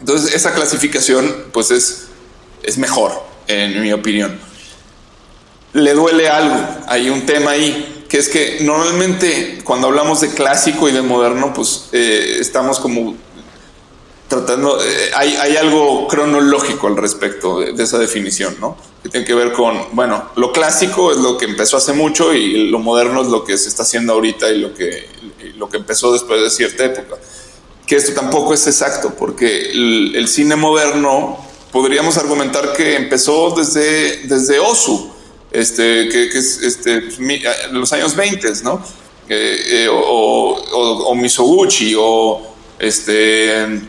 Entonces, 0.00 0.34
esa 0.34 0.54
clasificación 0.54 1.46
pues 1.52 1.70
es, 1.70 2.06
es 2.62 2.78
mejor, 2.78 3.12
en 3.46 3.80
mi 3.82 3.92
opinión. 3.92 4.38
Le 5.72 5.94
duele 5.94 6.28
algo, 6.28 6.56
hay 6.86 7.10
un 7.10 7.26
tema 7.26 7.52
ahí, 7.52 8.04
que 8.08 8.18
es 8.18 8.28
que 8.28 8.58
normalmente 8.62 9.60
cuando 9.62 9.86
hablamos 9.86 10.20
de 10.20 10.30
clásico 10.30 10.88
y 10.88 10.92
de 10.92 11.02
moderno, 11.02 11.52
pues 11.54 11.88
eh, 11.92 12.38
estamos 12.40 12.80
como 12.80 13.14
tratando, 14.30 14.82
eh, 14.82 15.10
hay, 15.14 15.34
hay, 15.34 15.56
algo 15.56 16.06
cronológico 16.06 16.86
al 16.86 16.96
respecto 16.96 17.58
de, 17.58 17.82
esa 17.82 17.98
definición, 17.98 18.56
¿no? 18.60 18.76
Que 19.02 19.08
tiene 19.08 19.26
que 19.26 19.34
ver 19.34 19.52
con, 19.52 19.76
bueno, 19.92 20.30
lo 20.36 20.52
clásico 20.52 21.10
es 21.10 21.18
lo 21.18 21.36
que 21.36 21.46
empezó 21.46 21.76
hace 21.76 21.92
mucho 21.92 22.32
y 22.32 22.68
lo 22.70 22.78
moderno 22.78 23.22
es 23.22 23.26
lo 23.26 23.44
que 23.44 23.58
se 23.58 23.68
está 23.68 23.82
haciendo 23.82 24.12
ahorita 24.12 24.48
y 24.50 24.58
lo 24.58 24.72
que, 24.72 25.08
lo 25.56 25.68
que 25.68 25.78
empezó 25.78 26.12
después 26.12 26.40
de 26.40 26.48
cierta 26.48 26.84
época. 26.84 27.16
Que 27.86 27.96
esto 27.96 28.12
tampoco 28.14 28.54
es 28.54 28.66
exacto, 28.68 29.12
porque 29.18 29.72
el, 29.72 30.28
cine 30.28 30.54
moderno 30.54 31.36
podríamos 31.72 32.16
argumentar 32.16 32.72
que 32.72 32.94
empezó 32.94 33.50
desde, 33.50 34.28
desde 34.28 34.60
Osu, 34.60 35.10
este, 35.50 36.08
que, 36.08 36.26
es 36.26 36.62
este, 36.62 37.02
los 37.72 37.92
años 37.92 38.14
20, 38.14 38.48
¿no? 38.62 38.80
Eh, 39.28 39.84
eh, 39.84 39.88
o, 39.88 39.96
o, 39.96 41.08
o 41.08 41.14
Misoguchi 41.16 41.94
o 41.98 42.54
este 42.78 43.80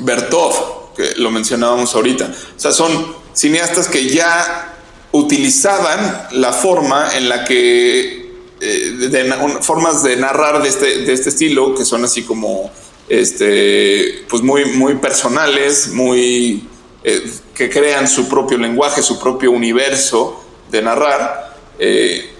Bertov, 0.00 0.94
que 0.96 1.14
lo 1.16 1.30
mencionábamos 1.30 1.94
ahorita. 1.94 2.32
O 2.56 2.60
sea, 2.60 2.72
son 2.72 3.14
cineastas 3.32 3.88
que 3.88 4.08
ya 4.08 4.74
utilizaban 5.12 6.28
la 6.32 6.52
forma 6.52 7.16
en 7.16 7.28
la 7.28 7.44
que, 7.44 8.32
eh, 8.60 9.58
formas 9.60 10.02
de 10.02 10.16
narrar 10.16 10.62
de 10.62 10.68
este, 10.68 10.98
de 10.98 11.12
este 11.12 11.30
estilo, 11.30 11.74
que 11.74 11.84
son 11.84 12.04
así 12.04 12.22
como, 12.22 12.70
este, 13.08 14.24
pues 14.28 14.42
muy, 14.42 14.66
muy 14.66 14.96
personales, 14.96 15.88
muy, 15.88 16.68
eh, 17.02 17.30
que 17.54 17.70
crean 17.70 18.06
su 18.06 18.28
propio 18.28 18.58
lenguaje, 18.58 19.02
su 19.02 19.18
propio 19.18 19.50
universo 19.50 20.44
de 20.70 20.82
narrar. 20.82 21.56
Eh, 21.78 22.39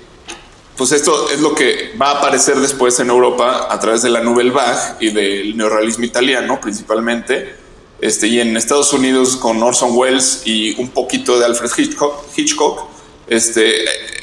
pues 0.80 0.92
esto 0.92 1.28
es 1.30 1.40
lo 1.40 1.54
que 1.54 1.92
va 2.00 2.06
a 2.06 2.18
aparecer 2.20 2.58
después 2.58 2.98
en 3.00 3.10
Europa 3.10 3.68
a 3.68 3.78
través 3.78 4.00
de 4.00 4.08
la 4.08 4.22
Nouvelle 4.22 4.50
Vague 4.50 4.94
y 5.00 5.10
del 5.10 5.54
neorrealismo 5.54 6.06
italiano 6.06 6.58
principalmente, 6.58 7.54
este, 8.00 8.28
y 8.28 8.40
en 8.40 8.56
Estados 8.56 8.94
Unidos 8.94 9.36
con 9.36 9.62
Orson 9.62 9.90
Welles 9.92 10.40
y 10.46 10.80
un 10.80 10.88
poquito 10.88 11.38
de 11.38 11.44
Alfred 11.44 11.70
Hitchcock, 12.34 12.88
este, 13.26 13.74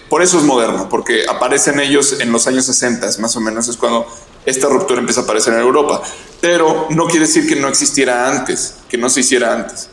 por 0.10 0.24
eso 0.24 0.40
es 0.40 0.46
moderno, 0.46 0.90
porque 0.90 1.26
aparecen 1.30 1.80
ellos 1.80 2.20
en 2.22 2.32
los 2.32 2.48
años 2.48 2.66
60, 2.66 3.08
más 3.20 3.36
o 3.36 3.40
menos 3.40 3.68
es 3.68 3.78
cuando 3.78 4.08
esta 4.44 4.68
ruptura 4.68 5.00
empieza 5.00 5.22
a 5.22 5.24
aparecer 5.26 5.54
en 5.54 5.60
Europa, 5.60 6.02
pero 6.42 6.88
no 6.90 7.06
quiere 7.06 7.28
decir 7.28 7.48
que 7.48 7.56
no 7.56 7.68
existiera 7.68 8.28
antes, 8.28 8.78
que 8.90 8.98
no 8.98 9.12
se 9.12 9.20
hiciera 9.20 9.54
antes. 9.54 9.90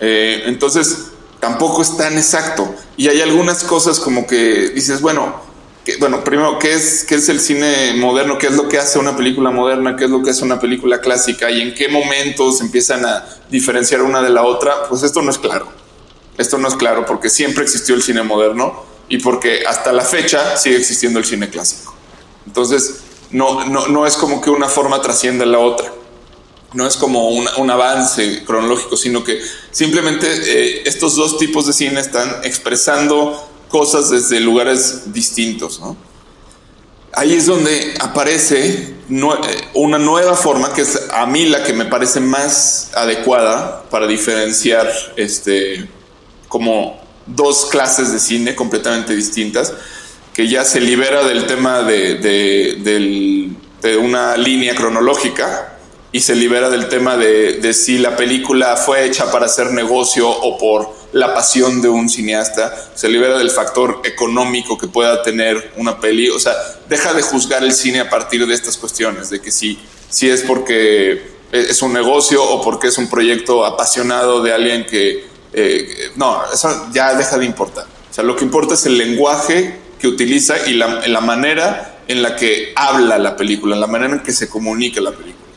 Eh, 0.00 0.42
entonces, 0.46 1.12
tampoco 1.38 1.82
es 1.82 1.96
tan 1.96 2.18
exacto. 2.18 2.74
Y 2.96 3.06
hay 3.06 3.20
algunas 3.20 3.62
cosas 3.62 4.00
como 4.00 4.26
que 4.26 4.70
dices, 4.70 5.00
bueno, 5.00 5.46
bueno, 5.96 6.22
primero, 6.22 6.58
¿qué 6.58 6.74
es, 6.74 7.04
¿qué 7.04 7.16
es 7.16 7.28
el 7.28 7.40
cine 7.40 7.94
moderno? 7.96 8.36
¿Qué 8.38 8.48
es 8.48 8.52
lo 8.52 8.68
que 8.68 8.78
hace 8.78 8.98
una 8.98 9.16
película 9.16 9.50
moderna? 9.50 9.96
¿Qué 9.96 10.04
es 10.04 10.10
lo 10.10 10.22
que 10.22 10.30
hace 10.30 10.44
una 10.44 10.60
película 10.60 11.00
clásica? 11.00 11.50
¿Y 11.50 11.60
en 11.60 11.74
qué 11.74 11.88
momentos 11.88 12.60
empiezan 12.60 13.04
a 13.04 13.24
diferenciar 13.50 14.02
una 14.02 14.20
de 14.22 14.30
la 14.30 14.44
otra? 14.44 14.88
Pues 14.88 15.02
esto 15.02 15.22
no 15.22 15.30
es 15.30 15.38
claro. 15.38 15.68
Esto 16.36 16.58
no 16.58 16.68
es 16.68 16.74
claro 16.74 17.04
porque 17.06 17.30
siempre 17.30 17.64
existió 17.64 17.94
el 17.94 18.02
cine 18.02 18.22
moderno 18.22 18.84
y 19.08 19.18
porque 19.18 19.64
hasta 19.66 19.92
la 19.92 20.04
fecha 20.04 20.56
sigue 20.56 20.76
existiendo 20.76 21.18
el 21.18 21.24
cine 21.24 21.48
clásico. 21.48 21.94
Entonces, 22.46 23.00
no, 23.30 23.64
no, 23.66 24.06
es 24.06 24.16
como 24.16 24.40
que 24.40 24.50
una 24.50 24.68
forma 24.68 25.00
trascienda 25.00 25.44
la 25.46 25.58
otra. 25.58 25.92
No 26.74 26.86
es 26.86 26.96
como 26.96 27.30
un, 27.30 27.70
avance 27.70 28.44
cronológico, 28.44 28.96
sino 28.96 29.24
que 29.24 29.40
simplemente 29.70 30.26
eh, 30.26 30.82
estos 30.84 31.16
dos 31.16 31.38
tipos 31.38 31.66
de 31.66 31.72
cine 31.72 32.00
están 32.00 32.40
expresando 32.44 33.48
cosas 33.68 34.10
desde 34.10 34.40
lugares 34.40 35.12
distintos. 35.12 35.80
Ahí 37.12 37.34
es 37.34 37.46
donde 37.46 37.94
aparece 38.00 38.94
eh, 39.10 39.68
una 39.74 39.98
nueva 39.98 40.36
forma, 40.36 40.72
que 40.72 40.82
es 40.82 41.08
a 41.12 41.26
mí 41.26 41.46
la 41.46 41.62
que 41.62 41.72
me 41.72 41.86
parece 41.86 42.20
más 42.20 42.90
adecuada 42.94 43.84
para 43.90 44.06
diferenciar 44.06 44.90
este, 45.16 45.88
como 46.48 47.00
dos 47.26 47.66
clases 47.66 48.12
de 48.12 48.18
cine 48.18 48.54
completamente 48.54 49.14
distintas, 49.14 49.72
que 50.32 50.48
ya 50.48 50.64
se 50.64 50.80
libera 50.80 51.24
del 51.24 51.46
tema 51.46 51.82
de, 51.82 52.14
de 53.82 53.96
una 53.96 54.36
línea 54.36 54.74
cronológica 54.74 55.78
y 56.10 56.20
se 56.20 56.34
libera 56.34 56.70
del 56.70 56.88
tema 56.88 57.16
de, 57.16 57.72
si 57.74 57.98
la 57.98 58.16
película 58.16 58.76
fue 58.76 59.04
hecha 59.04 59.30
para 59.30 59.46
hacer 59.46 59.72
negocio 59.72 60.28
o 60.28 60.56
por 60.58 60.94
la 61.12 61.34
pasión 61.34 61.80
de 61.80 61.88
un 61.88 62.08
cineasta, 62.08 62.90
se 62.94 63.08
libera 63.08 63.38
del 63.38 63.50
factor 63.50 64.00
económico 64.04 64.76
que 64.76 64.88
pueda 64.88 65.22
tener 65.22 65.72
una 65.76 66.00
peli, 66.00 66.28
o 66.28 66.38
sea, 66.38 66.52
deja 66.88 67.14
de 67.14 67.22
juzgar 67.22 67.64
el 67.64 67.72
cine 67.72 68.00
a 68.00 68.10
partir 68.10 68.46
de 68.46 68.54
estas 68.54 68.76
cuestiones, 68.76 69.30
de 69.30 69.40
que 69.40 69.50
si, 69.50 69.78
si 70.10 70.28
es 70.28 70.42
porque 70.42 71.38
es 71.52 71.80
un 71.82 71.92
negocio 71.92 72.42
o 72.42 72.62
porque 72.62 72.88
es 72.88 72.98
un 72.98 73.08
proyecto 73.08 73.64
apasionado 73.64 74.42
de 74.42 74.52
alguien 74.52 74.86
que... 74.86 75.26
Eh, 75.52 76.12
no, 76.16 76.42
eso 76.52 76.88
ya 76.92 77.14
deja 77.14 77.38
de 77.38 77.46
importar. 77.46 77.86
O 78.10 78.14
sea, 78.14 78.22
lo 78.22 78.36
que 78.36 78.44
importa 78.44 78.74
es 78.74 78.84
el 78.84 78.98
lenguaje 78.98 79.78
que 79.98 80.08
utiliza 80.08 80.68
y 80.68 80.74
la, 80.74 81.06
la 81.06 81.20
manera 81.20 82.00
en 82.06 82.22
la 82.22 82.36
que 82.36 82.72
habla 82.76 83.18
la 83.18 83.36
película, 83.36 83.76
la 83.76 83.86
manera 83.86 84.14
en 84.14 84.20
que 84.20 84.32
se 84.32 84.48
comunica 84.48 85.00
la 85.00 85.12
película. 85.12 85.47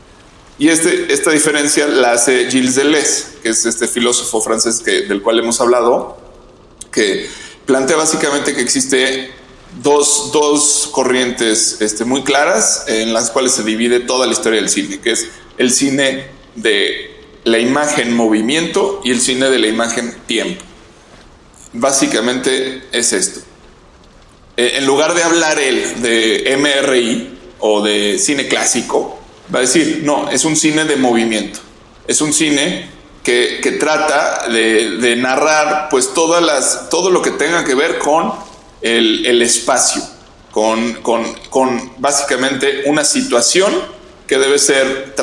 Y 0.61 0.69
este, 0.69 1.11
esta 1.11 1.31
diferencia 1.31 1.88
la 1.88 2.11
hace 2.11 2.47
Gilles 2.51 2.75
Deleuze, 2.75 3.25
que 3.41 3.49
es 3.49 3.65
este 3.65 3.88
filósofo 3.88 4.41
francés 4.41 4.83
del 4.85 5.23
cual 5.23 5.39
hemos 5.39 5.59
hablado, 5.59 6.19
que 6.91 7.27
plantea 7.65 7.97
básicamente 7.97 8.53
que 8.53 8.61
existe 8.61 9.31
dos, 9.81 10.29
dos 10.31 10.88
corrientes 10.91 11.77
este, 11.81 12.05
muy 12.05 12.21
claras 12.21 12.83
en 12.85 13.11
las 13.11 13.31
cuales 13.31 13.53
se 13.53 13.63
divide 13.63 14.01
toda 14.01 14.27
la 14.27 14.33
historia 14.33 14.61
del 14.61 14.69
cine, 14.69 14.99
que 14.99 15.13
es 15.13 15.29
el 15.57 15.71
cine 15.71 16.27
de 16.53 17.09
la 17.43 17.57
imagen 17.57 18.15
movimiento 18.15 19.01
y 19.03 19.09
el 19.09 19.19
cine 19.19 19.49
de 19.49 19.57
la 19.57 19.65
imagen 19.65 20.15
tiempo. 20.27 20.63
Básicamente 21.73 22.83
es 22.91 23.13
esto. 23.13 23.39
Eh, 24.57 24.73
en 24.75 24.85
lugar 24.85 25.15
de 25.15 25.23
hablar 25.23 25.57
él 25.57 26.03
de 26.03 26.55
MRI 26.55 27.39
o 27.57 27.81
de 27.81 28.19
cine 28.19 28.47
clásico, 28.47 29.20
va 29.53 29.59
a 29.59 29.61
decir, 29.61 30.01
no, 30.03 30.29
es 30.29 30.45
un 30.45 30.55
cine 30.55 30.85
de 30.85 30.95
movimiento, 30.95 31.59
es 32.07 32.21
un 32.21 32.33
cine 32.33 32.89
que, 33.23 33.77
trata 33.79 34.47
de, 34.49 35.15
narrar 35.17 35.89
pues 35.89 36.13
todas 36.13 36.41
las, 36.43 36.89
todo 36.89 37.09
lo 37.09 37.21
que 37.21 37.31
tenga 37.31 37.63
que 37.63 37.75
ver 37.75 37.99
con 37.99 38.33
el, 38.81 39.41
espacio, 39.41 40.01
con, 40.51 40.93
con, 41.01 41.23
con 41.49 41.93
básicamente 41.97 42.83
una 42.85 43.03
situación 43.03 43.73
que 44.27 44.37
debe 44.37 44.59
ser 44.59 45.13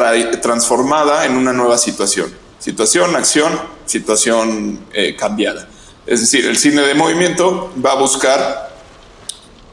transformada 0.43 1.25
en 1.25 1.37
una 1.37 1.53
nueva 1.53 1.79
situación. 1.79 2.33
Situación, 2.59 3.17
acción, 3.17 3.59
situación 3.87 4.81
eh, 4.93 5.17
cambiada. 5.17 5.69
Es 6.07 6.21
decir, 6.21 6.47
el 6.47 6.59
cine 6.59 6.83
de 6.83 6.95
movimiento 6.95 7.73
va 7.85 7.93
a 7.93 7.95
buscar 7.95 8.69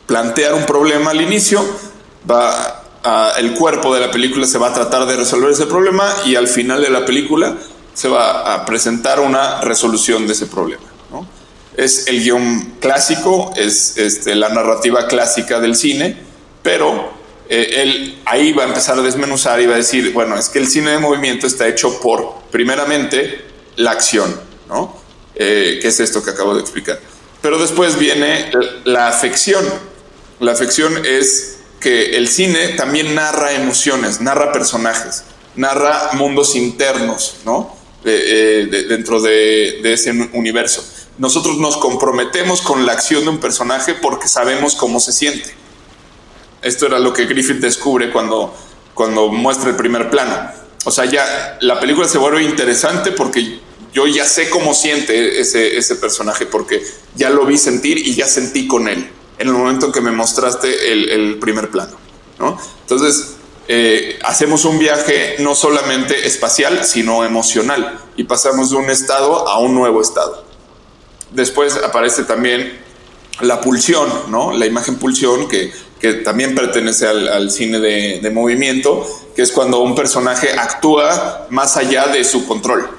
plantear 0.06 0.54
un 0.54 0.66
problema 0.66 1.12
al 1.12 1.22
inicio, 1.22 1.66
va 2.30 2.85
el 3.38 3.54
cuerpo 3.54 3.94
de 3.94 4.02
la 4.02 4.12
película 4.12 4.48
se 4.48 4.58
va 4.58 4.70
a 4.70 4.74
tratar 4.74 5.06
de 5.06 5.16
resolver 5.16 5.52
ese 5.52 5.66
problema 5.66 6.12
y 6.26 6.36
al 6.36 6.48
final 6.48 6.82
de 6.82 6.90
la 6.90 7.06
película 7.06 7.56
se 7.94 8.08
va 8.08 8.54
a 8.54 8.66
presentar 8.66 9.20
una 9.20 9.62
resolución 9.62 10.28
de 10.28 10.34
ese 10.34 10.48
problema. 10.48 10.84
Es 11.78 12.08
el 12.08 12.24
guion 12.24 12.76
clásico, 12.80 13.54
es 13.58 13.98
este, 13.98 14.34
la 14.36 14.48
narrativa 14.48 15.08
clásica 15.08 15.60
del 15.60 15.76
cine, 15.76 16.18
pero 16.64 17.12
eh, 17.50 17.82
él 17.82 18.22
ahí 18.26 18.54
va 18.54 18.64
a 18.64 18.68
empezar 18.68 18.98
a 18.98 19.02
desmenuzar 19.02 19.60
y 19.60 19.66
va 19.66 19.74
a 19.74 19.78
decir, 19.78 20.14
bueno, 20.14 20.38
es 20.38 20.48
que 20.48 20.60
el 20.60 20.68
cine 20.68 20.92
de 20.92 21.00
movimiento 21.00 21.48
está 21.48 21.68
hecho 21.68 22.00
por, 22.00 22.34
primeramente, 22.50 23.44
la 23.76 23.92
acción, 23.92 24.40
¿no? 24.70 24.96
Eh, 25.36 25.80
que 25.82 25.90
es 25.90 26.00
esto 26.00 26.24
que 26.24 26.32
acabo 26.32 26.56
de 26.56 26.62
explicar. 26.62 26.98
Pero 27.42 27.60
después 27.60 28.00
viene 28.00 28.52
la 28.86 29.10
afección. 29.10 29.66
La 30.40 30.54
afección 30.54 31.06
es 31.06 31.55
que 31.80 32.18
el 32.18 32.28
cine 32.28 32.70
también 32.70 33.16
narra 33.16 33.54
emociones, 33.54 34.22
narra 34.22 34.52
personajes, 34.52 35.24
narra 35.56 36.12
mundos 36.14 36.56
internos, 36.56 37.38
¿no? 37.46 37.76
Eh, 38.04 38.68
dentro 38.88 39.20
de, 39.20 39.82
ese 39.92 40.12
universo. 40.34 40.86
Nosotros 41.18 41.58
nos 41.58 41.78
comprometemos 41.78 42.62
con 42.62 42.86
la 42.86 42.94
acción 42.94 43.24
de 43.24 43.30
un 43.30 43.40
personaje 43.40 43.96
porque 43.96 44.28
sabemos 44.28 44.76
cómo 44.76 45.00
se 45.00 45.12
siente. 45.12 45.56
Esto 46.62 46.86
era 46.86 47.00
lo 47.00 47.14
que 47.14 47.26
Griffith 47.26 47.58
descubre 47.58 48.12
cuando, 48.12 48.56
cuando 48.94 49.30
muestra 49.30 49.72
el 49.72 49.76
primer 49.76 50.12
plano. 50.12 50.52
O 50.84 50.92
sea, 50.92 51.06
ya 51.06 51.58
la 51.62 51.80
película 51.80 52.08
se 52.08 52.20
vuelve 52.20 52.44
interesante 52.44 53.12
porque 53.12 53.60
yo 53.92 54.06
ya 54.06 54.26
sé 54.26 54.52
cómo 54.52 54.76
siente 54.76 55.40
ese, 55.40 55.78
ese 55.78 55.96
personaje 55.96 56.46
porque 56.46 56.84
ya 57.16 57.32
lo 57.32 57.46
vi 57.46 57.58
sentir 57.58 57.98
y 57.98 58.14
ya 58.14 58.28
sentí 58.28 58.68
con 58.68 58.88
él 58.88 59.10
en 59.38 59.48
el 59.48 59.54
momento 59.54 59.88
en 59.88 59.92
que 59.92 60.02
me 60.02 60.12
mostraste 60.12 60.92
el, 60.92 61.38
primer 61.40 61.70
plano. 61.70 61.98
¿no? 62.40 62.58
Entonces, 62.82 63.36
eh, 63.68 64.20
hacemos 64.24 64.66
un 64.66 64.78
viaje 64.80 65.36
no 65.40 65.56
solamente 65.56 66.28
espacial, 66.28 66.86
sino 66.86 67.24
emocional 67.24 68.00
y 68.16 68.26
pasamos 68.26 68.72
de 68.72 68.78
un 68.78 68.90
estado 68.90 69.48
a 69.48 69.60
un 69.60 69.74
nuevo 69.74 70.02
estado. 70.02 70.46
Después 71.32 71.76
aparece 71.78 72.24
también 72.24 72.80
la 73.42 73.60
pulsión, 73.62 74.08
¿no? 74.30 74.54
la 74.54 74.66
imagen 74.66 74.96
pulsión 74.98 75.48
que 75.48 75.74
que 76.00 76.14
también 76.14 76.56
pertenece 76.56 77.08
al, 77.08 77.50
cine 77.52 77.80
de, 77.80 78.30
movimiento, 78.32 79.08
que 79.36 79.42
es 79.42 79.52
cuando 79.52 79.80
un 79.80 79.96
personaje 79.96 80.52
actúa 80.52 81.48
más 81.50 81.78
allá 81.78 82.08
de 82.08 82.24
su 82.24 82.46
control, 82.46 82.90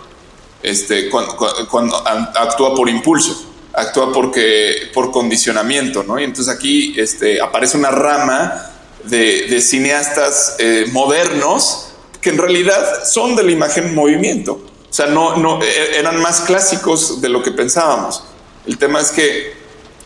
este, 0.63 1.09
cuando, 1.11 2.03
actúa 2.35 2.75
por 2.75 2.89
impulso, 2.89 3.45
actúa 3.77 4.13
porque, 4.13 4.91
por 4.93 5.11
condicionamiento, 5.11 6.03
¿no? 6.03 6.19
Y 6.19 6.25
entonces 6.25 6.53
aquí 6.53 6.95
este, 6.99 7.41
aparece 7.41 7.77
una 7.77 7.91
rama 7.91 8.73
de, 9.05 9.61
cineastas 9.61 10.57
eh, 10.59 10.87
modernos 10.93 11.89
que 12.21 12.31
en 12.31 12.39
realidad 12.39 13.05
son 13.05 13.37
de 13.37 13.45
la 13.45 13.53
imagen 13.53 13.95
movimiento. 13.95 14.53
O 14.89 14.93
sea, 14.93 15.07
no, 15.07 15.37
no, 15.37 15.63
e, 15.63 15.99
eran 15.99 16.21
más 16.21 16.41
clásicos 16.41 17.21
de 17.21 17.29
lo 17.29 17.43
que 17.43 17.53
pensábamos. 17.53 18.25
El 18.67 18.79
tema 18.79 19.01
es 19.01 19.11
que 19.13 19.55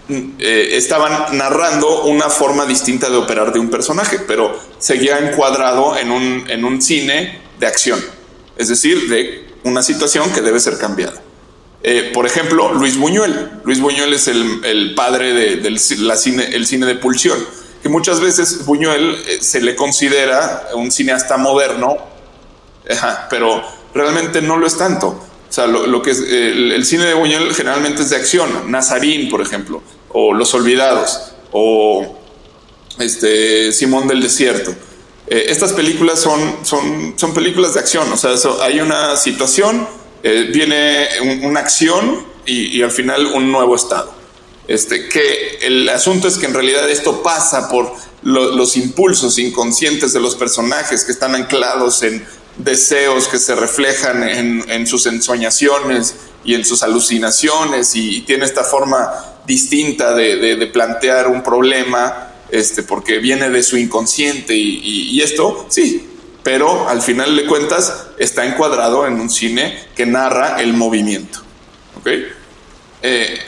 eh, 0.08 0.70
estaban 0.72 1.38
narrando 1.38 2.02
una 2.02 2.28
forma 2.28 2.66
distinta 2.66 3.08
de 3.08 3.16
operar 3.16 3.52
de 3.52 3.60
un 3.60 3.70
personaje, 3.70 4.18
pero 4.18 4.58
seguía 4.78 5.18
encuadrado 5.18 5.96
en 5.96 6.10
un, 6.10 6.50
en 6.50 6.64
un 6.64 6.82
cine 6.82 7.40
de 7.60 7.66
acción, 7.66 8.04
es 8.56 8.68
decir, 8.68 9.08
de 9.08 9.48
una 9.62 9.82
situación 9.82 10.32
que 10.32 10.40
debe 10.40 10.58
ser 10.58 10.76
cambiada. 10.78 11.22
Eh, 11.82 12.10
por 12.12 12.26
ejemplo, 12.26 12.72
Luis 12.74 12.98
Buñuel. 12.98 13.50
Luis 13.64 13.80
Buñuel 13.80 14.12
es 14.14 14.28
el, 14.28 14.94
padre 14.94 15.56
del 15.56 15.78
cine, 15.78 16.48
el 16.52 16.66
cine 16.66 16.86
de 16.86 16.94
pulsión, 16.96 17.38
que 17.82 17.88
muchas 17.88 18.20
veces 18.20 18.66
Buñuel 18.66 19.16
eh, 19.26 19.38
se 19.40 19.60
le 19.60 19.74
considera 19.74 20.68
un 20.74 20.90
cineasta 20.90 21.36
moderno, 21.36 21.96
pero 23.30 23.62
realmente 23.94 24.42
no 24.42 24.56
lo 24.56 24.66
es 24.66 24.76
tanto. 24.76 25.08
O 25.08 25.52
sea, 25.52 25.66
lo, 25.66 26.00
que 26.02 26.12
es 26.12 26.20
el, 26.20 26.72
el, 26.72 26.84
cine 26.84 27.04
de 27.06 27.14
Buñuel 27.14 27.52
generalmente 27.54 28.02
es 28.02 28.10
de 28.10 28.16
acción. 28.16 28.70
Nazarín, 28.70 29.28
por 29.28 29.40
ejemplo, 29.40 29.82
o 30.10 30.32
Los 30.32 30.54
Olvidados, 30.54 31.32
o 31.50 32.20
este, 32.98 33.72
Simón 33.72 34.06
del 34.06 34.22
Desierto. 34.22 34.72
Eh, 35.26 35.46
estas 35.48 35.72
películas 35.72 36.20
son, 36.20 36.64
son, 36.64 37.14
son 37.16 37.34
películas 37.34 37.74
de 37.74 37.80
acción, 37.80 38.10
o 38.12 38.16
sea, 38.16 38.32
hay 38.62 38.80
una 38.80 39.16
situación, 39.16 39.86
eh, 40.22 40.48
viene 40.52 41.08
una 41.42 41.60
acción 41.60 42.26
y, 42.46 42.82
al 42.82 42.90
final 42.90 43.26
un 43.26 43.50
nuevo 43.50 43.76
estado. 43.76 44.12
Este, 44.68 45.08
que 45.08 45.58
el 45.62 45.88
asunto 45.88 46.28
es 46.28 46.38
que 46.38 46.46
en 46.46 46.54
realidad 46.54 46.88
esto 46.88 47.22
pasa 47.22 47.68
por 47.68 47.92
los 48.22 48.76
impulsos 48.76 49.38
inconscientes 49.38 50.12
de 50.12 50.20
los 50.20 50.36
personajes 50.36 51.04
que 51.04 51.12
están 51.12 51.34
anclados 51.34 52.02
en 52.02 52.24
deseos 52.56 53.28
que 53.28 53.38
se 53.38 53.54
reflejan 53.54 54.22
en, 54.22 54.86
sus 54.86 55.06
ensoñaciones 55.06 56.14
y 56.44 56.54
en 56.54 56.64
sus 56.64 56.82
alucinaciones 56.82 57.94
y 57.94 58.20
tiene 58.22 58.44
esta 58.44 58.64
forma 58.64 59.10
distinta 59.46 60.14
de, 60.14 60.66
plantear 60.72 61.28
un 61.28 61.42
problema, 61.42 62.32
este, 62.50 62.82
porque 62.82 63.18
viene 63.18 63.48
de 63.50 63.62
su 63.62 63.76
inconsciente 63.76 64.54
y, 64.54 65.20
esto, 65.20 65.66
sí, 65.68 66.09
pero 66.42 66.88
al 66.88 67.02
final 67.02 67.36
de 67.36 67.46
cuentas 67.46 68.06
está 68.18 68.44
encuadrado 68.46 69.06
en 69.06 69.20
un 69.20 69.28
cine 69.28 69.88
que 69.94 70.06
narra 70.06 70.60
el 70.60 70.72
movimiento. 70.72 71.40
Eh, 73.02 73.38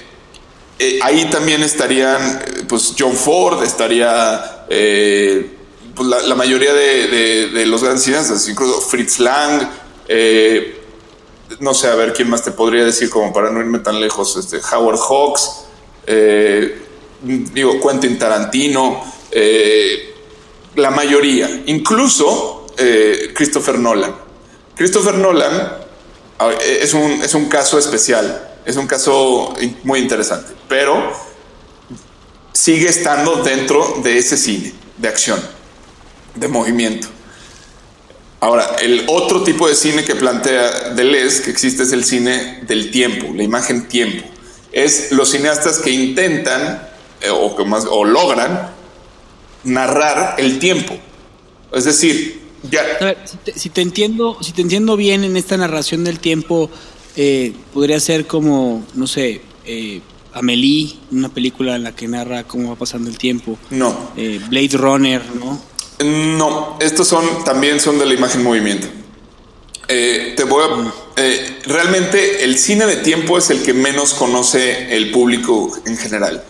eh, 0.79 0.99
ahí 1.03 1.29
también 1.31 1.63
estarían, 1.63 2.43
pues 2.69 2.95
John 2.99 3.15
Ford, 3.15 3.63
estaría 3.63 4.65
eh, 4.69 5.51
pues, 5.95 6.09
la, 6.09 6.35
mayoría 6.35 6.73
de, 6.73 7.65
los 7.67 7.83
grandes 7.83 8.05
cineastas, 8.05 8.49
incluso 8.49 8.81
Fritz 8.81 9.19
Lang, 9.21 9.69
no 11.61 11.75
sé, 11.75 11.89
a 11.89 11.95
ver 11.95 12.13
quién 12.13 12.29
más 12.29 12.43
te 12.43 12.51
podría 12.51 12.85
decir 12.85 13.09
como 13.09 13.33
para 13.33 13.51
no 13.51 13.61
irme 13.61 13.79
tan 13.79 14.01
lejos, 14.01 14.37
este, 14.37 14.61
Howard 14.75 14.99
Hawks, 14.99 15.65
digo, 17.23 17.81
Quentin 17.81 18.19
Tarantino, 18.19 19.03
la 20.75 20.91
mayoría, 20.91 21.63
incluso 21.67 22.62
eh, 22.79 23.33
Christopher 23.35 23.79
Nolan. 23.79 24.15
Christopher 24.75 25.15
Nolan 25.15 25.73
es 26.61 26.93
un, 26.95 27.23
es 27.23 27.35
un 27.35 27.49
caso 27.49 27.79
especial, 27.79 28.51
es 28.65 28.77
un 28.77 28.87
caso 28.87 29.55
muy 29.85 30.01
interesante, 30.01 30.53
pero 30.69 31.13
sigue 32.53 32.89
estando 32.89 33.43
dentro 33.43 34.01
de 34.03 34.19
ese 34.19 34.37
cine 34.37 34.73
de 34.97 35.09
acción, 35.09 35.41
de 36.35 36.49
movimiento. 36.49 37.07
Ahora, 38.41 38.77
el 38.81 39.05
otro 39.07 39.45
tipo 39.45 39.69
de 39.69 39.77
cine 39.77 40.05
que 40.05 40.17
plantea 40.17 40.91
Deleuze 40.95 41.43
que 41.43 41.51
existe 41.51 41.85
es 41.85 41.93
el 41.93 42.05
cine 42.05 42.65
del 42.67 42.91
tiempo, 42.91 43.33
la 43.33 43.45
imagen 43.45 43.87
tiempo 43.87 44.33
es 44.73 45.13
los 45.13 45.31
cineastas 45.31 45.79
que 45.79 45.91
intentan 45.91 46.89
eh, 47.21 47.31
o, 47.31 47.55
que 47.55 47.65
más, 47.65 47.87
o 47.89 48.05
logran 48.05 48.71
narrar 49.65 50.37
el 50.39 50.59
tiempo. 50.59 50.97
Es 51.73 51.85
decir, 51.85 52.42
ya... 52.71 53.17
si, 53.55 53.71
te, 53.71 53.81
entiendo, 53.81 54.39
si 54.41 54.53
te 54.53 54.63
entiendo 54.63 54.97
bien 54.97 55.25
en 55.25 55.37
esta 55.37 55.57
narración 55.57 56.05
del 56.05 56.19
tiempo, 56.19 56.71
eh, 57.17 57.53
podría 57.73 58.01
ser 58.01 58.27
como, 58.27 58.85
no 58.95 59.07
sé, 59.07 59.43
eh, 59.65 60.01
Amelie, 60.35 60.95
una 61.11 61.29
película 61.29 61.77
en 61.77 61.85
la 61.85 61.95
que 61.95 62.09
narra 62.09 62.45
cómo 62.45 62.71
va 62.71 62.77
pasando 62.77 63.11
el 63.11 63.19
tiempo. 63.19 63.59
No. 63.71 64.13
Eh, 64.17 64.41
Blade 64.49 64.77
Runner, 64.77 65.23
¿no? 65.35 65.61
No, 66.05 66.79
estos 66.81 67.07
son 67.07 67.45
también 67.45 67.79
son 67.81 67.99
de 67.99 68.07
la 68.07 68.15
imagen 68.15 68.43
movimiento. 68.43 68.89
Eh, 69.89 70.35
te 70.37 70.45
voy 70.45 70.63
eh, 71.17 71.59
realmente 71.67 72.45
el 72.45 72.57
cine 72.57 72.87
de 72.87 72.97
tiempo 72.97 73.37
es 73.37 73.51
el 73.51 73.63
que 73.63 73.75
menos 73.75 74.15
conoce 74.15 74.97
el 74.97 75.11
público 75.11 75.71
en 75.85 75.97
general. 75.97 76.43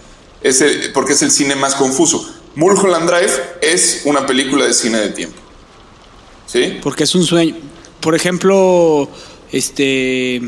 Es 0.43 0.65
porque 0.95 1.13
es 1.13 1.23
el 1.23 1.31
cine 1.31 1.57
más 1.57 1.75
confuso. 1.75 2.29
Mulholland 2.55 3.09
Drive 3.09 3.33
es 3.61 4.03
una 4.05 4.27
película 4.27 4.67
de 4.67 4.75
cine 4.75 4.99
de 4.99 5.09
tiempo. 5.11 5.41
¿Sí? 6.53 6.79
Porque 6.83 7.05
es 7.05 7.15
un 7.15 7.25
sueño. 7.25 7.57
Por 8.01 8.15
ejemplo, 8.15 9.09
este 9.51 10.43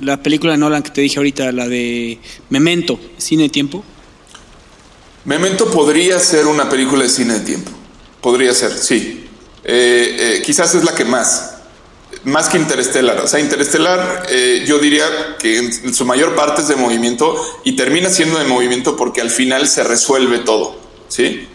la 0.00 0.22
película 0.22 0.52
de 0.52 0.58
Nolan 0.58 0.82
que 0.82 0.90
te 0.90 1.00
dije 1.00 1.18
ahorita, 1.18 1.52
la 1.52 1.68
de 1.68 2.18
Memento, 2.48 2.98
cine 3.18 3.44
de 3.44 3.48
tiempo. 3.50 3.84
Memento 5.24 5.70
podría 5.70 6.18
ser 6.18 6.46
una 6.46 6.68
película 6.68 7.02
de 7.02 7.10
cine 7.10 7.34
de 7.34 7.40
tiempo. 7.40 7.70
Podría 8.20 8.54
ser, 8.54 8.72
sí. 8.72 9.26
Eh, 9.64 10.42
quizás 10.44 10.74
es 10.74 10.84
la 10.84 10.94
que 10.94 11.04
más 11.04 11.52
más 12.24 12.48
que 12.48 12.58
Interestelar. 12.58 13.20
O 13.20 13.26
sea, 13.26 13.40
Interestelar 13.40 14.26
eh, 14.28 14.64
yo 14.66 14.78
diría 14.78 15.04
que 15.38 15.58
en 15.58 15.94
su 15.94 16.04
mayor 16.04 16.34
parte 16.34 16.62
es 16.62 16.68
de 16.68 16.76
movimiento 16.76 17.34
y 17.64 17.72
termina 17.72 18.10
siendo 18.10 18.38
de 18.38 18.44
movimiento 18.44 18.96
porque 18.96 19.20
al 19.20 19.30
final 19.30 19.66
se 19.68 19.82
resuelve 19.82 20.38
todo. 20.40 20.76
¿sí? 21.08 21.48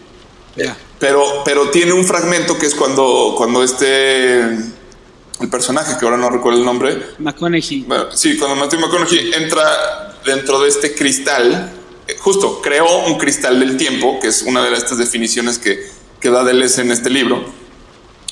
Ya. 0.56 0.76
Pero, 0.98 1.42
pero 1.44 1.70
tiene 1.70 1.92
un 1.92 2.04
fragmento 2.04 2.58
que 2.58 2.66
es 2.66 2.74
cuando, 2.74 3.34
cuando 3.36 3.62
este, 3.62 4.40
el 4.40 5.48
personaje, 5.50 5.96
que 5.98 6.04
ahora 6.04 6.16
no 6.16 6.28
recuerdo 6.28 6.58
el 6.58 6.64
nombre, 6.64 7.00
McConaughey. 7.18 7.84
bueno, 7.86 8.06
sí, 8.12 8.36
cuando 8.36 8.56
Matthew 8.56 8.80
McConaughey 8.80 9.32
entra 9.34 10.18
dentro 10.24 10.60
de 10.60 10.68
este 10.68 10.94
cristal, 10.94 11.72
eh, 12.06 12.16
justo 12.18 12.60
creó 12.60 13.06
un 13.06 13.16
cristal 13.16 13.60
del 13.60 13.76
tiempo, 13.76 14.18
que 14.20 14.28
es 14.28 14.42
una 14.42 14.64
de 14.64 14.76
estas 14.76 14.98
definiciones 14.98 15.58
que, 15.58 15.86
que 16.20 16.30
da 16.30 16.42
Deleuze 16.42 16.82
en 16.82 16.90
este 16.90 17.10
libro, 17.10 17.44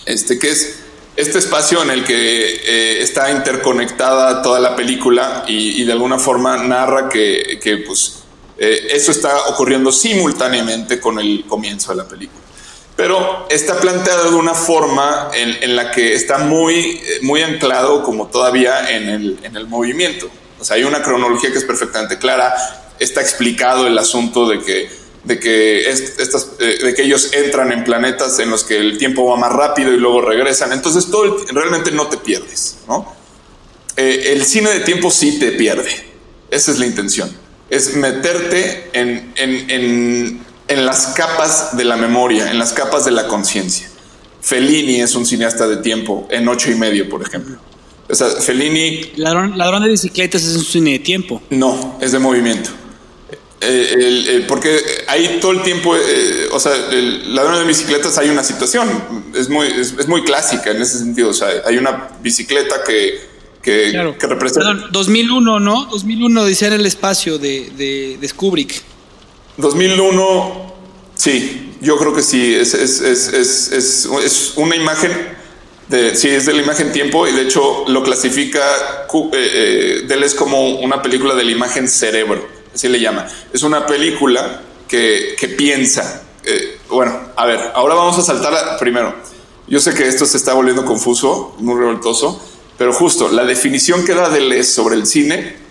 este, 0.05 0.39
que 0.39 0.51
es 0.51 0.81
este 1.15 1.39
espacio 1.39 1.83
en 1.83 1.91
el 1.91 2.05
que 2.05 2.15
eh, 2.17 3.03
está 3.03 3.31
interconectada 3.31 4.43
toda 4.43 4.61
la 4.61 4.77
película 4.77 5.45
y, 5.47 5.81
y 5.81 5.85
de 5.85 5.93
alguna 5.93 6.19
forma 6.19 6.57
narra 6.59 7.09
que, 7.09 7.59
que, 7.63 7.79
pues, 7.79 8.25
eh, 8.59 8.89
eso 8.91 9.13
está 9.13 9.47
ocurriendo 9.49 9.93
simultáneamente 9.93 10.99
con 10.99 11.19
el 11.19 11.45
comienzo 11.47 11.93
de 11.93 11.97
la 11.97 12.09
película. 12.09 12.46
Pero 12.97 13.47
está 13.51 13.79
planteado 13.79 14.31
de 14.31 14.37
una 14.37 14.55
forma 14.55 15.31
en, 15.35 15.77
la 15.77 15.91
que 15.91 16.15
está 16.15 16.39
muy, 16.39 16.75
eh, 17.03 17.19
muy 17.23 17.43
anclado 17.43 18.03
como 18.03 18.29
todavía 18.29 18.91
en 18.91 19.09
el, 19.11 19.39
en 19.43 19.55
el 19.57 19.67
movimiento. 19.67 20.31
O 20.59 20.65
sea, 20.65 20.77
hay 20.77 20.85
una 20.85 21.03
cronología 21.03 21.53
que 21.53 21.59
es 21.59 21.65
perfectamente 21.65 22.17
clara, 22.19 22.55
está 22.99 23.21
explicado 23.21 23.87
el 23.87 23.99
asunto 23.99 24.49
de 24.49 24.61
que, 24.63 24.89
de 25.25 25.39
que, 25.39 25.91
est- 25.91 26.19
eh, 26.61 26.79
de 26.83 26.95
que 26.95 27.03
ellos 27.03 27.35
entran 27.35 27.71
en 27.73 27.85
planetas 27.85 28.39
en 28.39 28.49
los 28.49 28.65
que 28.65 28.79
el 28.79 28.97
tiempo 28.97 29.27
va 29.29 29.37
más 29.37 29.53
rápido 29.53 29.93
y 29.93 29.99
luego 29.99 30.23
regresan. 30.23 30.73
Entonces, 30.73 31.11
todo 31.11 31.37
realmente 31.53 31.91
no 31.91 32.07
te 32.07 32.17
pierdes, 32.17 32.79
¿no? 32.89 33.15
Eh, 33.99 34.33
el 34.33 34.45
cine 34.47 34.71
de 34.71 34.81
tiempo 34.81 35.11
sí 35.11 35.39
te 35.39 35.53
pierde. 35.53 35.91
Esa 36.51 36.71
es 36.71 36.79
la 36.79 36.87
intención. 36.87 37.31
Es 37.69 37.95
meterte 37.97 38.89
en, 38.95 39.33
en- 39.37 39.71
en- 39.71 40.46
en 40.69 40.85
las 40.87 41.09
capas 41.09 41.77
de 41.77 41.85
la 41.85 41.97
memoria, 41.97 42.51
en 42.51 42.59
las 42.59 42.73
capas 42.73 43.05
de 43.05 43.11
la 43.13 43.29
conciencia. 43.29 43.89
Fellini 44.41 45.01
es 45.01 45.15
un 45.15 45.27
cineasta 45.27 45.67
de 45.67 45.79
tiempo, 45.79 46.27
en 46.31 46.49
ocho 46.49 46.71
y 46.71 46.75
medio, 46.75 47.09
por 47.09 47.23
ejemplo. 47.23 47.57
O 48.09 48.15
sea, 48.15 48.29
Fellini 48.29 49.13
Ladrón, 49.17 49.59
ladrón 49.59 49.83
de 49.83 49.91
bicicletas 49.91 50.45
es 50.45 50.57
un 50.57 50.65
cine 50.65 50.93
de 50.93 50.99
tiempo. 51.01 51.43
no, 51.51 51.99
es 52.01 52.13
de 52.13 52.19
movimiento. 52.21 52.71
Eh, 53.61 53.89
el- 53.95 54.29
el- 54.29 54.47
porque 54.47 54.79
ahí 55.09 55.39
todo 55.41 55.51
el 55.53 55.63
tiempo, 55.63 55.97
eh, 55.97 56.47
o 56.53 56.61
sea, 56.61 56.73
el 56.93 57.35
ladrón 57.35 57.59
de 57.61 57.65
bicicletas 57.65 58.19
hay 58.19 58.29
una 58.29 58.45
situación, 58.45 58.89
es 59.35 59.49
muy, 59.49 59.67
es, 59.67 59.95
es 59.99 60.07
muy 60.07 60.23
clásica 60.25 60.71
en 60.71 60.83
ese 60.83 60.99
sentido. 60.99 61.31
O 61.31 61.35
sea, 61.35 61.49
hay 61.65 61.79
una 61.79 62.11
bicicleta 62.23 62.77
que, 62.87 63.19
que, 63.63 63.91
Claro. 63.93 64.17
que 64.19 64.27
representa. 64.27 64.69
Perdón, 64.69 64.89
2001, 64.93 65.59
¿no? 65.59 65.87
2001 65.87 66.45
dice 66.45 66.67
el 66.69 66.85
espacio 66.87 67.39
de, 67.39 67.71
de, 67.77 68.19
de 68.21 68.31
Kubrick. 68.31 68.83
2001, 69.57 70.75
sí, 71.15 71.75
yo 71.81 71.97
creo 71.97 72.15
que 72.15 72.23
sí, 72.23 72.55
es, 72.55 72.75
es, 72.75 73.01
es, 73.01 73.71
es, 73.73 74.53
una 74.57 74.77
imagen, 74.77 75.13
de, 75.89 76.15
sí, 76.15 76.29
es 76.29 76.47
de 76.47 76.53
la 76.53 76.63
imagen 76.63 76.93
tiempo 76.93 77.27
y 77.27 77.33
de 77.33 77.43
hecho 77.43 77.85
lo 77.89 78.03
clasifica 78.03 78.61
eh, 79.33 80.07
eh, 80.09 80.35
como 80.37 80.81
una 80.81 81.01
película 81.01 81.35
de 81.35 81.45
la 81.45 81.51
imagen 81.51 81.89
cerebro, 81.89 82.47
así 82.75 82.89
le 82.89 83.01
llama. 83.01 83.27
Es 83.53 83.63
una 83.63 83.87
película 83.87 84.63
que, 84.89 85.37
que 85.39 85.49
piensa. 85.49 86.23
Eh, 86.45 86.79
bueno, 86.91 87.19
a 87.35 87.47
ver, 87.47 87.73
ahora 87.75 87.95
vamos 87.95 88.19
a 88.19 88.23
saltar 88.23 88.79
primero. 88.79 89.15
Yo 89.69 89.81
sé 89.81 89.95
que 89.95 90.07
esto 90.07 90.27
se 90.27 90.37
está 90.37 90.55
volviendo 90.55 90.85
confuso, 90.85 91.57
muy 91.59 91.79
revoltoso, 91.79 92.41
pero 92.79 92.93
justo 92.93 93.29
la 93.29 93.45
definición 93.45 94.05
que 94.05 94.15
da 94.15 94.29
Deleuze 94.29 94.71
sobre 94.71 94.97
el 94.97 95.07
cine 95.07 95.66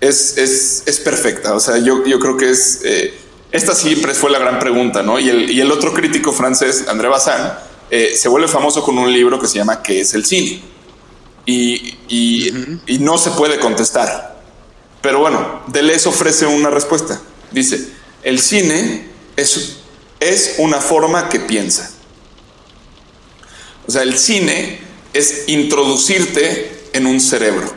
es, 0.00 0.36
es, 0.38 0.82
es 0.86 0.98
perfecta. 1.00 1.54
O 1.54 1.60
sea, 1.60 1.78
yo, 1.78 2.04
yo 2.04 2.18
creo 2.18 2.36
que 2.36 2.50
es. 2.50 2.80
eh, 2.84 3.14
esta 3.50 3.74
siempre 3.74 4.12
fue 4.14 4.30
la 4.30 4.38
gran 4.38 4.58
pregunta, 4.58 5.02
¿no? 5.02 5.18
Y 5.18 5.28
el, 5.30 5.50
y 5.50 5.60
el 5.60 5.72
otro 5.72 5.94
crítico 5.94 6.32
francés, 6.32 6.84
André 6.86 7.08
Bazin, 7.08 7.32
eh, 7.90 8.14
se 8.14 8.28
vuelve 8.28 8.46
famoso 8.46 8.82
con 8.82 8.98
un 8.98 9.10
libro 9.10 9.40
que 9.40 9.48
se 9.48 9.56
llama 9.56 9.82
¿Qué 9.82 10.02
es 10.02 10.12
el 10.12 10.26
cine? 10.26 10.60
Y, 11.46 11.96
y, 12.08 12.52
y 12.86 12.98
no 12.98 13.16
se 13.16 13.30
puede 13.30 13.58
contestar. 13.58 14.38
Pero 15.00 15.20
bueno, 15.20 15.62
Deleuze 15.68 16.08
ofrece 16.08 16.44
una 16.46 16.68
respuesta. 16.68 17.20
Dice: 17.50 17.88
el 18.22 18.38
cine 18.38 19.08
es, 19.36 19.78
es 20.20 20.56
una 20.58 20.78
forma 20.82 21.30
que 21.30 21.40
piensa. 21.40 21.90
O 23.86 23.90
sea, 23.90 24.02
el 24.02 24.18
cine 24.18 24.80
es 25.14 25.44
introducirte 25.46 26.90
en 26.92 27.06
un 27.06 27.18
cerebro. 27.18 27.72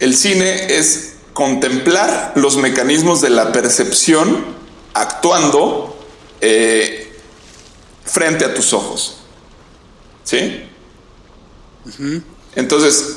El 0.00 0.16
cine 0.16 0.78
es 0.78 1.12
contemplar 1.34 2.32
los 2.34 2.56
mecanismos 2.56 3.20
de 3.20 3.30
la 3.30 3.52
percepción 3.52 4.44
actuando 4.94 5.96
eh, 6.40 7.12
frente 8.04 8.44
a 8.46 8.54
tus 8.54 8.72
ojos. 8.72 9.18
¿Sí? 10.24 10.64
Entonces, 12.56 13.16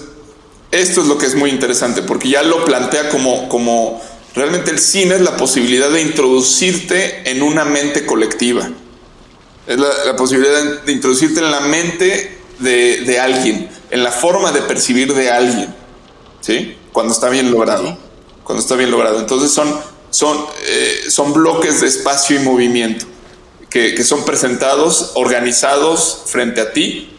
esto 0.71 1.01
es 1.01 1.07
lo 1.07 1.17
que 1.17 1.25
es 1.25 1.35
muy 1.35 1.49
interesante, 1.49 2.01
porque 2.01 2.29
ya 2.29 2.43
lo 2.43 2.65
plantea 2.65 3.09
como, 3.09 3.47
como 3.47 4.01
realmente 4.35 4.71
el 4.71 4.79
cine 4.79 5.15
es 5.15 5.21
la 5.21 5.37
posibilidad 5.37 5.89
de 5.89 6.01
introducirte 6.01 7.29
en 7.29 7.43
una 7.43 7.63
mente 7.65 8.05
colectiva. 8.05 8.69
Es 9.67 9.79
la, 9.79 9.87
la 10.05 10.15
posibilidad 10.17 10.63
de, 10.63 10.81
de 10.81 10.91
introducirte 10.91 11.39
en 11.39 11.51
la 11.51 11.61
mente 11.61 12.39
de, 12.59 13.01
de 13.01 13.19
alguien, 13.19 13.69
en 13.89 14.03
la 14.03 14.11
forma 14.11 14.51
de 14.51 14.61
percibir 14.63 15.13
de 15.13 15.29
alguien. 15.31 15.82
¿Sí? 16.43 16.77
Cuando 16.91 17.13
está 17.13 17.29
bien 17.29 17.51
logrado. 17.51 17.97
Cuando 18.43 18.61
está 18.61 18.75
bien 18.75 18.91
logrado. 18.91 19.19
Entonces 19.19 19.51
son, 19.51 19.73
son, 20.11 20.45
eh, 20.67 21.05
son 21.09 21.33
bloques 21.33 21.81
de 21.81 21.87
espacio 21.87 22.35
y 22.35 22.43
movimiento 22.43 23.05
que, 23.69 23.95
que 23.95 24.03
son 24.03 24.25
presentados, 24.25 25.13
organizados 25.15 26.23
frente 26.27 26.61
a 26.61 26.73
ti, 26.73 27.09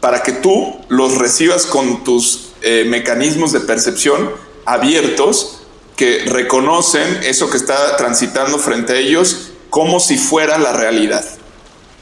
para 0.00 0.22
que 0.22 0.32
tú 0.32 0.76
los 0.88 1.16
recibas 1.16 1.64
con 1.64 2.04
tus 2.04 2.50
eh, 2.62 2.84
mecanismos 2.86 3.52
de 3.52 3.60
percepción 3.60 4.30
abiertos 4.66 5.62
que 5.96 6.24
reconocen 6.26 7.20
eso 7.24 7.50
que 7.50 7.56
está 7.56 7.96
transitando 7.96 8.58
frente 8.58 8.94
a 8.94 8.96
ellos 8.96 9.50
como 9.68 10.00
si 10.00 10.18
fuera 10.18 10.58
la 10.58 10.72
realidad. 10.72 11.24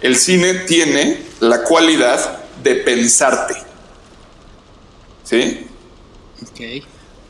El 0.01 0.17
cine 0.17 0.55
tiene 0.55 1.23
la 1.41 1.65
cualidad 1.65 2.39
de 2.63 2.77
pensarte. 2.77 3.55
¿Sí? 5.25 5.68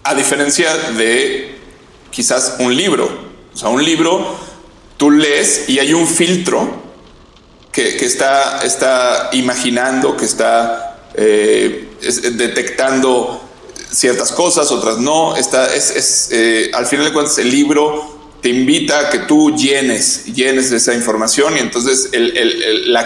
A 0.04 0.14
diferencia 0.14 0.74
de 0.96 1.56
quizás 2.10 2.56
un 2.60 2.74
libro. 2.74 3.08
O 3.52 3.56
sea, 3.56 3.68
un 3.68 3.84
libro 3.84 4.36
tú 4.96 5.10
lees 5.10 5.68
y 5.68 5.78
hay 5.78 5.92
un 5.94 6.06
filtro 6.06 6.82
que, 7.72 7.96
que 7.96 8.04
está, 8.06 8.60
está 8.62 9.30
imaginando, 9.32 10.16
que 10.16 10.24
está 10.24 10.98
eh, 11.14 11.88
es- 12.00 12.36
detectando 12.36 13.40
ciertas 13.90 14.32
cosas, 14.32 14.70
otras 14.72 14.98
no. 14.98 15.36
Está, 15.36 15.72
es, 15.74 15.90
es, 15.90 16.28
eh, 16.32 16.70
al 16.74 16.86
final 16.86 17.06
de 17.06 17.12
cuentas, 17.12 17.38
el 17.38 17.50
libro 17.50 18.16
te 18.42 18.48
invita 18.50 19.00
a 19.00 19.10
que 19.10 19.18
tú 19.20 19.54
llenes, 19.56 20.26
llenes 20.26 20.70
esa 20.72 20.94
información 20.94 21.56
y 21.56 21.60
entonces 21.60 22.10
el, 22.12 22.36
el- 22.36 22.62
el- 22.62 22.96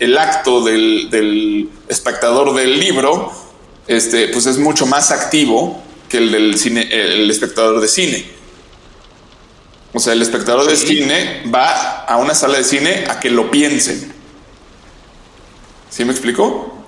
el 0.00 0.18
acto 0.18 0.62
del, 0.64 1.08
del 1.10 1.68
espectador 1.88 2.54
del 2.54 2.80
libro 2.80 3.32
este, 3.96 4.28
pues 4.28 4.46
es 4.46 4.58
mucho 4.58 4.86
más 4.86 5.10
activo 5.10 5.82
que 6.08 6.18
el 6.18 6.32
del 6.32 6.58
cine, 6.58 6.88
el 6.90 7.30
espectador 7.30 7.80
de 7.80 7.88
cine. 7.88 8.26
O 9.94 10.00
sea, 10.00 10.14
el 10.14 10.22
espectador 10.22 10.68
de 10.68 10.76
cine 10.76 11.42
va 11.54 12.04
a 12.04 12.16
una 12.16 12.34
sala 12.34 12.58
de 12.58 12.64
cine 12.64 13.04
a 13.08 13.20
que 13.20 13.30
lo 13.30 13.50
piensen. 13.50 14.12
¿Sí 15.90 16.04
me 16.04 16.12
explico? 16.12 16.84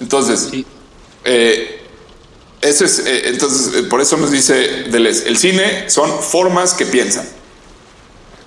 Entonces, 0.00 0.48
Sí. 0.50 0.66
eh, 1.24 1.80
eso 2.60 2.84
es, 2.84 2.98
eh, 3.00 3.28
entonces, 3.28 3.74
eh, 3.74 3.82
por 3.84 4.00
eso 4.00 4.16
nos 4.16 4.30
dice 4.30 4.84
Deleuze, 4.90 5.28
el 5.28 5.36
cine 5.38 5.88
son 5.88 6.10
formas 6.22 6.74
que 6.74 6.86
piensan. 6.86 7.26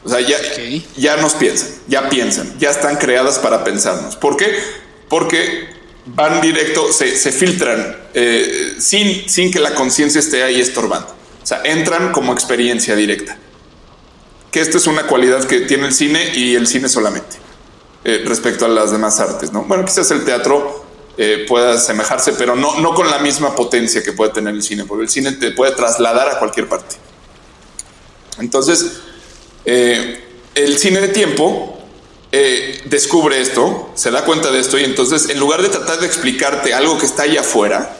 O 0.04 0.10
sea, 0.10 0.20
ya, 0.20 0.38
ya 0.98 1.16
nos 1.18 1.34
piensan, 1.36 1.70
ya 1.88 2.10
piensan, 2.10 2.60
ya 2.60 2.70
están 2.72 2.98
creadas 2.98 3.40
para 3.40 3.64
pensarnos. 3.64 4.18
¿Por 4.18 4.36
qué? 4.36 4.54
Porque 5.08 5.70
van 6.06 6.42
directo, 6.42 6.92
se, 6.92 7.16
se 7.16 7.32
filtran 7.32 7.96
eh, 8.14 8.76
sin, 8.80 9.28
sin 9.30 9.52
que 9.52 9.60
la 9.60 9.74
conciencia 9.74 10.20
esté 10.20 10.44
ahí 10.44 10.60
estorbando. 10.60 11.08
O 11.08 11.46
sea, 11.46 11.62
entran 11.64 12.12
como 12.12 12.34
experiencia 12.34 12.96
directa. 12.96 13.38
Que 14.52 14.62
esto 14.62 14.78
es 14.78 14.88
una 14.88 15.08
cualidad 15.08 15.44
que 15.46 15.62
tiene 15.62 15.88
el 15.88 15.94
cine 15.94 16.32
y 16.36 16.56
el 16.56 16.68
cine 16.68 16.88
solamente 16.88 17.38
eh, 18.04 18.24
respecto 18.26 18.66
a 18.66 18.68
las 18.68 18.92
demás 18.92 19.20
artes, 19.20 19.52
¿no? 19.52 19.64
Bueno, 19.64 19.84
quizás 19.86 20.12
el 20.12 20.24
teatro 20.26 20.86
eh, 21.18 21.46
pueda 21.48 21.74
asemejarse, 21.74 22.34
pero 22.34 22.56
no, 22.56 22.80
no 22.80 22.94
con 22.94 23.10
la 23.10 23.20
misma 23.20 23.56
potencia 23.56 24.04
que 24.04 24.14
puede 24.14 24.32
tener 24.32 24.54
el 24.54 24.62
cine, 24.62 24.86
porque 24.86 25.04
el 25.04 25.10
cine 25.10 25.32
te 25.34 25.52
puede 25.52 25.72
trasladar 25.72 26.30
a 26.30 26.40
cualquier 26.40 26.68
parte. 26.68 26.96
Entonces, 28.40 29.00
el 29.66 30.78
cine 30.78 31.00
de 31.02 31.08
tiempo 31.10 31.83
eh, 32.36 32.82
descubre 32.86 33.40
esto, 33.40 33.92
se 33.94 34.10
da 34.10 34.26
cuenta 34.26 34.50
de 34.50 34.60
esto 34.60 34.80
y 34.80 34.84
entonces 34.84 35.30
en 35.30 35.40
lugar 35.40 35.62
de 35.62 35.70
tratar 35.70 36.00
de 36.00 36.08
explicarte 36.08 36.74
algo 36.74 36.98
que 36.98 37.06
está 37.06 37.24
allá 37.24 37.42
afuera, 37.42 37.96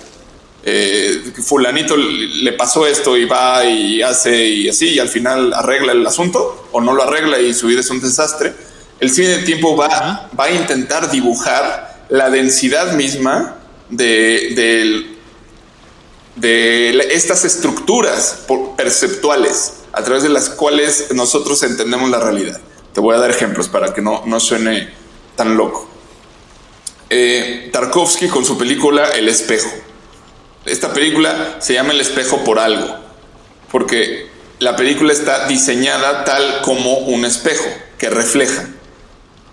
eh, 0.64 1.22
fulanito 1.46 1.96
le 1.96 2.54
pasó 2.54 2.88
esto 2.88 3.16
y 3.16 3.26
va 3.26 3.64
y 3.64 4.02
hace 4.02 4.44
y 4.44 4.70
así 4.70 4.90
y 4.90 5.00
al 5.00 5.10
final 5.10 5.54
arregla 5.54 5.92
el 5.92 6.08
asunto 6.08 6.68
o 6.72 6.82
no 6.82 6.94
lo 6.94 7.04
arregla 7.04 7.38
y 7.38 7.54
su 7.54 7.68
vida 7.68 7.82
es 7.82 7.92
un 7.92 8.02
desastre. 8.02 8.56
El 9.00 9.12
cine 9.12 9.28
de 9.28 9.44
tiempo 9.44 9.78
va, 9.78 10.32
va 10.40 10.46
a 10.46 10.52
intentar 10.52 11.12
dibujar 11.12 12.06
la 12.10 12.32
densidad 12.32 12.94
misma 12.94 13.58
de, 13.92 15.06
de, 16.36 17.14
estas 17.14 17.46
estructuras 17.46 18.40
perceptuales 18.76 19.74
a 19.92 20.04
través 20.04 20.24
de 20.24 20.30
las 20.30 20.50
cuales 20.50 21.10
nosotros 21.12 21.62
entendemos 21.62 22.10
la 22.10 22.20
realidad. 22.20 22.60
Te 22.94 23.02
voy 23.02 23.16
a 23.16 23.20
dar 23.20 23.32
ejemplos 23.32 23.70
para 23.70 23.94
que 23.94 24.02
no, 24.02 24.24
no 24.26 24.40
suene 24.40 24.88
tan 25.36 25.58
loco. 25.58 25.90
Eh, 27.10 27.70
Tarkovsky 27.74 28.28
con 28.28 28.46
su 28.46 28.58
película 28.58 29.10
El 29.10 29.28
espejo. 29.28 29.70
Esta 30.66 30.94
película 30.94 31.58
se 31.60 31.74
llama 31.74 31.92
El 31.92 32.02
espejo 32.02 32.44
por 32.44 32.60
algo, 32.60 32.96
porque 33.72 34.28
la 34.60 34.76
película 34.76 35.12
está 35.12 35.48
diseñada 35.48 36.24
tal 36.24 36.62
como 36.62 37.00
un 37.00 37.26
espejo 37.26 37.66
que 37.98 38.10
refleja. 38.10 38.70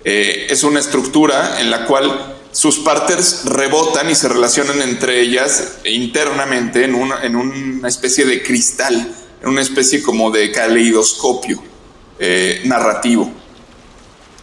Eh, 0.05 0.47
es 0.51 0.63
una 0.63 0.79
estructura 0.79 1.61
en 1.61 1.71
la 1.71 1.87
cual 1.87 2.37
sus 2.53 2.79
partes 2.79 3.43
rebotan 3.47 4.11
y 4.11 4.15
se 4.15 4.29
relacionan 4.29 4.83
entre 4.83 5.21
ellas 5.21 5.79
internamente 5.85 6.85
en 6.85 6.95
una, 6.95 7.23
en 7.23 7.37
una 7.37 7.89
especie 7.89 8.27
de 8.27 8.43
cristal, 8.43 9.15
en 9.43 9.49
una 9.49 9.63
especie 9.63 10.03
como 10.03 10.31
de 10.31 10.53
caleidoscopio 10.53 11.70
eh, 12.21 12.61
narrativo. 12.65 13.33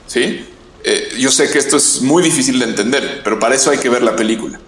¿Sí? 0.08 0.46
Eh, 0.84 1.16
yo 1.18 1.32
sé 1.32 1.50
que 1.50 1.60
esto 1.60 1.78
es 1.78 2.02
muy 2.02 2.22
difícil 2.22 2.60
de 2.60 2.66
entender, 2.66 3.22
pero 3.24 3.40
para 3.40 3.56
eso 3.56 3.72
hay 3.72 3.78
que 3.78 3.88
ver 3.88 4.04
la 4.04 4.16
película. 4.16 4.60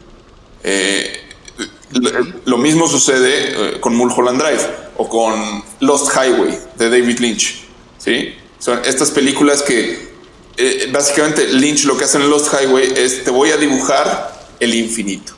Lo 2.45 2.57
mismo 2.57 2.87
sucede 2.87 3.75
eh, 3.75 3.79
con 3.79 3.95
Mulholland 3.95 4.39
Drive 4.39 4.61
o 4.97 5.09
con 5.09 5.63
Lost 5.79 6.11
Highway 6.15 6.59
de 6.77 6.89
David 6.89 7.19
Lynch. 7.19 7.63
¿sí? 7.97 8.35
Son 8.59 8.79
estas 8.85 9.09
películas 9.09 9.63
que 9.63 10.09
eh, 10.57 10.89
básicamente 10.91 11.47
Lynch 11.47 11.85
lo 11.85 11.97
que 11.97 12.05
hace 12.05 12.17
en 12.17 12.29
Lost 12.29 12.53
Highway 12.53 12.93
es 12.95 13.23
te 13.23 13.31
voy 13.31 13.49
a 13.51 13.57
dibujar 13.57 14.47
el 14.59 14.75
infinito 14.75 15.33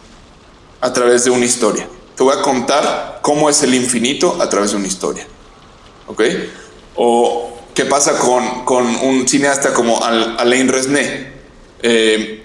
a 0.81 0.91
través 0.91 1.23
de 1.23 1.29
una 1.29 1.45
historia. 1.45 1.87
Te 2.17 2.23
voy 2.23 2.35
a 2.37 2.41
contar 2.41 3.19
cómo 3.21 3.49
es 3.49 3.63
el 3.63 3.73
infinito 3.73 4.41
a 4.41 4.49
través 4.49 4.71
de 4.71 4.77
una 4.77 4.87
historia. 4.87 5.25
¿Ok? 6.07 6.21
O 6.95 7.50
qué 7.73 7.85
pasa 7.85 8.17
con, 8.17 8.65
con 8.65 8.85
un 8.85 9.27
cineasta 9.27 9.73
como 9.73 10.03
Alain 10.03 10.67
Resnais, 10.67 11.27
eh, 11.81 12.43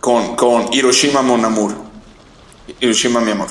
con, 0.00 0.36
con 0.36 0.72
Hiroshima 0.72 1.22
Mon 1.22 1.44
Amour. 1.44 1.74
Hiroshima, 2.80 3.20
mi 3.20 3.32
amor. 3.32 3.48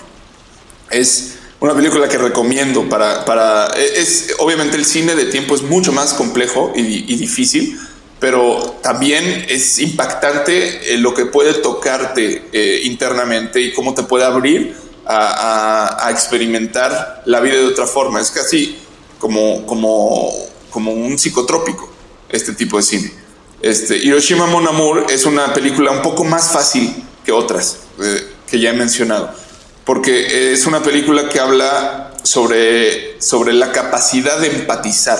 Es 0.90 1.36
una 1.60 1.74
película 1.74 2.07
que 2.07 2.18
recomiendo 2.18 2.88
para, 2.90 3.26
para 3.26 3.68
es, 3.76 4.36
obviamente 4.40 4.76
el 4.76 4.86
cine 4.86 5.16
de 5.16 5.26
tiempo 5.26 5.56
es 5.56 5.62
mucho 5.64 5.91
más 5.91 6.14
complejo 6.14 6.74
y, 6.76 7.16
difícil, 7.16 7.80
pero 8.20 8.78
también 8.82 9.45
es 9.49 9.80
impactante 9.80 10.94
eh, 10.94 10.98
lo 10.98 11.14
que 11.14 11.26
puede 11.26 11.53
tocarte 11.56 12.49
eh, 12.52 12.82
internamente 12.84 13.62
y 13.62 13.74
cómo 13.74 13.94
te 13.94 14.03
puede 14.03 14.26
abrir 14.26 14.76
a, 15.06 16.07
experimentar 16.10 17.24
la 17.26 17.40
vida 17.40 17.56
de 17.56 17.66
otra 17.66 17.86
forma. 17.86 18.20
Es 18.20 18.32
casi 18.32 18.78
como, 19.20 19.66
como, 19.66 20.32
como 20.76 20.91
un 20.91 21.18
psicotrópico 21.18 21.89
este 22.27 22.52
tipo 22.52 22.76
de 22.76 22.84
cine. 22.84 23.14
Este, 23.61 23.95
Hiroshima 23.95 24.45
Mon 24.45 24.68
Amour 24.68 25.06
es 25.10 25.26
una 25.26 25.53
película 25.53 25.91
un 25.91 26.02
poco 26.02 26.26
más 26.26 26.52
fácil 26.52 26.93
que 27.23 27.31
otras. 27.31 27.77
Eh, 28.03 28.27
que 28.45 28.60
ya 28.60 28.72
he 28.72 28.73
mencionado, 28.73 29.34
porque 29.85 30.52
es 30.52 30.65
una 30.65 30.84
película 30.84 31.30
que 31.30 31.39
habla 31.39 32.14
sobre, 32.23 33.22
sobre 33.22 33.53
la 33.53 33.72
capacidad 33.72 34.38
de 34.38 34.47
empatizar, 34.47 35.18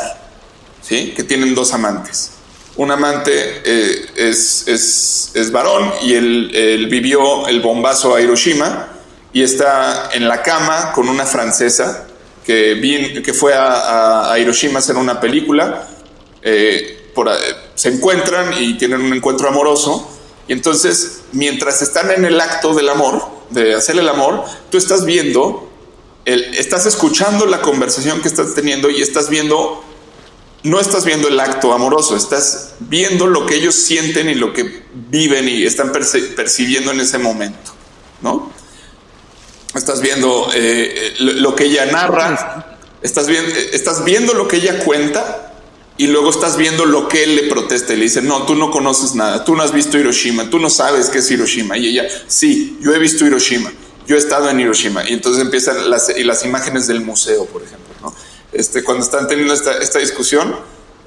¿sí? 0.82 1.14
que 1.15 1.23
tienen 1.23 1.56
dos 1.56 1.73
amantes. 1.73 2.32
Un 2.76 2.91
amante 2.91 3.32
eh, 3.64 4.06
es, 4.18 4.68
es, 4.68 5.32
es, 5.34 5.52
varón 5.53 5.90
y 6.02 6.15
él, 6.15 6.88
vivió 6.91 7.48
el 7.48 7.61
bombazo 7.61 8.14
a 8.14 8.22
Hiroshima 8.22 8.90
y 9.32 9.41
está 9.44 10.10
en 10.11 10.27
la 10.27 10.44
cama 10.44 10.91
con 10.91 11.07
una 11.07 11.26
francesa 11.26 12.07
que, 12.46 13.22
que 13.24 13.34
fue 13.34 13.54
a, 13.54 14.32
a, 14.32 14.40
Hiroshima 14.40 14.76
a 14.76 14.80
hacer 14.80 14.96
una 14.96 15.20
película. 15.20 15.88
Eh, 16.42 17.12
por, 17.14 17.30
se 17.76 17.90
encuentran 17.90 18.54
y 18.62 18.78
tienen 18.78 19.02
un 19.02 19.14
encuentro 19.14 19.48
amoroso 19.48 20.16
y 20.48 20.54
entonces, 20.54 21.22
mientras 21.32 21.82
están 21.82 22.12
en 22.12 22.26
el 22.26 22.40
acto 22.40 22.74
del 22.74 22.90
amor, 22.90 23.24
de 23.50 23.74
hacer 23.74 23.98
el 23.98 24.08
amor, 24.08 24.44
tú 24.70 24.78
estás 24.78 25.06
viendo, 25.06 25.70
el, 26.26 26.44
estás 26.56 26.86
escuchando 26.86 27.46
la 27.46 27.62
conversación 27.62 28.22
que 28.22 28.28
estás 28.28 28.54
teniendo 28.54 28.90
y 28.90 29.02
estás 29.02 29.30
viendo, 29.30 29.84
no 30.64 30.80
estás 30.80 31.04
viendo 31.04 31.28
el 31.28 31.40
acto 31.40 31.74
amoroso, 31.74 32.16
estás 32.16 32.76
viendo 32.80 33.26
lo 33.28 33.46
que 33.46 33.56
ellos 33.56 33.74
sienten 33.76 34.30
y 34.30 34.36
lo 34.36 34.54
que 34.54 34.84
viven 34.94 35.50
y 35.50 35.64
están 35.64 35.92
percibiendo 35.92 36.92
en 36.92 37.00
ese 37.00 37.18
momento, 37.18 37.72
¿no? 38.22 38.52
Estás 39.76 40.02
viendo 40.02 40.49
eh, 40.53 41.15
lo, 41.19 41.56
que 41.56 41.65
ella 41.65 41.85
narra, 41.88 42.77
estás 43.02 43.27
viendo, 43.27 43.53
estás 43.73 44.03
viendo 44.06 44.34
lo 44.34 44.47
que 44.47 44.57
ella 44.57 44.80
cuenta 44.84 45.53
y 45.97 46.07
luego 46.07 46.30
estás 46.30 46.57
viendo 46.57 46.85
lo 46.85 47.07
que 47.07 47.23
él 47.23 47.35
le 47.35 47.43
protesta 47.43 47.93
y 47.93 47.97
le 47.97 48.03
dice, 48.03 48.22
no, 48.22 48.43
tú 48.43 48.56
no 48.56 48.69
conoces 48.69 49.15
nada, 49.15 49.45
tú 49.45 49.56
no 49.56 49.64
has 49.64 49.72
visto 49.72 49.97
Hiroshima, 49.97 50.49
tú 50.49 50.60
no 50.60 50.69
sabes 50.69 51.10
qué 51.10 51.19
es 51.19 51.31
Hiroshima. 51.31 51.77
Y 51.77 51.88
ella, 51.88 52.06
sí, 52.27 52.77
yo 52.81 52.93
he 52.93 52.99
visto 52.99 53.26
Hiroshima, 53.26 53.72
yo 54.06 54.15
he 54.15 54.19
estado 54.19 54.49
en 54.49 54.60
Hiroshima. 54.60 55.10
Y 55.10 55.14
entonces 55.14 55.41
empiezan 55.41 55.89
las, 55.89 56.10
y 56.10 56.23
las 56.23 56.43
imágenes 56.43 56.88
del 56.88 57.02
museo, 57.02 57.45
por 57.45 57.64
ejemplo. 57.64 57.93
¿no? 58.02 58.15
Este, 58.52 58.84
cuando 58.84 59.06
están 59.06 59.27
teniendo 59.27 59.53
esta, 59.53 59.77
esta 59.77 59.99
discusión, 59.99 60.56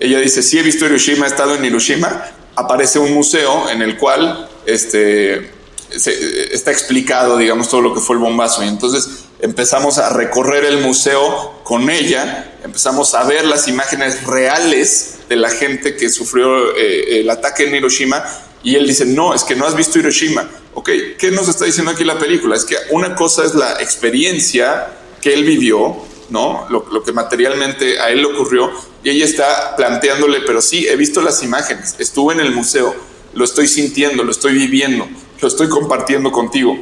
ella 0.00 0.20
dice, 0.20 0.42
sí 0.42 0.58
he 0.58 0.62
visto 0.62 0.86
Hiroshima, 0.86 1.26
he 1.26 1.28
estado 1.28 1.54
en 1.54 1.64
Hiroshima. 1.64 2.24
Aparece 2.56 2.98
un 2.98 3.12
museo 3.12 3.68
en 3.68 3.82
el 3.82 3.98
cual 3.98 4.48
este, 4.64 5.50
está 5.90 6.70
explicado, 6.70 7.36
digamos, 7.36 7.68
todo 7.68 7.80
lo 7.80 7.94
que 7.94 8.00
fue 8.00 8.16
el 8.16 8.22
bombazo. 8.22 8.62
Y 8.64 8.68
entonces 8.68 9.24
empezamos 9.40 9.98
a 9.98 10.10
recorrer 10.10 10.64
el 10.64 10.78
museo 10.78 11.60
con 11.64 11.90
ella, 11.90 12.58
empezamos 12.64 13.14
a 13.14 13.24
ver 13.24 13.44
las 13.44 13.68
imágenes 13.68 14.24
reales 14.24 15.18
de 15.28 15.36
la 15.36 15.50
gente 15.50 15.96
que 15.96 16.10
sufrió 16.10 16.76
eh, 16.76 17.20
el 17.20 17.30
ataque 17.30 17.64
en 17.64 17.74
Hiroshima. 17.74 18.24
Y 18.62 18.74
él 18.74 18.86
dice, 18.86 19.06
no, 19.06 19.34
es 19.34 19.44
que 19.44 19.54
no 19.54 19.66
has 19.66 19.76
visto 19.76 19.98
Hiroshima. 19.98 20.48
Ok, 20.74 20.90
¿qué 21.18 21.30
nos 21.30 21.48
está 21.48 21.64
diciendo 21.64 21.90
aquí 21.92 22.04
la 22.04 22.18
película? 22.18 22.56
Es 22.56 22.64
que 22.64 22.76
una 22.90 23.14
cosa 23.14 23.44
es 23.44 23.54
la 23.54 23.80
experiencia 23.80 24.88
que 25.20 25.32
él 25.32 25.44
vivió, 25.44 25.96
¿no? 26.30 26.66
Lo, 26.68 26.86
lo, 26.92 27.02
que 27.02 27.12
materialmente 27.12 27.98
a 27.98 28.10
él 28.10 28.18
le 28.18 28.26
ocurrió, 28.26 28.70
y 29.02 29.10
ella 29.10 29.24
está 29.24 29.74
planteándole, 29.76 30.40
pero 30.42 30.60
sí, 30.60 30.86
he 30.86 30.96
visto 30.96 31.20
las 31.20 31.42
imágenes, 31.42 31.96
estuve 31.98 32.34
en 32.34 32.40
el 32.40 32.52
museo, 32.52 32.94
lo 33.34 33.44
estoy 33.44 33.66
sintiendo, 33.66 34.22
lo 34.22 34.30
estoy 34.30 34.52
viviendo 34.52 35.08
lo 35.40 35.48
estoy 35.48 35.68
compartiendo 35.68 36.32
contigo. 36.32 36.76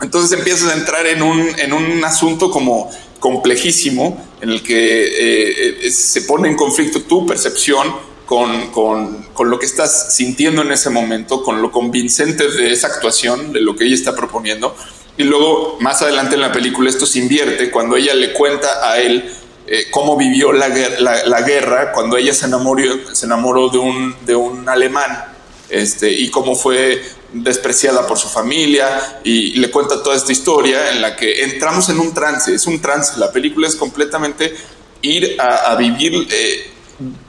Entonces 0.00 0.38
empiezas 0.38 0.70
a 0.70 0.74
entrar 0.74 1.06
en 1.06 1.22
un, 1.22 1.58
en 1.58 1.72
un 1.72 2.02
asunto 2.04 2.50
como 2.50 2.90
complejísimo 3.18 4.26
en 4.40 4.50
el 4.50 4.62
que 4.62 5.04
eh, 5.04 5.78
eh, 5.82 5.90
se 5.90 6.22
pone 6.22 6.48
en 6.48 6.56
conflicto 6.56 7.02
tu 7.02 7.26
percepción 7.26 7.94
con, 8.24 8.70
con, 8.70 9.24
con, 9.34 9.50
lo 9.50 9.58
que 9.58 9.66
estás 9.66 10.14
sintiendo 10.14 10.62
en 10.62 10.72
ese 10.72 10.88
momento, 10.88 11.42
con 11.42 11.60
lo 11.60 11.70
convincente 11.70 12.48
de 12.48 12.72
esa 12.72 12.86
actuación, 12.86 13.52
de 13.52 13.60
lo 13.60 13.76
que 13.76 13.84
ella 13.84 13.94
está 13.94 14.14
proponiendo. 14.14 14.74
Y 15.18 15.24
luego, 15.24 15.76
más 15.80 16.00
adelante 16.00 16.36
en 16.36 16.40
la 16.40 16.52
película, 16.52 16.88
esto 16.88 17.04
se 17.04 17.18
invierte 17.18 17.70
cuando 17.70 17.96
ella 17.96 18.14
le 18.14 18.32
cuenta 18.32 18.68
a 18.90 18.98
él 19.00 19.30
eh, 19.66 19.86
cómo 19.90 20.16
vivió 20.16 20.52
la, 20.52 20.68
la, 20.68 21.26
la, 21.26 21.42
guerra, 21.42 21.92
cuando 21.92 22.16
ella 22.16 22.32
se 22.32 22.46
enamoró, 22.46 22.82
se 23.12 23.26
enamoró 23.26 23.68
de, 23.68 23.78
un, 23.78 24.16
de 24.24 24.34
un 24.34 24.66
alemán 24.68 25.24
este, 25.70 26.12
y 26.12 26.30
cómo 26.30 26.54
fue 26.54 27.02
despreciada 27.32 28.06
por 28.06 28.18
su 28.18 28.28
familia 28.28 29.20
y 29.24 29.52
le 29.52 29.70
cuenta 29.70 30.02
toda 30.02 30.16
esta 30.16 30.32
historia 30.32 30.90
en 30.90 31.00
la 31.00 31.16
que 31.16 31.44
entramos 31.44 31.88
en 31.88 32.00
un 32.00 32.12
trance, 32.12 32.54
es 32.54 32.66
un 32.66 32.80
trance, 32.80 33.18
la 33.18 33.32
película 33.32 33.68
es 33.68 33.76
completamente 33.76 34.54
ir 35.02 35.36
a, 35.40 35.74
vivir 35.76 36.26
eh, 36.30 36.70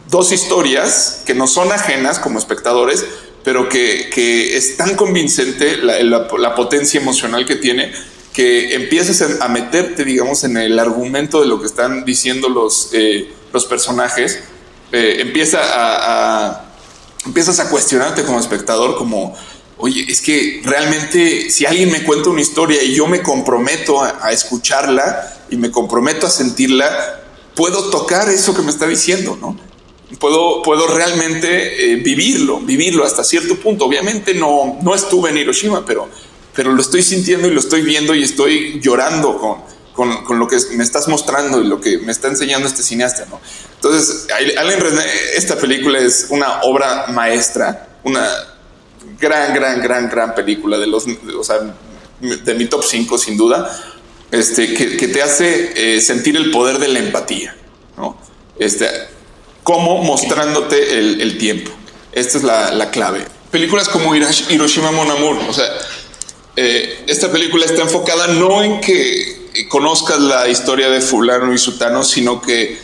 dos 0.10 0.32
historias 0.32 1.24
que 1.26 1.34
no 1.34 1.48
son 1.48 1.72
ajenas 1.72 2.20
como 2.20 2.40
espectadores, 2.40 3.06
pero 3.44 3.70
que, 3.70 4.10
que 4.14 4.58
es 4.58 4.78
tan 4.78 4.96
convincente 4.96 5.78
la, 5.78 6.56
potencia 6.56 7.00
emocional 7.00 7.46
que 7.46 7.56
tiene 7.56 7.92
que 8.34 8.76
empiezas 8.76 9.42
a 9.42 9.50
meterte, 9.50 10.06
digamos, 10.06 10.46
en 10.46 10.56
el 10.56 10.80
argumento 10.80 11.42
de 11.42 11.48
lo 11.48 11.60
que 11.60 11.66
están 11.66 12.06
diciendo 12.06 12.48
los, 12.48 12.90
eh, 12.94 13.30
los 13.52 13.66
personajes, 13.66 14.40
eh, 14.94 15.18
empieza 15.20 15.60
a, 15.62 16.71
empiezas 17.26 17.60
a 17.60 17.70
cuestionarte 17.70 18.24
como 18.24 18.40
espectador, 18.40 18.98
como 18.98 19.36
oye, 19.78 20.06
es 20.08 20.22
que 20.22 20.62
realmente 20.64 21.50
si 21.50 21.66
alguien 21.66 21.92
me 21.92 22.04
cuenta 22.04 22.30
una 22.30 22.42
historia 22.42 22.84
y 22.84 22.94
yo 22.94 23.08
me 23.08 23.22
comprometo 23.22 24.02
a, 24.02 24.32
escucharla 24.32 25.46
y 25.50 25.58
me 25.58 25.72
comprometo 25.72 26.28
a 26.28 26.30
sentirla, 26.30 27.22
puedo 27.56 27.90
tocar 27.90 28.30
eso 28.30 28.56
que 28.56 28.62
me 28.62 28.70
está 28.70 28.88
diciendo, 28.88 29.38
¿no? 29.42 29.58
Puedo, 30.20 30.62
puedo 30.62 30.88
realmente 30.88 31.94
eh, 31.94 31.96
vivirlo, 31.96 32.60
vivirlo 32.60 33.06
hasta 33.06 33.24
cierto 33.24 33.56
punto. 33.56 33.86
Obviamente 33.86 34.34
no, 34.34 34.78
no 34.82 34.94
estuve 34.94 35.30
en 35.30 35.38
Hiroshima, 35.38 35.86
pero, 35.86 36.10
pero 36.54 36.74
lo 36.74 36.82
estoy 36.82 37.02
sintiendo 37.02 37.48
y 37.48 37.52
lo 37.52 37.62
estoy 37.62 37.82
viendo 37.82 38.14
y 38.14 38.22
estoy 38.22 38.80
llorando 38.82 39.38
con, 39.38 39.58
con, 39.94 40.40
lo 40.40 40.48
que 40.48 40.58
me 40.76 40.84
estás 40.84 41.08
mostrando 41.08 41.62
y 41.62 41.68
lo 41.68 41.82
que 41.82 41.98
me 42.00 42.12
está 42.12 42.28
enseñando 42.28 42.68
este 42.68 42.84
cineasta, 42.84 43.26
¿no? 43.30 43.40
Entonces, 43.76 44.28
Alain 44.58 44.80
René, 44.80 45.04
esta 45.36 45.58
película 45.58 46.00
es 46.00 46.28
una 46.30 46.62
obra 46.62 47.08
maestra, 47.08 47.90
una 48.04 48.28
gran, 49.20 49.54
gran, 49.54 49.82
gran, 49.82 50.10
gran 50.10 50.36
película 50.36 50.78
de 50.78 50.88
los, 50.88 51.06
o 51.38 51.44
sea, 51.44 51.58
de 52.20 52.54
mi 52.56 52.66
top 52.66 52.84
5 52.84 53.18
sin 53.18 53.38
duda, 53.38 53.70
este, 54.32 54.74
que, 54.74 55.08
te 55.08 55.22
hace 55.22 55.96
eh, 55.96 56.02
sentir 56.02 56.38
el 56.38 56.52
poder 56.52 56.80
de 56.80 56.88
la 56.88 57.00
empatía, 57.00 57.56
¿no? 57.98 58.18
Este, 58.58 58.88
como 59.64 60.04
mostrándote 60.04 60.98
el, 60.98 61.38
tiempo. 61.38 61.72
Esta 62.14 62.38
es 62.38 62.44
la, 62.44 62.92
clave. 62.92 63.26
Películas 63.52 63.90
como 63.90 64.16
Hiroshima 64.16 64.92
Mon 64.92 65.12
Amour, 65.12 65.38
o 65.50 65.54
sea, 65.54 65.66
eh, 66.56 67.04
esta 67.08 67.32
película 67.32 67.66
está 67.66 67.82
enfocada 67.82 68.28
no 68.28 68.64
en 68.64 68.80
que 68.82 69.41
conozcas 69.68 70.20
la 70.20 70.48
historia 70.48 70.90
de 70.90 71.02
fulano 71.02 71.54
y 71.54 71.58
sutano, 71.58 72.04
sino 72.04 72.42
que, 72.42 72.80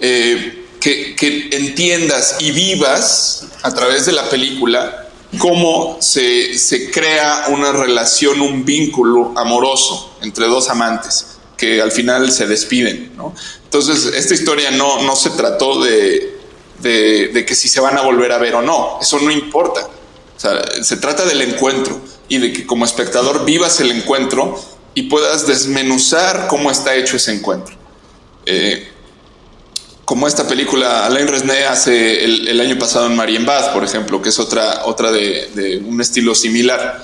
eh, 0.00 0.66
que, 0.80 1.14
que 1.16 1.48
entiendas 1.52 2.36
y 2.40 2.50
vivas 2.50 3.46
a 3.62 3.72
través 3.74 4.06
de 4.06 4.12
la 4.12 4.28
película 4.28 5.08
cómo 5.38 5.96
se, 6.00 6.58
se, 6.58 6.90
crea 6.90 7.46
una 7.48 7.72
relación, 7.72 8.40
un 8.40 8.64
vínculo 8.64 9.32
amoroso 9.36 10.16
entre 10.22 10.46
dos 10.46 10.68
amantes 10.68 11.38
que 11.56 11.80
al 11.80 11.92
final 11.92 12.30
se 12.32 12.46
despiden. 12.46 13.12
Entonces, 13.64 14.06
esta 14.06 14.34
historia 14.34 14.70
no, 14.72 15.02
no 15.02 15.16
se 15.16 15.30
trató 15.30 15.80
de, 15.82 16.38
de, 16.80 17.44
que 17.46 17.54
si 17.54 17.68
se 17.68 17.80
van 17.80 17.96
a 17.96 18.02
volver 18.02 18.32
a 18.32 18.38
ver 18.38 18.56
o 18.56 18.62
no, 18.62 18.98
eso 19.00 19.20
no 19.20 19.30
importa. 19.30 19.88
O 20.36 20.40
sea, 20.40 20.60
se 20.82 20.96
trata 20.96 21.24
del 21.24 21.40
encuentro 21.40 22.00
y 22.28 22.38
de 22.38 22.52
que 22.52 22.66
como 22.66 22.84
espectador 22.84 23.44
vivas 23.44 23.78
el 23.80 23.92
encuentro 23.92 24.60
y 24.94 25.02
puedas 25.04 25.46
desmenuzar 25.46 26.46
cómo 26.48 26.70
está 26.70 26.94
hecho 26.94 27.16
ese 27.16 27.32
encuentro. 27.32 27.74
Eh, 28.46 28.88
como 30.04 30.26
esta 30.26 30.46
película 30.46 31.06
Alain 31.06 31.28
Resnais 31.28 31.66
hace 31.66 32.24
el, 32.24 32.60
año 32.60 32.78
pasado 32.78 33.06
en 33.06 33.16
Marienbad, 33.16 33.72
por 33.72 33.84
ejemplo, 33.84 34.20
que 34.20 34.28
es 34.28 34.38
otra, 34.38 34.84
otra 34.84 35.10
de, 35.12 35.80
un 35.86 36.00
estilo 36.00 36.34
similar. 36.34 37.02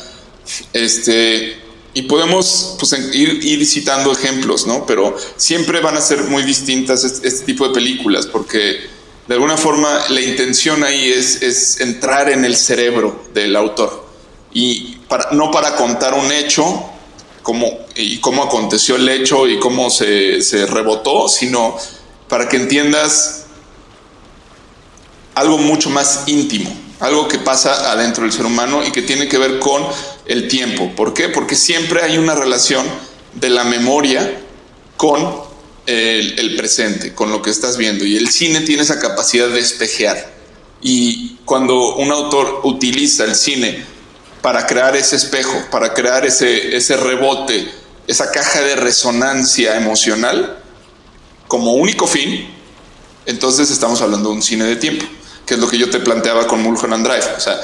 Este, 0.72 1.56
y 1.94 2.02
podemos 2.02 2.76
pues, 2.78 2.92
ir, 3.14 3.42
ir, 3.42 3.66
citando 3.66 4.12
ejemplos, 4.12 4.66
¿no? 4.66 4.84
Pero 4.84 5.16
siempre 5.36 5.80
van 5.80 5.96
a 5.96 6.00
ser 6.00 6.24
muy 6.24 6.42
distintas 6.42 7.04
este, 7.04 7.28
este, 7.28 7.46
tipo 7.46 7.68
de 7.68 7.74
películas, 7.74 8.26
porque 8.26 8.80
de 9.26 9.34
alguna 9.34 9.56
forma 9.56 9.88
la 10.08 10.20
intención 10.20 10.84
ahí 10.84 11.10
es, 11.10 11.42
es 11.42 11.80
entrar 11.80 12.28
en 12.28 12.44
el 12.44 12.56
cerebro 12.56 13.24
del 13.32 13.56
autor. 13.56 14.06
Y 14.52 14.96
para, 15.08 15.30
no 15.32 15.50
para 15.50 15.76
contar 15.76 16.14
un 16.14 16.32
hecho, 16.32 16.90
como, 17.48 17.78
y 17.94 18.18
cómo 18.18 18.42
aconteció 18.42 18.96
el 18.96 19.08
hecho 19.08 19.48
y 19.48 19.58
cómo 19.58 19.88
se, 19.88 20.66
rebotó, 20.66 21.28
sino 21.28 21.78
para 22.28 22.46
que 22.46 22.58
entiendas 22.58 23.46
algo 25.34 25.56
mucho 25.56 25.88
más 25.88 26.24
íntimo, 26.26 26.70
algo 27.00 27.26
que 27.26 27.38
pasa 27.38 27.90
adentro 27.90 28.24
del 28.24 28.34
ser 28.34 28.44
humano 28.44 28.86
y 28.86 28.90
que 28.90 29.00
tiene 29.00 29.28
que 29.28 29.38
ver 29.38 29.60
con 29.60 29.82
el 30.26 30.46
tiempo. 30.46 30.92
¿Por 30.94 31.14
qué? 31.14 31.30
Porque 31.30 31.56
siempre 31.56 32.02
hay 32.02 32.18
una 32.18 32.34
relación 32.34 32.84
de 33.32 33.48
la 33.48 33.64
memoria 33.64 34.42
con 34.98 35.40
el, 35.86 36.54
presente, 36.54 37.14
con 37.14 37.30
lo 37.30 37.40
que 37.40 37.48
estás 37.48 37.78
viendo. 37.78 38.04
Y 38.04 38.18
el 38.18 38.28
cine 38.28 38.60
tiene 38.60 38.82
esa 38.82 39.00
capacidad 39.00 39.48
de 39.48 39.60
espejear. 39.60 40.34
Y 40.82 41.36
cuando 41.46 41.96
un 41.96 42.12
autor 42.12 42.60
utiliza 42.64 43.24
el 43.24 43.34
cine 43.34 43.86
para 44.48 44.66
crear 44.66 44.96
ese 44.96 45.16
espejo, 45.16 45.52
para 45.70 45.92
crear 45.92 46.24
ese, 46.24 46.74
ese 46.74 46.96
rebote, 46.96 47.70
esa 48.06 48.30
caja 48.30 48.62
de 48.62 48.76
resonancia 48.76 49.76
emocional, 49.76 50.58
como 51.46 51.74
único 51.74 52.06
fin, 52.06 52.48
entonces 53.26 53.70
estamos 53.70 54.00
hablando 54.00 54.30
de 54.30 54.36
un 54.36 54.42
cine 54.42 54.64
de 54.64 54.76
tiempo, 54.76 55.04
que 55.44 55.52
es 55.52 55.60
lo 55.60 55.68
que 55.68 55.76
yo 55.76 55.90
te 55.90 56.00
planteaba 56.00 56.46
con 56.46 56.62
Mulholland 56.62 57.06
Drive. 57.06 57.26
O 57.36 57.40
sea, 57.40 57.60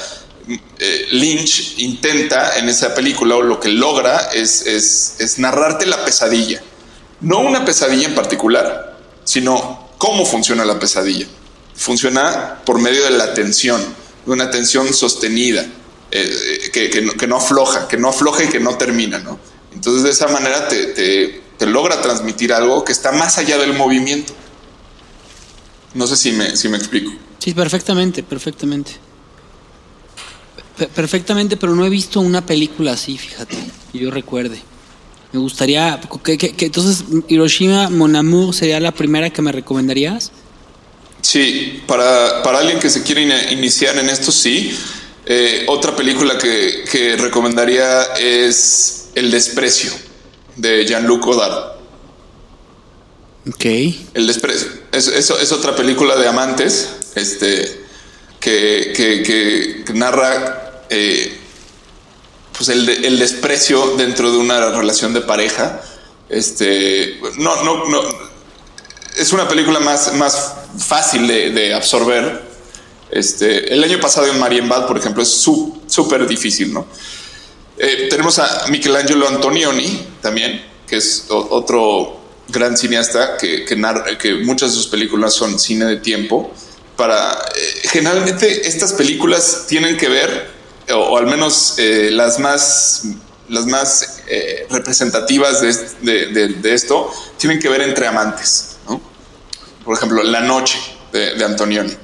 eh, 0.78 1.06
Lynch 1.12 1.78
intenta 1.78 2.58
en 2.58 2.68
esa 2.68 2.94
película, 2.94 3.36
o 3.36 3.40
lo 3.40 3.58
que 3.58 3.70
logra 3.70 4.28
es, 4.34 4.66
es, 4.66 5.38
narrarte 5.38 5.86
la 5.86 6.04
pesadilla. 6.04 6.60
No 7.22 7.38
una 7.38 7.64
pesadilla 7.64 8.08
en 8.08 8.14
particular, 8.14 8.98
sino 9.24 9.88
cómo 9.96 10.26
funciona 10.26 10.66
la 10.66 10.78
pesadilla. 10.78 11.28
Funciona 11.74 12.60
por 12.66 12.78
medio 12.78 13.04
de 13.04 13.12
la 13.12 13.24
atención, 13.24 13.82
de 14.26 14.30
una 14.30 14.44
atención 14.44 14.92
sostenida, 14.92 15.64
eh, 16.14 16.70
que, 16.72 16.88
que, 16.90 17.26
no, 17.26 17.36
afloja, 17.36 17.88
que 17.88 17.98
no 17.98 18.08
afloja 18.08 18.44
y 18.44 18.48
que 18.48 18.60
no 18.60 18.76
termina. 18.78 19.18
¿no? 19.18 19.38
Entonces 19.74 20.02
de 20.04 20.10
esa 20.10 20.28
manera 20.28 20.68
te 20.68 21.44
te 21.58 21.66
logra 21.66 22.00
transmitir 22.02 22.52
algo 22.52 22.84
que 22.84 22.92
está 22.92 23.12
más 23.12 23.38
allá 23.38 23.58
del 23.58 23.74
movimiento. 23.74 24.32
No 25.94 26.06
sé 26.06 26.16
si 26.16 26.32
me, 26.32 26.56
si 26.56 26.68
me 26.68 26.76
explico. 26.76 27.12
Sí, 27.38 27.54
perfectamente, 27.54 28.22
perfectamente. 28.22 28.92
perfectamente, 30.94 31.56
pero 31.56 31.74
no 31.74 31.84
he 31.84 31.90
visto 31.90 32.20
una 32.20 32.44
película 32.44 32.92
así, 32.92 33.16
fíjate, 33.16 33.56
que 33.92 33.98
yo 33.98 34.10
recuerde. 34.10 34.60
Me 35.32 35.40
gustaría, 35.40 36.00
que, 36.22 36.54
entonces 36.58 37.04
Hiroshima 37.28 37.90
Mon 37.90 38.14
Amour 38.14 38.54
sería 38.54 38.80
la 38.80 38.92
primera 38.92 39.30
que 39.30 39.42
me 39.42 39.52
recomendarías. 39.52 40.32
Sí, 41.22 41.82
para, 41.86 42.42
para 42.42 42.58
alguien 42.58 42.78
que 42.78 42.90
se 42.90 43.02
quiere 43.02 43.52
iniciar 43.52 43.96
en 43.98 44.08
esto, 44.10 44.30
sí. 44.30 44.76
Eh, 45.26 45.64
otra 45.68 45.96
película 45.96 46.36
que, 46.36 46.84
que 46.90 47.16
recomendaría 47.16 48.02
es 48.18 49.08
El 49.14 49.30
desprecio 49.30 49.92
de 50.56 50.84
Jean-Luc 50.84 51.24
Godard. 51.24 51.74
Ok. 53.48 53.64
El 54.14 54.26
desprecio. 54.26 54.68
Es, 54.92 55.08
es, 55.08 55.52
otra 55.52 55.74
película 55.76 56.16
de 56.16 56.28
amantes 56.28 56.90
este, 57.14 57.84
que, 58.40 58.92
que, 58.94 59.92
narra 59.94 60.82
eh, 60.88 61.38
pues 62.56 62.68
el, 62.68 62.88
el, 62.88 63.18
desprecio 63.18 63.96
dentro 63.96 64.30
de 64.30 64.38
una 64.38 64.70
relación 64.70 65.12
de 65.12 65.20
pareja. 65.20 65.82
Este, 66.28 67.18
no, 67.36 67.62
no, 67.64 67.88
no. 67.88 68.00
Es 69.16 69.32
una 69.32 69.48
película 69.48 69.80
más, 69.80 70.14
más 70.14 70.54
fácil 70.78 71.26
de, 71.26 71.50
de 71.50 71.74
absorber. 71.74 72.43
Este, 73.14 73.72
el 73.72 73.84
año 73.84 74.00
pasado 74.00 74.26
en 74.26 74.40
Marienbad, 74.40 74.88
por 74.88 74.98
ejemplo, 74.98 75.22
es 75.22 75.28
súper 75.28 76.26
difícil, 76.26 76.74
¿no? 76.74 76.84
Eh, 77.78 78.08
tenemos 78.10 78.40
a 78.40 78.66
Michelangelo 78.70 79.28
Antonioni 79.28 80.04
también, 80.20 80.64
que 80.84 80.96
es 80.96 81.26
otro 81.28 82.20
gran 82.48 82.76
cineasta 82.76 83.36
que, 83.36 83.64
que, 83.64 84.34
muchas 84.42 84.70
de 84.70 84.76
sus 84.76 84.88
películas 84.88 85.32
son 85.32 85.60
cine 85.60 85.84
de 85.84 85.98
tiempo. 85.98 86.52
Para, 86.96 87.32
eh, 87.34 87.88
generalmente 87.88 88.66
estas 88.66 88.92
películas 88.92 89.66
tienen 89.68 89.96
que 89.96 90.08
ver, 90.08 90.50
o, 90.92 91.16
al 91.16 91.26
menos 91.26 91.74
eh, 91.78 92.10
las 92.10 92.40
más, 92.40 93.04
las 93.48 93.66
más 93.66 94.22
representativas 94.70 95.60
de, 95.60 96.74
esto, 96.74 97.12
tienen 97.38 97.60
que 97.60 97.68
ver 97.68 97.82
entre 97.82 98.08
amantes. 98.08 98.76
Por 99.84 99.96
ejemplo, 99.96 100.22
La 100.24 100.40
Noche 100.40 100.78
de, 101.12 101.44
Antonioni. 101.44 102.03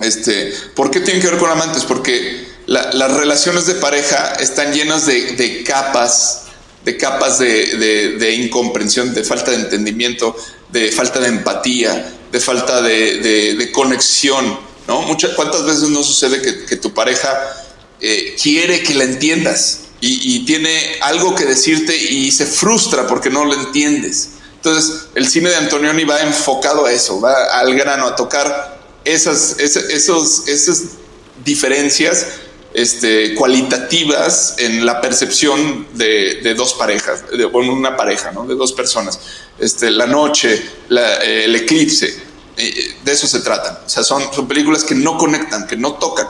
Este, 0.00 0.54
¿Por 0.74 0.90
qué 0.90 1.00
tienen 1.00 1.22
que 1.22 1.28
ver 1.28 1.38
con 1.38 1.50
amantes? 1.50 1.84
Porque 1.84 2.48
las 2.66 3.12
relaciones 3.12 3.66
de 3.66 3.74
pareja 3.74 4.34
están 4.34 4.72
llenas 4.72 5.06
de, 5.06 5.64
capas, 5.64 6.44
de 6.84 6.96
capas 6.96 7.38
de, 7.38 8.34
incomprensión, 8.38 9.12
de 9.12 9.24
falta 9.24 9.50
de 9.50 9.58
entendimiento, 9.58 10.36
de 10.70 10.92
falta 10.92 11.20
de 11.20 11.28
empatía, 11.28 12.14
de 12.30 12.40
falta 12.40 12.80
de, 12.80 13.70
conexión. 13.72 14.58
¿no? 14.86 15.02
Muchas, 15.02 15.32
¿Cuántas 15.34 15.64
veces 15.64 15.88
no 15.90 16.02
sucede 16.02 16.40
que, 16.66 16.76
tu 16.76 16.94
pareja 16.94 17.38
eh, 18.00 18.36
quiere 18.40 18.82
que 18.82 18.94
la 18.94 19.04
entiendas 19.04 19.80
y, 20.00 20.36
y, 20.36 20.44
tiene 20.46 20.96
algo 21.02 21.34
que 21.34 21.44
decirte 21.44 21.94
y 21.94 22.30
se 22.30 22.46
frustra 22.46 23.06
porque 23.06 23.30
no 23.30 23.44
lo 23.44 23.54
entiendes? 23.54 24.30
Entonces, 24.54 25.06
el 25.14 25.28
cine 25.28 25.50
de 25.50 25.56
Antonioni 25.56 26.04
va 26.04 26.20
enfocado 26.20 26.86
a 26.86 26.92
eso, 26.92 27.20
va 27.20 27.34
al 27.58 27.74
grano, 27.74 28.06
a 28.06 28.14
tocar 28.14 28.79
esas, 29.04 29.56
esos, 29.58 30.48
esas 30.48 30.82
diferencias 31.44 32.26
este, 32.72 33.34
cualitativas 33.34 34.54
en 34.58 34.86
la 34.86 35.00
percepción 35.00 35.86
de, 35.94 36.54
dos 36.56 36.74
parejas, 36.74 37.24
de 37.30 37.44
una 37.44 37.96
pareja, 37.96 38.32
¿no? 38.32 38.46
de 38.46 38.54
dos 38.54 38.72
personas. 38.72 39.18
Este, 39.58 39.90
la 39.90 40.06
noche, 40.06 40.62
el 40.88 41.56
eclipse, 41.56 42.14
eh, 42.56 42.94
de 43.04 43.12
eso 43.12 43.26
se 43.26 43.40
trata. 43.40 43.82
O 43.84 43.88
sea, 43.88 44.02
son, 44.02 44.22
son 44.32 44.46
películas 44.46 44.84
que 44.84 44.94
no 44.94 45.16
conectan, 45.18 45.66
que 45.66 45.76
no 45.76 45.94
tocan, 45.94 46.28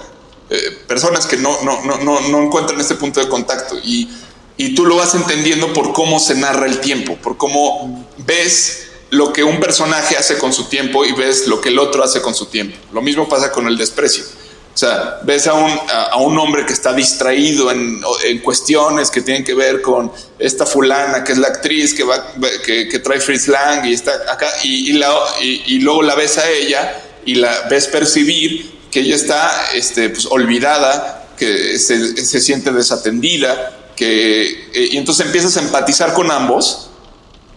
eh, 0.48 0.78
personas 0.86 1.26
que 1.26 1.36
no, 1.36 1.62
no, 1.62 1.82
no, 1.84 2.20
no, 2.28 2.42
encuentran 2.42 2.80
este 2.80 2.94
punto 2.94 3.20
de 3.20 3.28
contacto. 3.28 3.76
Y, 3.84 4.08
y 4.56 4.74
tú 4.74 4.86
lo 4.86 4.96
vas 4.96 5.14
entendiendo 5.14 5.72
por 5.72 5.92
cómo 5.92 6.20
se 6.20 6.34
narra 6.34 6.66
el 6.66 6.80
tiempo, 6.80 7.16
por 7.16 7.36
cómo 7.36 8.08
ves 8.18 8.89
lo 9.10 9.32
que 9.32 9.42
un 9.42 9.60
personaje 9.60 10.16
hace 10.16 10.38
con 10.38 10.52
su 10.52 10.64
tiempo 10.64 11.04
y 11.04 11.12
ves 11.12 11.46
lo 11.48 11.60
que 11.60 11.68
el 11.68 11.78
otro 11.78 12.02
hace 12.02 12.22
con 12.22 12.34
su 12.34 12.46
tiempo. 12.46 12.76
Lo 12.92 13.02
mismo 13.02 13.28
pasa 13.28 13.50
con 13.50 13.66
el 13.66 13.76
desprecio 13.76 14.24
O 14.72 14.78
sea, 14.78 15.18
ves 15.24 15.48
a 15.48 15.54
un, 15.54 15.70
a, 15.92 16.16
un 16.18 16.38
hombre 16.38 16.64
que 16.64 16.72
está 16.72 16.92
distraído 16.92 17.72
en, 17.72 18.00
en, 18.24 18.38
cuestiones 18.38 19.10
que 19.10 19.20
tienen 19.20 19.44
que 19.44 19.54
ver 19.54 19.82
con 19.82 20.12
esta 20.38 20.64
fulana, 20.64 21.24
que 21.24 21.32
es 21.32 21.38
la 21.38 21.48
actriz 21.48 21.92
que, 21.92 22.04
va, 22.04 22.24
que, 22.64 22.88
que 22.88 22.98
trae 23.00 23.20
Fritz 23.20 23.48
Lang 23.48 23.84
y 23.84 23.94
está 23.94 24.12
acá, 24.30 24.48
y, 24.62 24.90
y, 24.90 24.92
la, 24.92 25.12
y, 25.40 25.80
luego 25.80 26.02
la 26.02 26.14
ves 26.14 26.38
a 26.38 26.48
ella 26.48 27.02
y 27.26 27.34
la 27.34 27.66
ves 27.68 27.88
percibir 27.88 28.78
que 28.92 29.00
ella 29.00 29.16
está 29.16 29.50
este, 29.74 30.08
pues, 30.10 30.26
olvidada, 30.26 31.28
que 31.36 31.78
se, 31.78 32.16
se 32.24 32.40
siente 32.40 32.70
desatendida, 32.70 33.76
que, 33.96 34.68
eh, 34.72 34.88
y 34.92 34.96
entonces 34.96 35.26
empiezas 35.26 35.56
a 35.56 35.60
empatizar 35.60 36.14
con 36.14 36.30
ambos 36.30 36.90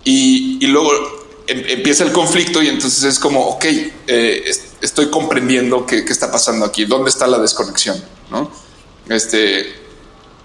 y, 0.04 0.58
y 0.60 0.68
luego 0.68 1.23
empieza 1.48 2.04
el 2.04 2.12
conflicto 2.12 2.62
y 2.62 2.68
entonces 2.68 3.04
es 3.04 3.20
como, 3.20 3.42
ok, 3.42 3.66
eh, 4.08 4.52
estoy 4.82 5.10
comprendiendo 5.10 5.86
qué, 5.86 6.06
qué, 6.06 6.12
está 6.12 6.32
pasando 6.32 6.66
aquí, 6.66 6.86
dónde 6.86 7.10
está 7.10 7.28
la 7.28 7.40
desconexión, 7.40 8.02
¿no? 8.32 8.52
Este, 9.10 9.74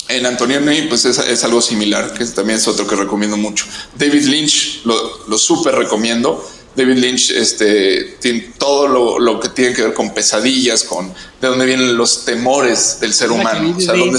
en 0.08 0.26
Antonioni, 0.26 0.82
pues 0.82 1.04
es, 1.04 1.18
es, 1.18 1.44
algo 1.44 1.60
similar, 1.60 2.14
que 2.14 2.24
también 2.26 2.58
es 2.58 2.66
otro 2.66 2.86
que 2.86 2.96
recomiendo 2.96 3.36
mucho. 3.36 3.66
David 3.96 4.24
Lynch, 4.24 4.80
lo, 4.84 5.26
lo 5.28 5.38
súper 5.38 5.74
recomiendo. 5.74 6.44
David 6.74 6.96
Lynch 6.96 7.30
este, 7.30 8.16
tiene 8.20 8.52
todo 8.56 8.88
lo, 8.88 9.18
lo, 9.18 9.40
que 9.40 9.48
tiene 9.50 9.74
que 9.74 9.82
ver 9.82 9.94
con 9.94 10.14
pesadillas, 10.14 10.84
con 10.84 11.12
de 11.40 11.48
dónde 11.48 11.66
vienen 11.66 11.96
los 11.96 12.24
temores 12.24 12.98
del 13.00 13.12
ser 13.12 13.30
humano. 13.30 13.74
O 13.76 13.80
sea, 13.80 13.94
dónde, 13.94 14.18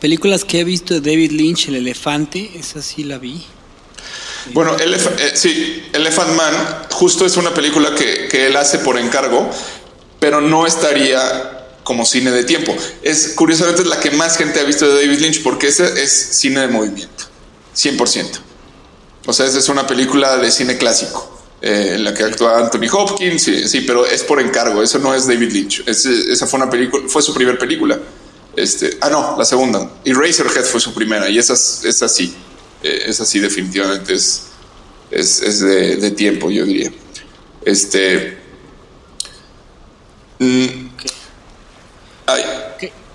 Películas 0.00 0.44
que 0.44 0.60
he 0.60 0.64
visto 0.64 0.94
de 0.94 1.00
David 1.00 1.30
Lynch, 1.30 1.68
El 1.68 1.76
Elefante, 1.76 2.50
esa 2.56 2.82
sí 2.82 3.04
la 3.04 3.18
vi. 3.18 3.42
Bueno, 4.50 4.76
eh, 4.78 5.32
sí, 5.34 5.88
Elephant 5.92 6.30
Man 6.34 6.86
justo 6.90 7.24
es 7.24 7.36
una 7.36 7.54
película 7.54 7.94
que, 7.94 8.28
que, 8.28 8.46
él 8.46 8.56
hace 8.56 8.78
por 8.78 8.98
encargo, 8.98 9.48
pero 10.18 10.40
no 10.40 10.66
estaría 10.66 11.66
como 11.84 12.04
cine 12.04 12.30
de 12.30 12.44
tiempo. 12.44 12.76
Es 13.02 13.28
curiosamente 13.34 13.82
es 13.82 13.88
la 13.88 14.00
que 14.00 14.10
más 14.10 14.36
gente 14.36 14.60
ha 14.60 14.64
visto 14.64 14.86
de 14.88 15.06
David 15.06 15.20
Lynch 15.20 15.42
porque 15.42 15.68
ese 15.68 16.02
es 16.02 16.12
cine 16.12 16.60
de 16.60 16.68
movimiento, 16.68 17.24
100%. 17.76 18.26
O 19.26 19.32
sea, 19.32 19.46
esa 19.46 19.58
es 19.58 19.68
una 19.68 19.86
película 19.86 20.36
de 20.36 20.50
cine 20.50 20.76
clásico. 20.76 21.28
Eh, 21.64 21.92
en 21.94 22.02
la 22.02 22.12
que 22.12 22.24
actúa 22.24 22.58
Anthony 22.58 22.88
Hopkins, 22.92 23.40
sí, 23.40 23.68
sí, 23.68 23.82
pero 23.82 24.04
es 24.04 24.24
por 24.24 24.40
encargo, 24.40 24.82
eso 24.82 24.98
no 24.98 25.14
es 25.14 25.28
David 25.28 25.52
Lynch. 25.52 25.84
Es, 25.86 26.04
esa 26.06 26.44
fue 26.48 26.58
una 26.58 26.68
película, 26.68 27.04
fue 27.06 27.22
su 27.22 27.32
primer 27.32 27.56
película. 27.56 28.00
Este, 28.56 28.98
ah, 29.00 29.08
no, 29.08 29.36
la 29.38 29.44
segunda. 29.44 29.88
Y 30.04 30.12
Razorhead 30.12 30.64
fue 30.64 30.80
su 30.80 30.92
primera, 30.92 31.28
y 31.30 31.38
esa, 31.38 31.52
esa 31.52 32.08
sí, 32.08 32.34
eh, 32.82 33.04
esa 33.06 33.24
sí 33.24 33.38
definitivamente 33.38 34.14
es, 34.14 34.48
es, 35.10 35.40
es 35.40 35.60
de, 35.60 35.96
de, 35.96 36.10
tiempo, 36.10 36.50
yo 36.50 36.64
diría. 36.64 36.92
Este. 37.64 38.38
Mm, 40.38 40.88
ay. 42.26 42.42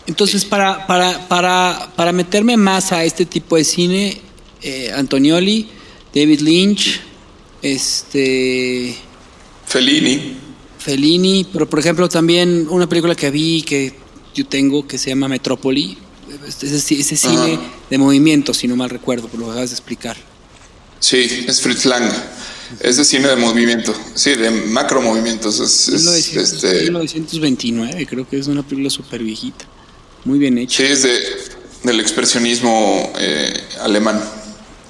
Entonces, 0.07 0.45
para, 0.45 0.87
para, 0.87 1.27
para, 1.27 1.91
para 1.95 2.13
meterme 2.13 2.55
más 2.55 2.93
a 2.93 3.03
este 3.03 3.25
tipo 3.25 3.57
de 3.57 3.65
cine, 3.65 4.21
eh, 4.61 4.91
Antonioli, 4.95 5.69
David 6.13 6.39
Lynch, 6.39 7.01
este. 7.61 8.95
Fellini. 9.65 10.37
Fellini, 10.79 11.45
pero 11.51 11.69
por 11.69 11.79
ejemplo 11.79 12.07
también 12.07 12.67
una 12.69 12.87
película 12.87 13.13
que 13.13 13.29
vi 13.29 13.61
que 13.63 13.93
yo 14.33 14.45
tengo 14.45 14.87
que 14.87 14.97
se 14.97 15.09
llama 15.09 15.27
Metrópoli. 15.27 15.97
Ese, 16.47 16.99
ese 16.99 17.15
cine 17.15 17.53
Ajá. 17.53 17.71
de 17.89 17.97
movimiento, 17.97 18.53
si 18.53 18.67
no 18.67 18.75
mal 18.75 18.89
recuerdo, 18.89 19.27
por 19.27 19.39
lo 19.39 19.45
que 19.45 19.51
acabas 19.51 19.69
de 19.69 19.75
explicar. 19.75 20.17
Sí, 20.99 21.45
es 21.47 21.61
Fritz 21.61 21.85
Lang. 21.85 22.11
Es 22.81 22.97
de 22.97 23.05
cine 23.05 23.29
de 23.29 23.37
movimiento, 23.37 23.95
sí, 24.13 24.35
de 24.35 24.51
macro 24.51 25.01
movimientos. 25.01 25.59
Es, 25.59 25.87
es 25.87 26.03
1900, 26.03 26.53
este... 26.53 26.81
1929, 26.83 28.07
creo 28.07 28.27
que 28.27 28.37
es 28.37 28.47
una 28.47 28.61
película 28.61 28.89
súper 28.89 29.23
viejita. 29.23 29.65
Muy 30.25 30.37
bien 30.37 30.57
hecha. 30.57 30.77
Sí, 30.77 30.83
es 30.83 31.03
de, 31.03 31.19
del 31.83 31.99
expresionismo 32.01 33.13
eh, 33.19 33.53
alemán. 33.81 34.21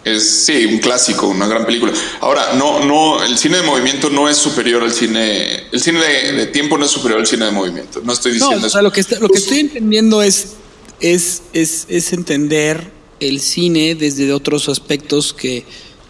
Es, 0.03 0.27
sí, 0.45 0.65
un 0.65 0.79
clásico, 0.79 1.27
una 1.27 1.47
gran 1.47 1.65
película. 1.65 1.91
Ahora, 2.21 2.53
no, 2.53 2.83
no, 2.85 3.23
el 3.23 3.37
cine 3.37 3.57
de 3.57 3.63
movimiento 3.63 4.09
no 4.09 4.27
es 4.27 4.37
superior 4.37 4.81
al 4.81 4.93
cine, 4.93 5.65
el 5.71 5.79
cine 5.79 5.99
de, 5.99 6.31
de 6.31 6.45
tiempo 6.47 6.77
no 6.77 6.85
es 6.85 6.91
superior 6.91 7.19
al 7.19 7.27
cine 7.27 7.45
de 7.45 7.51
movimiento. 7.51 8.01
No 8.03 8.13
estoy 8.13 8.33
diciendo 8.33 8.59
no, 8.59 8.67
o 8.67 8.69
sea, 8.69 8.81
lo 8.81 8.91
que, 8.91 9.01
está, 9.01 9.19
lo 9.19 9.29
que 9.29 9.37
estoy 9.37 9.59
entendiendo 9.59 10.21
es, 10.23 10.53
es, 10.99 11.43
es, 11.53 11.85
es, 11.89 12.13
entender 12.13 12.91
el 13.19 13.39
cine 13.39 13.95
desde 13.95 14.31
otros 14.33 14.69
aspectos 14.69 15.33
que, 15.33 15.63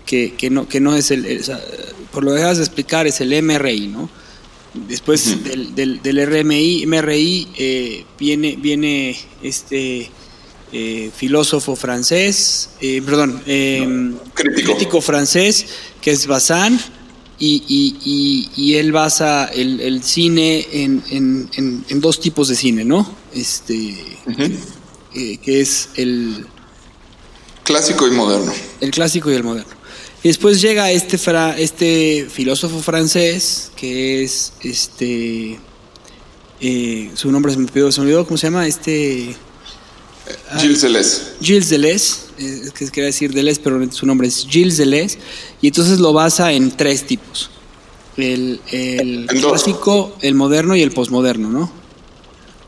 que, 0.05 0.33
que 0.35 0.49
no, 0.49 0.67
que 0.67 0.79
no 0.79 0.95
es 0.95 1.11
el, 1.11 1.41
por 2.11 2.23
lo 2.23 2.31
que 2.31 2.39
acabas 2.39 2.57
de 2.57 2.63
explicar, 2.63 3.07
es 3.07 3.21
el 3.21 3.41
MRI, 3.43 3.87
¿no? 3.87 4.09
Después 4.73 5.27
uh 5.27 5.29
-huh. 5.31 5.43
del, 5.43 5.75
del, 5.75 6.01
del, 6.01 6.25
RMI, 6.25 6.85
MRI 6.85 7.47
eh, 7.57 8.05
viene, 8.19 8.55
viene 8.57 9.17
este 9.41 10.11
eh, 10.71 11.11
filósofo 11.15 11.75
francés, 11.75 12.69
eh, 12.81 13.01
perdón, 13.03 13.41
eh, 13.47 14.13
crítico. 14.33 14.73
crítico. 14.73 15.01
francés, 15.01 15.65
que 16.01 16.11
es 16.11 16.27
Bazin, 16.27 16.77
y, 17.39 17.63
y, 17.67 17.97
y, 18.03 18.49
y 18.55 18.75
él 18.75 18.91
basa 18.91 19.45
el, 19.45 19.79
el 19.79 20.03
cine 20.03 20.67
en, 20.71 21.03
en, 21.09 21.49
en, 21.55 21.85
en, 21.87 22.01
dos 22.01 22.19
tipos 22.19 22.47
de 22.49 22.55
cine, 22.55 22.83
¿no? 22.83 23.07
Este, 23.33 23.73
uh 24.25 24.31
-huh. 24.31 24.51
Que 25.13 25.61
es 25.61 25.89
el... 25.95 26.45
Clásico 27.63 28.07
y 28.07 28.11
moderno. 28.11 28.53
El 28.79 28.91
clásico 28.91 29.29
y 29.31 29.33
el 29.33 29.43
moderno. 29.43 29.71
Y 30.23 30.29
después 30.29 30.61
llega 30.61 30.91
este, 30.91 31.17
fra, 31.17 31.57
este 31.57 32.27
filósofo 32.29 32.79
francés, 32.81 33.71
que 33.75 34.23
es 34.23 34.53
este... 34.61 35.59
su 37.15 37.31
nombre 37.31 37.51
se 37.51 37.59
me 37.59 37.65
olvidó, 37.65 37.91
se 37.91 38.01
me 38.01 38.05
olvidó, 38.05 38.25
¿cómo 38.25 38.37
se 38.37 38.47
llama? 38.47 38.67
Este... 38.67 39.35
Gilles 40.57 40.81
Deleuze. 40.81 41.21
Gilles 41.41 41.69
Deleuze, 41.69 42.17
es 42.37 42.71
que 42.71 42.87
quería 42.87 43.05
decir 43.05 43.33
Deleuze, 43.33 43.61
pero 43.63 43.91
su 43.93 44.05
nombre 44.05 44.27
es 44.27 44.45
Gilles 44.49 44.75
Deleuze, 44.75 45.17
y 45.61 45.67
entonces 45.67 45.99
lo 45.99 46.11
basa 46.11 46.51
en 46.51 46.75
tres 46.75 47.05
tipos: 47.05 47.49
el, 48.17 48.59
el 48.69 49.25
clásico, 49.27 50.17
el 50.21 50.35
moderno 50.35 50.75
y 50.75 50.81
el 50.81 50.91
posmoderno, 50.91 51.49
¿no? 51.49 51.71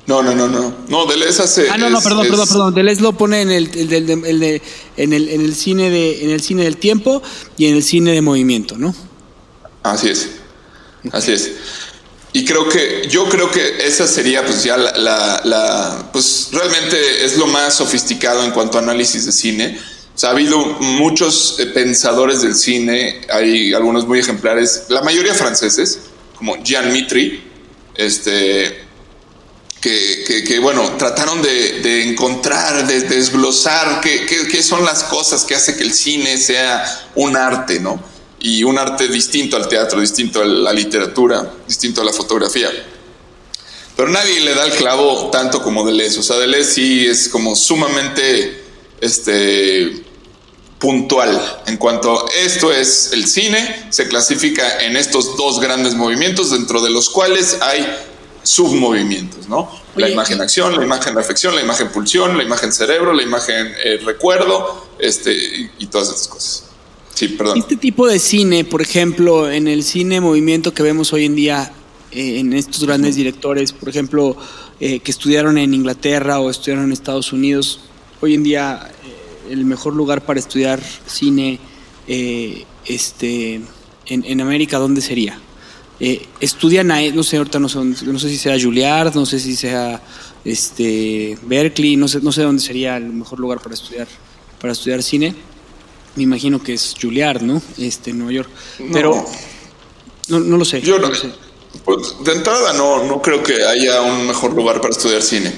No, 0.10 0.24
no, 0.24 0.34
no, 0.34 0.48
no. 0.48 0.74
No, 0.88 1.06
Deleuze 1.06 1.44
hace. 1.44 1.70
Ah, 1.70 1.78
no, 1.78 1.88
no, 1.88 2.02
perdón, 2.02 2.26
es, 2.26 2.32
perdón, 2.32 2.48
perdón. 2.48 2.74
Deleuze 2.74 3.02
lo 3.04 3.16
pone 3.16 3.42
en 3.42 3.52
el, 3.52 3.70
el, 3.78 3.94
el, 3.94 4.26
el 4.26 4.62
en, 4.98 5.14
el, 5.14 5.30
en 5.30 5.42
el 5.42 5.54
cine 5.54 5.92
de, 5.92 6.24
en 6.24 6.32
el 6.32 6.42
cine 6.42 6.64
del 6.64 6.78
tiempo 6.78 7.22
y 7.60 7.68
en 7.68 7.76
el 7.76 7.84
cine 7.84 8.14
de 8.14 8.22
movimiento, 8.22 8.76
¿no? 8.76 8.96
Así 9.84 10.10
es. 10.10 10.30
Así 11.12 11.32
es. 11.32 11.52
Y 12.34 12.44
creo 12.44 12.68
que, 12.68 13.08
yo 13.08 13.30
creo 13.30 13.52
que 13.52 13.86
esa 13.86 14.08
sería 14.08 14.44
pues 14.44 14.64
ya 14.64 14.78
la, 14.78 14.98
la, 14.98 15.42
la, 15.44 16.10
pues 16.12 16.50
realmente 16.54 17.24
es 17.24 17.38
lo 17.38 17.46
más 17.46 17.76
sofisticado 17.76 18.44
en 18.44 18.50
cuanto 18.50 18.80
a 18.80 18.82
análisis 18.82 19.28
de 19.28 19.32
cine. 19.32 19.80
O 20.16 20.18
sea, 20.18 20.30
ha 20.30 20.32
habido 20.32 20.58
muchos 20.80 21.60
eh, 21.60 21.68
pensadores 21.68 22.42
del 22.42 22.56
cine, 22.56 23.22
hay 23.32 23.76
algunos 23.76 24.08
muy 24.08 24.18
ejemplares, 24.18 24.86
la 24.90 25.04
mayoría 25.04 25.36
franceses, 25.36 26.00
como 26.36 26.58
Jean 26.64 26.92
Mitry, 26.92 27.44
este, 27.94 28.89
que, 29.82 30.60
bueno, 30.62 30.98
trataron 30.98 31.42
de, 31.42 32.04
encontrar, 32.10 32.86
de, 32.88 33.02
de 33.02 33.16
desglosar 33.16 34.02
qué, 34.02 34.26
qué, 34.26 34.48
qué 34.48 34.62
son 34.62 34.86
las 34.86 35.04
cosas 35.04 35.44
que 35.44 35.56
hace 35.56 35.76
que 35.76 35.84
el 35.84 35.94
cine 35.94 36.38
sea 36.38 37.10
un 37.16 37.36
arte, 37.36 37.80
¿no? 37.80 38.02
y 38.40 38.64
un 38.64 38.78
arte 38.78 39.08
distinto 39.08 39.58
al 39.58 39.68
teatro, 39.68 40.00
distinto 40.00 40.42
a 40.42 40.46
la 40.46 40.72
literatura, 40.72 41.52
distinto 41.68 42.02
a 42.02 42.06
la 42.06 42.14
fotografía. 42.14 42.70
Pero 43.96 44.10
nadie 44.10 44.40
le 44.40 44.56
da 44.56 44.66
el 44.66 44.72
clavo 44.74 45.30
tanto 45.30 45.62
como 45.62 45.86
Deleuze. 45.86 46.20
O 46.20 46.24
sea, 46.24 46.38
Deleuze 46.38 46.72
sí 46.72 47.06
es 47.06 47.28
como 47.28 47.56
sumamente 47.56 48.64
este, 49.02 50.04
puntual 50.80 51.62
en 51.68 51.76
cuanto 51.76 52.26
esto 52.30 52.72
es 52.72 53.12
el 53.12 53.28
cine, 53.28 53.88
se 53.90 54.08
clasifica 54.08 54.86
en 54.86 54.96
estos 54.96 55.36
dos 55.36 55.60
grandes 55.60 55.96
movimientos, 55.96 56.52
dentro 56.52 56.82
de 56.82 56.90
los 56.90 57.10
cuales 57.10 57.58
hay 57.62 57.86
submovimientos, 58.50 59.48
¿no? 59.48 59.70
La 59.96 60.06
Oye, 60.06 60.14
imagen 60.14 60.42
acción, 60.42 60.76
la 60.76 60.84
imagen 60.84 61.16
reflexión, 61.16 61.56
la 61.56 61.62
imagen 61.62 61.90
pulsión, 61.90 62.36
la 62.36 62.44
imagen 62.44 62.72
cerebro, 62.72 63.14
la 63.14 63.22
imagen 63.22 63.68
eh, 63.84 64.00
recuerdo, 64.04 64.88
este, 64.98 65.34
y, 65.34 65.70
y 65.80 65.86
todas 65.88 66.10
estas 66.10 66.28
cosas. 66.28 66.64
Sí, 67.14 67.28
perdón. 67.28 67.60
Este 67.60 67.76
tipo 67.76 68.08
de 68.08 68.18
cine, 68.18 68.64
por 68.64 68.82
ejemplo, 68.82 69.52
en 69.52 69.68
el 69.68 69.84
cine 69.84 70.20
movimiento 70.20 70.74
que 70.74 70.82
vemos 70.82 71.14
hoy 71.14 71.26
en 71.26 71.36
día, 71.36 71.72
eh, 72.12 72.40
en 72.40 72.54
estos 72.54 72.86
grandes 72.86 73.16
directores, 73.16 73.72
por 73.72 73.90
ejemplo, 73.90 74.36
eh, 74.80 75.00
que 75.02 75.12
estudiaron 75.12 75.58
en 75.58 75.74
Inglaterra 75.74 76.40
o 76.40 76.50
estudiaron 76.50 76.86
en 76.86 76.94
Estados 76.94 77.34
Unidos, 77.34 77.82
hoy 78.22 78.34
en 78.34 78.44
día 78.44 78.90
eh, 79.04 79.52
el 79.54 79.66
mejor 79.66 79.94
lugar 79.94 80.26
para 80.26 80.40
estudiar 80.40 80.82
cine 81.06 81.60
eh, 82.08 82.66
este, 82.86 83.56
en, 84.06 84.26
en, 84.26 84.42
América, 84.42 84.80
¿dónde 84.80 85.02
sería? 85.02 85.40
Estudian 86.00 86.92
ahí, 86.92 87.12
no 87.12 87.24
sé, 87.24 87.38
ahorita 87.38 87.60
no 87.60 87.70
sé, 87.70 87.80
no 87.80 88.20
sé 88.20 88.30
si 88.30 88.38
sea 88.38 88.60
Juilliard, 88.60 89.14
no 89.16 89.26
sé 89.26 89.40
si 89.40 89.56
sea 89.56 90.02
este, 90.46 91.38
Berkeley, 91.44 91.98
no 91.98 92.08
sé, 92.08 92.20
no 92.22 92.32
sé 92.32 92.44
dónde 92.44 92.62
sería 92.62 92.98
el 92.98 93.06
mejor 93.06 93.40
lugar 93.40 93.60
para 93.60 93.76
estudiar, 93.76 94.08
para 94.60 94.74
estudiar 94.74 95.04
cine 95.04 95.36
me 96.16 96.24
imagino 96.24 96.62
que 96.62 96.74
es 96.74 96.96
Juilliard, 97.00 97.42
¿no? 97.42 97.62
Este, 97.78 98.14
Nueva 98.14 98.34
York. 98.34 98.50
Pero 98.92 99.26
no, 100.28 100.40
no 100.40 100.58
lo 100.58 100.66
sé. 100.66 100.82
Yo 100.82 101.00
no, 101.00 101.08
lo 101.08 101.16
sé. 101.16 101.30
Pues 101.86 102.16
de 102.24 102.34
entrada 102.34 102.74
no, 102.74 103.06
no 103.06 103.22
creo 103.22 103.44
que 103.44 103.64
haya 103.64 104.02
un 104.02 104.28
mejor 104.28 104.54
lugar 104.54 104.82
para 104.82 104.92
estudiar 104.92 105.22
cine. 105.22 105.54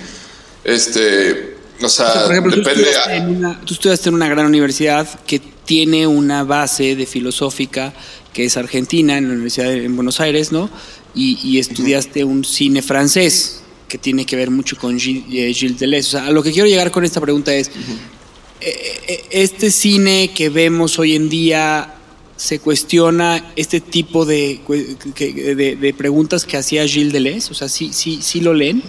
Este, 0.64 1.58
o 1.82 1.90
sea, 1.90 2.24
Por 2.24 2.32
ejemplo, 2.32 2.54
tú 2.54 2.60
depende. 2.60 2.90
estudiaste, 2.90 3.28
una, 3.28 3.62
tú 3.62 3.74
estudiaste 3.74 4.10
en 4.10 4.16
una 4.16 4.30
gran 4.30 4.46
universidad 4.46 5.08
que 5.22 5.40
tiene 5.40 6.06
una 6.06 6.44
base 6.44 6.96
de 6.96 7.06
filosófica 7.06 7.94
que 8.34 8.46
es 8.46 8.58
argentina, 8.58 9.18
en 9.18 9.28
la 9.28 9.34
Universidad 9.34 9.70
de 9.70 9.86
en 9.86 9.96
Buenos 9.96 10.20
Aires, 10.20 10.52
¿no? 10.52 10.70
Y, 11.14 11.38
y 11.44 11.60
estudiaste 11.60 12.24
un 12.24 12.46
cine 12.46 12.82
francés 12.82 13.62
que 13.88 13.98
tiene 13.98 14.26
que 14.26 14.38
ver 14.38 14.50
mucho 14.50 14.78
con 14.78 14.98
Gilles, 14.98 15.26
eh, 15.34 15.54
Gilles 15.54 15.78
Deleuze. 15.78 16.08
O 16.08 16.12
sea, 16.12 16.28
a 16.28 16.32
lo 16.32 16.42
que 16.42 16.52
quiero 16.52 16.68
llegar 16.68 16.92
con 16.92 17.04
esta 17.04 17.20
pregunta 17.20 17.54
es, 17.54 17.68
eh, 18.62 19.00
eh, 19.08 19.26
¿este 19.32 19.70
cine 19.70 20.32
que 20.34 20.50
vemos 20.50 20.98
hoy 20.98 21.16
en 21.16 21.28
día 21.28 21.96
se 22.38 22.60
cuestiona 22.60 23.52
este 23.56 23.82
tipo 23.82 24.26
de, 24.26 24.62
de, 25.18 25.76
de 25.76 25.94
preguntas 25.94 26.46
que 26.46 26.56
hacía 26.56 26.88
Gilles 26.88 27.12
Deleuze? 27.12 27.52
O 27.52 27.54
sea, 27.54 27.68
¿sí, 27.68 27.92
sí, 27.92 28.20
sí 28.22 28.40
lo 28.40 28.54
leen? 28.54 28.82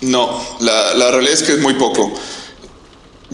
No, 0.00 0.40
la, 0.60 0.94
la 0.94 1.10
realidad 1.10 1.34
es 1.34 1.42
que 1.42 1.52
es 1.54 1.60
muy 1.60 1.74
poco. 1.74 2.12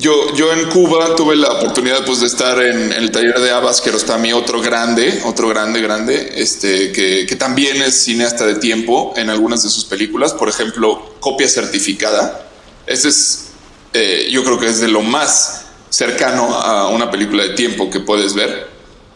Yo, 0.01 0.35
yo 0.35 0.51
en 0.51 0.71
Cuba 0.71 1.15
tuve 1.15 1.37
la 1.37 1.53
oportunidad 1.53 2.07
pues, 2.07 2.21
de 2.21 2.27
estar 2.27 2.59
en, 2.63 2.91
el 2.91 3.11
taller 3.11 3.39
de 3.39 3.51
Abbas 3.51 3.83
Kiarostami, 3.83 4.33
otro 4.33 4.63
grande, 4.63 5.21
otro 5.27 5.47
grande, 5.49 5.83
grande, 5.83 6.33
este, 6.37 6.91
que, 6.91 7.27
que 7.27 7.37
también 7.37 7.83
es 7.83 8.05
cineasta 8.05 8.47
de 8.47 8.55
tiempo 8.55 9.13
en 9.17 9.29
algunas 9.29 9.63
de 9.63 9.69
sus 9.69 9.85
películas. 9.85 10.33
Por 10.33 10.49
ejemplo, 10.49 11.17
Copia 11.21 11.47
Certificada. 11.49 12.49
Ese 12.87 13.11
es, 13.11 13.49
eh, 13.93 14.29
yo 14.31 14.43
creo 14.43 14.59
que 14.59 14.69
es 14.69 14.81
de 14.81 14.89
lo 14.89 15.03
más 15.03 15.67
cercano 15.91 16.55
a 16.55 16.89
una 16.89 17.11
película 17.11 17.43
de 17.43 17.51
tiempo 17.51 17.91
que 17.91 18.01
puedes 18.01 18.33
ver. 18.33 18.71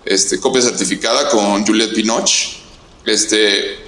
Este, 0.04 0.38
Copia 0.38 0.60
Certificada 0.60 1.30
con 1.30 1.64
Juliette 1.64 1.94
Binoche. 1.94 2.58
Este, 3.06 3.78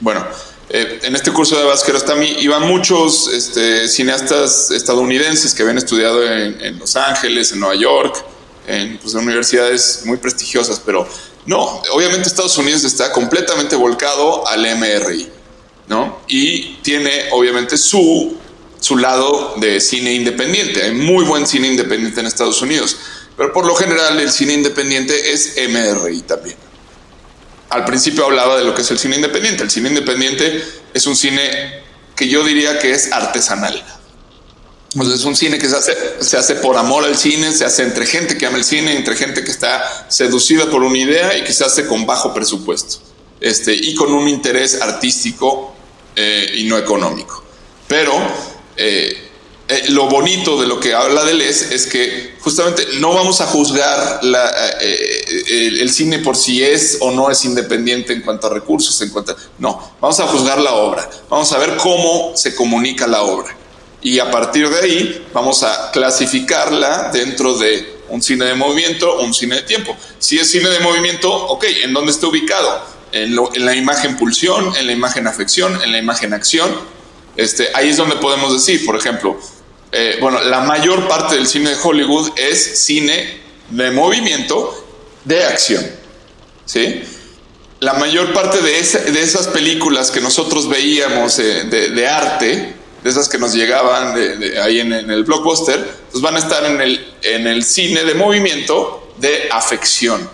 bueno, 0.00 0.26
eh, 0.72 1.00
en 1.02 1.16
este 1.16 1.32
curso 1.32 1.58
de 1.58 1.64
Vasquerostami 1.64 2.36
iban 2.38 2.68
muchos 2.68 3.26
este, 3.26 3.88
cineastas 3.88 4.70
estadounidenses 4.70 5.52
que 5.52 5.62
habían 5.62 5.78
estudiado 5.78 6.24
en, 6.24 6.60
en 6.60 6.78
Los 6.78 6.94
Ángeles, 6.94 7.50
en 7.50 7.58
Nueva 7.58 7.74
York, 7.74 8.24
en 8.68 8.96
pues, 8.98 9.14
universidades 9.14 10.02
muy 10.04 10.18
prestigiosas, 10.18 10.80
pero 10.86 11.08
no, 11.46 11.82
obviamente 11.92 12.28
Estados 12.28 12.56
Unidos 12.56 12.84
está 12.84 13.10
completamente 13.10 13.74
volcado 13.74 14.46
al 14.46 14.60
MRI, 14.60 15.28
¿no? 15.88 16.20
Y 16.28 16.76
tiene 16.82 17.30
obviamente 17.32 17.76
su, 17.76 18.36
su 18.78 18.96
lado 18.96 19.54
de 19.56 19.80
cine 19.80 20.14
independiente. 20.14 20.84
Hay 20.84 20.92
muy 20.92 21.24
buen 21.24 21.48
cine 21.48 21.66
independiente 21.66 22.20
en 22.20 22.26
Estados 22.26 22.62
Unidos, 22.62 22.96
pero 23.36 23.52
por 23.52 23.66
lo 23.66 23.74
general 23.74 24.20
el 24.20 24.30
cine 24.30 24.52
independiente 24.52 25.32
es 25.32 25.56
MRI 25.68 26.20
también 26.20 26.69
al 27.70 27.84
principio 27.84 28.24
hablaba 28.24 28.58
de 28.58 28.64
lo 28.64 28.74
que 28.74 28.82
es 28.82 28.90
el 28.90 28.98
cine 28.98 29.16
independiente. 29.16 29.62
El 29.62 29.70
cine 29.70 29.88
independiente 29.88 30.62
es 30.92 31.06
un 31.06 31.16
cine 31.16 31.82
que 32.16 32.28
yo 32.28 32.44
diría 32.44 32.78
que 32.78 32.92
es 32.92 33.12
artesanal. 33.12 33.82
O 34.98 35.02
es 35.04 35.24
un 35.24 35.36
cine 35.36 35.58
que 35.58 35.68
se 35.68 35.76
hace, 35.76 35.96
se 36.18 36.36
hace 36.36 36.56
por 36.56 36.76
amor 36.76 37.04
al 37.04 37.16
cine, 37.16 37.52
se 37.52 37.64
hace 37.64 37.84
entre 37.84 38.06
gente 38.06 38.36
que 38.36 38.44
ama 38.44 38.58
el 38.58 38.64
cine, 38.64 38.96
entre 38.96 39.14
gente 39.14 39.44
que 39.44 39.52
está 39.52 40.06
seducida 40.08 40.68
por 40.68 40.82
una 40.82 40.98
idea 40.98 41.38
y 41.38 41.44
que 41.44 41.52
se 41.52 41.64
hace 41.64 41.86
con 41.86 42.06
bajo 42.06 42.34
presupuesto. 42.34 42.98
Este, 43.40 43.72
y 43.72 43.94
con 43.94 44.12
un 44.12 44.28
interés 44.28 44.82
artístico 44.82 45.74
eh, 46.16 46.52
y 46.56 46.64
no 46.64 46.76
económico. 46.76 47.44
Pero 47.86 48.12
eh, 48.76 49.29
eh, 49.70 49.84
lo 49.90 50.08
bonito 50.08 50.60
de 50.60 50.66
lo 50.66 50.80
que 50.80 50.94
habla 50.94 51.24
Deleuze 51.24 51.74
es 51.74 51.86
que 51.86 52.34
justamente 52.40 52.84
no 52.98 53.14
vamos 53.14 53.40
a 53.40 53.46
juzgar 53.46 54.20
la, 54.22 54.50
eh, 54.80 55.78
el, 55.80 55.90
cine 55.92 56.18
por 56.18 56.36
si 56.36 56.62
es 56.62 56.98
o 57.00 57.10
no 57.10 57.30
es 57.30 57.44
independiente 57.44 58.12
en 58.12 58.22
cuanto 58.22 58.48
a 58.48 58.50
recursos, 58.50 59.00
en 59.00 59.10
cuanto 59.10 59.32
a- 59.32 59.36
no, 59.58 59.94
vamos 60.00 60.18
a 60.20 60.26
juzgar 60.26 60.58
la 60.60 60.72
obra, 60.74 61.08
vamos 61.28 61.52
a 61.52 61.58
ver 61.58 61.76
cómo 61.76 62.32
se 62.34 62.54
comunica 62.54 63.06
la 63.06 63.22
obra 63.22 63.56
y 64.02 64.18
a 64.18 64.30
partir 64.30 64.68
de 64.68 64.80
ahí 64.80 65.26
vamos 65.32 65.62
a 65.62 65.90
clasificarla 65.92 67.10
dentro 67.12 67.56
de 67.58 68.00
un 68.08 68.22
cine 68.22 68.46
de 68.46 68.54
movimiento 68.54 69.12
o 69.12 69.22
un 69.22 69.32
cine 69.32 69.56
de 69.56 69.62
tiempo. 69.62 69.96
Si 70.18 70.38
es 70.38 70.50
cine 70.50 70.68
de 70.70 70.80
movimiento, 70.80 71.32
ok, 71.32 71.64
¿en 71.84 71.92
dónde 71.92 72.10
está 72.10 72.26
ubicado? 72.26 72.82
En 73.12 73.36
la 73.64 73.74
imagen 73.76 74.16
pulsión, 74.16 74.74
en 74.76 74.86
la 74.86 74.92
imagen 74.92 75.26
afección, 75.26 75.80
en 75.82 75.92
la 75.92 75.98
imagen 75.98 76.32
acción. 76.32 76.70
Este, 77.36 77.68
ahí 77.74 77.88
es 77.90 77.96
donde 77.96 78.16
podemos 78.16 78.52
decir, 78.52 78.84
por 78.84 78.96
ejemplo, 78.96 79.38
eh, 79.92 80.18
bueno, 80.20 80.40
la 80.42 80.60
mayor 80.60 81.08
parte 81.08 81.34
del 81.36 81.46
cine 81.46 81.70
de 81.70 81.76
Hollywood 81.82 82.30
es 82.36 82.84
cine 82.84 83.40
de 83.70 83.90
movimiento 83.90 84.86
de 85.24 85.44
acción. 85.44 85.84
¿Sí? 86.64 87.02
La 87.80 87.94
mayor 87.94 88.32
parte 88.32 88.60
de, 88.60 88.78
esa- 88.78 89.00
de 89.00 89.20
esas 89.22 89.48
películas 89.48 90.10
que 90.10 90.20
nosotros 90.20 90.68
veíamos 90.68 91.38
eh, 91.38 91.64
de, 91.64 92.06
arte, 92.08 92.74
de 93.02 93.10
esas 93.10 93.28
que 93.28 93.38
nos 93.38 93.54
llegaban 93.54 94.14
de, 94.14 94.60
ahí 94.60 94.80
en, 94.80 94.92
en 94.92 95.10
el 95.10 95.24
blockbuster, 95.24 95.84
pues 96.12 96.22
van 96.22 96.36
a 96.36 96.38
estar 96.38 96.64
en 96.66 96.80
el, 96.80 97.14
en 97.22 97.46
el 97.46 97.64
cine 97.64 98.04
de 98.04 98.14
movimiento 98.14 99.12
de 99.18 99.48
afección. 99.50 100.28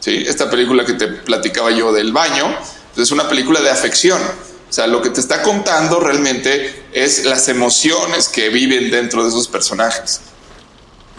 ¿sí? 0.00 0.24
Esta 0.26 0.48
película 0.48 0.84
que 0.86 0.94
te 0.94 1.08
platicaba 1.08 1.70
yo 1.72 1.92
del 1.92 2.12
baño, 2.12 2.56
pues 2.94 3.06
es 3.08 3.10
una 3.10 3.28
película 3.28 3.60
de 3.60 3.70
afección. 3.70 4.20
O 4.72 4.74
sea, 4.74 4.86
lo 4.86 5.02
que 5.02 5.10
te 5.10 5.20
está 5.20 5.42
contando 5.42 6.00
realmente 6.00 6.84
es 6.94 7.26
las 7.26 7.46
emociones 7.48 8.30
que 8.30 8.48
viven 8.48 8.90
dentro 8.90 9.22
de 9.22 9.28
esos 9.28 9.46
personajes. 9.46 10.22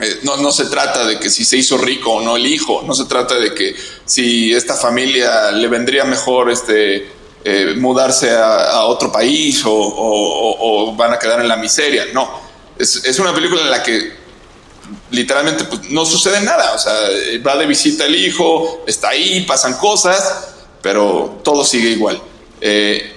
Eh, 0.01 0.21
no, 0.23 0.37
no 0.37 0.51
se 0.51 0.65
trata 0.65 1.05
de 1.05 1.19
que 1.19 1.29
si 1.29 1.45
se 1.45 1.57
hizo 1.57 1.77
rico 1.77 2.13
o 2.13 2.21
no 2.21 2.35
el 2.35 2.47
hijo, 2.47 2.81
no 2.81 2.95
se 2.95 3.05
trata 3.05 3.35
de 3.35 3.53
que 3.53 3.75
si 4.05 4.51
esta 4.51 4.73
familia 4.73 5.51
le 5.51 5.67
vendría 5.67 6.03
mejor 6.03 6.49
este, 6.49 7.07
eh, 7.45 7.75
mudarse 7.77 8.31
a, 8.31 8.85
otro 8.85 9.11
país 9.11 9.61
o, 9.67 10.95
van 10.97 11.13
a 11.13 11.19
quedar 11.19 11.39
en 11.39 11.47
la 11.47 11.55
miseria, 11.55 12.07
no. 12.11 12.27
Es, 12.79 13.19
una 13.19 13.35
película 13.35 13.61
en 13.61 13.69
la 13.69 13.83
que 13.83 14.13
literalmente 15.11 15.65
pues, 15.65 15.91
no 15.91 16.07
sucede 16.07 16.41
nada, 16.41 16.73
o 16.73 16.79
sea, 16.79 16.91
va 17.45 17.55
de 17.55 17.67
visita 17.67 18.05
el 18.05 18.15
hijo, 18.15 18.83
está 18.87 19.09
ahí, 19.09 19.41
pasan 19.41 19.75
cosas, 19.75 20.55
pero 20.81 21.39
todo 21.43 21.63
sigue 21.63 21.89
igual. 21.89 22.19
Eh, 22.59 23.12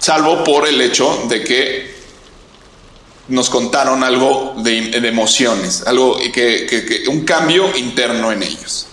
salvo 0.00 0.42
por 0.42 0.66
el 0.66 0.80
hecho 0.80 1.26
de 1.28 1.44
que 1.44 2.00
nos 3.28 3.48
contaron 3.48 4.02
algo 4.02 4.54
de, 4.56 4.96
emociones, 5.06 5.84
algo 5.86 6.18
que, 6.32 7.04
un 7.08 7.24
cambio 7.24 7.76
interno 7.76 8.32
en 8.32 8.42
ellos. 8.42 8.88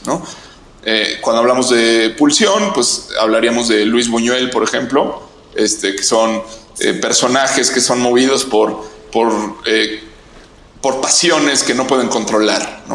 Eh, 0.83 1.17
cuando 1.21 1.41
hablamos 1.41 1.69
de 1.71 2.11
pulsión, 2.11 2.71
pues 2.73 3.09
hablaríamos 3.19 3.67
de 3.67 3.83
Luis 3.85 4.09
Buñuel, 4.09 4.49
por 4.51 4.63
ejemplo, 4.63 5.23
este, 5.55 5.95
que 5.95 6.03
son 6.03 6.43
eh, 6.79 6.93
personajes 6.93 7.71
que 7.71 7.81
son 7.81 7.99
movidos 7.99 8.45
por, 8.45 8.85
por, 9.11 9.33
eh, 9.65 10.03
por 10.81 11.01
pasiones 11.01 11.63
que 11.63 11.73
no 11.73 11.87
pueden 11.87 12.09
controlar. 12.09 12.85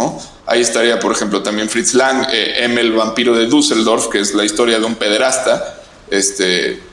Ahí 0.46 0.60
estaría, 0.60 1.00
por 1.00 1.12
ejemplo, 1.12 1.42
también 1.42 1.68
Fritz 1.68 1.94
Lang, 1.94 2.26
M, 2.30 2.80
el 2.80 2.92
vampiro 2.92 3.34
de 3.34 3.46
Düsseldorf, 3.46 4.08
que 4.08 4.20
es 4.20 4.34
la 4.34 4.44
historia 4.44 4.78
de 4.78 4.84
un 4.84 4.94
pederasta, 4.94 5.82
este, 6.08 6.91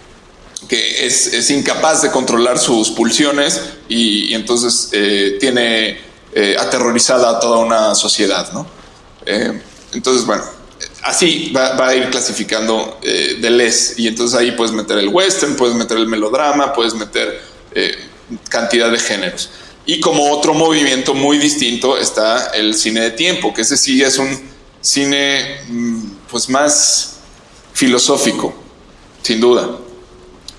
que 0.67 1.05
es, 1.05 1.49
incapaz 1.51 2.01
de 2.01 2.11
controlar 2.11 2.59
sus 2.59 2.89
pulsiones 2.89 3.61
y, 3.87 4.33
entonces 4.33 4.89
eh, 4.91 5.37
tiene 5.39 5.97
eh, 6.33 6.55
aterrorizada 6.59 7.29
a 7.29 7.39
toda 7.39 7.57
una 7.59 7.95
sociedad, 7.95 8.51
¿no? 8.51 8.67
Eh, 9.25 9.61
entonces, 9.93 10.25
bueno, 10.25 10.43
así 11.03 11.51
va, 11.55 11.75
va 11.75 11.89
a 11.89 11.95
ir 11.95 12.09
clasificando 12.09 12.99
Deleuze 13.01 13.93
y 13.97 14.07
entonces 14.07 14.37
ahí 14.37 14.51
puedes 14.51 14.73
meter 14.73 14.97
el 14.97 15.07
western, 15.07 15.55
puedes 15.55 15.75
meter 15.75 15.97
el 15.97 16.07
melodrama, 16.07 16.73
puedes 16.73 16.93
meter 16.93 17.41
cantidad 18.49 18.91
de 18.91 18.99
géneros. 18.99 19.49
Y 19.85 19.99
como 19.99 20.31
otro 20.31 20.53
movimiento 20.53 21.15
muy 21.15 21.39
distinto 21.39 21.97
está 21.97 22.49
el 22.49 22.75
cine 22.75 23.01
de 23.01 23.11
tiempo, 23.11 23.53
que 23.53 23.61
ese 23.61 23.75
sí 23.75 24.03
es 24.03 24.19
un 24.19 24.39
cine 24.81 25.61
mm, 25.67 26.01
pues 26.29 26.47
más 26.49 27.15
filosófico, 27.73 28.53
sin 29.23 29.39
duda. 29.39 29.67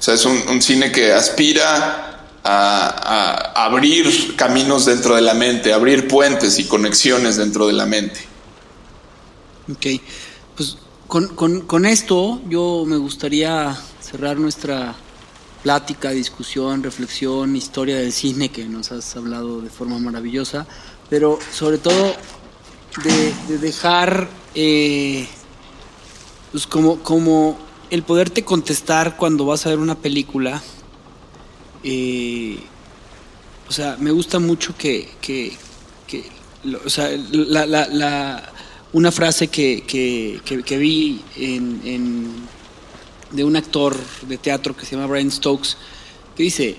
O 0.00 0.02
sea, 0.02 0.14
es 0.14 0.24
un, 0.24 0.62
cine 0.62 0.90
que 0.90 1.12
aspira 1.12 2.28
a, 2.42 3.64
abrir 3.66 4.34
caminos 4.34 4.86
dentro 4.86 5.14
de 5.14 5.20
la 5.20 5.34
mente, 5.34 5.74
abrir 5.74 6.08
puentes 6.08 6.58
y 6.58 6.64
conexiones 6.64 7.36
dentro 7.36 7.66
de 7.66 7.74
la 7.74 7.84
mente. 7.84 8.18
Ok, 9.70 10.00
pues 10.56 10.78
con, 11.06 11.28
con- 11.36 11.60
con 11.66 11.84
esto 11.84 12.40
yo 12.48 12.84
me 12.86 12.96
gustaría 12.96 13.76
cerrar 14.00 14.38
nuestra 14.38 14.94
plática, 15.62 16.08
discusión, 16.12 16.82
reflexión, 16.82 17.54
historia 17.54 17.96
del 17.98 18.12
cine 18.14 18.48
que 18.48 18.64
nos 18.64 18.92
has 18.92 19.14
hablado 19.16 19.60
de 19.60 19.68
forma 19.68 19.98
maravillosa, 19.98 20.66
pero 21.10 21.38
sobre 21.52 21.76
todo 21.76 22.14
de, 23.04 23.34
de 23.48 23.58
dejar 23.58 24.28
eh, 24.54 25.28
pues 26.52 26.66
como, 26.66 27.00
como 27.00 27.69
el 27.90 28.02
poderte 28.02 28.44
contestar 28.44 29.16
cuando 29.16 29.44
vas 29.46 29.66
a 29.66 29.70
ver 29.70 29.78
una 29.78 29.96
película. 29.96 30.62
eh, 31.82 32.58
o 33.68 33.72
sea, 33.72 33.96
me 34.00 34.10
gusta 34.10 34.38
mucho 34.38 34.76
que, 34.76 35.08
que, 35.20 35.52
que 36.06 36.24
lo- 36.64 36.80
o 36.84 36.90
sea, 36.90 37.08
la, 37.32 37.66
la- 37.66 37.86
la- 37.88 38.52
una 38.92 39.12
frase 39.12 39.48
que, 39.48 39.84
que, 39.86 40.40
vi 40.76 41.20
en, 41.36 41.80
en, 41.84 42.32
de 43.30 43.44
un 43.44 43.54
actor 43.56 43.96
de 44.22 44.36
teatro 44.38 44.76
que 44.76 44.84
se 44.84 44.96
llama 44.96 45.06
Brian 45.06 45.30
Stokes, 45.30 45.76
que 46.36 46.42
dice, 46.42 46.76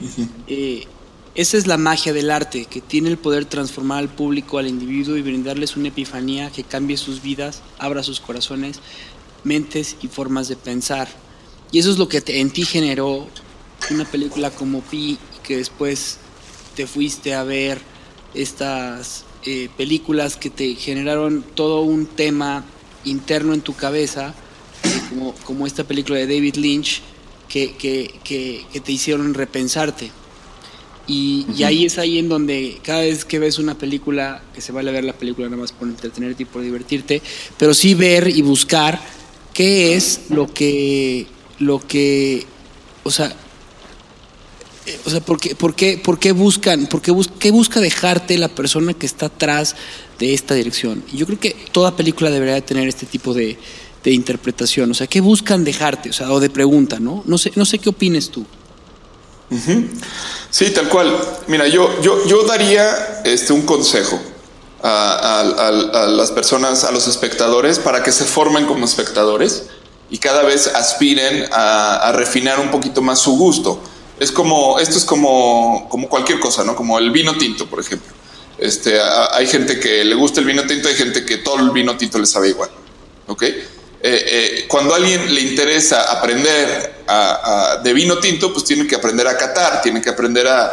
eh, 0.47 0.85
esa 1.33 1.57
es 1.57 1.65
la 1.67 1.77
magia 1.77 2.11
del 2.11 2.29
arte, 2.29 2.65
que 2.65 2.81
tiene 2.81 3.07
el 3.09 3.17
poder 3.17 3.45
transformar 3.45 3.99
al 3.99 4.09
público, 4.09 4.57
al 4.57 4.67
individuo 4.67 5.15
y 5.15 5.21
brindarles 5.21 5.77
una 5.77 5.87
epifanía 5.87 6.51
que 6.51 6.65
cambie 6.65 6.97
sus 6.97 7.21
vidas, 7.21 7.61
abra 7.79 8.03
sus 8.03 8.19
corazones, 8.19 8.81
mentes 9.43 9.95
y 10.01 10.07
formas 10.07 10.47
de 10.47 10.55
pensar. 10.55 11.07
Y 11.71 11.79
eso 11.79 11.91
es 11.91 11.97
lo 11.97 12.07
que 12.09 12.21
en 12.25 12.51
ti 12.51 12.65
generó 12.65 13.27
una 13.89 14.05
película 14.05 14.51
como 14.51 14.81
Pi, 14.81 15.17
que 15.43 15.57
después 15.57 16.17
te 16.75 16.87
fuiste 16.87 17.33
a 17.33 17.43
ver 17.43 17.79
estas 18.33 19.25
eh, 19.45 19.69
películas 19.75 20.37
que 20.37 20.49
te 20.49 20.75
generaron 20.75 21.43
todo 21.55 21.81
un 21.81 22.05
tema 22.05 22.63
interno 23.05 23.53
en 23.53 23.61
tu 23.61 23.75
cabeza, 23.75 24.33
eh, 24.83 25.33
como, 25.45 25.65
esta 25.67 25.83
película 25.83 26.19
de 26.19 26.27
David 26.27 26.55
Lynch, 26.55 27.01
que, 27.49 27.75
que, 27.75 28.65
te 28.79 28.91
hicieron 28.91 29.33
repensarte. 29.33 30.11
Y, 31.07 31.63
ahí 31.63 31.85
es 31.85 31.97
ahí 31.97 32.19
en 32.19 32.29
donde 32.29 32.79
cada 32.83 33.01
vez 33.01 33.25
que 33.25 33.39
ves 33.39 33.59
una 33.59 33.77
película, 33.77 34.43
que 34.53 34.61
se 34.61 34.71
vale 34.71 34.91
ver 34.91 35.03
la 35.03 35.13
película 35.13 35.47
nada 35.49 35.61
más 35.61 35.71
por 35.71 35.87
entretenerte 35.87 36.43
y 36.43 36.45
por 36.45 36.61
divertirte, 36.61 37.21
pero 37.57 37.73
sí 37.73 37.95
ver 37.95 38.29
y 38.29 38.41
buscar 38.41 39.01
qué 39.53 39.95
es 39.95 40.21
lo 40.29 40.51
que, 40.53 41.27
lo 41.59 41.79
que, 41.79 42.45
o 43.03 43.11
sea, 43.11 43.35
eh, 44.85 44.99
o 45.05 45.09
sea, 45.09 45.19
¿por 45.21 45.39
qué, 45.39 45.55
por 45.55 45.75
qué, 45.75 45.97
por 45.97 46.19
qué 46.19 46.31
buscan, 46.31 46.87
por 46.87 47.01
qué, 47.01 47.11
busca 47.51 47.79
dejarte 47.79 48.37
la 48.37 48.49
persona 48.49 48.93
que 48.93 49.05
está 49.05 49.27
atrás 49.27 49.75
de 50.19 50.33
esta 50.33 50.55
dirección? 50.55 51.03
Y 51.11 51.17
yo 51.17 51.25
creo 51.25 51.39
que 51.39 51.55
toda 51.71 51.95
película 51.95 52.31
debería 52.31 52.59
tener 52.65 52.87
este 52.87 53.05
tipo 53.05 53.33
de, 53.33 53.57
de 54.03 54.11
interpretación. 54.11 54.89
O 54.91 54.93
sea, 54.93 55.07
¿qué 55.07 55.21
buscan 55.21 55.63
dejarte? 55.63 56.09
O 56.09 56.13
sea, 56.13 56.31
o 56.31 56.39
de 56.39 56.49
pregunta, 56.49 56.99
¿no? 56.99 57.23
No 57.25 57.37
sé, 57.37 57.51
no 57.55 57.65
sé 57.65 57.79
qué 57.79 57.89
opines 57.89 58.29
tú. 58.29 58.45
Sí, 60.49 60.69
tal 60.69 60.87
cual. 60.87 61.13
Mira, 61.47 61.67
yo, 61.67 62.01
yo, 62.01 62.25
yo 62.25 62.43
daría 62.43 63.21
este, 63.25 63.51
un 63.51 63.63
consejo 63.63 64.17
a, 64.83 66.07
las 66.09 66.31
personas, 66.31 66.83
a 66.83 66.91
los 66.91 67.07
espectadores, 67.07 67.79
para 67.79 68.03
que 68.03 68.11
se 68.11 68.25
formen 68.25 68.65
como 68.65 68.85
espectadores 68.85 69.63
y 70.09 70.17
cada 70.17 70.43
vez 70.43 70.67
aspiren 70.67 71.47
a, 71.51 72.11
refinar 72.13 72.59
un 72.59 72.71
poquito 72.71 73.01
más 73.01 73.19
su 73.19 73.37
gusto. 73.37 73.81
Es 74.19 74.31
como, 74.31 74.79
esto 74.79 74.97
es 74.97 75.05
como, 75.05 75.87
como 75.89 76.07
cualquier 76.09 76.39
cosa, 76.39 76.63
¿no? 76.63 76.75
Como 76.75 76.99
el 76.99 77.11
vino 77.11 77.35
tinto, 77.37 77.65
por 77.67 77.79
ejemplo. 77.79 78.13
Este, 78.57 78.99
hay 79.31 79.47
gente 79.47 79.79
que 79.79 80.03
le 80.03 80.13
gusta 80.13 80.39
el 80.39 80.45
vino 80.45 80.63
tinto, 80.67 80.87
hay 80.87 80.95
gente 80.95 81.25
que 81.25 81.37
todo 81.37 81.57
el 81.59 81.71
vino 81.71 81.97
tinto 81.97 82.19
le 82.19 82.25
sabe 82.25 82.49
igual. 82.49 82.69
¿Ok? 83.27 83.43
Eh, 83.43 83.65
eh, 84.03 84.65
cuando 84.67 84.93
a 84.93 84.97
alguien 84.97 85.33
le 85.33 85.41
interesa 85.41 86.11
aprender 86.11 87.01
de 87.83 87.93
vino 87.93 88.17
tinto, 88.19 88.51
pues 88.53 88.65
tiene 88.65 88.87
que 88.87 88.95
aprender 88.95 89.27
a 89.27 89.37
catar, 89.37 89.81
tiene 89.81 90.01
que 90.01 90.09
aprender 90.09 90.47
a, 90.47 90.71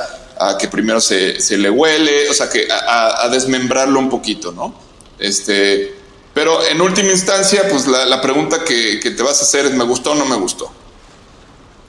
que 0.59 0.69
primero 0.69 1.01
se, 1.01 1.39
le 1.57 1.71
huele, 1.71 2.29
o 2.31 2.35
sea, 2.35 2.49
que 2.49 2.69
a, 2.71 3.29
desmembrarlo 3.31 3.99
un 3.99 4.09
poquito, 4.09 4.53
¿no? 4.53 4.75
Este, 5.19 5.95
pero 6.35 6.65
en 6.67 6.81
última 6.81 7.11
instancia, 7.11 7.69
pues 7.69 7.87
la, 7.87 8.21
pregunta 8.21 8.65
que, 8.65 9.01
te 9.01 9.23
vas 9.23 9.41
a 9.41 9.43
hacer 9.43 9.67
es, 9.67 9.73
¿me 9.73 9.85
gustó 9.85 10.13
o 10.13 10.15
no 10.15 10.25
me 10.25 10.37
gustó? 10.37 10.71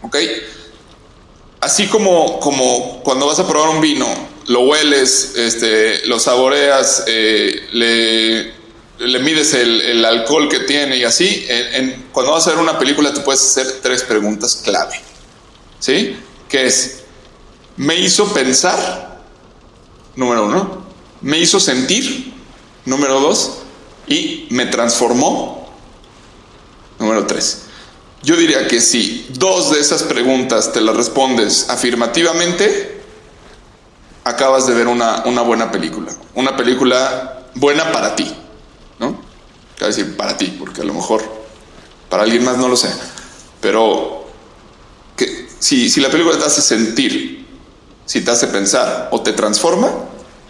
¿Ok? 0.02 0.18
Así 1.62 1.88
como, 1.88 2.40
como 2.40 3.02
cuando 3.04 3.28
vas 3.28 3.40
a 3.40 3.48
probar 3.48 3.70
un 3.70 3.82
vino, 3.82 4.08
lo 4.48 4.62
hueles, 4.62 5.34
este, 5.36 6.06
lo 6.08 6.20
saboreas, 6.20 7.04
eh, 7.08 7.68
le 7.74 8.60
le 9.00 9.20
mides 9.20 9.54
el, 9.54 10.04
alcohol 10.04 10.50
que 10.50 10.60
tiene 10.60 10.98
y 10.98 11.04
así, 11.04 11.46
en, 11.48 12.08
cuando 12.12 12.34
vas 12.34 12.48
a 12.48 12.52
ver 12.52 12.60
una 12.60 12.78
película 12.78 13.14
te 13.14 13.22
puedes 13.22 13.42
hacer 13.42 13.80
tres 13.82 14.04
preguntas 14.04 14.58
clave. 14.64 15.02
¿Sí? 15.80 16.18
Que 16.50 16.66
es, 16.66 16.99
¿me 17.80 17.96
hizo 17.96 18.32
pensar? 18.34 19.20
Número 20.16 20.46
uno. 20.46 20.84
¿Me 21.22 21.40
hizo 21.40 21.60
sentir? 21.60 22.34
Número 22.86 23.20
dos. 23.22 23.60
¿Y 24.06 24.48
me 24.52 24.66
transformó? 24.66 25.70
Número 27.00 27.26
tres. 27.26 27.64
Yo 28.22 28.36
diría 28.36 28.68
que 28.68 28.82
si 28.82 29.28
dos 29.30 29.72
de 29.72 29.80
esas 29.80 30.04
preguntas 30.04 30.74
te 30.74 30.82
las 30.82 30.96
respondes 30.96 31.70
afirmativamente, 31.70 33.02
acabas 34.26 34.68
de 34.68 34.74
ver 34.74 34.88
una, 34.88 35.24
una 35.26 35.42
buena 35.42 35.72
película. 35.72 36.12
Una 36.36 36.58
película 36.58 37.48
buena 37.56 37.92
para 37.94 38.14
ti. 38.14 38.30
¿no? 39.00 39.22
Quiero 39.78 39.88
decir 39.88 40.18
para 40.18 40.38
ti, 40.38 40.54
porque 40.60 40.82
a 40.82 40.84
lo 40.84 40.94
mejor 40.94 41.24
para 42.10 42.24
alguien 42.24 42.44
más 42.44 42.58
no 42.58 42.68
lo 42.68 42.76
sé. 42.76 42.90
Pero 43.62 44.28
que, 45.16 45.48
si, 45.60 45.90
si 45.90 46.02
la 46.02 46.10
película 46.10 46.38
te 46.38 46.44
hace 46.44 46.62
sentir, 46.62 47.39
si 48.10 48.22
te 48.22 48.32
hace 48.32 48.48
pensar 48.48 49.08
o 49.12 49.22
te 49.22 49.34
transforma, 49.34 49.88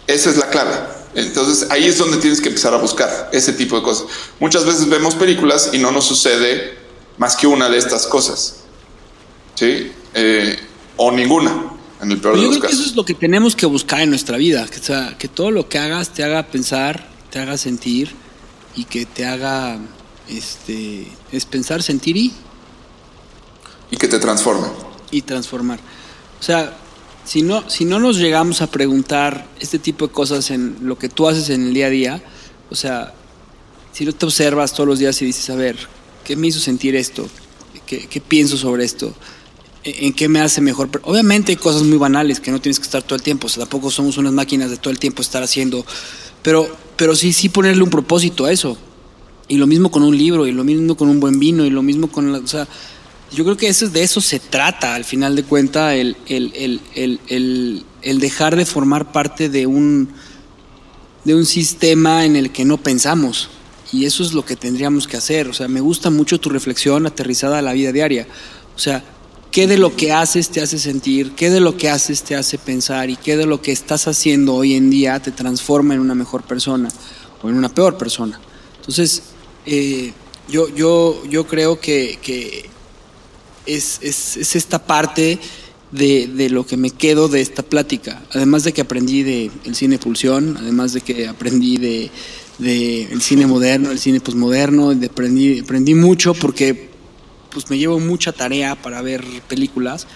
esa 0.06 0.30
es 0.30 0.38
la 0.38 0.48
clave. 0.48 0.74
Entonces 1.14 1.70
ahí 1.70 1.84
es 1.84 1.98
donde 1.98 2.16
tienes 2.16 2.40
que 2.40 2.48
empezar 2.48 2.72
a 2.72 2.78
buscar 2.78 3.28
ese 3.34 3.52
tipo 3.52 3.76
de 3.76 3.82
cosas. 3.82 4.06
Muchas 4.38 4.64
veces 4.64 4.88
vemos 4.88 5.14
películas 5.14 5.68
y 5.74 5.78
no 5.78 5.92
nos 5.92 6.06
sucede 6.06 6.78
más 7.18 7.36
que 7.36 7.46
una 7.46 7.68
de 7.68 7.76
estas 7.76 8.06
cosas. 8.06 8.60
¿Sí? 9.56 9.92
Eh, 10.14 10.58
o 10.96 11.12
ninguna, 11.12 11.70
en 12.00 12.12
el 12.12 12.18
peor 12.18 12.36
de 12.36 12.40
los 12.40 12.50
creo 12.52 12.62
casos. 12.62 12.78
Que 12.78 12.82
eso 12.82 12.90
es 12.92 12.96
lo 12.96 13.04
que 13.04 13.12
tenemos 13.12 13.54
que 13.54 13.66
buscar 13.66 14.00
en 14.00 14.08
nuestra 14.08 14.38
vida. 14.38 14.66
Que, 14.66 14.78
sea, 14.78 15.18
que 15.18 15.28
todo 15.28 15.50
lo 15.50 15.68
que 15.68 15.78
hagas 15.78 16.14
te 16.14 16.24
haga 16.24 16.44
pensar, 16.44 17.10
te 17.28 17.40
haga 17.40 17.58
sentir 17.58 18.14
y 18.74 18.84
que 18.84 19.04
te 19.04 19.26
haga 19.26 19.76
este 20.30 21.12
es 21.30 21.44
pensar, 21.44 21.82
sentir 21.82 22.16
y 22.16 22.32
y 23.90 23.98
que 23.98 24.08
te 24.08 24.18
transforme 24.18 24.68
y 25.10 25.20
transformar. 25.20 25.78
O 26.40 26.42
sea, 26.42 26.74
si 27.24 27.42
no 27.42 27.68
si 27.68 27.84
no 27.84 27.98
nos 27.98 28.18
llegamos 28.18 28.62
a 28.62 28.70
preguntar 28.70 29.46
este 29.60 29.78
tipo 29.78 30.06
de 30.06 30.12
cosas 30.12 30.50
en 30.50 30.76
lo 30.82 30.98
que 30.98 31.08
tú 31.08 31.28
haces 31.28 31.50
en 31.50 31.68
el 31.68 31.74
día 31.74 31.86
a 31.86 31.90
día, 31.90 32.22
o 32.70 32.74
sea, 32.74 33.14
si 33.92 34.04
no 34.04 34.12
te 34.12 34.26
observas 34.26 34.72
todos 34.72 34.88
los 34.88 34.98
días 34.98 35.20
y 35.22 35.26
dices, 35.26 35.50
a 35.50 35.56
ver, 35.56 35.76
¿qué 36.24 36.36
me 36.36 36.48
hizo 36.48 36.60
sentir 36.60 36.96
esto? 36.96 37.28
¿Qué, 37.86 38.06
qué 38.06 38.20
pienso 38.20 38.56
sobre 38.56 38.84
esto? 38.84 39.14
¿En 39.82 40.12
qué 40.12 40.28
me 40.28 40.40
hace 40.40 40.60
mejor? 40.60 40.90
obviamente 41.04 41.52
hay 41.52 41.56
cosas 41.56 41.82
muy 41.82 41.96
banales 41.96 42.38
que 42.38 42.50
no 42.50 42.60
tienes 42.60 42.78
que 42.78 42.84
estar 42.84 43.02
todo 43.02 43.16
el 43.16 43.22
tiempo, 43.22 43.46
o 43.46 43.50
sea, 43.50 43.62
tampoco 43.64 43.90
somos 43.90 44.18
unas 44.18 44.32
máquinas 44.32 44.70
de 44.70 44.76
todo 44.76 44.92
el 44.92 44.98
tiempo 44.98 45.22
estar 45.22 45.42
haciendo, 45.42 45.84
pero 46.42 46.68
pero 47.00 47.16
sí, 47.16 47.32
sí 47.32 47.48
ponerle 47.48 47.82
un 47.82 47.88
propósito 47.88 48.44
a 48.44 48.52
eso. 48.52 48.76
Y 49.48 49.56
lo 49.56 49.66
mismo 49.66 49.90
con 49.90 50.02
un 50.02 50.14
libro, 50.18 50.46
y 50.46 50.52
lo 50.52 50.64
mismo 50.64 50.98
con 50.98 51.08
un 51.08 51.18
buen 51.18 51.40
vino, 51.40 51.64
y 51.64 51.70
lo 51.70 51.80
mismo 51.80 52.08
con 52.08 52.30
la... 52.30 52.40
O 52.40 52.46
sea, 52.46 52.68
yo 53.32 53.44
creo 53.44 53.56
que 53.56 53.68
eso, 53.68 53.88
de 53.88 54.02
eso 54.02 54.20
se 54.20 54.40
trata, 54.40 54.94
al 54.94 55.04
final 55.04 55.36
de 55.36 55.44
cuentas, 55.44 55.94
el, 55.94 56.16
el, 56.26 57.84
dejar 58.20 58.56
de 58.56 58.66
formar 58.66 59.12
parte 59.12 59.48
de 59.48 59.66
un, 59.66 60.08
de 61.24 61.34
un 61.34 61.46
sistema 61.46 62.24
en 62.24 62.36
el 62.36 62.50
que 62.50 62.64
no 62.64 62.76
pensamos. 62.78 63.48
Y 63.92 64.04
eso 64.04 64.22
es 64.22 64.32
lo 64.32 64.44
que 64.44 64.56
tendríamos 64.56 65.08
que 65.08 65.16
hacer. 65.16 65.48
O 65.48 65.52
sea, 65.52 65.68
me 65.68 65.80
gusta 65.80 66.10
mucho 66.10 66.38
tu 66.38 66.48
reflexión 66.48 67.06
aterrizada 67.06 67.58
a 67.58 67.62
la 67.62 67.72
vida 67.72 67.92
diaria. 67.92 68.26
O 68.76 68.78
sea, 68.78 69.02
qué 69.50 69.66
de 69.66 69.78
lo 69.78 69.96
que 69.96 70.12
haces 70.12 70.48
te 70.48 70.60
hace 70.60 70.78
sentir, 70.78 71.32
qué 71.32 71.50
de 71.50 71.60
lo 71.60 71.76
que 71.76 71.90
haces 71.90 72.22
te 72.22 72.36
hace 72.36 72.58
pensar 72.58 73.10
y 73.10 73.16
qué 73.16 73.36
de 73.36 73.46
lo 73.46 73.60
que 73.60 73.72
estás 73.72 74.06
haciendo 74.06 74.54
hoy 74.54 74.74
en 74.74 74.90
día 74.90 75.20
te 75.20 75.32
transforma 75.32 75.94
en 75.94 76.00
una 76.00 76.14
mejor 76.14 76.42
persona 76.42 76.88
o 77.42 77.48
en 77.48 77.56
una 77.56 77.68
peor 77.68 77.98
persona. 77.98 78.40
Entonces, 78.76 79.22
eh, 79.66 80.12
yo, 80.48 80.68
yo, 80.74 81.22
yo 81.28 81.46
creo 81.46 81.80
que, 81.80 82.18
es, 83.74 84.54
esta 84.54 84.84
parte 84.84 85.38
de, 85.92 86.48
lo 86.50 86.66
que 86.66 86.76
me 86.76 86.90
quedo 86.90 87.28
de 87.28 87.40
esta 87.40 87.62
plática. 87.62 88.22
Además 88.32 88.64
de 88.64 88.72
que 88.72 88.80
aprendí 88.80 89.22
del 89.22 89.50
el 89.64 89.74
cine 89.74 89.98
pulsión, 89.98 90.56
además 90.58 90.92
de 90.92 91.00
que 91.00 91.28
aprendí 91.28 91.78
de, 91.78 92.10
el 92.60 93.22
cine 93.22 93.46
moderno, 93.46 93.90
el 93.90 93.98
cine 93.98 94.20
posmoderno, 94.20 94.90
aprendí, 94.90 95.60
aprendí 95.60 95.94
mucho 95.94 96.34
porque 96.34 96.90
pues 97.50 97.68
me 97.70 97.78
llevo 97.78 97.98
mucha 97.98 98.32
tarea 98.32 98.80
para 98.80 99.02
ver 99.02 99.24
películas 99.48 100.06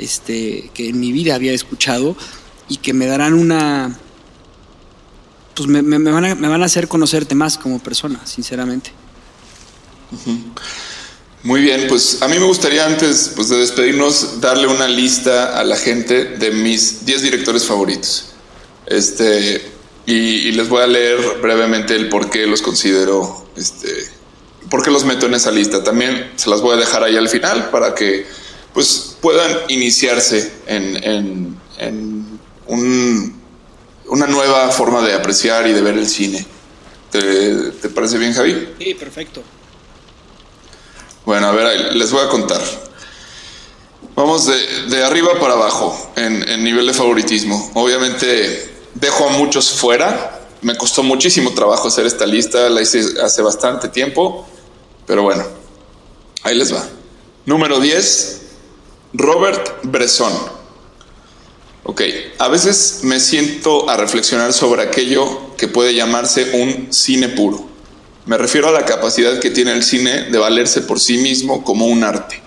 este, 0.00 0.70
que 0.74 0.88
en 0.88 0.98
mi 0.98 1.12
vida 1.12 1.34
había 1.34 1.52
escuchado 1.52 2.16
y 2.68 2.78
que 2.78 2.92
me 2.92 3.06
darán 3.06 3.34
una... 3.34 3.98
Pues 5.54 5.68
me, 5.68 5.82
van, 5.82 6.24
a, 6.24 6.34
me 6.34 6.48
van 6.48 6.62
a 6.62 6.64
hacer 6.64 6.88
conocerte 6.88 7.34
más 7.34 7.58
como 7.58 7.80
persona, 7.80 8.24
sinceramente. 8.24 8.92
Muy 11.42 11.62
bien, 11.62 11.86
pues 11.88 12.20
a 12.20 12.28
mí 12.28 12.38
me 12.38 12.44
gustaría 12.44 12.84
antes 12.84 13.32
pues, 13.34 13.48
de 13.48 13.56
despedirnos 13.56 14.40
darle 14.40 14.66
una 14.66 14.86
lista 14.86 15.58
a 15.58 15.64
la 15.64 15.76
gente 15.76 16.24
de 16.24 16.50
mis 16.50 17.06
10 17.06 17.22
directores 17.22 17.64
favoritos. 17.64 18.26
Este, 18.86 19.62
y, 20.06 20.52
les 20.52 20.68
voy 20.68 20.82
a 20.82 20.86
leer 20.86 21.18
brevemente 21.40 21.94
el 21.94 22.08
por 22.08 22.28
qué 22.28 22.46
los 22.46 22.60
considero 22.60 23.46
este, 23.56 23.88
¿Por 24.70 24.84
qué 24.84 24.90
los 24.90 25.04
meto 25.04 25.26
en 25.26 25.34
esa 25.34 25.50
lista? 25.50 25.82
También 25.82 26.30
se 26.36 26.48
las 26.48 26.60
voy 26.60 26.76
a 26.76 26.76
dejar 26.76 27.02
ahí 27.02 27.16
al 27.16 27.28
final 27.28 27.70
para 27.70 27.94
que 27.94 28.24
pues 28.72 29.16
puedan 29.20 29.50
iniciarse 29.68 30.52
en, 30.66 31.56
una 34.06 34.26
nueva 34.26 34.68
forma 34.70 35.02
de 35.02 35.14
apreciar 35.14 35.66
y 35.66 35.72
de 35.72 35.82
ver 35.82 35.98
el 35.98 36.08
cine. 36.08 36.46
¿Te, 37.10 37.88
parece 37.92 38.18
bien, 38.18 38.32
Javi? 38.32 38.68
Sí, 38.78 38.94
perfecto. 38.94 39.42
Bueno, 41.24 41.46
a 41.48 41.52
ver, 41.52 41.94
les 41.94 42.12
voy 42.12 42.24
a 42.24 42.28
contar. 42.28 42.60
Vamos 44.16 44.46
de, 44.46 44.86
de 44.88 45.04
arriba 45.04 45.38
para 45.40 45.54
abajo 45.54 46.12
en, 46.16 46.46
en 46.48 46.64
nivel 46.64 46.86
de 46.86 46.94
favoritismo. 46.94 47.70
Obviamente 47.74 48.70
dejo 48.94 49.28
a 49.28 49.32
muchos 49.32 49.70
fuera. 49.70 50.40
Me 50.62 50.76
costó 50.76 51.02
muchísimo 51.02 51.52
trabajo 51.54 51.88
hacer 51.88 52.04
esta 52.04 52.26
lista, 52.26 52.68
la 52.68 52.82
hice 52.82 53.02
hace 53.22 53.40
bastante 53.40 53.88
tiempo, 53.88 54.46
pero 55.06 55.22
bueno, 55.22 55.42
ahí 56.42 56.54
les 56.54 56.74
va. 56.74 56.86
Número 57.46 57.80
10, 57.80 58.42
Robert 59.14 59.78
Bresson. 59.84 60.32
Ok, 61.84 62.02
a 62.38 62.48
veces 62.48 63.00
me 63.04 63.20
siento 63.20 63.88
a 63.88 63.96
reflexionar 63.96 64.52
sobre 64.52 64.82
aquello 64.82 65.56
que 65.56 65.66
puede 65.66 65.94
llamarse 65.94 66.50
un 66.52 66.92
cine 66.92 67.30
puro. 67.30 67.69
Me 68.26 68.36
refiero 68.36 68.68
a 68.68 68.72
la 68.72 68.84
capacidad 68.84 69.40
que 69.40 69.50
tiene 69.50 69.72
el 69.72 69.82
cine 69.82 70.24
de 70.30 70.38
valerse 70.38 70.82
por 70.82 71.00
sí 71.00 71.16
mismo 71.16 71.64
como 71.64 71.86
un 71.86 72.04
arte, 72.04 72.40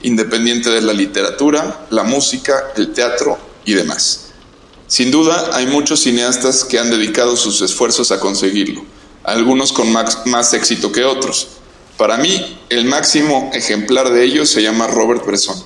independiente 0.00 0.70
de 0.70 0.80
la 0.80 0.94
literatura, 0.94 1.86
la 1.90 2.02
música, 2.02 2.72
el 2.76 2.92
teatro 2.92 3.38
y 3.66 3.74
demás. 3.74 4.28
Sin 4.86 5.10
duda, 5.10 5.50
hay 5.52 5.66
muchos 5.66 6.00
cineastas 6.00 6.64
que 6.64 6.78
han 6.78 6.90
dedicado 6.90 7.36
sus 7.36 7.60
esfuerzos 7.60 8.10
a 8.10 8.20
conseguirlo, 8.20 8.82
algunos 9.22 9.72
con 9.72 9.92
más, 9.92 10.54
éxito 10.54 10.92
que 10.92 11.04
otros. 11.04 11.48
Para 11.98 12.16
mí, 12.16 12.58
el 12.70 12.86
máximo 12.86 13.50
ejemplar 13.52 14.10
de 14.10 14.24
ellos 14.24 14.48
se 14.48 14.62
llama 14.62 14.86
Robert 14.86 15.26
Bresson. 15.26 15.62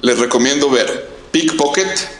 Les 0.00 0.18
recomiendo 0.18 0.70
ver 0.70 1.10
Pickpocket, 1.32 2.16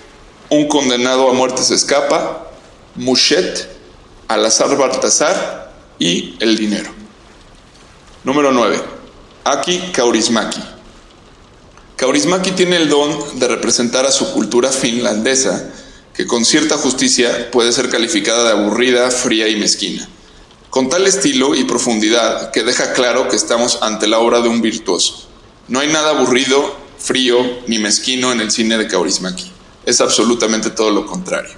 Un 0.48 0.68
condenado 0.68 1.28
a 1.28 1.32
muerte 1.32 1.62
se 1.62 1.74
escapa, 1.74 2.50
Mouchet, 2.94 3.68
Al-Azhar 4.28 4.76
Baltasar 4.76 5.65
y 5.98 6.36
El 6.40 6.56
dinero. 6.56 6.90
Número 8.24 8.52
9. 8.52 8.80
Aki 9.44 9.92
Kaurismaki. 9.92 10.60
Kaurismaki 11.96 12.50
tiene 12.50 12.76
el 12.76 12.88
don 12.88 13.38
de 13.38 13.48
representar 13.48 14.04
a 14.04 14.12
su 14.12 14.32
cultura 14.32 14.70
finlandesa, 14.70 15.72
que 16.12 16.26
con 16.26 16.44
cierta 16.44 16.76
justicia 16.76 17.50
puede 17.50 17.72
ser 17.72 17.88
calificada 17.88 18.44
de 18.44 18.50
aburrida, 18.50 19.10
fría 19.10 19.48
y 19.48 19.56
mezquina, 19.56 20.08
con 20.68 20.88
tal 20.88 21.06
estilo 21.06 21.54
y 21.54 21.64
profundidad 21.64 22.50
que 22.50 22.64
deja 22.64 22.92
claro 22.92 23.28
que 23.28 23.36
estamos 23.36 23.78
ante 23.82 24.06
la 24.06 24.18
obra 24.18 24.40
de 24.40 24.48
un 24.48 24.60
virtuoso. 24.60 25.28
No 25.68 25.80
hay 25.80 25.88
nada 25.88 26.10
aburrido, 26.10 26.76
frío 26.98 27.38
ni 27.66 27.78
mezquino 27.78 28.32
en 28.32 28.40
el 28.40 28.50
cine 28.50 28.76
de 28.76 28.88
Kaurismaki. 28.88 29.50
Es 29.84 30.00
absolutamente 30.00 30.70
todo 30.70 30.90
lo 30.90 31.06
contrario. 31.06 31.54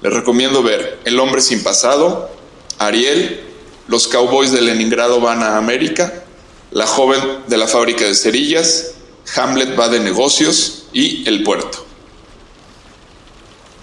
Les 0.00 0.12
recomiendo 0.12 0.62
ver 0.62 1.00
El 1.04 1.18
hombre 1.18 1.40
sin 1.40 1.62
pasado, 1.62 2.30
Ariel, 2.78 3.53
Los 3.86 4.08
cowboys 4.08 4.50
de 4.52 4.62
Leningrado 4.62 5.20
van 5.20 5.42
a 5.42 5.56
América, 5.56 6.24
La 6.70 6.86
joven 6.86 7.20
de 7.46 7.56
la 7.56 7.68
fábrica 7.68 8.04
de 8.04 8.14
cerillas, 8.14 8.94
Hamlet 9.36 9.78
va 9.78 9.88
de 9.88 10.00
negocios 10.00 10.86
y 10.92 11.28
El 11.28 11.42
puerto. 11.42 11.84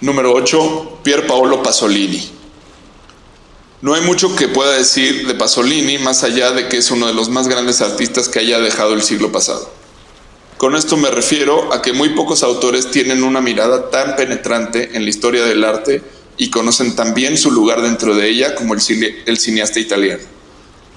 Número 0.00 0.32
8. 0.34 0.98
Pier 1.02 1.26
Paolo 1.26 1.62
Pasolini. 1.62 2.28
No 3.80 3.94
hay 3.94 4.02
mucho 4.02 4.36
que 4.36 4.48
pueda 4.48 4.72
decir 4.72 5.26
de 5.26 5.34
Pasolini 5.34 5.98
más 5.98 6.22
allá 6.22 6.52
de 6.52 6.68
que 6.68 6.78
es 6.78 6.90
uno 6.90 7.06
de 7.06 7.14
los 7.14 7.28
más 7.28 7.48
grandes 7.48 7.80
artistas 7.80 8.28
que 8.28 8.40
haya 8.40 8.58
dejado 8.60 8.94
el 8.94 9.02
siglo 9.02 9.32
pasado. 9.32 9.70
Con 10.56 10.76
esto 10.76 10.96
me 10.96 11.10
refiero 11.10 11.72
a 11.72 11.82
que 11.82 11.92
muy 11.92 12.10
pocos 12.10 12.42
autores 12.42 12.90
tienen 12.90 13.24
una 13.24 13.40
mirada 13.40 13.90
tan 13.90 14.14
penetrante 14.14 14.96
en 14.96 15.04
la 15.04 15.10
historia 15.10 15.44
del 15.44 15.64
arte 15.64 16.02
y 16.36 16.50
conocen 16.50 16.96
tan 16.96 17.14
bien 17.14 17.36
su 17.36 17.50
lugar 17.50 17.82
dentro 17.82 18.14
de 18.14 18.28
ella 18.28 18.54
como 18.54 18.74
el, 18.74 18.80
cine, 18.80 19.22
el 19.26 19.38
cineasta 19.38 19.80
italiano. 19.80 20.22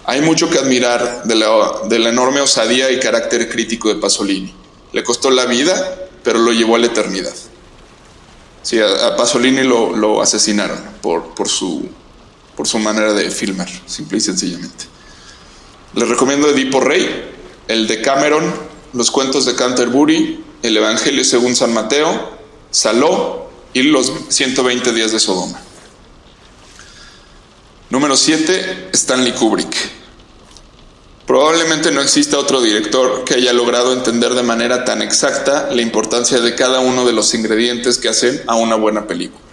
Hay 0.05 0.21
mucho 0.21 0.49
que 0.49 0.59
admirar 0.59 1.23
de 1.23 1.35
la, 1.35 2.09
enorme 2.09 2.41
osadía 2.41 2.91
y 2.91 2.99
carácter 2.99 3.49
crítico 3.49 3.89
de 3.89 3.95
Pasolini. 3.95 4.53
Le 4.93 5.03
costó 5.03 5.31
la 5.31 5.45
vida, 5.45 6.07
pero 6.23 6.39
lo 6.39 6.51
llevó 6.51 6.75
a 6.75 6.79
la 6.79 6.87
eternidad. 6.87 7.33
Sí, 8.61 8.79
a, 8.79 9.15
Pasolini 9.15 9.63
lo, 9.63 10.21
asesinaron 10.21 10.79
por, 11.01 11.33
por, 11.33 11.49
su, 11.49 11.89
por 12.55 12.67
su 12.67 12.79
manera 12.79 13.13
de 13.13 13.31
filmar, 13.31 13.69
simple 13.87 14.19
y 14.19 14.21
sencillamente. 14.21 14.85
Les 15.95 16.07
recomiendo 16.07 16.49
Edipo 16.49 16.79
Rey, 16.79 17.33
el 17.67 17.87
de 17.87 18.01
Cameron, 18.01 18.53
los 18.93 19.11
cuentos 19.11 19.45
de 19.45 19.55
Canterbury, 19.55 20.43
el 20.61 20.77
Evangelio 20.77 21.23
según 21.23 21.55
San 21.55 21.73
Mateo, 21.73 22.35
Saló 22.75 23.44
y 23.75 23.83
los 23.83 24.09
120 24.29 24.93
días 24.93 25.11
de 25.11 25.19
Sodoma. 25.19 25.61
Número 27.89 28.15
7, 28.15 28.89
Stanley 28.93 29.33
Kubrick. 29.33 29.75
Probablemente 31.27 31.91
no 31.91 32.01
exista 32.01 32.39
otro 32.39 32.61
director 32.61 33.25
que 33.25 33.33
haya 33.33 33.51
logrado 33.51 33.91
entender 33.91 34.33
de 34.33 34.43
manera 34.43 34.85
tan 34.85 35.01
exacta 35.01 35.69
la 35.71 35.81
importancia 35.81 36.39
de 36.39 36.55
cada 36.55 36.79
uno 36.79 37.05
de 37.05 37.11
los 37.11 37.33
ingredientes 37.33 37.97
que 37.97 38.07
hacen 38.07 38.41
a 38.47 38.55
una 38.55 38.75
buena 38.75 39.07
película. 39.07 39.43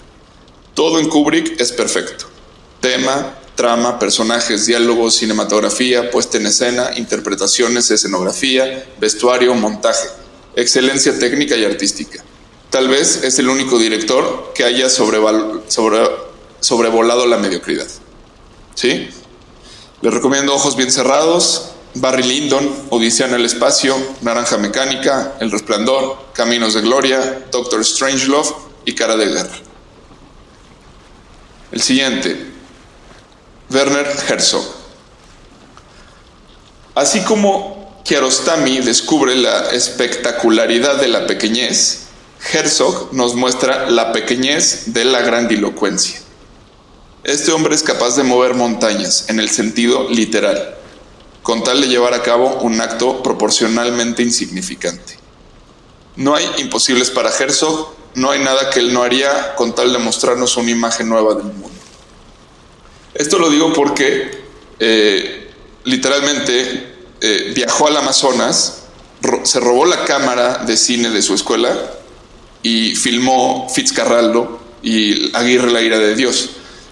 Todo 0.74 1.00
en 1.00 1.08
Kubrick 1.08 1.60
es 1.60 1.72
perfecto. 1.72 2.26
Tema, 2.80 3.34
trama, 3.56 3.98
personajes, 3.98 4.66
diálogos, 4.66 5.16
cinematografía, 5.16 6.12
puesta 6.12 6.38
en 6.38 6.46
escena, 6.46 6.90
interpretaciones, 6.96 7.90
escenografía, 7.90 8.86
vestuario, 9.00 9.52
montaje, 9.54 10.08
excelencia 10.54 11.18
técnica 11.18 11.56
y 11.56 11.64
artística. 11.64 12.22
Tal 12.72 12.88
vez 12.88 13.22
es 13.22 13.38
el 13.38 13.50
único 13.50 13.78
director 13.78 14.52
que 14.54 14.64
haya 14.64 14.88
sobrevolado 14.88 15.66
la 17.26 17.36
mediocridad. 17.36 17.86
¿Sí? 18.74 19.10
Les 20.00 20.14
recomiendo 20.14 20.54
Ojos 20.54 20.74
Bien 20.74 20.90
Cerrados, 20.90 21.72
Barry 21.92 22.22
Lyndon, 22.22 22.86
Odisea 22.88 23.26
en 23.26 23.34
el 23.34 23.44
Espacio, 23.44 23.94
Naranja 24.22 24.56
Mecánica, 24.56 25.34
El 25.38 25.50
Resplandor, 25.50 26.30
Caminos 26.32 26.72
de 26.72 26.80
Gloria, 26.80 27.44
Doctor 27.52 27.84
Strangelove 27.84 28.48
y 28.86 28.94
Cara 28.94 29.16
de 29.16 29.26
Guerra. 29.26 29.58
El 31.72 31.82
siguiente, 31.82 32.52
Werner 33.70 34.06
Herzog. 34.30 34.64
Así 36.94 37.20
como 37.20 38.00
Kiarostami 38.02 38.78
descubre 38.78 39.36
la 39.36 39.68
espectacularidad 39.72 40.96
de 40.96 41.08
la 41.08 41.26
pequeñez, 41.26 42.01
Herzog 42.50 43.12
nos 43.12 43.34
muestra 43.34 43.88
la 43.90 44.12
pequeñez 44.12 44.92
de 44.92 45.04
la 45.04 45.22
grandilocuencia. 45.22 46.20
Este 47.24 47.52
hombre 47.52 47.74
es 47.74 47.82
capaz 47.82 48.16
de 48.16 48.24
mover 48.24 48.54
montañas 48.54 49.26
en 49.28 49.38
el 49.38 49.48
sentido 49.48 50.08
literal, 50.10 50.76
con 51.42 51.62
tal 51.62 51.80
de 51.80 51.88
llevar 51.88 52.14
a 52.14 52.22
cabo 52.22 52.58
un 52.62 52.80
acto 52.80 53.22
proporcionalmente 53.22 54.22
insignificante. 54.22 55.18
No 56.16 56.34
hay 56.34 56.48
imposibles 56.58 57.10
para 57.10 57.30
Herzog, 57.30 57.94
no 58.14 58.30
hay 58.30 58.40
nada 58.40 58.70
que 58.70 58.80
él 58.80 58.92
no 58.92 59.02
haría 59.02 59.54
con 59.54 59.74
tal 59.74 59.92
de 59.92 59.98
mostrarnos 59.98 60.56
una 60.56 60.70
imagen 60.70 61.08
nueva 61.08 61.34
del 61.34 61.44
mundo. 61.44 61.70
Esto 63.14 63.38
lo 63.38 63.50
digo 63.50 63.72
porque 63.72 64.42
eh, 64.78 65.50
literalmente 65.84 66.96
eh, 67.20 67.52
viajó 67.54 67.86
al 67.86 67.96
Amazonas, 67.96 68.82
se 69.44 69.60
robó 69.60 69.86
la 69.86 70.04
cámara 70.04 70.64
de 70.66 70.76
cine 70.76 71.10
de 71.10 71.22
su 71.22 71.34
escuela 71.34 72.01
y 72.62 72.94
filmó 72.94 73.68
Fitzcarraldo 73.68 74.60
y 74.82 75.34
Aguirre 75.36 75.70
la 75.70 75.80
ira 75.80 75.98
de 75.98 76.14
Dios, 76.14 76.50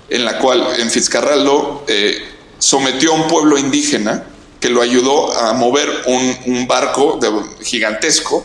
en 0.08 0.24
la 0.24 0.38
cual 0.38 0.66
en 0.78 0.90
Fitzcarraldo 0.90 1.84
eh, 1.88 2.22
sometió 2.58 3.12
a 3.12 3.14
un 3.14 3.28
pueblo 3.28 3.58
indígena 3.58 4.26
que 4.60 4.68
lo 4.68 4.82
ayudó 4.82 5.32
a 5.32 5.52
mover 5.54 5.88
un, 6.06 6.66
barco 6.66 7.18
gigantesco, 7.62 8.44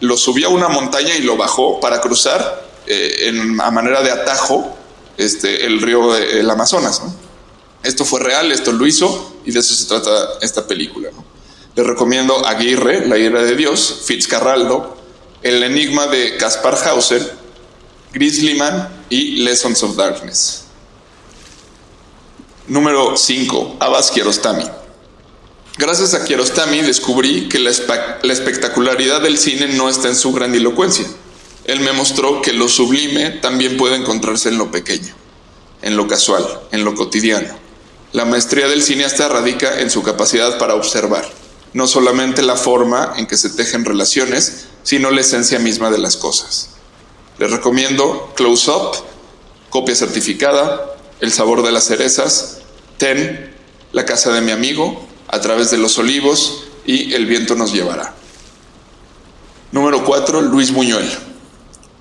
lo 0.00 0.16
subió 0.16 0.48
a 0.48 0.50
una 0.50 0.68
montaña 0.68 1.16
y 1.16 1.22
lo 1.22 1.36
bajó 1.36 1.80
para 1.80 2.00
cruzar 2.00 2.68
eh, 2.86 3.32
a 3.60 3.70
manera 3.70 4.02
de 4.02 4.10
atajo 4.10 4.76
este, 5.16 5.66
el 5.66 5.80
río 5.80 6.12
de, 6.12 6.40
el 6.40 6.50
Amazonas. 6.50 7.02
Esto 7.82 8.04
fue 8.04 8.20
real, 8.20 8.52
esto 8.52 8.72
lo 8.72 8.86
hizo 8.86 9.36
y 9.46 9.52
de 9.52 9.60
eso 9.60 9.74
se 9.74 9.86
trata 9.86 10.10
esta 10.42 10.66
película. 10.66 11.08
¿no? 11.14 11.24
Les 11.74 11.86
recomiendo 11.86 12.46
Aguirre, 12.46 13.06
La 13.06 13.16
ira 13.16 13.42
de 13.42 13.56
Dios, 13.56 14.02
Fitzcarraldo, 14.04 14.99
El 15.42 15.62
enigma 15.62 16.06
de 16.06 16.36
Caspar 16.36 16.76
Hauser, 16.86 17.34
Grizzlyman 18.12 18.88
y 19.08 19.36
Lessons 19.42 19.82
of 19.82 19.96
Darkness. 19.96 20.64
Número 22.66 23.16
5. 23.16 23.76
Abbas 23.80 24.10
Kiarostami. 24.10 24.64
Gracias 25.78 26.12
a 26.14 26.24
Kiarostami 26.24 26.82
descubrí 26.82 27.48
que 27.48 27.58
la, 27.58 27.70
la 28.22 28.32
espectacularidad 28.32 29.22
del 29.22 29.38
cine 29.38 29.68
no 29.68 29.88
está 29.88 30.08
en 30.08 30.16
su 30.16 30.32
grandilocuencia. 30.32 31.06
Él 31.64 31.80
me 31.80 31.92
mostró 31.92 32.42
que 32.42 32.52
lo 32.52 32.68
sublime 32.68 33.30
también 33.30 33.76
puede 33.76 33.96
encontrarse 33.96 34.50
en 34.50 34.58
lo 34.58 34.70
pequeño, 34.70 35.14
en 35.82 35.96
lo 35.96 36.06
casual, 36.06 36.44
en 36.70 36.84
lo 36.84 36.94
cotidiano. 36.94 37.58
La 38.12 38.24
maestría 38.24 38.68
del 38.68 38.82
cineasta 38.82 39.28
radica 39.28 39.80
en 39.80 39.90
su 39.90 40.02
capacidad 40.02 40.58
para 40.58 40.74
observar, 40.74 41.30
no 41.72 41.86
solamente 41.86 42.42
la 42.42 42.56
forma 42.56 43.14
en 43.16 43.26
que 43.26 43.36
se 43.36 43.50
tejen 43.50 43.84
relaciones, 43.84 44.66
sino 44.82 45.10
la 45.10 45.20
esencia 45.20 45.58
misma 45.58 45.90
de 45.90 45.98
las 45.98 46.16
cosas. 46.16 46.70
Les 47.38 47.50
recomiendo 47.50 48.32
Close 48.36 48.70
Up, 48.70 48.96
Copia 49.70 49.94
Certificada, 49.94 50.96
El 51.20 51.32
Sabor 51.32 51.62
de 51.62 51.72
las 51.72 51.86
Cerezas, 51.86 52.58
Ten, 52.98 53.54
La 53.92 54.04
Casa 54.04 54.32
de 54.32 54.40
mi 54.40 54.50
Amigo, 54.50 55.06
a 55.28 55.40
través 55.40 55.70
de 55.70 55.78
los 55.78 55.96
olivos 55.98 56.64
y 56.84 57.14
El 57.14 57.26
viento 57.26 57.54
nos 57.54 57.72
llevará. 57.72 58.14
Número 59.72 60.04
4, 60.04 60.42
Luis 60.42 60.72
Buñuel. 60.72 61.08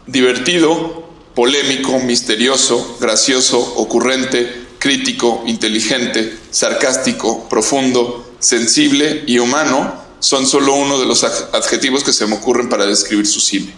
Divertido, 0.08 1.08
polémico, 1.36 2.00
misterioso, 2.00 2.98
gracioso, 3.00 3.60
ocurrente, 3.76 4.68
crítico, 4.80 5.44
inteligente, 5.46 6.38
sarcástico, 6.50 7.48
profundo, 7.48 8.29
sensible 8.40 9.24
y 9.28 9.40
humano 9.40 9.94
son 10.20 10.46
solo 10.46 10.74
uno 10.74 11.00
de 11.00 11.06
los 11.06 11.24
adjetivos 11.24 12.04
que 12.04 12.14
se 12.14 12.28
me 12.28 12.36
ocurren 12.36 12.70
para 12.70 12.86
describir 12.86 13.28
su 13.28 13.40
cine. 13.40 13.74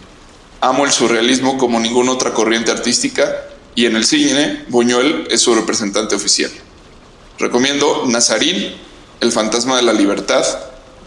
Amo 0.60 0.84
el 0.84 0.92
surrealismo 0.92 1.58
como 1.58 1.80
ninguna 1.80 2.12
otra 2.12 2.32
corriente 2.34 2.70
artística 2.70 3.44
y 3.74 3.86
en 3.86 3.96
el 3.96 4.04
cine 4.04 4.64
Buñuel 4.68 5.26
es 5.30 5.40
su 5.40 5.54
representante 5.54 6.14
oficial. 6.14 6.50
Recomiendo 7.38 8.04
Nazarín, 8.06 8.74
El 9.20 9.32
fantasma 9.32 9.76
de 9.76 9.82
la 9.82 9.92
libertad, 9.92 10.44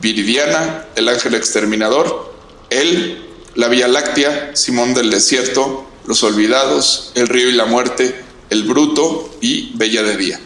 Viridiana, 0.01 0.85
El 0.95 1.07
ángel 1.07 1.35
exterminador, 1.35 2.33
Él, 2.69 3.23
La 3.55 3.67
Vía 3.67 3.87
Láctea, 3.87 4.55
Simón 4.55 4.93
del 4.93 5.09
Desierto, 5.09 5.85
Los 6.05 6.23
Olvidados, 6.23 7.11
El 7.15 7.27
río 7.27 7.49
y 7.49 7.53
la 7.53 7.65
muerte, 7.65 8.23
El 8.49 8.63
Bruto 8.63 9.37
y 9.41 9.71
Bella 9.75 10.03
de 10.03 10.17
Día. 10.17 10.39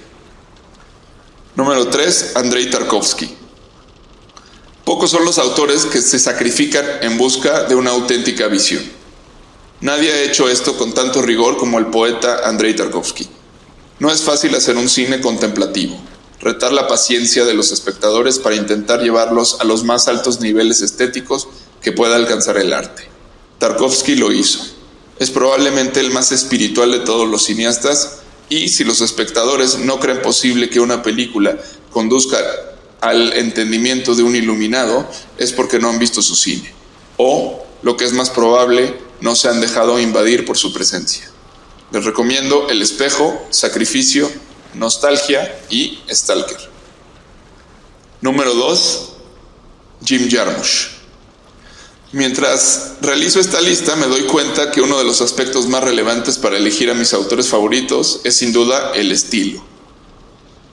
Número 1.60 1.90
3. 1.90 2.38
Andrei 2.38 2.70
Tarkovsky. 2.70 3.36
Pocos 4.86 5.12
son 5.12 5.26
los 5.26 5.38
autores 5.40 5.86
que 5.86 6.02
se 6.02 6.18
sacrifican 6.18 6.86
en 7.02 7.18
busca 7.18 7.64
de 7.66 7.76
una 7.76 7.92
auténtica 7.92 8.48
visión. 8.48 8.82
Nadie 9.82 10.10
ha 10.10 10.22
hecho 10.22 10.48
esto 10.48 10.78
con 10.78 10.94
tanto 10.94 11.22
rigor 11.22 11.58
como 11.58 11.78
el 11.78 11.88
poeta 11.88 12.48
Andrei 12.48 12.74
Tarkovsky. 12.78 13.28
No 14.00 14.10
es 14.10 14.22
fácil 14.22 14.56
hacer 14.56 14.78
un 14.78 14.88
cine 14.88 15.20
contemplativo, 15.20 16.00
retar 16.40 16.72
la 16.72 16.88
paciencia 16.88 17.44
de 17.44 17.56
los 17.56 17.74
espectadores 17.74 18.40
para 18.40 18.56
intentar 18.56 19.02
llevarlos 19.02 19.58
a 19.60 19.66
los 19.66 19.84
más 19.84 20.08
altos 20.08 20.40
niveles 20.40 20.82
estéticos 20.82 21.50
que 21.82 21.92
pueda 21.92 22.16
alcanzar 22.16 22.56
el 22.56 22.72
arte. 22.72 23.04
Tarkovsky 23.58 24.16
lo 24.16 24.32
hizo. 24.32 24.62
Es 25.20 25.30
probablemente 25.30 26.00
el 26.00 26.12
más 26.12 26.32
espiritual 26.32 26.94
de 26.94 27.00
todos 27.00 27.28
los 27.28 27.44
cineastas 27.44 28.20
y 28.50 28.70
si 28.70 28.84
los 28.84 29.02
espectadores 29.02 29.78
no 29.78 30.00
creen 30.00 30.22
posible 30.22 30.70
que 30.70 30.80
una 30.80 31.04
película 31.04 31.58
conduzca 31.92 32.38
al 33.00 33.34
entendimiento 33.34 34.16
de 34.16 34.24
un 34.24 34.36
iluminado, 34.36 35.08
es 35.38 35.54
porque 35.54 35.80
no 35.80 35.90
han 35.90 36.00
visto 36.00 36.22
su 36.22 36.36
cine. 36.36 36.74
O, 37.18 37.64
lo 37.84 37.96
que 37.96 38.06
es 38.06 38.14
más 38.14 38.30
probable, 38.30 38.96
no 39.22 39.36
se 39.36 39.48
han 39.48 39.62
dejado 39.62 40.00
invadir 40.00 40.46
por 40.46 40.58
su 40.58 40.74
presencia. 40.74 41.30
Les 41.92 42.04
recomiendo 42.04 42.70
El 42.70 42.82
espejo, 42.82 43.48
Sacrificio, 43.52 44.30
Nostalgia 44.74 45.60
y 45.70 46.00
Stalker. 46.10 46.58
Número 48.22 48.54
2. 48.54 49.10
Jim 50.06 50.30
Jarmusch. 50.30 50.99
Mientras 52.12 52.94
realizo 53.02 53.40
esta 53.40 53.62
lista 53.62 53.96
me 53.96 54.08
doy 54.08 54.24
cuenta 54.24 54.72
que 54.72 54.82
uno 54.82 54.98
de 54.98 55.04
los 55.04 55.22
aspectos 55.22 55.68
más 55.68 55.84
relevantes 55.84 56.40
para 56.40 56.58
elegir 56.58 56.90
a 56.90 56.96
mis 56.96 57.14
autores 57.14 57.50
favoritos 57.50 58.22
es 58.24 58.36
sin 58.36 58.52
duda 58.52 58.94
el 58.96 59.12
estilo. 59.12 59.64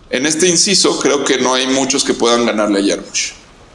En 0.09 0.25
este 0.25 0.49
inciso 0.49 0.99
creo 0.99 1.27
que 1.27 1.37
no 1.37 1.53
hay 1.53 1.67
muchos 1.67 2.05
que 2.05 2.15
puedan 2.15 2.47
ganarle 2.47 2.81
a 2.81 2.97
Jarmusch. 2.97 3.33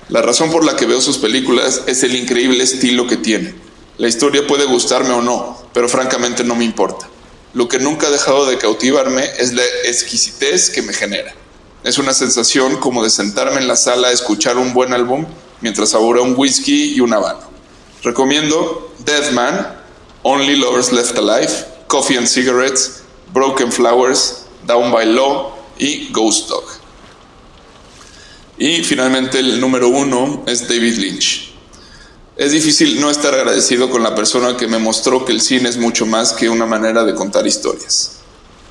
La 0.09 0.23
razón 0.23 0.49
por 0.49 0.65
la 0.65 0.75
que 0.75 0.87
veo 0.87 1.01
sus 1.01 1.19
películas 1.19 1.83
es 1.85 2.01
el 2.01 2.15
increíble 2.15 2.63
estilo 2.63 3.05
que 3.05 3.17
tiene. 3.17 3.53
La 3.99 4.07
historia 4.07 4.47
puede 4.47 4.65
gustarme 4.65 5.11
o 5.11 5.21
no, 5.21 5.61
pero 5.71 5.87
francamente 5.87 6.43
no 6.43 6.55
me 6.55 6.65
importa. 6.65 7.07
Lo 7.53 7.67
que 7.67 7.77
nunca 7.77 8.07
ha 8.07 8.11
dejado 8.11 8.47
de 8.47 8.57
cautivarme 8.57 9.23
es 9.37 9.53
la 9.53 9.63
exquisitez 9.85 10.71
que 10.71 10.81
me 10.81 10.93
genera. 10.93 11.35
Es 11.83 11.99
una 11.99 12.15
sensación 12.15 12.77
como 12.77 13.03
de 13.03 13.11
sentarme 13.11 13.61
en 13.61 13.67
la 13.67 13.75
sala 13.75 14.07
a 14.07 14.11
escuchar 14.11 14.57
un 14.57 14.73
buen 14.73 14.93
álbum 14.93 15.27
mientras 15.61 15.91
saboreo 15.91 16.23
un 16.23 16.33
whisky 16.35 16.95
y 16.95 17.01
un 17.01 17.13
habano. 17.13 17.50
Recomiendo 18.03 18.93
Dead 19.05 19.31
Man, 19.31 19.77
Only 20.23 20.55
Lovers 20.55 20.91
Left 20.91 21.17
Alive, 21.17 21.51
Coffee 21.87 22.17
and 22.17 22.27
Cigarettes, 22.27 23.03
Broken 23.31 23.71
Flowers, 23.71 24.45
Down 24.65 24.91
by 24.91 25.05
Law 25.05 25.55
y 25.77 26.09
Ghost 26.11 26.49
Dog. 26.49 26.63
Y 28.57 28.83
finalmente 28.83 29.39
el 29.39 29.59
número 29.59 29.87
uno 29.87 30.43
es 30.47 30.67
David 30.67 30.97
Lynch. 30.97 31.51
Es 32.37 32.51
difícil 32.51 32.99
no 32.99 33.11
estar 33.11 33.33
agradecido 33.33 33.89
con 33.89 34.01
la 34.01 34.15
persona 34.15 34.57
que 34.57 34.67
me 34.67 34.79
mostró 34.79 35.25
que 35.25 35.31
el 35.31 35.41
cine 35.41 35.69
es 35.69 35.77
mucho 35.77 36.05
más 36.05 36.33
que 36.33 36.49
una 36.49 36.65
manera 36.65 37.03
de 37.03 37.13
contar 37.13 37.45
historias. 37.45 38.19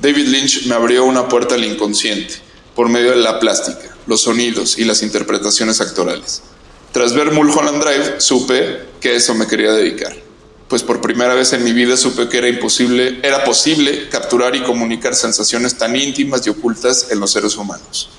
David 0.00 0.26
Lynch 0.26 0.66
me 0.66 0.74
abrió 0.74 1.04
una 1.04 1.28
puerta 1.28 1.54
al 1.54 1.64
inconsciente 1.64 2.34
por 2.74 2.88
medio 2.88 3.10
de 3.10 3.16
la 3.16 3.38
plástica, 3.38 3.94
los 4.06 4.22
sonidos 4.22 4.78
y 4.78 4.84
las 4.84 5.02
interpretaciones 5.02 5.80
actorales. 5.80 6.42
Tras 6.92 7.14
ver 7.14 7.30
Mulholland 7.30 7.82
Drive, 7.82 8.20
supe 8.20 8.80
que 9.00 9.14
eso 9.14 9.34
me 9.34 9.46
quería 9.46 9.72
dedicar, 9.72 10.12
pues 10.68 10.82
por 10.82 11.00
primera 11.00 11.34
vez 11.34 11.52
en 11.52 11.62
mi 11.62 11.72
vida 11.72 11.96
supe 11.96 12.28
que 12.28 12.38
era 12.38 12.48
imposible, 12.48 13.20
era 13.22 13.44
posible 13.44 14.08
capturar 14.08 14.56
y 14.56 14.62
comunicar 14.62 15.14
sensaciones 15.14 15.78
tan 15.78 15.94
íntimas 15.94 16.46
y 16.46 16.50
ocultas 16.50 17.08
en 17.10 17.20
los 17.20 17.30
seres 17.30 17.56
humanos. 17.56 18.10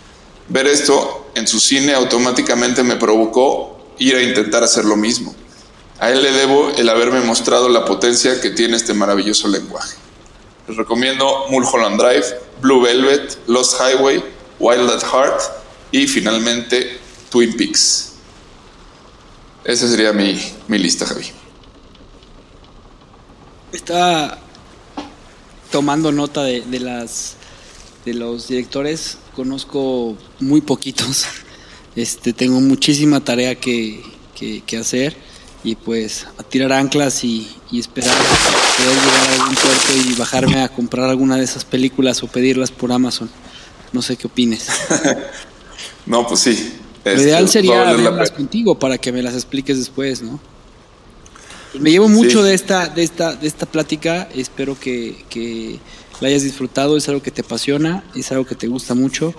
Ver 0.48 0.68
esto 0.68 1.31
en 1.35 1.48
su 1.48 1.60
cine 1.60 1.93
automáticamente 1.93 2.84
me 2.84 2.95
provocó 2.95 3.93
ir 3.99 4.15
a 4.15 4.23
intentar 4.23 4.64
hacer 4.64 4.85
lo 4.85 4.95
mismo. 4.95 5.35
A 5.99 6.10
él 6.10 6.23
le 6.23 6.31
debo 6.31 6.72
el 6.77 6.89
haberme 6.89 7.22
mostrado 7.22 7.69
la 7.69 7.85
potencia 7.85 8.41
que 8.41 8.49
tiene 8.49 8.76
este 8.76 8.93
maravilloso 8.93 9.48
lenguaje. 9.48 9.95
Les 10.68 10.77
recomiendo 10.77 11.45
Mulholland 11.49 12.02
Drive, 12.02 12.26
Blue 12.61 12.81
Velvet, 12.81 13.38
Lost 13.48 13.80
Highway, 13.80 14.23
Wild 14.60 14.89
at 14.89 15.03
Heart 15.03 15.41
y 15.91 16.07
finalmente 16.07 16.99
Twin 17.30 17.56
Peaks. 17.56 18.11
Esa 19.64 19.88
sería 19.88 20.12
mi, 20.12 20.38
lista, 20.70 21.06
Javi. 21.06 21.26
Estaba 23.72 24.40
tomando 25.72 26.12
nota 26.12 26.44
de, 26.44 26.80
las 26.80 27.36
de 28.06 28.16
los 28.16 28.48
directores. 28.48 29.18
Conozco 29.36 30.18
muy 30.40 30.62
poquitos. 30.62 31.26
Este, 31.96 32.34
tengo 32.34 32.60
muchísima 32.62 33.20
tarea 33.20 33.56
que, 33.56 34.02
hacer 34.80 35.16
y 35.64 35.76
pues 35.76 36.26
a 36.40 36.44
tirar 36.44 36.72
anclas 36.72 37.24
y, 37.24 37.48
esperar 37.72 38.16
poder 38.18 38.96
llegar 38.96 39.30
a 39.30 39.34
algún 39.34 39.56
puerto 39.56 40.10
y 40.10 40.14
bajarme 40.14 40.62
a 40.62 40.70
comprar 40.70 41.10
alguna 41.10 41.36
de 41.36 41.44
esas 41.44 41.66
películas 41.66 42.24
o 42.24 42.28
pedirlas 42.28 42.72
por 42.72 42.92
Amazon. 42.92 43.30
No 43.92 44.02
sé 44.02 44.18
qué 44.18 44.28
opines. 44.28 44.68
no, 46.06 46.26
pues 46.26 46.40
sí. 46.40 46.81
Lo 47.03 47.22
ideal 47.22 47.49
sería 47.49 47.84
verlas 47.94 48.32
contigo 48.32 48.78
para 48.78 48.98
que 48.98 49.11
me 49.11 49.22
las 49.22 49.34
expliques 49.34 49.78
después, 49.78 50.22
¿no? 50.22 50.40
Me 51.80 51.91
llevo 51.91 52.10
mucho 52.10 52.44
de 52.44 52.53
esta, 52.53 52.88
de 52.88 53.03
esta, 53.03 53.34
de 53.36 53.48
esta 53.48 53.65
plática. 53.65 54.28
Espero 54.36 54.78
que, 54.80 55.23
que, 55.30 55.80
la 56.19 56.28
hayas 56.28 56.44
disfrutado. 56.44 56.98
Es 56.98 57.07
algo 57.07 57.23
que 57.23 57.32
te 57.32 57.41
apasiona, 57.41 58.03
es 58.14 58.32
algo 58.32 58.45
que 58.45 58.56
te 58.56 58.68
gusta 58.68 58.94
mucho, 58.94 59.34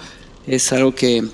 es 0.46 0.72
algo 0.72 0.94
que 0.94 1.24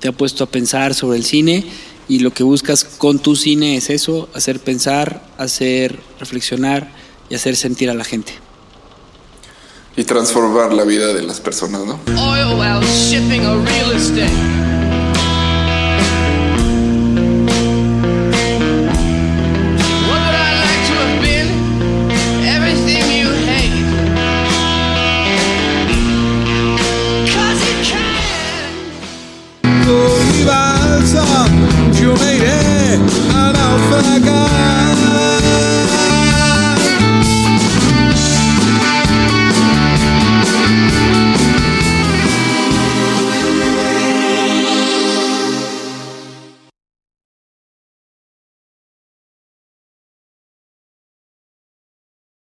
te 0.00 0.08
ha 0.08 0.12
puesto 0.12 0.44
a 0.44 0.46
pensar 0.48 0.94
sobre 0.94 1.16
el 1.18 1.24
cine. 1.24 1.64
Y 2.08 2.20
lo 2.20 2.32
que 2.32 2.42
buscas 2.42 2.84
con 2.84 3.18
tu 3.18 3.34
cine 3.36 3.76
es 3.76 3.90
eso, 3.90 4.28
hacer 4.34 4.60
pensar, 4.60 5.26
hacer 5.38 5.98
reflexionar 6.20 6.90
y 7.28 7.34
hacer 7.34 7.56
sentir 7.56 7.90
a 7.90 7.94
la 7.94 8.04
gente. 8.04 8.32
Y 9.96 10.04
transformar 10.04 10.72
la 10.72 10.84
vida 10.84 11.14
de 11.14 11.22
las 11.22 11.40
personas, 11.40 11.82
¿no? 11.84 11.98
Oil 12.16 12.56